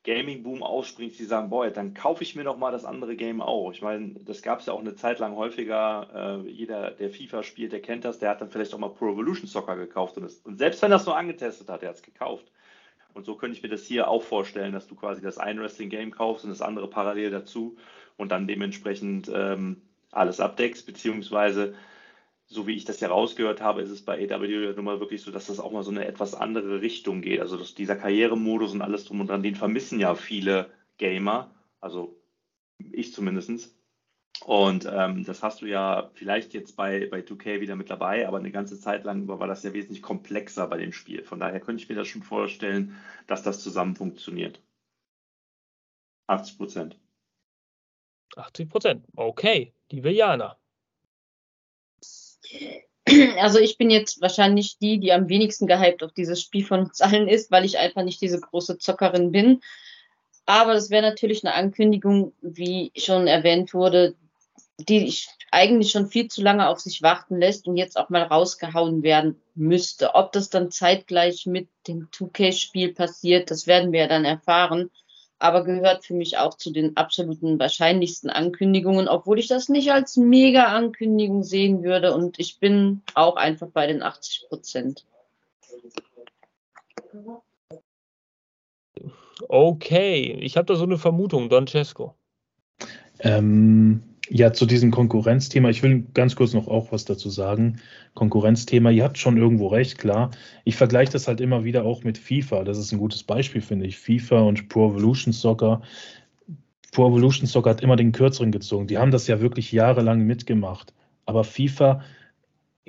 Gaming-Boom 0.05 0.63
ausspringt, 0.63 1.19
die 1.19 1.25
sagen, 1.25 1.51
boah, 1.51 1.69
dann 1.69 1.93
kaufe 1.93 2.23
ich 2.23 2.37
mir 2.37 2.45
noch 2.45 2.57
mal 2.57 2.71
das 2.71 2.85
andere 2.85 3.17
Game 3.17 3.43
auch. 3.43 3.73
Ich 3.73 3.83
meine, 3.83 4.15
das 4.21 4.41
gab 4.41 4.61
es 4.61 4.67
ja 4.67 4.73
auch 4.73 4.81
eine 4.81 4.95
Zeit 4.95 5.19
lang 5.19 5.35
häufiger. 5.35 6.45
Äh, 6.47 6.49
jeder, 6.49 6.93
der 6.93 7.11
FIFA 7.11 7.43
spielt, 7.43 7.73
der 7.73 7.83
kennt 7.83 8.05
das, 8.05 8.21
der 8.21 8.31
hat 8.31 8.41
dann 8.41 8.51
vielleicht 8.51 8.73
auch 8.73 8.79
mal 8.79 8.91
Pro 8.91 9.13
Evolution 9.13 9.49
Soccer 9.49 9.75
gekauft. 9.75 10.17
Und, 10.17 10.23
das, 10.23 10.37
und 10.37 10.59
selbst 10.59 10.81
wenn 10.83 10.93
er 10.93 10.99
es 10.99 11.07
nur 11.07 11.17
angetestet 11.17 11.69
hat, 11.69 11.83
der 11.83 11.89
hat 11.89 11.97
es 11.97 12.03
gekauft. 12.03 12.47
Und 13.17 13.25
so 13.25 13.35
könnte 13.35 13.57
ich 13.57 13.63
mir 13.63 13.71
das 13.71 13.87
hier 13.87 14.09
auch 14.09 14.23
vorstellen, 14.23 14.75
dass 14.75 14.87
du 14.87 14.95
quasi 14.95 15.23
das 15.23 15.39
ein 15.39 15.59
Wrestling-Game 15.59 16.11
kaufst 16.11 16.45
und 16.45 16.51
das 16.51 16.61
andere 16.61 16.91
parallel 16.91 17.31
dazu 17.31 17.77
und 18.19 18.31
dann 18.31 18.47
dementsprechend 18.47 19.31
ähm, 19.35 19.81
alles 20.13 20.39
abdeckst, 20.39 20.85
beziehungsweise 20.85 21.75
so 22.45 22.67
wie 22.67 22.75
ich 22.75 22.85
das 22.85 23.01
ja 23.01 23.09
rausgehört 23.09 23.63
habe, 23.63 23.81
ist 23.81 23.91
es 23.91 24.05
bei 24.05 24.23
AW 24.23 24.75
nun 24.75 24.85
mal 24.85 25.01
wirklich 25.01 25.23
so, 25.23 25.31
dass 25.31 25.47
das 25.47 25.61
auch 25.61 25.73
mal 25.73 25.83
so 25.83 25.91
eine 25.91 26.07
etwas 26.07 26.35
andere 26.35 26.83
Richtung 26.83 27.23
geht. 27.23 27.41
Also 27.41 27.57
dieser 27.57 27.97
Karrieremodus 27.97 28.75
und 28.75 28.83
alles 28.83 29.07
drum 29.07 29.21
und 29.21 29.29
dran, 29.29 29.43
den 29.43 29.57
vermissen 29.57 29.99
ja 29.99 30.15
viele 30.15 30.71
Gamer, 30.99 31.55
also 31.81 32.21
ich 32.79 33.15
zumindest. 33.15 33.76
Und 34.45 34.89
ähm, 34.91 35.25
das 35.25 35.43
hast 35.43 35.63
du 35.63 35.67
ja 35.67 36.11
vielleicht 36.15 36.55
jetzt 36.55 36.77
bei, 36.77 37.07
bei 37.07 37.21
2K 37.21 37.61
wieder 37.61 37.75
mit 37.75 37.91
dabei, 37.91 38.29
aber 38.29 38.39
eine 38.39 38.51
ganze 38.51 38.79
Zeit 38.79 39.05
lang 39.05 39.27
war 39.27 39.47
das 39.47 39.63
ja 39.63 39.73
wesentlich 39.73 40.03
komplexer 40.03 40.67
bei 40.69 40.77
dem 40.77 40.93
Spiel. 40.93 41.25
Von 41.25 41.41
daher 41.41 41.61
könnte 41.61 41.83
ich 41.83 41.89
mir 41.89 41.95
das 41.97 42.09
schon 42.09 42.23
vorstellen, 42.23 42.97
dass 43.27 43.43
das 43.43 43.61
zusammen 43.61 43.97
funktioniert. 43.97 44.61
80 46.27 46.59
Prozent. 46.59 46.99
80 48.37 48.69
Prozent. 48.69 49.05
Okay, 49.15 49.73
liebe 49.91 50.11
Jana. 50.11 50.57
Also 53.39 53.61
ich 53.61 53.79
bin 53.79 53.91
jetzt 53.91 54.21
wahrscheinlich 54.21 54.79
die, 54.79 54.99
die 54.99 55.13
am 55.13 55.29
wenigsten 55.29 55.67
gehypt 55.69 56.03
auf 56.03 56.13
dieses 56.13 56.43
Spiel 56.43 56.65
von 56.65 56.81
uns 56.81 57.01
allen 57.01 57.29
ist, 57.29 57.51
weil 57.51 57.65
ich 57.65 57.79
einfach 57.79 58.03
nicht 58.03 58.21
diese 58.21 58.41
große 58.41 58.79
Zockerin 58.79 59.31
bin. 59.31 59.61
Aber 60.45 60.75
es 60.75 60.91
wäre 60.91 61.03
natürlich 61.03 61.45
eine 61.45 61.55
Ankündigung, 61.55 62.33
wie 62.41 62.93
schon 62.97 63.27
erwähnt 63.27 63.75
wurde, 63.75 64.17
die 64.79 65.07
ich 65.07 65.29
eigentlich 65.51 65.91
schon 65.91 66.09
viel 66.09 66.29
zu 66.29 66.43
lange 66.43 66.69
auf 66.69 66.81
sich 66.81 67.03
warten 67.03 67.39
lässt 67.39 67.67
und 67.67 67.77
jetzt 67.77 67.97
auch 67.97 68.11
mal 68.11 68.23
rausgehauen 68.23 69.03
werden 69.03 69.41
müsste. 69.55 70.15
Ob 70.15 70.33
das 70.33 70.51
dann 70.51 70.71
zeitgleich 70.71 71.47
mit 71.47 71.69
dem 71.87 72.09
2K-Spiel 72.11 72.93
passiert, 72.93 73.51
das 73.51 73.67
werden 73.67 73.93
wir 73.93 74.01
ja 74.01 74.09
dann 74.09 74.25
erfahren 74.25 74.91
aber 75.39 75.65
gehört 75.65 76.05
für 76.05 76.15
mich 76.15 76.39
auch 76.39 76.55
zu 76.57 76.71
den 76.73 76.97
absoluten 76.97 77.59
wahrscheinlichsten 77.59 78.31
Ankündigungen, 78.31 79.09
obwohl 79.09 79.39
ich 79.39 79.49
das 79.49 79.69
nicht 79.69 79.93
als 79.93 80.17
Mega-Ankündigung 80.17 81.43
sehen 81.43 81.83
würde. 81.83 82.15
Und 82.15 82.39
ich 82.39 82.59
bin 82.59 83.03
auch 83.15 83.37
einfach 83.37 83.69
bei 83.69 83.87
den 83.87 84.03
80 84.03 84.47
Prozent. 84.49 85.05
Okay, 89.49 90.39
ich 90.41 90.57
habe 90.57 90.67
da 90.67 90.75
so 90.75 90.85
eine 90.85 90.99
Vermutung, 90.99 91.51
Don 91.51 91.67
Cesco. 91.67 92.15
Ähm, 93.21 94.16
ja, 94.29 94.53
zu 94.53 94.67
diesem 94.67 94.91
Konkurrenzthema, 94.91 95.71
ich 95.71 95.83
will 95.83 96.05
ganz 96.15 96.37
kurz 96.37 96.53
noch 96.53 96.69
auch 96.69 96.93
was 96.93 97.05
dazu 97.05 97.31
sagen. 97.31 97.81
Konkurrenzthema, 98.15 98.91
ihr 98.91 99.05
habt 99.05 99.19
schon 99.19 99.37
irgendwo 99.37 99.69
recht, 99.69 99.99
klar. 99.99 100.31
Ich 100.65 100.77
vergleiche 100.77 101.13
das 101.13 101.29
halt 101.29 101.41
immer 101.41 101.65
wieder 101.65 101.85
auch 101.85 102.03
mit 102.05 102.19
FIFA. 102.19 102.65
Das 102.65 102.79
ist 102.79 102.93
ein 102.93 102.99
gutes 102.99 103.23
Beispiel, 103.23 103.61
finde 103.61 103.87
ich. 103.87 103.99
FIFA 103.99 104.41
und 104.41 104.69
Pro 104.69 104.91
Evolution 104.91 105.33
Soccer. 105.33 105.83
Pro 106.93 107.09
Evolution 107.09 107.47
Soccer 107.47 107.71
hat 107.71 107.83
immer 107.83 107.97
den 107.97 108.13
kürzeren 108.13 108.53
gezogen. 108.53 108.87
Die 108.87 108.99
haben 108.99 109.11
das 109.11 109.27
ja 109.27 109.41
wirklich 109.41 109.73
jahrelang 109.73 110.23
mitgemacht. 110.23 110.93
Aber 111.25 111.45
FIFA 111.45 112.03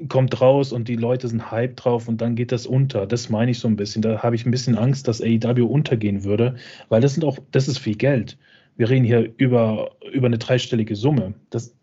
kommt 0.09 0.39
raus 0.41 0.71
und 0.71 0.87
die 0.87 0.95
Leute 0.95 1.27
sind 1.27 1.51
hype 1.51 1.75
drauf 1.75 2.07
und 2.07 2.21
dann 2.21 2.35
geht 2.35 2.51
das 2.51 2.67
unter. 2.67 3.07
Das 3.07 3.29
meine 3.29 3.51
ich 3.51 3.59
so 3.59 3.67
ein 3.67 3.75
bisschen. 3.75 4.01
Da 4.01 4.21
habe 4.21 4.35
ich 4.35 4.45
ein 4.45 4.51
bisschen 4.51 4.77
Angst, 4.77 5.07
dass 5.07 5.21
AEW 5.21 5.65
untergehen 5.65 6.23
würde, 6.23 6.55
weil 6.89 7.01
das 7.01 7.15
sind 7.15 7.23
auch, 7.25 7.39
das 7.51 7.67
ist 7.67 7.79
viel 7.79 7.95
Geld 7.95 8.37
wir 8.77 8.89
reden 8.89 9.05
hier 9.05 9.33
über, 9.37 9.91
über 10.11 10.27
eine 10.27 10.37
dreistellige 10.37 10.95
Summe. 10.95 11.33
Das 11.49 11.75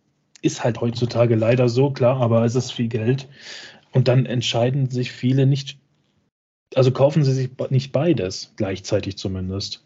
ist 0.43 0.63
halt 0.63 0.81
heutzutage 0.81 1.35
leider 1.35 1.69
so, 1.69 1.91
klar, 1.91 2.21
aber 2.21 2.45
es 2.45 2.55
ist 2.55 2.71
viel 2.71 2.89
Geld. 2.89 3.29
Und 3.93 4.09
dann 4.09 4.27
entscheiden 4.27 4.91
sich 4.91 5.13
viele 5.13 5.47
nicht, 5.47 5.79
also 6.75 6.91
kaufen 6.91 7.25
sie 7.25 7.33
sich 7.33 7.51
nicht 7.71 7.93
beides, 7.93 8.53
gleichzeitig 8.57 9.17
zumindest. 9.17 9.85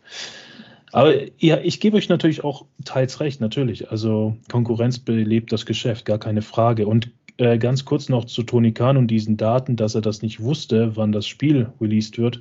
Aber 0.93 1.15
ja, 1.39 1.59
ich 1.59 1.81
gebe 1.81 1.97
euch 1.97 2.09
natürlich 2.09 2.45
auch 2.45 2.65
teils 2.85 3.21
recht, 3.21 3.41
natürlich. 3.41 3.91
Also 3.91 4.37
Konkurrenz 4.51 4.99
belebt 4.99 5.53
das 5.53 5.67
Geschäft, 5.67 6.07
gar 6.07 6.19
keine 6.19 6.43
Frage. 6.43 6.87
Und 6.87 7.11
äh, 7.37 7.59
ganz 7.59 7.85
kurz 7.85 8.09
noch 8.09 8.25
zu 8.25 8.43
Tony 8.43 8.73
Khan 8.73 8.97
und 8.97 9.09
diesen 9.09 9.37
Daten, 9.37 9.77
dass 9.77 9.95
er 9.95 10.01
das 10.01 10.23
nicht 10.23 10.41
wusste, 10.41 10.97
wann 10.97 11.13
das 11.13 11.27
Spiel 11.27 11.71
released 11.81 12.19
wird. 12.19 12.41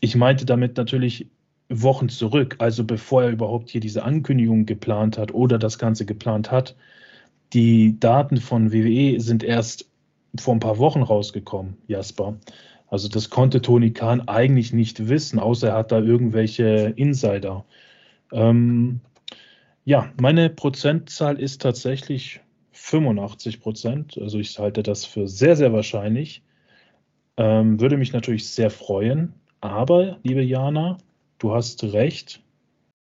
Ich 0.00 0.14
meinte 0.14 0.44
damit 0.44 0.76
natürlich 0.76 1.26
Wochen 1.68 2.08
zurück, 2.08 2.56
also 2.58 2.84
bevor 2.84 3.24
er 3.24 3.30
überhaupt 3.30 3.70
hier 3.70 3.80
diese 3.80 4.04
Ankündigung 4.04 4.66
geplant 4.66 5.18
hat 5.18 5.34
oder 5.34 5.58
das 5.58 5.78
Ganze 5.78 6.06
geplant 6.06 6.50
hat. 6.50 6.76
Die 7.52 7.98
Daten 7.98 8.38
von 8.38 8.72
WWE 8.72 9.20
sind 9.20 9.42
erst 9.42 9.88
vor 10.38 10.54
ein 10.54 10.60
paar 10.60 10.78
Wochen 10.78 11.02
rausgekommen, 11.02 11.76
Jasper. 11.86 12.36
Also 12.88 13.08
das 13.08 13.30
konnte 13.30 13.62
Tony 13.62 13.92
Khan 13.92 14.28
eigentlich 14.28 14.72
nicht 14.72 15.08
wissen, 15.08 15.38
außer 15.38 15.68
er 15.68 15.74
hat 15.74 15.92
da 15.92 15.98
irgendwelche 15.98 16.92
Insider. 16.96 17.64
Ähm, 18.32 19.00
ja, 19.84 20.12
meine 20.20 20.50
Prozentzahl 20.50 21.40
ist 21.40 21.62
tatsächlich 21.62 22.40
85 22.72 23.60
Prozent. 23.60 24.18
Also 24.18 24.38
ich 24.38 24.58
halte 24.58 24.82
das 24.82 25.04
für 25.04 25.26
sehr, 25.26 25.56
sehr 25.56 25.72
wahrscheinlich. 25.72 26.42
Ähm, 27.36 27.80
würde 27.80 27.96
mich 27.96 28.12
natürlich 28.12 28.48
sehr 28.48 28.70
freuen. 28.70 29.34
Aber, 29.60 30.18
liebe 30.22 30.42
Jana, 30.42 30.98
du 31.38 31.52
hast 31.52 31.82
recht, 31.84 32.42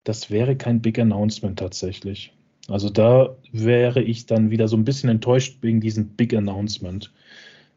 das 0.03 0.29
wäre 0.31 0.55
kein 0.55 0.81
Big 0.81 0.99
Announcement 0.99 1.59
tatsächlich. 1.59 2.33
Also 2.67 2.89
da 2.89 3.35
wäre 3.51 4.01
ich 4.01 4.25
dann 4.25 4.49
wieder 4.49 4.67
so 4.67 4.75
ein 4.75 4.83
bisschen 4.83 5.09
enttäuscht 5.09 5.57
wegen 5.61 5.79
diesem 5.79 6.09
Big 6.09 6.33
Announcement. 6.33 7.13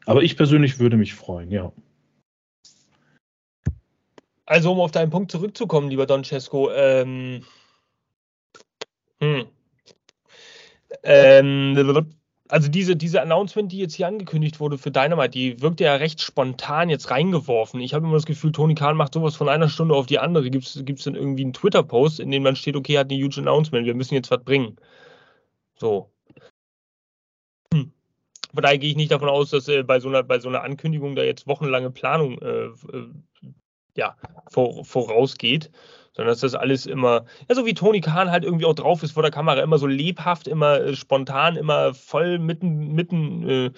Aber 0.05 0.23
ich 0.23 0.35
persönlich 0.35 0.79
würde 0.79 0.97
mich 0.97 1.13
freuen, 1.13 1.51
ja. 1.51 1.71
Also 4.45 4.71
um 4.71 4.81
auf 4.81 4.91
deinen 4.91 5.11
Punkt 5.11 5.31
zurückzukommen, 5.31 5.89
lieber 5.89 6.05
Don 6.05 6.25
Cesco, 6.25 6.71
ähm, 6.71 7.45
hm. 9.21 9.45
ähm, 11.03 12.11
also 12.51 12.67
diese, 12.67 12.97
diese 12.97 13.21
Announcement, 13.21 13.71
die 13.71 13.77
jetzt 13.77 13.95
hier 13.95 14.07
angekündigt 14.07 14.59
wurde 14.59 14.77
für 14.77 14.91
Dynamite, 14.91 15.29
die 15.29 15.61
wirkt 15.61 15.79
ja 15.79 15.95
recht 15.95 16.21
spontan 16.21 16.89
jetzt 16.89 17.09
reingeworfen. 17.09 17.79
Ich 17.79 17.93
habe 17.93 18.05
immer 18.05 18.15
das 18.15 18.25
Gefühl, 18.25 18.51
Tony 18.51 18.75
Khan 18.75 18.97
macht 18.97 19.13
sowas 19.13 19.37
von 19.37 19.47
einer 19.47 19.69
Stunde 19.69 19.95
auf 19.95 20.05
die 20.05 20.19
andere. 20.19 20.49
Gibt 20.51 20.65
es 20.65 21.03
dann 21.03 21.15
irgendwie 21.15 21.43
einen 21.43 21.53
Twitter-Post, 21.53 22.19
in 22.19 22.29
dem 22.29 22.43
dann 22.43 22.57
steht, 22.57 22.75
okay, 22.75 22.97
hat 22.97 23.09
eine 23.09 23.23
huge 23.23 23.39
Announcement, 23.39 23.85
wir 23.85 23.95
müssen 23.95 24.15
jetzt 24.15 24.31
was 24.31 24.43
bringen. 24.43 24.75
So. 25.79 26.11
Hm. 27.73 27.93
Von 28.53 28.63
daher 28.63 28.77
gehe 28.77 28.89
ich 28.89 28.97
nicht 28.97 29.11
davon 29.11 29.29
aus, 29.29 29.51
dass 29.51 29.69
äh, 29.69 29.83
bei, 29.83 30.01
so 30.01 30.09
einer, 30.09 30.23
bei 30.23 30.39
so 30.39 30.49
einer 30.49 30.63
Ankündigung 30.63 31.15
da 31.15 31.23
jetzt 31.23 31.47
wochenlange 31.47 31.89
Planung 31.89 32.37
äh, 32.39 32.65
äh, 32.65 33.11
ja, 33.95 34.17
vor, 34.49 34.83
vorausgeht 34.83 35.71
sondern 36.13 36.31
dass 36.31 36.41
das 36.41 36.55
alles 36.55 36.85
immer, 36.85 37.25
ja, 37.47 37.55
so 37.55 37.65
wie 37.65 37.73
Tony 37.73 38.01
Khan 38.01 38.31
halt 38.31 38.43
irgendwie 38.43 38.65
auch 38.65 38.75
drauf 38.75 39.01
ist 39.03 39.13
vor 39.13 39.23
der 39.23 39.31
Kamera, 39.31 39.61
immer 39.61 39.77
so 39.77 39.87
lebhaft, 39.87 40.47
immer 40.47 40.81
äh, 40.81 40.95
spontan, 40.95 41.55
immer 41.55 41.93
voll 41.93 42.37
mitten, 42.39 42.93
mitten, 42.93 43.49
äh, 43.49 43.71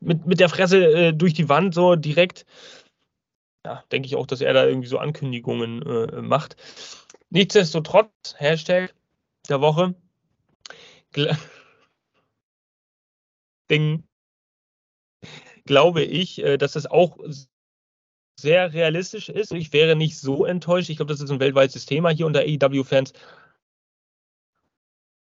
mit, 0.00 0.26
mit 0.26 0.40
der 0.40 0.48
Fresse 0.48 0.84
äh, 0.84 1.12
durch 1.12 1.34
die 1.34 1.48
Wand, 1.48 1.74
so 1.74 1.96
direkt. 1.96 2.44
Ja, 3.64 3.82
denke 3.90 4.06
ich 4.06 4.16
auch, 4.16 4.26
dass 4.26 4.40
er 4.40 4.52
da 4.52 4.66
irgendwie 4.66 4.88
so 4.88 4.98
Ankündigungen 4.98 5.82
äh, 5.82 6.22
macht. 6.22 6.56
Nichtsdestotrotz, 7.30 8.34
Hashtag 8.36 8.94
der 9.48 9.60
Woche. 9.60 9.94
Ding, 13.70 14.04
glaube 15.64 16.02
ich, 16.02 16.42
äh, 16.42 16.56
dass 16.58 16.72
das 16.72 16.86
auch 16.86 17.18
sehr 18.38 18.72
realistisch 18.72 19.28
ist. 19.28 19.52
Ich 19.52 19.72
wäre 19.72 19.96
nicht 19.96 20.18
so 20.18 20.44
enttäuscht. 20.44 20.90
Ich 20.90 20.96
glaube, 20.96 21.12
das 21.12 21.20
ist 21.20 21.30
ein 21.30 21.40
weltweites 21.40 21.86
Thema 21.86 22.10
hier 22.10 22.26
unter 22.26 22.40
AEW-Fans. 22.40 23.12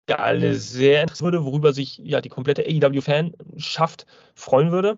Ja, 0.09 0.17
alle 0.17 0.55
sehr 0.55 1.01
interessiert 1.01 1.25
würde, 1.25 1.45
worüber 1.45 1.73
sich 1.73 1.97
ja 1.99 2.21
die 2.21 2.29
komplette 2.29 2.63
AEW-Fanschaft 2.63 4.05
freuen 4.35 4.71
würde, 4.71 4.97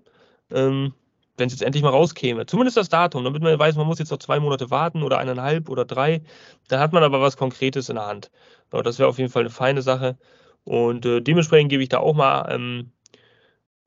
ähm, 0.51 0.93
wenn 1.37 1.47
es 1.47 1.53
jetzt 1.53 1.63
endlich 1.63 1.83
mal 1.83 1.89
rauskäme. 1.89 2.45
Zumindest 2.45 2.77
das 2.77 2.89
Datum, 2.89 3.23
damit 3.23 3.41
man 3.41 3.57
weiß, 3.57 3.75
man 3.75 3.87
muss 3.87 3.99
jetzt 3.99 4.11
noch 4.11 4.19
zwei 4.19 4.39
Monate 4.39 4.69
warten 4.69 5.03
oder 5.03 5.17
eineinhalb 5.19 5.69
oder 5.69 5.85
drei. 5.85 6.21
Dann 6.67 6.79
hat 6.79 6.93
man 6.93 7.03
aber 7.03 7.21
was 7.21 7.37
Konkretes 7.37 7.89
in 7.89 7.95
der 7.95 8.05
Hand. 8.07 8.31
Ja, 8.73 8.81
das 8.83 8.99
wäre 8.99 9.09
auf 9.09 9.17
jeden 9.17 9.31
Fall 9.31 9.43
eine 9.43 9.49
feine 9.49 9.81
Sache. 9.81 10.17
Und 10.63 11.05
äh, 11.05 11.21
dementsprechend 11.21 11.69
gebe 11.69 11.83
ich 11.83 11.89
da 11.89 11.99
auch 11.99 12.13
mal 12.15 12.51
ähm, 12.53 12.91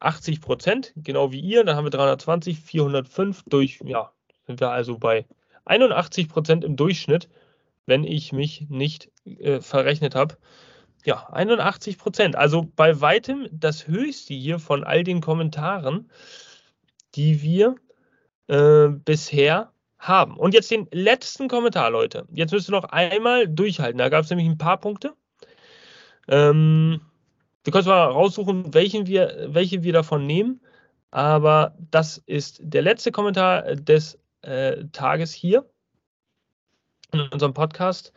80 0.05 0.41
Prozent, 0.41 0.93
genau 0.97 1.33
wie 1.33 1.41
ihr. 1.41 1.65
Dann 1.65 1.77
haben 1.77 1.85
wir 1.85 1.91
320, 1.91 2.61
405 2.61 3.45
durch, 3.47 3.81
ja, 3.85 4.13
sind 4.47 4.61
wir 4.61 4.71
also 4.71 4.99
bei 4.99 5.27
81 5.65 6.29
Prozent 6.29 6.65
im 6.65 6.77
Durchschnitt, 6.77 7.29
wenn 7.87 8.05
ich 8.05 8.33
mich 8.33 8.67
nicht 8.69 9.11
äh, 9.25 9.61
verrechnet 9.61 10.15
habe. 10.15 10.37
Ja, 11.05 11.29
81 11.31 11.99
Prozent. 11.99 12.37
Also 12.37 12.69
bei 12.77 13.01
weitem 13.01 13.49
das 13.51 13.89
höchste 13.89 14.35
hier 14.35 14.59
von 14.59 14.85
all 14.85 15.03
den 15.05 15.21
Kommentaren, 15.21 16.11
die 17.15 17.43
wir 17.43 17.75
äh, 18.49 18.89
bisher 18.89 19.73
haben. 19.99 20.37
Und 20.37 20.55
jetzt 20.55 20.71
den 20.71 20.89
letzten 20.93 21.49
Kommentar, 21.49 21.91
Leute. 21.91 22.27
Jetzt 22.33 22.53
müsst 22.53 22.69
ihr 22.69 22.73
noch 22.73 22.85
einmal 22.85 23.49
durchhalten. 23.49 23.99
Da 23.99 24.09
gab 24.09 24.25
es 24.25 24.31
nämlich 24.31 24.49
ein 24.49 24.59
paar 24.59 24.79
Punkte. 24.79 25.15
Ähm, 26.29 27.01
wir 27.65 27.73
können 27.73 27.87
mal 27.87 28.05
raussuchen, 28.05 28.75
welchen 28.75 29.07
wir, 29.07 29.49
welche 29.49 29.83
wir 29.83 29.93
davon 29.93 30.27
nehmen. 30.27 30.61
Aber 31.11 31.77
das 31.91 32.19
ist 32.27 32.61
der 32.63 32.83
letzte 32.83 33.13
Kommentar 33.13 33.77
des 33.77 34.19
äh, 34.43 34.85
Tages 34.93 35.33
hier 35.33 35.69
in 37.13 37.21
unserem 37.29 37.55
Podcast. 37.55 38.13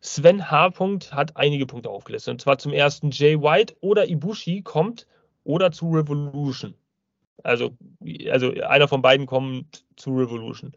Sven 0.00 0.50
H. 0.50 0.72
hat 1.10 1.36
einige 1.36 1.66
Punkte 1.66 1.90
aufgelistet. 1.90 2.32
Und 2.32 2.40
zwar 2.40 2.58
zum 2.58 2.72
ersten 2.72 3.10
Jay 3.10 3.40
White 3.40 3.74
oder 3.80 4.08
Ibushi 4.08 4.62
kommt 4.62 5.06
oder 5.44 5.72
zu 5.72 5.90
Revolution. 5.90 6.74
Also, 7.42 7.70
also 8.30 8.52
einer 8.62 8.88
von 8.88 9.02
beiden 9.02 9.26
kommt 9.26 9.84
zu 9.96 10.10
Revolution. 10.10 10.72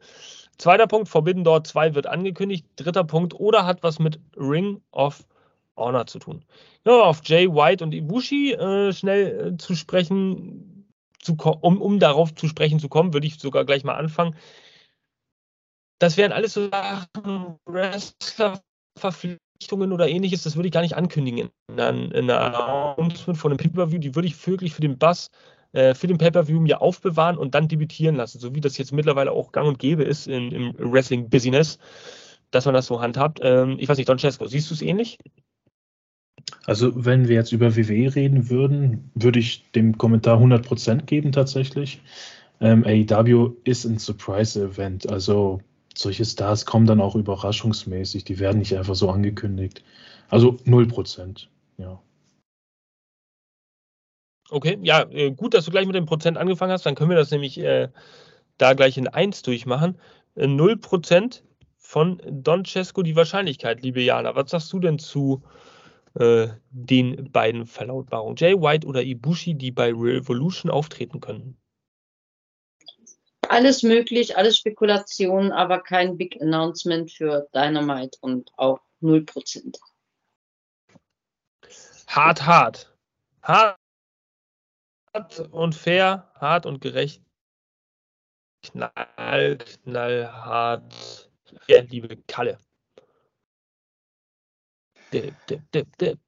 Zweiter 0.58 0.88
Punkt, 0.88 1.10
Forbidden 1.10 1.44
Door 1.44 1.64
2 1.64 1.96
wird 1.96 2.08
angekündigt. 2.08 2.66
Dritter 2.76 3.04
Punkt, 3.04 3.34
oder 3.34 3.66
hat 3.66 3.84
was 3.84 4.00
mit 4.00 4.20
Ring 4.38 4.82
of 4.92 5.26
Honor 5.82 6.08
zu 6.08 6.20
tun. 6.20 6.44
Ja, 6.86 7.04
auf 7.04 7.22
Jay 7.24 7.48
White 7.48 7.84
und 7.84 7.94
Ibushi 7.94 8.54
äh, 8.54 8.94
schnell 8.94 9.54
äh, 9.54 9.58
zu 9.58 9.76
sprechen, 9.76 10.88
zu, 11.20 11.34
um, 11.34 11.82
um 11.82 12.00
darauf 12.00 12.34
zu 12.34 12.48
sprechen 12.48 12.80
zu 12.80 12.88
kommen, 12.90 13.14
würde 13.14 13.28
ich 13.28 13.40
sogar 13.40 13.66
gleich 13.66 13.84
mal 13.84 13.96
anfangen. 13.96 14.36
Das 16.00 16.18
wären 16.18 16.32
alles 16.32 16.54
so 16.54 16.70
Sachen, 16.70 17.60
Wrestler-Verpflichtungen 17.66 19.92
oder 19.92 20.10
ähnliches, 20.10 20.42
das 20.44 20.56
würde 20.56 20.68
ich 20.68 20.74
gar 20.74 20.82
nicht 20.82 20.96
ankündigen 20.96 21.50
in 21.70 21.80
einer 21.80 22.96
Announcement 22.96 23.38
von 23.38 23.52
einem 23.52 23.60
Pay-Per-View, 23.60 24.00
die 24.00 24.16
würde 24.16 24.28
ich 24.28 24.48
wirklich 24.48 24.74
für 24.74 24.82
den 24.82 24.98
Bass 24.98 25.30
äh, 25.74 25.94
für 25.94 26.08
den 26.08 26.18
Pay-Per-View 26.18 26.60
mir 26.60 26.82
aufbewahren 26.82 27.38
und 27.38 27.56
dann 27.56 27.68
debütieren 27.68 28.16
lassen, 28.16 28.40
so 28.40 28.54
wie 28.56 28.62
das 28.62 28.78
jetzt 28.78 28.92
mittlerweile 28.92 29.32
auch 29.32 29.52
gang 29.52 29.68
und 29.68 29.80
gäbe 29.80 30.04
ist 30.04 30.28
in, 30.28 30.52
im 30.52 30.76
Wrestling-Business, 30.78 31.78
dass 32.52 32.66
man 32.66 32.74
das 32.74 32.88
so 32.88 33.00
handhabt. 33.00 33.40
Ähm, 33.42 33.78
ich 33.80 33.88
weiß 33.88 33.98
nicht, 33.98 34.10
Don 34.10 34.20
Cesco, 34.20 34.48
siehst 34.48 34.70
du 34.70 34.74
es 34.74 34.82
ähnlich? 34.82 35.18
Also, 36.66 36.92
wenn 36.94 37.28
wir 37.28 37.36
jetzt 37.36 37.52
über 37.52 37.76
WWE 37.76 38.16
reden 38.16 38.50
würden, 38.50 39.10
würde 39.16 39.40
ich 39.40 39.70
dem 39.72 39.98
Kommentar 39.98 40.40
100% 40.40 41.06
geben 41.06 41.32
tatsächlich. 41.32 42.02
Ähm, 42.60 42.84
AEW 42.86 43.54
ist 43.64 43.86
ein 43.86 43.98
Surprise-Event, 43.98 45.10
also 45.12 45.62
solche 45.96 46.26
Stars 46.26 46.66
kommen 46.66 46.86
dann 46.86 47.02
auch 47.02 47.16
überraschungsmäßig, 47.16 48.24
die 48.24 48.40
werden 48.40 48.60
nicht 48.60 48.78
einfach 48.78 48.96
so 48.96 49.10
angekündigt. 49.10 49.84
Also 50.30 50.52
0%, 50.66 51.48
ja. 51.78 52.00
Okay, 54.50 54.78
ja, 54.84 55.04
äh, 55.10 55.32
gut, 55.32 55.54
dass 55.54 55.66
du 55.66 55.72
gleich 55.72 55.88
mit 55.88 55.96
dem 55.96 56.06
Prozent 56.06 56.38
angefangen 56.38 56.72
hast. 56.72 56.86
Dann 56.86 56.96
können 56.96 57.10
wir 57.10 57.18
das 57.18 57.32
nämlich 57.32 57.58
äh, 57.58 57.90
da 58.58 58.74
gleich 58.74 58.98
in 58.98 59.08
1 59.08 59.42
durchmachen. 59.44 59.98
Äh, 60.36 60.46
0% 60.46 61.42
von 61.78 62.22
Don 62.30 62.66
Cesco 62.66 63.02
die 63.02 63.16
Wahrscheinlichkeit, 63.16 63.82
liebe 63.82 64.02
Jana. 64.02 64.36
Was 64.36 64.52
sagst 64.52 64.72
du 64.74 64.80
denn 64.80 65.00
zu 65.00 65.42
äh, 66.16 66.48
den 66.70 67.32
beiden 67.32 67.66
Verlautbarungen? 67.66 68.36
Jay 68.36 68.54
White 68.54 68.88
oder 68.88 69.04
Ibushi, 69.04 69.56
die 69.56 69.72
bei 69.72 69.92
Revolution 69.92 70.72
auftreten 70.72 71.20
können? 71.20 71.58
Alles 73.48 73.84
möglich, 73.84 74.38
alles 74.38 74.58
Spekulationen, 74.58 75.52
aber 75.52 75.80
kein 75.80 76.18
Big 76.18 76.42
Announcement 76.42 77.12
für 77.12 77.48
Dynamite 77.54 78.18
und 78.22 78.52
auch 78.58 78.80
0%. 79.02 79.78
Hart, 82.08 82.46
hart. 82.46 82.96
Hart 83.44 83.78
hart 85.14 85.40
und 85.52 85.76
fair, 85.76 86.32
hart 86.36 86.66
und 86.66 86.82
gerecht, 86.82 87.24
knall, 88.64 89.58
knallhart, 89.58 91.32
ja, 91.68 91.82
liebe 91.82 92.18
Kalle. 92.28 92.60
Dip, 95.14 95.34
dip, 95.48 95.72
dip, 95.72 95.98
dip. 95.98 96.20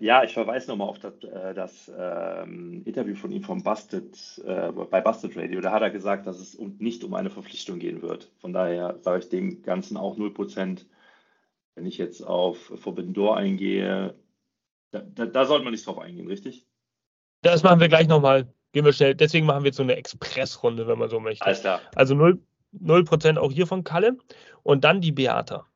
Ja, 0.00 0.22
ich 0.22 0.34
verweise 0.34 0.70
nochmal 0.70 0.88
auf 0.88 0.98
das, 0.98 1.14
äh, 1.24 1.54
das 1.54 1.90
ähm, 1.96 2.82
Interview 2.84 3.14
von 3.14 3.32
ihm 3.32 3.42
vom 3.42 3.62
Busted, 3.62 4.16
äh, 4.44 4.70
bei 4.72 5.00
Busted 5.00 5.36
Radio. 5.36 5.60
Da 5.60 5.72
hat 5.72 5.82
er 5.82 5.90
gesagt, 5.90 6.26
dass 6.26 6.38
es 6.38 6.54
um, 6.54 6.76
nicht 6.78 7.02
um 7.04 7.14
eine 7.14 7.30
Verpflichtung 7.30 7.78
gehen 7.78 8.02
wird. 8.02 8.30
Von 8.38 8.52
daher 8.52 8.98
sage 9.00 9.20
ich 9.20 9.28
dem 9.28 9.62
Ganzen 9.62 9.96
auch 9.96 10.16
0%. 10.16 10.84
Wenn 11.74 11.86
ich 11.86 11.98
jetzt 11.98 12.22
auf 12.22 12.58
Forbidden 12.58 13.14
Door 13.14 13.36
eingehe, 13.36 14.14
da, 14.90 15.00
da, 15.00 15.26
da 15.26 15.44
sollte 15.44 15.64
man 15.64 15.72
nicht 15.72 15.86
drauf 15.86 15.98
eingehen, 15.98 16.26
richtig? 16.26 16.66
Das 17.42 17.62
machen 17.62 17.80
wir 17.80 17.88
gleich 17.88 18.08
nochmal. 18.08 18.52
Gehen 18.72 18.84
wir 18.84 18.92
schnell. 18.92 19.14
Deswegen 19.14 19.46
machen 19.46 19.62
wir 19.62 19.68
jetzt 19.68 19.76
so 19.76 19.82
eine 19.82 19.96
Expressrunde, 19.96 20.86
wenn 20.86 20.98
man 20.98 21.08
so 21.08 21.20
möchte. 21.20 21.44
Alles 21.44 21.60
klar. 21.60 21.80
Also 21.94 22.14
0%, 22.14 22.38
0 22.72 23.38
auch 23.38 23.52
hier 23.52 23.66
von 23.66 23.84
Kalle. 23.84 24.16
Und 24.62 24.84
dann 24.84 25.00
die 25.00 25.12
Beata. 25.12 25.66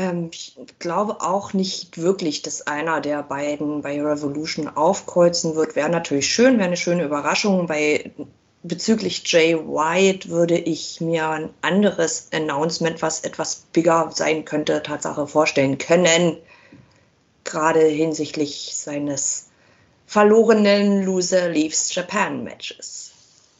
Ähm, 0.00 0.30
ich 0.32 0.56
glaube 0.78 1.20
auch 1.20 1.52
nicht 1.52 1.98
wirklich, 1.98 2.42
dass 2.42 2.66
einer 2.66 3.00
der 3.00 3.22
beiden 3.22 3.82
bei 3.82 4.00
Revolution 4.00 4.68
aufkreuzen 4.68 5.54
wird. 5.54 5.76
Wäre 5.76 5.90
natürlich 5.90 6.32
schön, 6.32 6.58
wäre 6.58 6.68
eine 6.68 6.76
schöne 6.76 7.04
Überraschung. 7.04 7.66
Bei 7.66 8.10
bezüglich 8.62 9.22
Jay 9.26 9.54
White 9.56 10.28
würde 10.28 10.58
ich 10.58 11.00
mir 11.00 11.28
ein 11.28 11.50
anderes 11.62 12.28
Announcement, 12.32 13.02
was 13.02 13.20
etwas 13.20 13.66
bigger 13.72 14.10
sein 14.14 14.44
könnte, 14.44 14.82
Tatsache 14.82 15.26
vorstellen 15.26 15.78
können 15.78 16.36
gerade 17.50 17.84
hinsichtlich 17.84 18.72
seines 18.74 19.48
verlorenen 20.06 21.04
Loser 21.04 21.48
Leaves 21.48 21.94
Japan 21.94 22.44
Matches. 22.44 23.12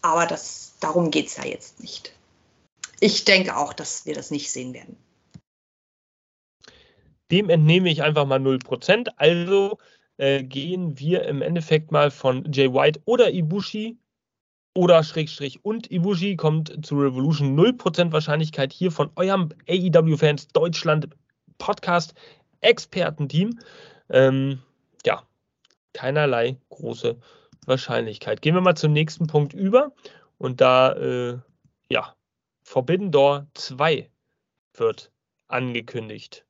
Aber 0.02 0.26
das, 0.26 0.72
darum 0.80 1.10
geht 1.10 1.28
es 1.28 1.36
ja 1.36 1.44
jetzt 1.44 1.80
nicht. 1.80 2.12
Ich 3.00 3.24
denke 3.24 3.56
auch, 3.56 3.72
dass 3.72 4.06
wir 4.06 4.14
das 4.14 4.30
nicht 4.30 4.50
sehen 4.50 4.74
werden. 4.74 4.96
Dem 7.30 7.48
entnehme 7.50 7.90
ich 7.90 8.02
einfach 8.02 8.26
mal 8.26 8.40
0%. 8.40 9.08
Also 9.16 9.78
äh, 10.16 10.42
gehen 10.42 10.98
wir 10.98 11.24
im 11.24 11.42
Endeffekt 11.42 11.92
mal 11.92 12.10
von 12.10 12.50
Jay 12.52 12.72
White 12.72 13.00
oder 13.04 13.32
Ibushi 13.32 13.98
oder 14.74 15.02
Schrägstrich 15.02 15.64
und 15.64 15.90
Ibushi 15.90 16.36
kommt 16.36 16.84
zu 16.84 16.96
Revolution 16.96 17.58
0% 17.58 18.12
Wahrscheinlichkeit 18.12 18.72
hier 18.72 18.92
von 18.92 19.10
eurem 19.16 19.48
AEW-Fans 19.68 20.48
Deutschland 20.48 21.08
Podcast 21.58 22.14
Expertenteam. 22.60 23.58
Ähm, 24.10 24.60
ja, 25.04 25.22
keinerlei 25.92 26.56
große 26.68 27.16
Wahrscheinlichkeit. 27.66 28.42
Gehen 28.42 28.54
wir 28.54 28.60
mal 28.60 28.76
zum 28.76 28.92
nächsten 28.92 29.26
Punkt 29.26 29.52
über. 29.52 29.92
Und 30.38 30.60
da, 30.60 30.92
äh, 30.92 31.38
ja, 31.90 32.14
Forbidden 32.62 33.10
Door 33.10 33.46
2 33.54 34.10
wird 34.74 35.10
angekündigt. 35.48 36.46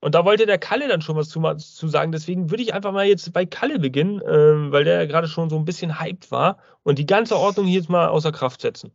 Und 0.00 0.14
da 0.14 0.24
wollte 0.24 0.46
der 0.46 0.58
Kalle 0.58 0.86
dann 0.86 1.02
schon 1.02 1.16
was 1.16 1.28
zu, 1.28 1.40
zu 1.56 1.88
sagen. 1.88 2.12
Deswegen 2.12 2.50
würde 2.50 2.62
ich 2.62 2.72
einfach 2.72 2.92
mal 2.92 3.06
jetzt 3.06 3.32
bei 3.32 3.44
Kalle 3.46 3.78
beginnen, 3.78 4.20
äh, 4.20 4.72
weil 4.72 4.84
der 4.84 5.00
ja 5.00 5.06
gerade 5.06 5.28
schon 5.28 5.50
so 5.50 5.56
ein 5.56 5.64
bisschen 5.64 6.00
hyped 6.00 6.30
war 6.30 6.58
und 6.84 6.98
die 6.98 7.06
ganze 7.06 7.36
Ordnung 7.36 7.66
hier 7.66 7.80
jetzt 7.80 7.90
mal 7.90 8.08
außer 8.08 8.30
Kraft 8.30 8.60
setzen. 8.60 8.92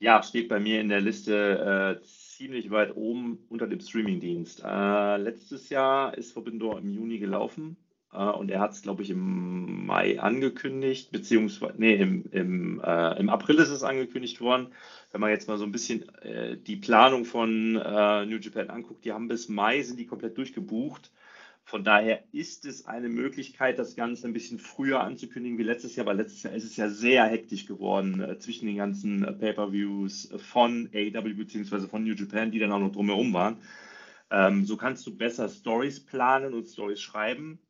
Ja, 0.00 0.22
steht 0.22 0.48
bei 0.48 0.58
mir 0.58 0.80
in 0.80 0.88
der 0.88 1.02
Liste 1.02 1.98
äh, 2.00 2.04
ziemlich 2.04 2.70
weit 2.70 2.96
oben 2.96 3.38
unter 3.48 3.66
dem 3.66 3.80
Streamingdienst. 3.80 4.62
Äh, 4.64 5.16
letztes 5.18 5.68
Jahr 5.68 6.16
ist 6.16 6.32
Forbidden 6.32 6.58
Door 6.58 6.78
im 6.78 6.88
Juni 6.88 7.18
gelaufen 7.18 7.76
und 8.18 8.50
er 8.50 8.60
hat 8.60 8.72
es, 8.72 8.82
glaube 8.82 9.02
ich, 9.02 9.10
im 9.10 9.86
Mai 9.86 10.20
angekündigt, 10.20 11.12
beziehungsweise, 11.12 11.74
nee, 11.78 11.94
im, 11.94 12.24
im, 12.32 12.80
äh, 12.84 13.18
im 13.18 13.28
April 13.28 13.56
ist 13.56 13.70
es 13.70 13.84
angekündigt 13.84 14.40
worden. 14.40 14.68
Wenn 15.12 15.20
man 15.20 15.30
jetzt 15.30 15.48
mal 15.48 15.58
so 15.58 15.64
ein 15.64 15.72
bisschen 15.72 16.08
äh, 16.20 16.56
die 16.56 16.76
Planung 16.76 17.24
von 17.24 17.76
äh, 17.76 18.26
New 18.26 18.38
Japan 18.38 18.70
anguckt, 18.70 19.04
die 19.04 19.12
haben 19.12 19.28
bis 19.28 19.48
Mai, 19.48 19.82
sind 19.82 19.98
die 19.98 20.06
komplett 20.06 20.36
durchgebucht. 20.38 21.12
Von 21.64 21.84
daher 21.84 22.24
ist 22.32 22.64
es 22.66 22.86
eine 22.86 23.08
Möglichkeit, 23.08 23.78
das 23.78 23.94
Ganze 23.94 24.26
ein 24.26 24.32
bisschen 24.32 24.58
früher 24.58 25.00
anzukündigen 25.00 25.56
wie 25.56 25.62
letztes 25.62 25.94
Jahr, 25.94 26.06
weil 26.06 26.16
letztes 26.16 26.42
Jahr 26.42 26.52
ist 26.52 26.64
es 26.64 26.76
ja 26.76 26.88
sehr 26.88 27.24
hektisch 27.26 27.66
geworden 27.66 28.20
äh, 28.20 28.38
zwischen 28.38 28.66
den 28.66 28.76
ganzen 28.76 29.24
äh, 29.24 29.32
Pay-per-Views 29.32 30.32
von 30.38 30.90
AEW 30.92 31.34
bzw. 31.34 31.86
von 31.86 32.02
New 32.02 32.14
Japan, 32.14 32.50
die 32.50 32.58
dann 32.58 32.72
auch 32.72 32.80
noch 32.80 32.90
drumherum 32.90 33.32
waren. 33.32 33.58
Ähm, 34.32 34.64
so 34.64 34.76
kannst 34.76 35.06
du 35.06 35.16
besser 35.16 35.48
Stories 35.48 36.00
planen 36.00 36.54
und 36.54 36.66
Stories 36.66 37.00
schreiben. 37.00 37.60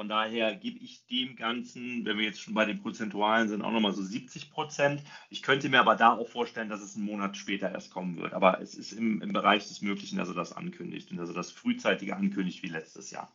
Von 0.00 0.08
daher 0.08 0.54
gebe 0.54 0.78
ich 0.78 1.04
dem 1.08 1.36
Ganzen, 1.36 2.06
wenn 2.06 2.16
wir 2.16 2.24
jetzt 2.24 2.40
schon 2.40 2.54
bei 2.54 2.64
den 2.64 2.80
Prozentualen 2.80 3.50
sind, 3.50 3.60
auch 3.60 3.70
nochmal 3.70 3.92
so 3.92 4.02
70 4.02 4.50
Prozent. 4.50 5.02
Ich 5.28 5.42
könnte 5.42 5.68
mir 5.68 5.78
aber 5.78 5.94
da 5.94 6.16
auch 6.16 6.26
vorstellen, 6.26 6.70
dass 6.70 6.80
es 6.80 6.96
einen 6.96 7.04
Monat 7.04 7.36
später 7.36 7.70
erst 7.70 7.90
kommen 7.90 8.16
wird. 8.16 8.32
Aber 8.32 8.62
es 8.62 8.74
ist 8.74 8.92
im, 8.92 9.20
im 9.20 9.34
Bereich 9.34 9.68
des 9.68 9.82
Möglichen, 9.82 10.16
dass 10.16 10.30
er 10.30 10.34
das 10.34 10.54
ankündigt 10.54 11.10
und 11.10 11.18
dass 11.18 11.28
er 11.28 11.34
das 11.34 11.50
frühzeitiger 11.50 12.16
ankündigt 12.16 12.62
wie 12.62 12.68
letztes 12.68 13.10
Jahr. 13.10 13.30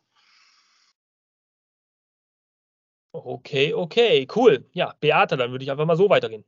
Okay, 3.11 3.75
okay, 3.75 4.27
cool. 4.35 4.65
Ja, 4.71 4.95
Beate, 4.99 5.37
dann 5.37 5.51
würde 5.51 5.63
ich 5.63 5.69
einfach 5.69 5.85
mal 5.85 5.95
so 5.95 6.09
weitergehen. 6.09 6.45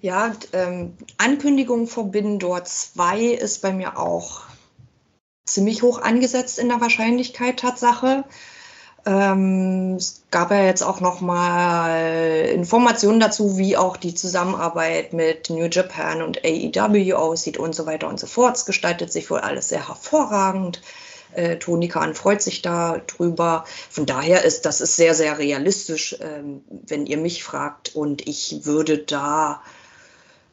Ja, 0.00 0.34
ähm, 0.52 0.96
Ankündigung 1.16 1.86
Forbidden 1.86 2.40
Door 2.40 2.64
2 2.64 3.20
ist 3.20 3.62
bei 3.62 3.72
mir 3.72 3.96
auch 3.96 4.55
ziemlich 5.46 5.82
hoch 5.82 6.02
angesetzt 6.02 6.58
in 6.58 6.68
der 6.68 6.80
Wahrscheinlichkeit 6.80 7.60
Tatsache. 7.60 8.24
Ähm, 9.06 9.94
es 9.96 10.22
gab 10.32 10.50
ja 10.50 10.64
jetzt 10.64 10.82
auch 10.82 11.00
noch 11.00 11.20
mal 11.20 12.50
Informationen 12.52 13.20
dazu, 13.20 13.56
wie 13.56 13.76
auch 13.76 13.96
die 13.96 14.14
Zusammenarbeit 14.14 15.12
mit 15.12 15.48
New 15.48 15.66
Japan 15.66 16.22
und 16.22 16.44
AEW 16.44 17.14
aussieht 17.14 17.56
und 17.56 17.74
so 17.74 17.86
weiter 17.86 18.08
und 18.08 18.18
so 18.18 18.26
fort. 18.26 18.56
Es 18.56 18.66
gestaltet 18.66 19.12
sich 19.12 19.30
wohl 19.30 19.38
alles 19.38 19.68
sehr 19.68 19.86
hervorragend. 19.86 20.82
Äh, 21.34 21.58
Toni 21.58 21.86
Kahn 21.86 22.14
freut 22.14 22.42
sich 22.42 22.62
da 22.62 23.00
drüber. 23.06 23.64
Von 23.90 24.06
daher 24.06 24.42
ist 24.44 24.66
das 24.66 24.80
ist 24.80 24.96
sehr, 24.96 25.14
sehr 25.14 25.38
realistisch, 25.38 26.16
ähm, 26.20 26.64
wenn 26.68 27.06
ihr 27.06 27.18
mich 27.18 27.44
fragt. 27.44 27.94
Und 27.94 28.26
ich 28.26 28.64
würde 28.64 28.98
da 28.98 29.62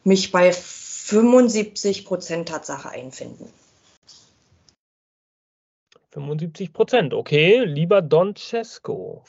mich 0.04 0.30
bei 0.30 0.52
75 0.52 2.04
Prozent 2.04 2.48
Tatsache 2.50 2.90
einfinden. 2.90 3.48
75 6.14 6.72
Prozent, 6.72 7.12
okay. 7.12 7.64
Lieber 7.64 8.00
Don 8.00 8.36
Cesco. 8.36 9.24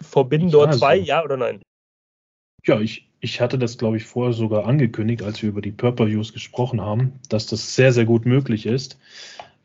Verbinden 0.00 0.50
dort 0.50 0.74
zwei, 0.74 0.98
also, 0.98 1.04
ja 1.04 1.24
oder 1.24 1.36
nein? 1.36 1.62
Ja, 2.64 2.80
ich, 2.80 3.10
ich 3.20 3.40
hatte 3.40 3.58
das, 3.58 3.78
glaube 3.78 3.96
ich, 3.96 4.04
vorher 4.04 4.34
sogar 4.34 4.66
angekündigt, 4.66 5.22
als 5.22 5.42
wir 5.42 5.48
über 5.48 5.62
die 5.62 5.72
Purple-Views 5.72 6.32
gesprochen 6.32 6.80
haben, 6.80 7.20
dass 7.28 7.46
das 7.46 7.74
sehr, 7.74 7.92
sehr 7.92 8.04
gut 8.04 8.26
möglich 8.26 8.66
ist. 8.66 8.98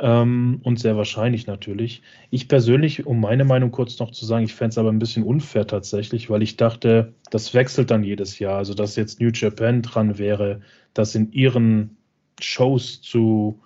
Ähm, 0.01 0.61
und 0.63 0.79
sehr 0.79 0.95
wahrscheinlich 0.95 1.45
natürlich. 1.45 2.03
Ich 2.29 2.47
persönlich, 2.47 3.05
um 3.05 3.19
meine 3.19 3.43
Meinung 3.43 3.71
kurz 3.71 3.99
noch 3.99 4.11
zu 4.11 4.25
sagen, 4.25 4.45
ich 4.45 4.55
fände 4.55 4.69
es 4.69 4.77
aber 4.77 4.89
ein 4.89 4.99
bisschen 4.99 5.23
unfair 5.23 5.67
tatsächlich, 5.67 6.29
weil 6.29 6.41
ich 6.41 6.55
dachte, 6.55 7.13
das 7.31 7.53
wechselt 7.53 7.91
dann 7.91 8.03
jedes 8.03 8.39
Jahr. 8.39 8.59
Also, 8.59 8.73
dass 8.73 8.95
jetzt 8.95 9.19
New 9.19 9.31
Japan 9.33 9.81
dran 9.81 10.17
wäre, 10.17 10.61
das 10.93 11.15
in 11.15 11.33
ihren 11.33 11.97
Shows 12.39 13.01
zu 13.01 13.59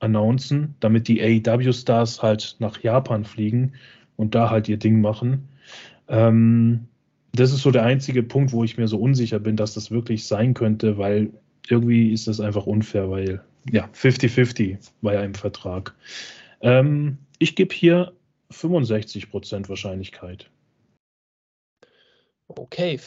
announcen, 0.00 0.74
damit 0.80 1.08
die 1.08 1.22
AEW-Stars 1.22 2.22
halt 2.22 2.56
nach 2.58 2.82
Japan 2.82 3.24
fliegen 3.24 3.72
und 4.16 4.34
da 4.34 4.50
halt 4.50 4.68
ihr 4.68 4.76
Ding 4.76 5.00
machen. 5.00 5.48
Ähm, 6.08 6.86
das 7.32 7.52
ist 7.52 7.62
so 7.62 7.70
der 7.70 7.84
einzige 7.84 8.22
Punkt, 8.22 8.52
wo 8.52 8.64
ich 8.64 8.78
mir 8.78 8.88
so 8.88 8.98
unsicher 8.98 9.38
bin, 9.38 9.56
dass 9.56 9.74
das 9.74 9.90
wirklich 9.90 10.26
sein 10.26 10.54
könnte, 10.54 10.98
weil 10.98 11.30
irgendwie 11.68 12.12
ist 12.12 12.26
das 12.26 12.40
einfach 12.40 12.66
unfair, 12.66 13.10
weil 13.10 13.42
ja, 13.70 13.88
50-50 13.94 14.78
war 15.02 15.14
ja 15.14 15.22
im 15.22 15.34
Vertrag. 15.34 15.94
Ähm, 16.60 17.18
ich 17.38 17.54
gebe 17.54 17.74
hier 17.74 18.12
65% 18.50 19.68
Wahrscheinlichkeit. 19.68 20.50
Okay, 22.48 22.98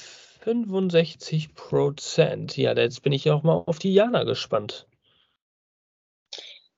65%. 0.45 2.61
Ja, 2.61 2.75
jetzt 2.75 3.01
bin 3.01 3.11
ich 3.11 3.29
auch 3.31 3.41
mal 3.43 3.63
auf 3.65 3.79
die 3.79 3.93
Jana 3.93 4.23
gespannt. 4.23 4.87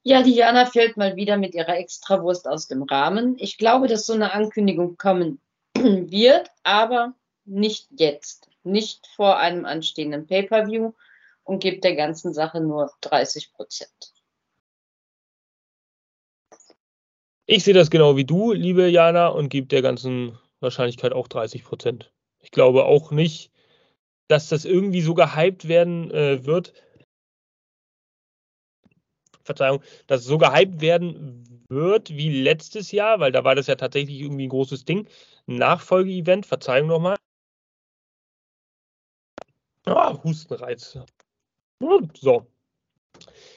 Ja, 0.05 0.21
die 0.21 0.35
Jana 0.35 0.65
fällt 0.65 0.97
mal 0.97 1.15
wieder 1.15 1.37
mit 1.37 1.55
ihrer 1.55 1.77
Extrawurst 1.77 2.45
aus 2.47 2.67
dem 2.67 2.83
Rahmen. 2.83 3.37
Ich 3.39 3.57
glaube, 3.57 3.87
dass 3.87 4.05
so 4.05 4.13
eine 4.13 4.33
Ankündigung 4.33 4.97
kommen 4.97 5.39
wird, 5.75 6.49
aber 6.63 7.13
nicht 7.45 7.87
jetzt, 7.91 8.49
nicht 8.63 9.07
vor 9.15 9.37
einem 9.37 9.63
anstehenden 9.65 10.27
Pay-per-View 10.27 10.91
und 11.45 11.59
gebe 11.59 11.79
der 11.79 11.95
ganzen 11.95 12.33
Sache 12.33 12.59
nur 12.59 12.91
30 12.99 13.53
Prozent. 13.53 14.13
Ich 17.45 17.63
sehe 17.63 17.73
das 17.73 17.89
genau 17.89 18.17
wie 18.17 18.25
du, 18.25 18.51
liebe 18.51 18.87
Jana, 18.87 19.27
und 19.27 19.49
gebe 19.49 19.67
der 19.67 19.81
ganzen 19.81 20.37
Wahrscheinlichkeit 20.59 21.13
auch 21.13 21.27
30 21.29 21.63
Prozent. 21.63 22.11
Ich 22.39 22.51
glaube 22.51 22.85
auch 22.85 23.11
nicht, 23.11 23.51
dass 24.27 24.49
das 24.49 24.65
irgendwie 24.65 25.01
so 25.01 25.13
gehypt 25.13 25.67
werden 25.67 26.11
äh, 26.11 26.45
wird. 26.45 26.73
Verzeihung, 29.43 29.81
dass 30.07 30.23
so 30.23 30.37
gehypt 30.37 30.81
werden 30.81 31.65
wird 31.69 32.09
wie 32.11 32.41
letztes 32.41 32.91
Jahr, 32.91 33.19
weil 33.19 33.31
da 33.31 33.43
war 33.43 33.55
das 33.55 33.67
ja 33.67 33.75
tatsächlich 33.75 34.21
irgendwie 34.21 34.45
ein 34.45 34.49
großes 34.49 34.85
Ding. 34.85 35.07
Nachfolgeevent, 35.45 36.45
Verzeihung 36.45 36.87
nochmal. 36.87 37.17
Ah, 39.85 40.17
Hustenreiz. 40.23 40.97
So. 42.13 42.47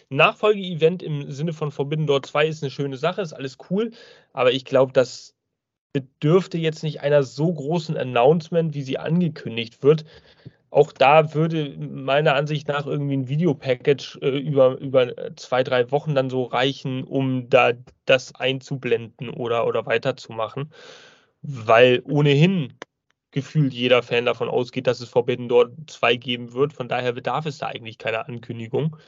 Nachfolgeevent 0.09 1.03
im 1.03 1.31
Sinne 1.31 1.53
von 1.53 1.71
Forbidden 1.71 2.07
Door 2.07 2.23
2 2.25 2.47
ist 2.47 2.63
eine 2.63 2.71
schöne 2.71 2.97
Sache, 2.97 3.23
ist 3.23 3.33
alles 3.33 3.59
cool, 3.71 3.93
aber 4.33 4.53
ich 4.53 4.65
glaube, 4.65 4.93
das 4.93 5.35
bedürfte 5.93 6.59
jetzt 6.59 6.83
nicht 6.83 7.01
einer 7.01 7.23
so 7.23 7.53
großen 7.53 7.97
Announcement, 7.97 8.75
wie 8.75 8.83
sie 8.83 8.99
angekündigt 8.99 9.83
wird. 9.83 10.05
Auch 10.77 10.93
da 10.93 11.33
würde 11.33 11.75
meiner 11.79 12.35
Ansicht 12.35 12.69
nach 12.69 12.85
irgendwie 12.85 13.17
ein 13.17 13.29
Videopackage 13.29 14.19
äh, 14.21 14.39
über, 14.39 14.77
über 14.79 15.35
zwei, 15.37 15.63
drei 15.63 15.91
Wochen 15.91 16.15
dann 16.15 16.29
so 16.29 16.43
reichen, 16.45 17.03
um 17.05 17.49
da 17.49 17.73
das 18.05 18.35
einzublenden 18.35 19.31
oder, 19.31 19.67
oder 19.67 19.87
weiterzumachen. 19.87 20.71
Weil 21.41 22.03
ohnehin 22.05 22.75
gefühlt 23.31 23.73
jeder 23.73 24.03
Fan 24.03 24.27
davon 24.27 24.51
ausgeht, 24.51 24.87
dass 24.87 25.01
es 25.01 25.09
Forbidden 25.09 25.49
Door 25.49 25.71
2 25.87 26.17
geben 26.17 26.53
wird. 26.53 26.75
Von 26.75 26.89
daher 26.89 27.15
bedarf 27.15 27.47
es 27.47 27.57
da 27.57 27.69
eigentlich 27.69 27.97
keiner 27.97 28.29
Ankündigung. 28.29 28.99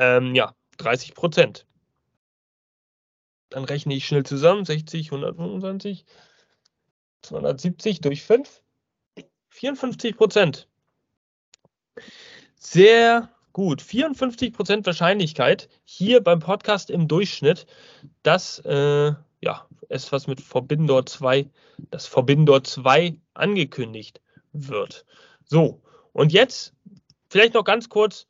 Ähm, 0.00 0.34
ja, 0.34 0.52
30 0.78 1.14
Prozent. 1.14 1.64
Dann 3.50 3.62
rechne 3.62 3.94
ich 3.94 4.04
schnell 4.04 4.24
zusammen. 4.24 4.64
60, 4.64 5.12
125, 5.12 6.04
270 7.22 8.00
durch 8.00 8.24
5. 8.24 8.61
54 9.52 10.16
Prozent. 10.16 10.66
Sehr 12.56 13.28
gut. 13.52 13.82
54 13.82 14.52
Prozent 14.52 14.86
Wahrscheinlichkeit 14.86 15.68
hier 15.84 16.22
beim 16.22 16.40
Podcast 16.40 16.90
im 16.90 17.06
Durchschnitt, 17.06 17.66
dass 18.22 18.60
äh, 18.60 19.12
ja, 19.42 19.66
es 19.88 20.10
was 20.10 20.26
mit 20.26 20.40
Forbidden 20.40 20.86
Door 20.86 21.06
2, 21.06 21.50
das 21.90 22.06
Forbidden 22.06 22.46
Door 22.46 22.64
2 22.64 23.18
angekündigt 23.34 24.20
wird. 24.52 25.04
So, 25.44 25.82
und 26.12 26.32
jetzt 26.32 26.74
vielleicht 27.28 27.52
noch 27.52 27.64
ganz 27.64 27.90
kurz, 27.90 28.26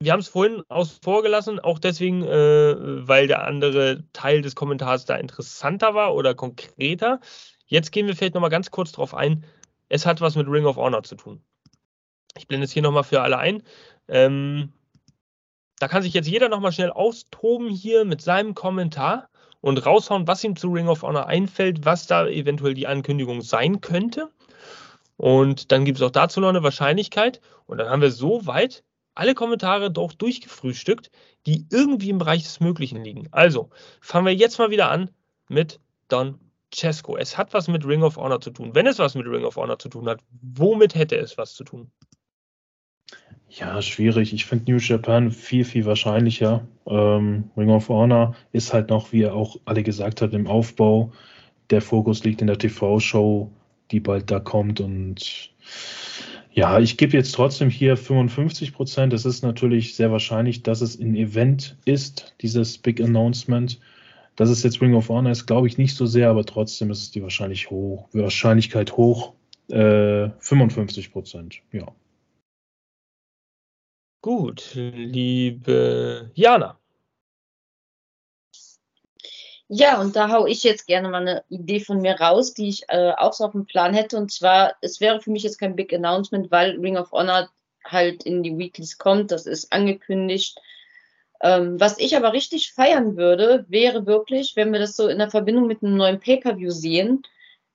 wir 0.00 0.12
haben 0.12 0.20
es 0.20 0.28
vorhin 0.28 0.62
aus 0.68 0.98
vorgelassen, 1.02 1.60
auch 1.60 1.78
deswegen, 1.78 2.22
äh, 2.22 3.06
weil 3.06 3.26
der 3.26 3.44
andere 3.44 4.04
Teil 4.14 4.40
des 4.40 4.54
Kommentars 4.54 5.04
da 5.04 5.16
interessanter 5.16 5.94
war 5.94 6.14
oder 6.14 6.34
konkreter. 6.34 7.20
Jetzt 7.66 7.92
gehen 7.92 8.06
wir 8.06 8.16
vielleicht 8.16 8.34
nochmal 8.34 8.50
ganz 8.50 8.70
kurz 8.70 8.92
darauf 8.92 9.14
ein. 9.14 9.44
Es 9.90 10.06
hat 10.06 10.22
was 10.22 10.36
mit 10.36 10.48
Ring 10.48 10.64
of 10.64 10.76
Honor 10.76 11.02
zu 11.02 11.16
tun. 11.16 11.42
Ich 12.38 12.48
blende 12.48 12.64
es 12.64 12.72
hier 12.72 12.82
nochmal 12.82 13.04
für 13.04 13.20
alle 13.20 13.36
ein. 13.36 13.62
Ähm, 14.08 14.72
da 15.78 15.88
kann 15.88 16.02
sich 16.02 16.14
jetzt 16.14 16.28
jeder 16.28 16.48
nochmal 16.48 16.72
schnell 16.72 16.90
austoben 16.90 17.68
hier 17.68 18.04
mit 18.04 18.22
seinem 18.22 18.54
Kommentar 18.54 19.28
und 19.60 19.84
raushauen, 19.84 20.26
was 20.26 20.44
ihm 20.44 20.56
zu 20.56 20.68
Ring 20.68 20.88
of 20.88 21.02
Honor 21.02 21.26
einfällt, 21.26 21.84
was 21.84 22.06
da 22.06 22.26
eventuell 22.26 22.74
die 22.74 22.86
Ankündigung 22.86 23.42
sein 23.42 23.80
könnte. 23.80 24.30
Und 25.16 25.72
dann 25.72 25.84
gibt 25.84 25.98
es 25.98 26.02
auch 26.02 26.10
dazu 26.10 26.40
noch 26.40 26.48
eine 26.48 26.62
Wahrscheinlichkeit. 26.62 27.40
Und 27.66 27.78
dann 27.78 27.88
haben 27.88 28.00
wir 28.00 28.10
soweit 28.10 28.84
alle 29.14 29.34
Kommentare 29.34 29.90
doch 29.90 30.12
durchgefrühstückt, 30.12 31.10
die 31.46 31.66
irgendwie 31.70 32.10
im 32.10 32.18
Bereich 32.18 32.44
des 32.44 32.60
Möglichen 32.60 33.02
liegen. 33.02 33.28
Also 33.32 33.70
fangen 34.00 34.26
wir 34.26 34.34
jetzt 34.34 34.58
mal 34.58 34.70
wieder 34.70 34.90
an 34.90 35.10
mit 35.48 35.80
Don 36.08 36.38
Cesco. 36.74 37.16
Es 37.16 37.36
hat 37.36 37.52
was 37.52 37.68
mit 37.68 37.86
Ring 37.86 38.02
of 38.02 38.16
Honor 38.16 38.40
zu 38.40 38.50
tun. 38.50 38.74
Wenn 38.74 38.86
es 38.86 38.98
was 38.98 39.14
mit 39.14 39.26
Ring 39.26 39.44
of 39.44 39.56
Honor 39.56 39.78
zu 39.78 39.88
tun 39.88 40.08
hat, 40.08 40.20
womit 40.40 40.94
hätte 40.94 41.16
es 41.16 41.36
was 41.36 41.54
zu 41.54 41.64
tun? 41.64 41.90
Ja, 43.48 43.82
schwierig. 43.82 44.32
Ich 44.32 44.46
finde 44.46 44.70
New 44.70 44.78
Japan 44.78 45.32
viel, 45.32 45.64
viel 45.64 45.84
wahrscheinlicher. 45.84 46.66
Ähm, 46.86 47.50
Ring 47.56 47.70
of 47.70 47.88
Honor 47.88 48.36
ist 48.52 48.72
halt 48.72 48.90
noch, 48.90 49.12
wie 49.12 49.22
er 49.22 49.34
auch 49.34 49.56
alle 49.64 49.82
gesagt 49.82 50.22
hat, 50.22 50.32
im 50.32 50.46
Aufbau. 50.46 51.12
Der 51.70 51.82
Fokus 51.82 52.22
liegt 52.22 52.40
in 52.40 52.46
der 52.46 52.58
TV-Show, 52.58 53.50
die 53.90 53.98
bald 53.98 54.30
da 54.30 54.38
kommt. 54.38 54.80
Und 54.80 55.50
ja, 56.52 56.78
ich 56.78 56.96
gebe 56.96 57.16
jetzt 57.16 57.34
trotzdem 57.34 57.70
hier 57.70 57.96
55 57.96 58.72
Prozent. 58.72 59.12
Es 59.12 59.24
ist 59.24 59.42
natürlich 59.42 59.96
sehr 59.96 60.12
wahrscheinlich, 60.12 60.62
dass 60.62 60.80
es 60.80 60.98
ein 60.98 61.16
Event 61.16 61.76
ist, 61.84 62.36
dieses 62.40 62.78
Big 62.78 63.00
Announcement. 63.00 63.80
Dass 64.40 64.48
es 64.48 64.62
jetzt 64.62 64.80
Ring 64.80 64.94
of 64.94 65.10
Honor 65.10 65.32
ist, 65.32 65.44
glaube 65.44 65.66
ich 65.66 65.76
nicht 65.76 65.94
so 65.94 66.06
sehr, 66.06 66.30
aber 66.30 66.46
trotzdem 66.46 66.90
ist 66.90 67.02
es 67.02 67.10
die 67.10 67.22
wahrscheinlich 67.22 67.68
hoch, 67.68 68.08
Wahrscheinlichkeit 68.14 68.96
hoch. 68.96 69.34
Äh, 69.68 70.30
55 70.38 71.12
Prozent, 71.12 71.60
ja. 71.72 71.86
Gut, 74.22 74.70
liebe 74.74 76.30
Jana. 76.32 76.78
Ja, 79.68 80.00
und 80.00 80.16
da 80.16 80.30
hau 80.30 80.46
ich 80.46 80.64
jetzt 80.64 80.86
gerne 80.86 81.10
mal 81.10 81.20
eine 81.20 81.44
Idee 81.50 81.80
von 81.80 82.00
mir 82.00 82.18
raus, 82.18 82.54
die 82.54 82.70
ich 82.70 82.84
äh, 82.88 83.12
auch 83.18 83.34
so 83.34 83.44
auf 83.44 83.52
dem 83.52 83.66
Plan 83.66 83.92
hätte. 83.92 84.16
Und 84.16 84.32
zwar, 84.32 84.74
es 84.80 85.02
wäre 85.02 85.20
für 85.20 85.30
mich 85.30 85.42
jetzt 85.42 85.58
kein 85.58 85.76
Big 85.76 85.92
Announcement, 85.92 86.50
weil 86.50 86.80
Ring 86.80 86.96
of 86.96 87.12
Honor 87.12 87.50
halt 87.84 88.22
in 88.22 88.42
die 88.42 88.56
Weeklies 88.56 88.96
kommt. 88.96 89.32
Das 89.32 89.44
ist 89.44 89.70
angekündigt. 89.70 90.58
Ähm, 91.42 91.80
was 91.80 91.98
ich 91.98 92.16
aber 92.16 92.32
richtig 92.32 92.72
feiern 92.72 93.16
würde, 93.16 93.64
wäre 93.68 94.06
wirklich, 94.06 94.56
wenn 94.56 94.72
wir 94.72 94.80
das 94.80 94.96
so 94.96 95.08
in 95.08 95.18
der 95.18 95.30
Verbindung 95.30 95.66
mit 95.66 95.82
einem 95.82 95.96
neuen 95.96 96.20
Pay-Per-View 96.20 96.70
sehen, 96.70 97.22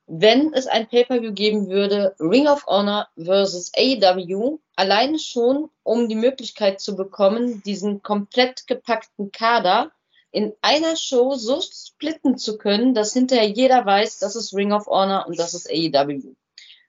wenn 0.08 0.54
es 0.54 0.68
ein 0.68 0.88
Pay-per-view 0.88 1.34
geben 1.34 1.68
würde, 1.68 2.16
Ring 2.20 2.48
of 2.48 2.68
Honor 2.68 3.08
versus 3.18 3.72
AEW, 3.76 4.60
alleine 4.76 5.18
schon, 5.18 5.70
um 5.84 6.08
die 6.08 6.16
Möglichkeit 6.16 6.80
zu 6.80 6.96
bekommen, 6.96 7.64
diesen 7.64 8.04
komplett 8.04 8.68
gepackten 8.68 9.32
Kader 9.32 9.92
in 10.32 10.54
einer 10.62 10.96
Show 10.96 11.36
so 11.36 11.60
splitten 11.62 12.38
zu 12.38 12.58
können, 12.58 12.94
dass 12.94 13.14
hinterher 13.14 13.48
jeder 13.48 13.86
weiß, 13.86 14.20
das 14.20 14.36
ist 14.36 14.54
Ring 14.54 14.74
of 14.74 14.86
Honor 14.88 15.26
und 15.28 15.40
das 15.40 15.54
ist 15.54 15.70
AEW. 15.70 16.36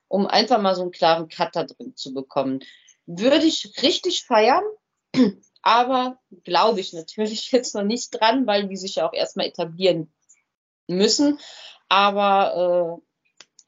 Um 0.09 0.27
einfach 0.27 0.61
mal 0.61 0.75
so 0.75 0.83
einen 0.83 0.91
klaren 0.91 1.29
Cut 1.29 1.57
da 1.57 1.65
drin 1.65 1.97
zu 1.97 2.13
bekommen. 2.13 2.61
Würde 3.07 3.47
ich 3.47 3.83
richtig 3.83 4.25
feiern, 4.25 4.65
aber 5.67 6.21
glaube 6.45 6.79
ich 6.79 6.93
natürlich 6.93 7.51
jetzt 7.51 7.75
noch 7.75 7.83
nicht 7.83 8.11
dran, 8.13 8.47
weil 8.47 8.69
die 8.69 8.77
sich 8.77 8.95
ja 8.95 9.09
auch 9.09 9.13
erstmal 9.13 9.47
etablieren 9.47 10.13
müssen. 10.87 11.41
Aber 11.89 13.01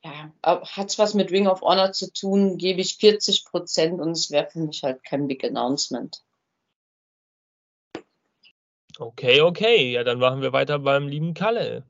äh, 0.04 0.08
ja, 0.08 0.32
hat 0.44 0.90
es 0.90 0.98
was 1.00 1.14
mit 1.14 1.32
Ring 1.32 1.48
of 1.48 1.60
Honor 1.60 1.90
zu 1.90 2.12
tun, 2.12 2.56
gebe 2.56 2.80
ich 2.80 2.98
40 2.98 3.44
Prozent 3.46 4.00
und 4.00 4.12
es 4.12 4.30
wäre 4.30 4.48
für 4.48 4.60
mich 4.60 4.84
halt 4.84 5.02
kein 5.02 5.26
Big 5.26 5.42
Announcement. 5.42 6.22
Okay, 8.96 9.40
okay. 9.40 9.90
Ja, 9.90 10.04
dann 10.04 10.20
machen 10.20 10.40
wir 10.40 10.52
weiter 10.52 10.78
beim 10.78 11.08
lieben 11.08 11.34
Kalle. 11.34 11.84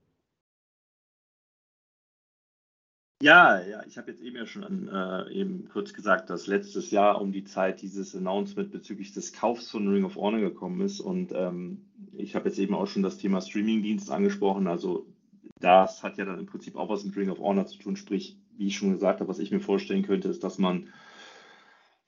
Ja, 3.21 3.61
ja, 3.61 3.83
ich 3.85 3.99
habe 3.99 4.13
jetzt 4.13 4.23
eben 4.23 4.37
ja 4.37 4.47
schon 4.47 4.89
äh, 4.89 5.33
eben 5.33 5.69
kurz 5.73 5.93
gesagt, 5.93 6.31
dass 6.31 6.47
letztes 6.47 6.93
Jahr 6.93 7.21
um 7.21 7.33
die 7.33 7.43
Zeit 7.43 7.83
dieses 7.83 8.15
Announcement 8.15 8.71
bezüglich 8.71 9.13
des 9.13 9.33
Kaufs 9.33 9.71
von 9.71 9.89
Ring 9.89 10.05
of 10.05 10.15
Honor 10.15 10.39
gekommen 10.39 10.81
ist. 10.83 11.01
Und 11.01 11.33
ähm, 11.35 11.83
ich 12.13 12.37
habe 12.37 12.49
jetzt 12.49 12.61
eben 12.61 12.77
auch 12.77 12.87
schon 12.87 13.03
das 13.03 13.19
Thema 13.19 13.41
Streamingdienst 13.41 14.09
angesprochen. 14.13 14.69
Also 14.69 15.05
das 15.59 16.05
hat 16.05 16.17
ja 16.17 16.27
dann 16.27 16.39
im 16.39 16.47
Prinzip 16.47 16.77
auch 16.77 16.89
was 16.89 17.05
mit 17.05 17.17
Ring 17.17 17.31
of 17.31 17.41
Honor 17.41 17.67
zu 17.67 17.79
tun. 17.79 17.97
Sprich, 17.97 18.37
wie 18.57 18.69
ich 18.69 18.77
schon 18.77 18.93
gesagt 18.93 19.19
habe, 19.19 19.29
was 19.29 19.41
ich 19.41 19.51
mir 19.51 19.61
vorstellen 19.61 20.05
könnte, 20.05 20.29
ist, 20.29 20.45
dass 20.45 20.59
man 20.59 20.89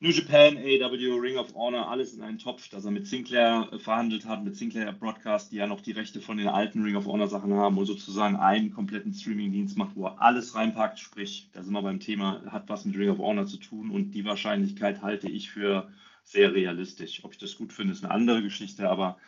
New 0.02 0.12
Japan, 0.12 0.56
AEW, 0.56 1.20
Ring 1.20 1.36
of 1.36 1.55
Honor, 1.55 1.86
alles 1.86 2.14
in 2.14 2.22
einen 2.22 2.39
Topf, 2.39 2.70
dass 2.70 2.86
er 2.86 2.90
mit 2.90 3.06
Sinclair 3.06 3.68
äh, 3.70 3.78
verhandelt 3.78 4.24
hat, 4.24 4.43
mit 4.43 4.56
Sinclair 4.56 4.94
Broadcast, 4.94 5.52
die 5.52 5.56
ja 5.56 5.66
noch 5.66 5.82
die 5.82 5.93
Rechte 5.93 6.22
von 6.22 6.39
den 6.39 6.48
alten 6.48 6.82
Ring 6.82 6.97
of 6.97 7.05
Honor 7.05 7.28
Sachen 7.28 7.52
haben 7.52 7.77
und 7.77 7.85
sozusagen 7.85 8.36
einen 8.36 8.70
kompletten 8.70 9.12
Streaming-Dienst 9.12 9.77
macht, 9.77 9.97
wo 9.97 10.06
er 10.06 10.22
alles 10.22 10.55
reinpackt. 10.55 10.98
Sprich, 10.98 11.51
da 11.52 11.62
sind 11.62 11.74
wir 11.74 11.82
beim 11.82 12.01
Thema, 12.01 12.40
hat 12.51 12.70
was 12.70 12.86
mit 12.86 12.97
Ring 12.97 13.10
of 13.10 13.18
Honor 13.18 13.44
zu 13.44 13.59
tun 13.59 13.90
und 13.90 14.12
die 14.12 14.24
Wahrscheinlichkeit 14.24 15.02
halte 15.02 15.28
ich 15.28 15.51
für 15.51 15.93
sehr 16.24 16.55
realistisch. 16.55 17.22
Ob 17.22 17.32
ich 17.32 17.39
das 17.39 17.59
gut 17.59 17.70
finde, 17.70 17.93
ist 17.93 18.02
eine 18.02 18.14
andere 18.14 18.43
Geschichte, 18.43 18.89
aber 18.89 19.18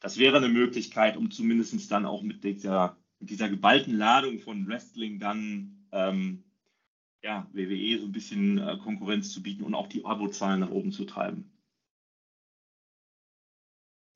das 0.00 0.16
wäre 0.16 0.38
eine 0.38 0.48
Möglichkeit, 0.48 1.18
um 1.18 1.30
zumindest 1.30 1.92
dann 1.92 2.06
auch 2.06 2.22
mit 2.22 2.42
dieser, 2.42 2.96
dieser 3.20 3.50
geballten 3.50 3.98
Ladung 3.98 4.38
von 4.38 4.66
Wrestling 4.66 5.18
dann 5.18 5.84
ähm, 5.92 6.44
ja, 7.22 7.46
WWE 7.52 7.98
so 7.98 8.06
ein 8.06 8.12
bisschen 8.12 8.58
äh, 8.58 8.76
Konkurrenz 8.82 9.32
zu 9.32 9.42
bieten 9.42 9.62
und 9.62 9.74
auch 9.74 9.86
die 9.86 10.04
Abozahlen 10.04 10.60
nach 10.60 10.70
oben 10.70 10.92
zu 10.92 11.04
treiben. 11.04 11.50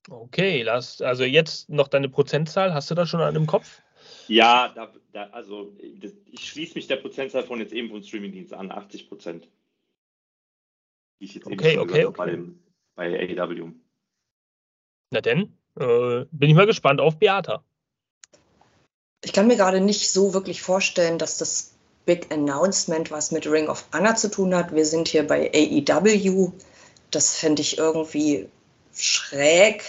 Okay, 0.08 0.62
lass, 0.62 1.00
also 1.00 1.24
jetzt 1.24 1.68
noch 1.68 1.88
deine 1.88 2.08
Prozentzahl, 2.08 2.74
hast 2.74 2.90
du 2.90 2.94
da 2.94 3.06
schon 3.06 3.20
an 3.20 3.34
im 3.34 3.46
Kopf? 3.46 3.82
Ja, 4.28 4.68
da, 4.68 4.92
da, 5.12 5.24
also 5.30 5.72
das, 5.98 6.12
ich 6.26 6.48
schließe 6.48 6.74
mich 6.74 6.86
der 6.86 6.96
Prozentzahl 6.96 7.42
von 7.42 7.58
jetzt 7.58 7.72
eben 7.72 7.88
von 7.88 8.02
Streamingdienst 8.02 8.52
an, 8.52 8.70
80 8.70 9.08
Prozent. 9.08 9.48
ich 11.18 11.34
jetzt 11.34 11.46
okay, 11.46 11.72
eben 11.72 11.80
okay, 11.80 12.04
okay. 12.04 12.16
Bei, 12.16 12.30
dem, 12.30 12.62
bei 12.94 13.36
AEW. 13.36 13.72
Na 15.10 15.20
denn, 15.20 15.56
äh, 15.78 16.24
bin 16.30 16.50
ich 16.50 16.54
mal 16.54 16.66
gespannt 16.66 17.00
auf 17.00 17.18
Beata. 17.18 17.64
Ich 19.24 19.32
kann 19.32 19.48
mir 19.48 19.56
gerade 19.56 19.80
nicht 19.80 20.10
so 20.10 20.34
wirklich 20.34 20.62
vorstellen, 20.62 21.18
dass 21.18 21.38
das 21.38 21.75
Big 22.06 22.32
Announcement, 22.32 23.10
was 23.10 23.32
mit 23.32 23.46
Ring 23.46 23.68
of 23.68 23.84
Honor 23.92 24.16
zu 24.16 24.30
tun 24.30 24.54
hat. 24.54 24.74
Wir 24.74 24.86
sind 24.86 25.08
hier 25.08 25.26
bei 25.26 25.50
AEW. 25.54 26.52
Das 27.10 27.34
fände 27.34 27.62
ich 27.62 27.78
irgendwie 27.78 28.48
schräg. 28.94 29.84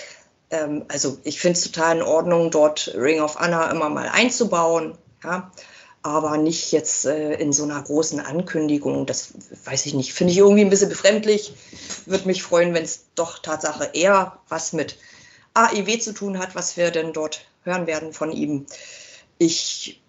Ähm, 0.50 0.86
also 0.90 1.18
ich 1.24 1.40
finde 1.40 1.58
es 1.58 1.64
total 1.64 1.98
in 1.98 2.04
Ordnung, 2.04 2.52
dort 2.52 2.94
Ring 2.96 3.22
of 3.22 3.40
Honor 3.40 3.72
immer 3.72 3.90
mal 3.90 4.10
einzubauen. 4.10 4.98
Ja? 5.24 5.52
aber 6.08 6.38
nicht 6.38 6.72
jetzt 6.72 7.06
äh, 7.06 7.34
in 7.34 7.52
so 7.52 7.64
einer 7.64 7.82
großen 7.82 8.20
Ankündigung. 8.20 9.06
Das 9.06 9.34
weiß 9.66 9.86
ich 9.88 9.94
nicht. 9.94 10.14
Finde 10.14 10.32
ich 10.32 10.40
irgendwie 10.40 10.62
ein 10.62 10.70
bisschen 10.70 10.90
befremdlich. 10.90 11.54
Würde 12.06 12.28
mich 12.28 12.44
freuen, 12.44 12.74
wenn 12.74 12.84
es 12.84 13.06
doch 13.16 13.40
Tatsache 13.40 13.90
eher 13.94 14.40
was 14.48 14.74
mit 14.74 14.98
AEW 15.54 16.00
zu 16.00 16.14
tun 16.14 16.40
hat, 16.40 16.56
was 16.56 16.78
wir 16.78 16.92
denn 16.92 17.14
dort 17.14 17.46
hören 17.64 17.88
werden 17.88 18.14
von 18.14 18.32
ihm. 18.32 18.68
Ich 19.38 20.02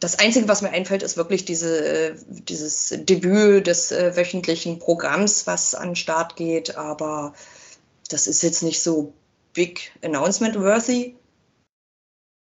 das 0.00 0.18
Einzige, 0.18 0.48
was 0.48 0.62
mir 0.62 0.70
einfällt, 0.70 1.02
ist 1.02 1.18
wirklich 1.18 1.44
diese, 1.44 2.16
dieses 2.26 2.88
Debüt 3.04 3.66
des 3.66 3.92
äh, 3.92 4.16
wöchentlichen 4.16 4.78
Programms, 4.78 5.46
was 5.46 5.74
an 5.74 5.90
den 5.90 5.96
Start 5.96 6.36
geht. 6.36 6.76
Aber 6.76 7.34
das 8.08 8.26
ist 8.26 8.42
jetzt 8.42 8.62
nicht 8.62 8.82
so 8.82 9.12
big 9.52 9.92
announcement 10.02 10.58
worthy. 10.58 11.16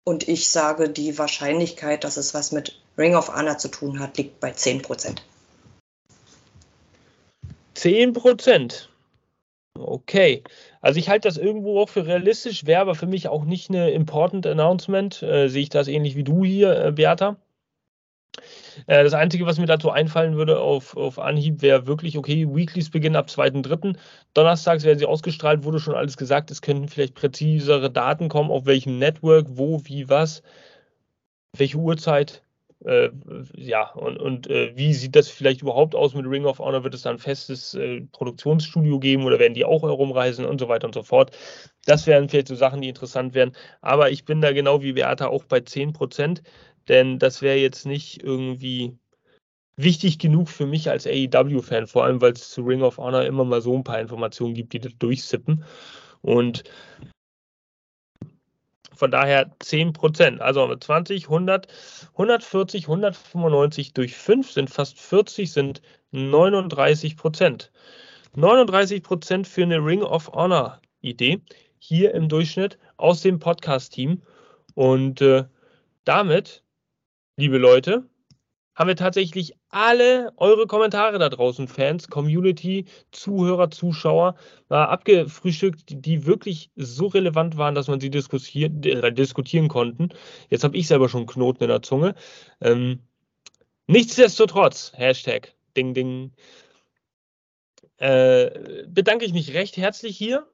Und 0.06 0.28
ich 0.28 0.50
sage, 0.50 0.90
die 0.90 1.18
Wahrscheinlichkeit, 1.18 2.06
dass 2.06 2.18
es 2.18 2.34
was 2.34 2.52
mit 2.54 2.82
Ring 2.98 3.16
of 3.16 3.34
Honor 3.34 3.58
zu 3.58 3.68
tun 3.68 4.00
hat, 4.00 4.18
liegt 4.18 4.40
bei 4.40 4.52
10 4.52 4.82
Prozent. 4.82 5.24
10 7.76 8.14
Prozent. 8.14 8.90
Okay. 9.78 10.44
Also 10.84 11.00
ich 11.00 11.08
halte 11.08 11.30
das 11.30 11.38
irgendwo 11.38 11.80
auch 11.80 11.88
für 11.88 12.06
realistisch, 12.06 12.66
wäre 12.66 12.82
aber 12.82 12.94
für 12.94 13.08
mich 13.08 13.30
auch 13.30 13.46
nicht 13.46 13.70
eine 13.70 13.92
Important 13.92 14.46
Announcement. 14.46 15.24
Äh, 15.24 15.48
sehe 15.48 15.64
ich 15.64 15.70
das 15.70 15.88
ähnlich 15.88 16.18
wie 16.18 16.26
du 16.26 16.44
hier, 16.44 16.78
äh, 16.88 16.92
Beata. 16.92 17.38
Äh, 18.88 19.04
das 19.06 19.14
Einzige, 19.14 19.46
was 19.46 19.60
mir 19.60 19.66
dazu 19.66 19.92
einfallen 19.92 20.36
würde 20.36 20.60
auf, 20.60 20.98
auf 20.98 21.20
Anhieb, 21.20 21.62
wäre 21.62 21.88
wirklich, 21.88 22.18
okay, 22.18 22.48
Weeklies 22.54 22.90
beginnen 22.90 23.16
ab 23.16 23.28
2.3. 23.30 23.96
Donnerstags 24.34 24.84
werden 24.84 25.00
sie 25.00 25.06
ausgestrahlt, 25.06 25.64
wurde 25.64 25.80
schon 25.80 25.96
alles 25.96 26.18
gesagt. 26.18 26.52
Es 26.52 26.62
könnten 26.62 26.90
vielleicht 26.90 27.16
präzisere 27.16 27.90
Daten 27.90 28.28
kommen, 28.28 28.52
auf 28.52 28.66
welchem 28.66 29.00
Network, 29.00 29.48
wo, 29.52 29.86
wie, 29.86 30.10
was, 30.10 30.44
welche 31.56 31.78
Uhrzeit. 31.78 32.43
Äh, 32.86 33.10
ja, 33.56 33.92
und, 33.92 34.18
und 34.18 34.50
äh, 34.50 34.76
wie 34.76 34.94
sieht 34.94 35.16
das 35.16 35.30
vielleicht 35.30 35.62
überhaupt 35.62 35.96
aus 35.96 36.14
mit 36.14 36.26
Ring 36.26 36.46
of 36.46 36.60
Honor? 36.60 36.84
Wird 36.84 36.94
es 36.94 37.04
da 37.04 37.12
ein 37.12 37.20
festes 37.20 37.74
äh, 37.76 38.02
Produktionsstudio 38.12 39.00
geben 39.00 39.24
oder 39.24 39.40
werden 39.40 39.54
die 39.54 39.66
auch 39.66 39.84
herumreisen 39.84 40.46
und 40.46 40.60
so 40.60 40.68
weiter 40.68 40.88
und 40.88 40.94
so 40.94 41.04
fort? 41.04 41.32
Das 41.86 42.08
wären 42.08 42.28
vielleicht 42.28 42.50
so 42.50 42.56
Sachen, 42.56 42.82
die 42.82 42.90
interessant 42.90 43.34
wären. 43.34 43.54
Aber 43.82 44.12
ich 44.12 44.26
bin 44.26 44.42
da 44.42 44.52
genau 44.52 44.82
wie 44.82 44.94
Beata 44.94 45.28
auch 45.28 45.46
bei 45.46 45.62
10 45.62 45.94
Prozent, 45.94 46.44
denn 46.90 47.20
das 47.20 47.42
wäre 47.42 47.58
jetzt 47.58 47.86
nicht 47.86 48.22
irgendwie 48.22 48.98
wichtig 49.78 50.20
genug 50.20 50.50
für 50.50 50.66
mich 50.66 50.90
als 50.90 51.08
AEW-Fan, 51.08 51.88
vor 51.88 52.04
allem 52.04 52.22
weil 52.22 52.34
es 52.34 52.50
zu 52.50 52.62
Ring 52.64 52.82
of 52.82 52.98
Honor 52.98 53.24
immer 53.24 53.46
mal 53.46 53.62
so 53.62 53.76
ein 53.76 53.84
paar 53.84 54.00
Informationen 54.00 54.54
gibt, 54.54 54.74
die 54.74 54.80
da 54.80 54.90
durchsippen. 55.00 55.64
Und 56.22 56.64
von 58.96 59.12
daher 59.12 59.52
10 59.60 59.94
Prozent. 59.94 60.42
Also 60.42 60.76
20, 60.76 61.26
100, 61.26 61.68
140, 62.14 62.84
195 62.86 63.94
durch 63.94 64.16
5 64.16 64.52
sind 64.52 64.70
fast 64.70 65.00
40, 65.00 65.52
sind 65.52 65.82
39 66.12 67.18
Prozent. 67.18 67.72
39 68.36 69.04
Prozent 69.04 69.48
für 69.48 69.64
eine 69.64 69.78
Ring 69.78 70.02
of 70.02 70.30
Honor 70.34 70.82
Idee 71.02 71.42
hier 71.78 72.14
im 72.14 72.30
Durchschnitt 72.30 72.78
aus 72.98 73.22
dem 73.22 73.40
Podcast-Team. 73.40 74.22
Und 74.74 75.22
äh, 75.22 75.46
damit, 76.06 76.64
liebe 77.38 77.58
Leute, 77.58 78.08
haben 78.76 78.88
wir 78.88 78.96
tatsächlich 78.96 79.54
alle 79.70 80.34
eure 80.38 80.68
Kommentare 80.68 81.20
da 81.20 81.30
draußen, 81.30 81.68
Fans, 81.68 82.08
Community, 82.08 82.86
Zuhörer, 83.12 83.70
Zuschauer, 83.70 84.36
äh, 84.70 84.76
abgefrühstückt, 84.76 85.84
die, 85.88 86.26
wirklich 86.26 86.72
so 86.76 87.08
relevant 87.08 87.58
waren, 87.58 87.76
dass 87.76 87.88
man 87.88 88.00
sie 88.00 88.10
diskutieren, 88.10 88.82
äh, 88.84 89.14
diskutieren 89.14 89.68
konnten. 89.68 90.10
Jetzt 90.50 90.64
habe 90.64 90.78
ich 90.78 90.88
selber 90.88 91.10
schon 91.10 91.28
Knoten 91.28 91.64
in 91.64 91.70
der 91.70 91.82
Zunge. 91.82 92.16
Ähm, 92.62 93.00
nichtsdestotrotz, 93.88 94.92
Hashtag 94.96 95.54
Ding 95.78 95.94
Ding, 95.94 96.32
äh, 97.98 98.86
bedanke 98.88 99.26
ich 99.26 99.34
mich 99.34 99.54
recht 99.54 99.78
herzlich 99.78 100.18
hier. 100.18 100.48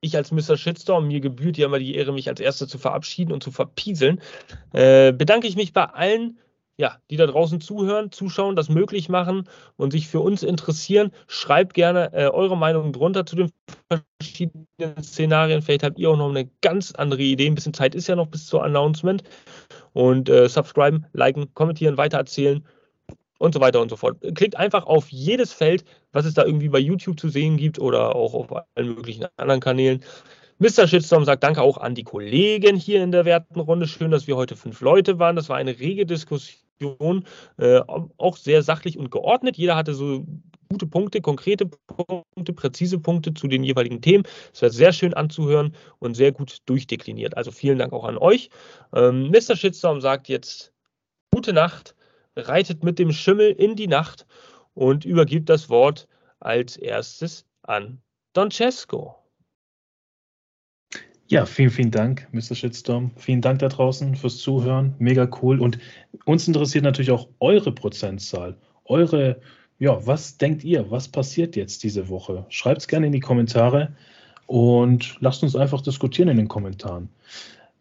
Ich 0.00 0.16
als 0.16 0.30
Mr. 0.30 0.56
Shitstorm, 0.56 1.08
mir 1.08 1.20
gebührt 1.20 1.56
ja 1.56 1.66
immer 1.66 1.78
die 1.78 1.94
Ehre, 1.94 2.12
mich 2.12 2.28
als 2.28 2.38
Erster 2.38 2.68
zu 2.68 2.78
verabschieden 2.78 3.32
und 3.32 3.42
zu 3.42 3.50
verpieseln. 3.50 4.20
Äh, 4.72 5.12
bedanke 5.12 5.48
ich 5.48 5.56
mich 5.56 5.72
bei 5.72 5.84
allen 5.84 6.38
ja, 6.78 6.98
die 7.10 7.16
da 7.16 7.26
draußen 7.26 7.60
zuhören, 7.60 8.12
zuschauen, 8.12 8.54
das 8.54 8.68
möglich 8.68 9.08
machen 9.08 9.48
und 9.76 9.92
sich 9.92 10.08
für 10.08 10.20
uns 10.20 10.42
interessieren. 10.42 11.10
Schreibt 11.26 11.72
gerne 11.74 12.12
äh, 12.12 12.28
eure 12.28 12.56
Meinung 12.56 12.92
drunter 12.92 13.24
zu 13.24 13.36
den 13.36 13.50
verschiedenen 13.88 14.66
Szenarien. 15.02 15.62
Vielleicht 15.62 15.84
habt 15.84 15.98
ihr 15.98 16.10
auch 16.10 16.18
noch 16.18 16.28
eine 16.28 16.50
ganz 16.60 16.92
andere 16.92 17.22
Idee. 17.22 17.46
Ein 17.46 17.54
bisschen 17.54 17.74
Zeit 17.74 17.94
ist 17.94 18.08
ja 18.08 18.16
noch 18.16 18.26
bis 18.26 18.46
zur 18.46 18.62
Announcement. 18.62 19.22
Und 19.94 20.28
äh, 20.28 20.48
subscriben, 20.48 21.06
liken, 21.14 21.54
kommentieren, 21.54 21.96
weitererzählen 21.96 22.62
und 23.38 23.54
so 23.54 23.60
weiter 23.60 23.80
und 23.80 23.88
so 23.88 23.96
fort. 23.96 24.18
Klickt 24.34 24.56
einfach 24.56 24.84
auf 24.84 25.08
jedes 25.08 25.54
Feld, 25.54 25.84
was 26.12 26.26
es 26.26 26.34
da 26.34 26.44
irgendwie 26.44 26.68
bei 26.68 26.78
YouTube 26.78 27.18
zu 27.18 27.30
sehen 27.30 27.56
gibt 27.56 27.78
oder 27.78 28.14
auch 28.14 28.34
auf 28.34 28.52
allen 28.52 28.94
möglichen 28.94 29.26
anderen 29.38 29.60
Kanälen. 29.60 30.02
Mr. 30.58 30.86
Shitstorm 30.86 31.24
sagt 31.24 31.42
Danke 31.42 31.62
auch 31.62 31.78
an 31.78 31.94
die 31.94 32.04
Kollegen 32.04 32.76
hier 32.76 33.02
in 33.02 33.12
der 33.12 33.24
werten 33.24 33.60
Runde. 33.60 33.86
Schön, 33.86 34.10
dass 34.10 34.26
wir 34.26 34.36
heute 34.36 34.56
fünf 34.56 34.82
Leute 34.82 35.18
waren. 35.18 35.36
Das 35.36 35.48
war 35.48 35.56
eine 35.56 35.78
rege 35.78 36.04
Diskussion 36.04 36.65
äh, 36.80 37.80
auch 38.16 38.36
sehr 38.36 38.62
sachlich 38.62 38.98
und 38.98 39.10
geordnet. 39.10 39.56
Jeder 39.56 39.76
hatte 39.76 39.94
so 39.94 40.24
gute 40.68 40.86
Punkte, 40.86 41.20
konkrete 41.20 41.66
Punkte, 41.66 42.52
präzise 42.52 42.98
Punkte 42.98 43.34
zu 43.34 43.48
den 43.48 43.62
jeweiligen 43.62 44.00
Themen. 44.00 44.24
Es 44.52 44.62
wird 44.62 44.72
sehr 44.72 44.92
schön 44.92 45.14
anzuhören 45.14 45.74
und 45.98 46.14
sehr 46.14 46.32
gut 46.32 46.58
durchdekliniert. 46.66 47.36
Also 47.36 47.50
vielen 47.50 47.78
Dank 47.78 47.92
auch 47.92 48.04
an 48.04 48.18
euch. 48.18 48.50
Ähm, 48.94 49.30
Mr. 49.30 49.56
Shitstorm 49.56 50.00
sagt 50.00 50.28
jetzt 50.28 50.72
gute 51.32 51.52
Nacht, 51.52 51.94
reitet 52.36 52.82
mit 52.84 52.98
dem 52.98 53.12
Schimmel 53.12 53.52
in 53.52 53.76
die 53.76 53.88
Nacht 53.88 54.26
und 54.74 55.04
übergibt 55.04 55.48
das 55.48 55.68
Wort 55.68 56.06
als 56.40 56.76
erstes 56.76 57.46
an 57.62 58.00
Don 58.32 58.50
Cesco. 58.50 59.16
Ja, 61.28 61.44
vielen, 61.44 61.70
vielen 61.70 61.90
Dank, 61.90 62.28
Mr. 62.32 62.54
Shitstorm. 62.54 63.10
Vielen 63.16 63.40
Dank 63.40 63.58
da 63.58 63.68
draußen 63.68 64.14
fürs 64.14 64.38
Zuhören. 64.38 64.94
Mega 64.98 65.28
cool. 65.42 65.60
Und 65.60 65.78
uns 66.24 66.46
interessiert 66.46 66.84
natürlich 66.84 67.10
auch 67.10 67.28
eure 67.40 67.72
Prozentzahl. 67.72 68.56
Eure, 68.84 69.40
ja, 69.80 70.06
was 70.06 70.38
denkt 70.38 70.62
ihr? 70.62 70.88
Was 70.90 71.08
passiert 71.08 71.56
jetzt 71.56 71.82
diese 71.82 72.08
Woche? 72.08 72.46
Schreibt 72.48 72.82
es 72.82 72.88
gerne 72.88 73.06
in 73.06 73.12
die 73.12 73.20
Kommentare 73.20 73.92
und 74.46 75.16
lasst 75.20 75.42
uns 75.42 75.56
einfach 75.56 75.80
diskutieren 75.80 76.28
in 76.28 76.36
den 76.36 76.48
Kommentaren. 76.48 77.08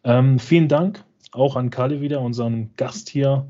Ähm, 0.03 0.39
vielen 0.39 0.67
Dank 0.67 1.03
auch 1.31 1.55
an 1.55 1.69
Kalle 1.69 2.01
wieder, 2.01 2.21
unseren 2.21 2.71
Gast 2.77 3.09
hier. 3.09 3.45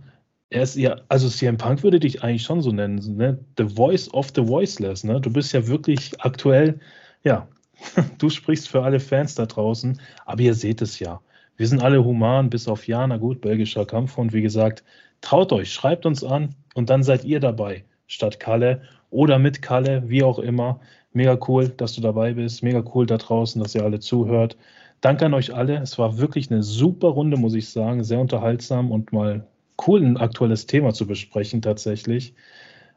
Er 0.49 0.63
ist 0.63 0.76
ja, 0.76 0.97
also 1.07 1.30
CM 1.30 1.57
Punk 1.57 1.84
würde 1.84 1.99
dich 1.99 2.22
eigentlich 2.22 2.43
schon 2.43 2.61
so 2.61 2.72
nennen, 2.72 3.15
ne? 3.15 3.39
The 3.57 3.69
Voice 3.69 4.13
of 4.13 4.31
the 4.35 4.45
Voiceless. 4.47 5.03
Ne? 5.03 5.22
Du 5.22 5.31
bist 5.31 5.53
ja 5.53 5.67
wirklich 5.67 6.19
aktuell, 6.22 6.80
ja, 7.23 7.47
du 8.18 8.30
sprichst 8.30 8.69
für 8.69 8.84
alle 8.84 8.99
Fans 8.99 9.35
da 9.35 9.45
draußen, 9.45 9.99
aber 10.26 10.41
ihr 10.41 10.53
seht 10.53 10.81
es 10.81 10.99
ja. 10.99 11.22
Wir 11.57 11.68
sind 11.68 11.81
alle 11.81 12.03
human, 12.03 12.49
bis 12.49 12.68
auf 12.68 12.88
Jana, 12.88 13.18
gut, 13.18 13.41
belgischer 13.41 13.85
Kampfhund, 13.85 14.34
wie 14.34 14.41
gesagt. 14.41 14.84
Traut 15.22 15.53
euch, 15.53 15.72
schreibt 15.72 16.06
uns 16.06 16.23
an 16.23 16.53
und 16.73 16.89
dann 16.89 17.03
seid 17.03 17.23
ihr 17.23 17.39
dabei, 17.39 17.85
statt 18.07 18.39
Kalle 18.39 18.81
oder 19.10 19.39
mit 19.39 19.61
Kalle, 19.61 20.03
wie 20.07 20.23
auch 20.23 20.39
immer. 20.39 20.80
Mega 21.14 21.39
cool, 21.47 21.69
dass 21.69 21.93
du 21.93 22.02
dabei 22.02 22.34
bist. 22.34 22.61
Mega 22.61 22.84
cool 22.93 23.06
da 23.06 23.18
draußen, 23.18 23.61
dass 23.61 23.73
ihr 23.73 23.84
alle 23.84 23.99
zuhört. 23.99 24.57
Danke 24.99 25.26
an 25.26 25.34
euch 25.34 25.53
alle. 25.53 25.77
Es 25.77 25.97
war 25.97 26.18
wirklich 26.18 26.52
eine 26.52 26.61
super 26.61 27.10
Runde, 27.10 27.38
muss 27.38 27.53
ich 27.53 27.69
sagen. 27.69 28.03
Sehr 28.03 28.19
unterhaltsam 28.19 28.91
und 28.91 29.14
mal 29.14 29.47
cool, 29.88 30.03
ein 30.03 30.18
aktuelles 30.18 30.65
Thema 30.65 30.93
zu 30.93 31.07
besprechen, 31.07 31.61
tatsächlich. 31.61 32.34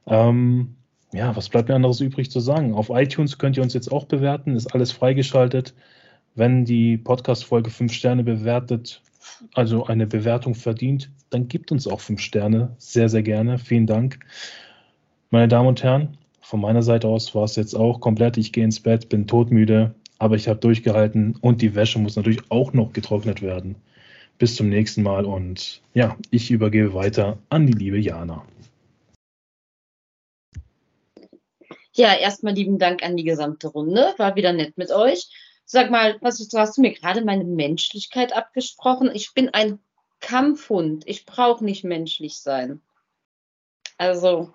Ähm, 0.06 0.74
ja, 1.12 1.35
was 1.35 1.48
bleibt 1.48 1.68
mir 1.68 1.74
anderes 1.74 2.01
übrig 2.01 2.30
zu 2.30 2.40
sagen? 2.40 2.74
Auf 2.74 2.90
iTunes 2.90 3.39
könnt 3.39 3.56
ihr 3.56 3.62
uns 3.62 3.74
jetzt 3.74 3.90
auch 3.90 4.05
bewerten, 4.05 4.56
ist 4.56 4.74
alles 4.74 4.93
freigeschaltet. 4.93 5.74
Wenn 6.35 6.64
die 6.64 6.98
Podcast-Folge 6.98 7.70
fünf 7.70 7.93
Sterne 7.93 8.22
bewertet, 8.22 9.02
also 9.55 9.86
eine 9.86 10.06
Bewertung 10.06 10.55
verdient, 10.55 11.10
dann 11.30 11.48
gibt 11.48 11.72
uns 11.72 11.86
auch 11.86 12.01
fünf 12.01 12.20
Sterne. 12.20 12.74
Sehr, 12.78 13.09
sehr 13.09 13.22
gerne. 13.22 13.59
Vielen 13.59 13.86
Dank. 13.86 14.20
Meine 15.30 15.48
Damen 15.48 15.68
und 15.68 15.82
Herren, 15.82 16.16
von 16.40 16.60
meiner 16.60 16.82
Seite 16.82 17.09
aus 17.09 17.35
war 17.35 17.44
es 17.44 17.56
jetzt 17.56 17.74
auch 17.74 18.01
komplett. 18.01 18.36
Ich 18.36 18.52
gehe 18.52 18.64
ins 18.64 18.80
Bett, 18.80 19.09
bin 19.09 19.26
todmüde, 19.26 19.94
aber 20.18 20.36
ich 20.36 20.48
habe 20.48 20.60
durchgehalten 20.60 21.36
und 21.40 21.60
die 21.60 21.74
Wäsche 21.74 21.98
muss 21.98 22.16
natürlich 22.16 22.40
auch 22.51 22.72
noch 22.72 22.93
getrocknet 22.93 23.43
werden. 23.43 23.76
Bis 24.39 24.56
zum 24.56 24.68
nächsten 24.68 25.02
Mal 25.02 25.24
und 25.24 25.82
ja, 25.94 26.16
ich 26.30 26.51
übergebe 26.51 26.94
weiter 26.94 27.39
an 27.51 27.66
die 27.66 27.72
liebe 27.72 27.98
Jana. 27.98 28.44
Ja, 31.98 32.14
erstmal 32.14 32.54
lieben 32.54 32.78
Dank 32.78 33.02
an 33.02 33.16
die 33.16 33.24
gesamte 33.24 33.66
Runde. 33.66 34.14
War 34.18 34.36
wieder 34.36 34.52
nett 34.52 34.78
mit 34.78 34.92
euch. 34.92 35.30
Sag 35.64 35.90
mal, 35.90 36.16
was 36.20 36.38
hast 36.54 36.78
du 36.78 36.80
mir 36.80 36.92
gerade 36.92 37.24
meine 37.24 37.42
Menschlichkeit 37.42 38.32
abgesprochen? 38.32 39.10
Ich 39.12 39.34
bin 39.34 39.48
ein 39.48 39.80
Kampfhund. 40.20 41.02
Ich 41.08 41.26
brauche 41.26 41.64
nicht 41.64 41.82
menschlich 41.82 42.38
sein. 42.38 42.80
Also, 43.96 44.54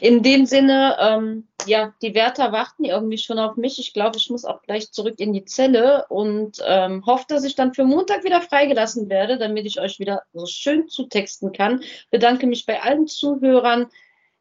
in 0.00 0.24
dem 0.24 0.44
Sinne, 0.44 0.96
ähm, 0.98 1.46
ja, 1.66 1.94
die 2.02 2.16
Wärter 2.16 2.50
warten 2.50 2.84
irgendwie 2.84 3.18
schon 3.18 3.38
auf 3.38 3.54
mich. 3.54 3.78
Ich 3.78 3.92
glaube, 3.92 4.16
ich 4.16 4.28
muss 4.28 4.44
auch 4.44 4.62
gleich 4.62 4.90
zurück 4.90 5.20
in 5.20 5.32
die 5.32 5.44
Zelle 5.44 6.06
und 6.08 6.58
ähm, 6.66 7.06
hoffe, 7.06 7.26
dass 7.28 7.44
ich 7.44 7.54
dann 7.54 7.74
für 7.74 7.84
Montag 7.84 8.24
wieder 8.24 8.40
freigelassen 8.40 9.08
werde, 9.08 9.38
damit 9.38 9.66
ich 9.66 9.78
euch 9.78 10.00
wieder 10.00 10.24
so 10.32 10.46
schön 10.46 10.88
zutexten 10.88 11.52
kann. 11.52 11.84
Bedanke 12.10 12.48
mich 12.48 12.66
bei 12.66 12.82
allen 12.82 13.06
Zuhörern 13.06 13.86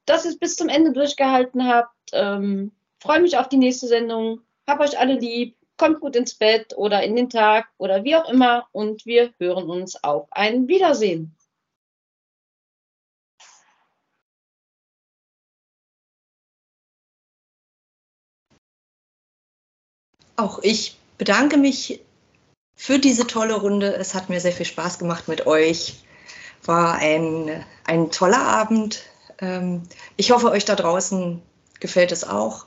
dass 0.10 0.26
ihr 0.26 0.32
es 0.32 0.40
bis 0.40 0.56
zum 0.56 0.70
Ende 0.70 0.92
durchgehalten 0.92 1.68
habt. 1.68 1.94
Ähm, 2.14 2.72
Freue 3.02 3.22
mich 3.22 3.38
auf 3.38 3.48
die 3.48 3.58
nächste 3.58 3.88
Sendung. 3.88 4.42
Hab 4.68 4.82
euch 4.82 5.00
alle 5.00 5.14
lieb. 5.14 5.56
Kommt 5.78 6.02
gut 6.02 6.18
ins 6.18 6.36
Bett 6.36 6.76
oder 6.76 7.02
in 7.04 7.16
den 7.16 7.30
Tag 7.30 7.70
oder 7.78 8.04
wie 8.04 8.16
auch 8.16 8.30
immer. 8.30 8.68
Und 8.74 9.06
wir 9.06 9.34
hören 9.40 9.70
uns 9.70 10.04
auf 10.04 10.28
ein 10.32 10.68
Wiedersehen. 10.68 11.36
Auch 20.36 20.60
ich 20.64 20.98
bedanke 21.18 21.58
mich 21.58 22.02
für 22.76 23.00
diese 23.00 23.28
tolle 23.28 23.56
Runde. 23.56 23.96
Es 23.96 24.14
hat 24.14 24.30
mir 24.30 24.42
sehr 24.42 24.54
viel 24.54 24.66
Spaß 24.66 25.00
gemacht 25.00 25.30
mit 25.30 25.48
euch. 25.48 26.04
War 26.66 26.96
ein, 26.96 27.66
ein 27.86 28.12
toller 28.12 28.42
Abend. 28.42 29.04
Ähm, 29.42 29.84
ich 30.18 30.32
hoffe, 30.32 30.52
euch 30.52 30.66
da 30.66 30.76
draußen 30.76 31.42
gefällt 31.80 32.12
es 32.12 32.24
auch. 32.24 32.66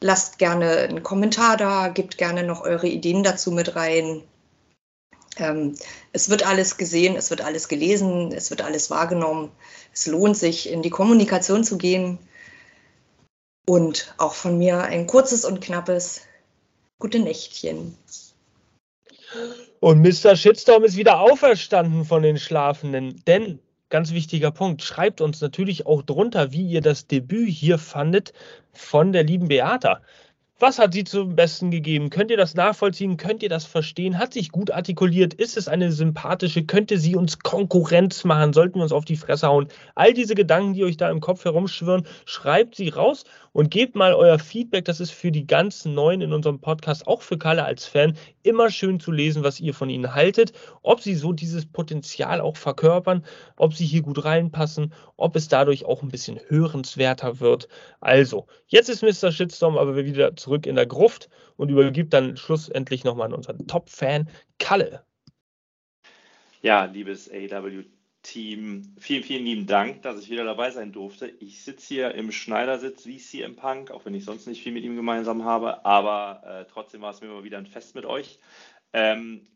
Lasst 0.00 0.38
gerne 0.38 0.78
einen 0.78 1.02
Kommentar 1.02 1.56
da, 1.56 1.88
gebt 1.88 2.16
gerne 2.16 2.42
noch 2.42 2.62
eure 2.62 2.88
Ideen 2.88 3.22
dazu 3.22 3.50
mit 3.50 3.76
rein. 3.76 4.22
Ähm, 5.36 5.74
es 6.12 6.30
wird 6.30 6.46
alles 6.46 6.76
gesehen, 6.76 7.16
es 7.16 7.30
wird 7.30 7.42
alles 7.42 7.68
gelesen, 7.68 8.32
es 8.32 8.50
wird 8.50 8.62
alles 8.62 8.90
wahrgenommen. 8.90 9.50
Es 9.92 10.06
lohnt 10.06 10.36
sich, 10.36 10.70
in 10.70 10.82
die 10.82 10.90
Kommunikation 10.90 11.64
zu 11.64 11.76
gehen. 11.76 12.18
Und 13.68 14.14
auch 14.18 14.34
von 14.34 14.58
mir 14.58 14.82
ein 14.82 15.06
kurzes 15.06 15.44
und 15.44 15.60
knappes 15.60 16.22
Gute 16.98 17.18
Nächtchen. 17.18 17.96
Und 19.80 20.02
Mr. 20.02 20.36
Shitstorm 20.36 20.84
ist 20.84 20.96
wieder 20.96 21.20
auferstanden 21.20 22.04
von 22.04 22.22
den 22.22 22.38
Schlafenden, 22.38 23.22
denn 23.26 23.58
ganz 23.90 24.12
wichtiger 24.12 24.50
Punkt. 24.50 24.82
Schreibt 24.82 25.20
uns 25.20 25.40
natürlich 25.40 25.86
auch 25.86 26.02
drunter, 26.02 26.52
wie 26.52 26.66
ihr 26.66 26.80
das 26.80 27.06
Debüt 27.06 27.48
hier 27.50 27.78
fandet 27.78 28.32
von 28.72 29.12
der 29.12 29.24
lieben 29.24 29.48
Beata. 29.48 30.00
Was 30.62 30.78
hat 30.78 30.92
sie 30.92 31.04
zum 31.04 31.36
Besten 31.36 31.70
gegeben? 31.70 32.10
Könnt 32.10 32.30
ihr 32.30 32.36
das 32.36 32.54
nachvollziehen? 32.54 33.16
Könnt 33.16 33.42
ihr 33.42 33.48
das 33.48 33.64
verstehen? 33.64 34.18
Hat 34.18 34.34
sich 34.34 34.52
gut 34.52 34.70
artikuliert? 34.70 35.32
Ist 35.32 35.56
es 35.56 35.68
eine 35.68 35.90
sympathische? 35.90 36.64
Könnte 36.64 36.98
sie 36.98 37.16
uns 37.16 37.38
Konkurrenz 37.38 38.24
machen? 38.24 38.52
Sollten 38.52 38.74
wir 38.74 38.82
uns 38.82 38.92
auf 38.92 39.06
die 39.06 39.16
Fresse 39.16 39.46
hauen? 39.46 39.68
All 39.94 40.12
diese 40.12 40.34
Gedanken, 40.34 40.74
die 40.74 40.84
euch 40.84 40.98
da 40.98 41.10
im 41.10 41.20
Kopf 41.20 41.46
herumschwirren, 41.46 42.06
schreibt 42.26 42.74
sie 42.74 42.90
raus 42.90 43.24
und 43.52 43.70
gebt 43.70 43.96
mal 43.96 44.12
euer 44.12 44.38
Feedback. 44.38 44.84
Das 44.84 45.00
ist 45.00 45.12
für 45.12 45.32
die 45.32 45.46
ganzen 45.46 45.94
Neuen 45.94 46.20
in 46.20 46.34
unserem 46.34 46.60
Podcast, 46.60 47.06
auch 47.06 47.22
für 47.22 47.38
Kalle 47.38 47.64
als 47.64 47.86
Fan, 47.86 48.18
immer 48.42 48.68
schön 48.68 49.00
zu 49.00 49.12
lesen, 49.12 49.42
was 49.42 49.60
ihr 49.60 49.72
von 49.72 49.88
ihnen 49.88 50.14
haltet. 50.14 50.52
Ob 50.82 51.00
sie 51.00 51.14
so 51.14 51.32
dieses 51.32 51.64
Potenzial 51.64 52.42
auch 52.42 52.58
verkörpern, 52.58 53.24
ob 53.56 53.72
sie 53.72 53.86
hier 53.86 54.02
gut 54.02 54.26
reinpassen, 54.26 54.92
ob 55.16 55.36
es 55.36 55.48
dadurch 55.48 55.86
auch 55.86 56.02
ein 56.02 56.10
bisschen 56.10 56.38
hörenswerter 56.48 57.40
wird. 57.40 57.66
Also, 58.00 58.46
jetzt 58.66 58.90
ist 58.90 59.02
Mr. 59.02 59.32
Shitstorm 59.32 59.78
aber 59.78 59.96
wieder 59.96 60.36
zurück 60.36 60.49
in 60.66 60.76
der 60.76 60.86
Gruft 60.86 61.28
und 61.56 61.68
übergibt 61.68 62.12
dann 62.12 62.36
schlussendlich 62.36 63.04
nochmal 63.04 63.26
an 63.26 63.34
unseren 63.34 63.66
Top-Fan 63.66 64.28
Kalle. 64.58 65.04
Ja, 66.62 66.84
liebes 66.84 67.30
AW 67.30 67.84
Team, 68.22 68.94
vielen, 68.98 69.22
vielen 69.22 69.44
lieben 69.46 69.66
Dank, 69.66 70.02
dass 70.02 70.20
ich 70.20 70.28
wieder 70.28 70.44
dabei 70.44 70.70
sein 70.70 70.92
durfte. 70.92 71.26
Ich 71.40 71.62
sitze 71.62 71.86
hier 71.86 72.14
im 72.14 72.32
Schneidersitz 72.32 73.06
wie 73.06 73.16
CM 73.16 73.56
Punk, 73.56 73.90
auch 73.90 74.04
wenn 74.04 74.12
ich 74.12 74.26
sonst 74.26 74.46
nicht 74.46 74.62
viel 74.62 74.72
mit 74.72 74.84
ihm 74.84 74.94
gemeinsam 74.94 75.44
habe, 75.44 75.86
aber 75.86 76.42
äh, 76.44 76.70
trotzdem 76.70 77.00
war 77.00 77.12
es 77.12 77.22
mir 77.22 77.28
immer 77.28 77.44
wieder 77.44 77.56
ein 77.56 77.66
Fest 77.66 77.94
mit 77.94 78.04
euch. 78.04 78.38
Ähm, 78.92 79.46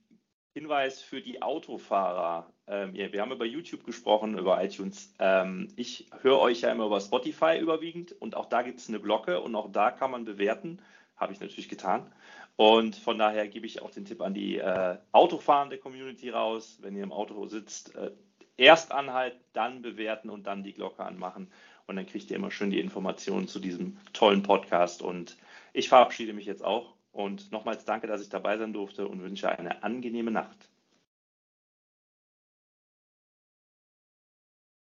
Hinweis 0.55 1.03
für 1.03 1.21
die 1.21 1.43
Autofahrer. 1.43 2.49
Ähm, 2.69 2.95
wir 2.95 3.21
haben 3.21 3.33
über 3.33 3.45
YouTube 3.45 3.85
gesprochen, 3.85 4.39
über 4.39 4.63
iTunes. 4.63 5.13
Ähm, 5.19 5.67
ich 5.75 6.07
höre 6.23 6.39
euch 6.39 6.61
ja 6.61 6.71
immer 6.71 6.87
über 6.87 7.01
Spotify 7.01 7.59
überwiegend 7.59 8.13
und 8.21 8.37
auch 8.37 8.47
da 8.47 8.63
gibt 8.63 8.79
es 8.79 8.89
eine 8.89 9.01
Glocke 9.01 9.41
und 9.41 9.57
auch 9.57 9.73
da 9.73 9.91
kann 9.91 10.13
man 10.13 10.25
bewerten. 10.25 10.81
Habe 11.17 11.33
ich 11.33 11.41
natürlich 11.41 11.69
getan. 11.69 12.13
Und 12.55 12.95
von 12.95 13.19
daher 13.19 13.49
gebe 13.49 13.67
ich 13.67 13.83
auch 13.83 13.91
den 13.91 14.05
Tipp 14.05 14.21
an 14.21 14.33
die 14.33 14.59
äh, 14.59 14.97
autofahrende 15.11 15.77
Community 15.77 16.31
raus. 16.31 16.79
Wenn 16.81 16.95
ihr 16.95 17.03
im 17.03 17.13
Auto 17.13 17.47
sitzt, 17.47 17.97
äh, 17.97 18.13
erst 18.57 18.93
anhalten, 18.93 19.41
dann 19.55 19.83
bewerten 19.83 20.31
und 20.31 20.47
dann 20.47 20.63
die 20.63 20.73
Glocke 20.73 21.05
anmachen. 21.05 21.51
Und 21.89 21.97
dann 21.97 22.07
kriegt 22.07 22.31
ihr 22.31 22.37
immer 22.37 22.53
schön 22.53 22.71
die 22.71 22.79
Informationen 22.79 23.49
zu 23.49 23.59
diesem 23.59 23.99
tollen 24.13 24.45
Podcast. 24.45 25.03
Und 25.03 25.37
ich 25.73 25.89
verabschiede 25.89 26.33
mich 26.33 26.47
jetzt 26.47 26.65
auch. 26.65 26.95
Und 27.15 27.53
nochmals 27.53 27.85
danke, 27.85 28.09
dass 28.09 28.21
ich 28.23 28.29
dabei 28.29 28.59
sein 28.59 28.73
durfte 28.73 29.07
und 29.09 29.23
wünsche 29.23 29.49
eine 29.49 29.85
angenehme 29.85 30.33
Nacht. 30.33 30.69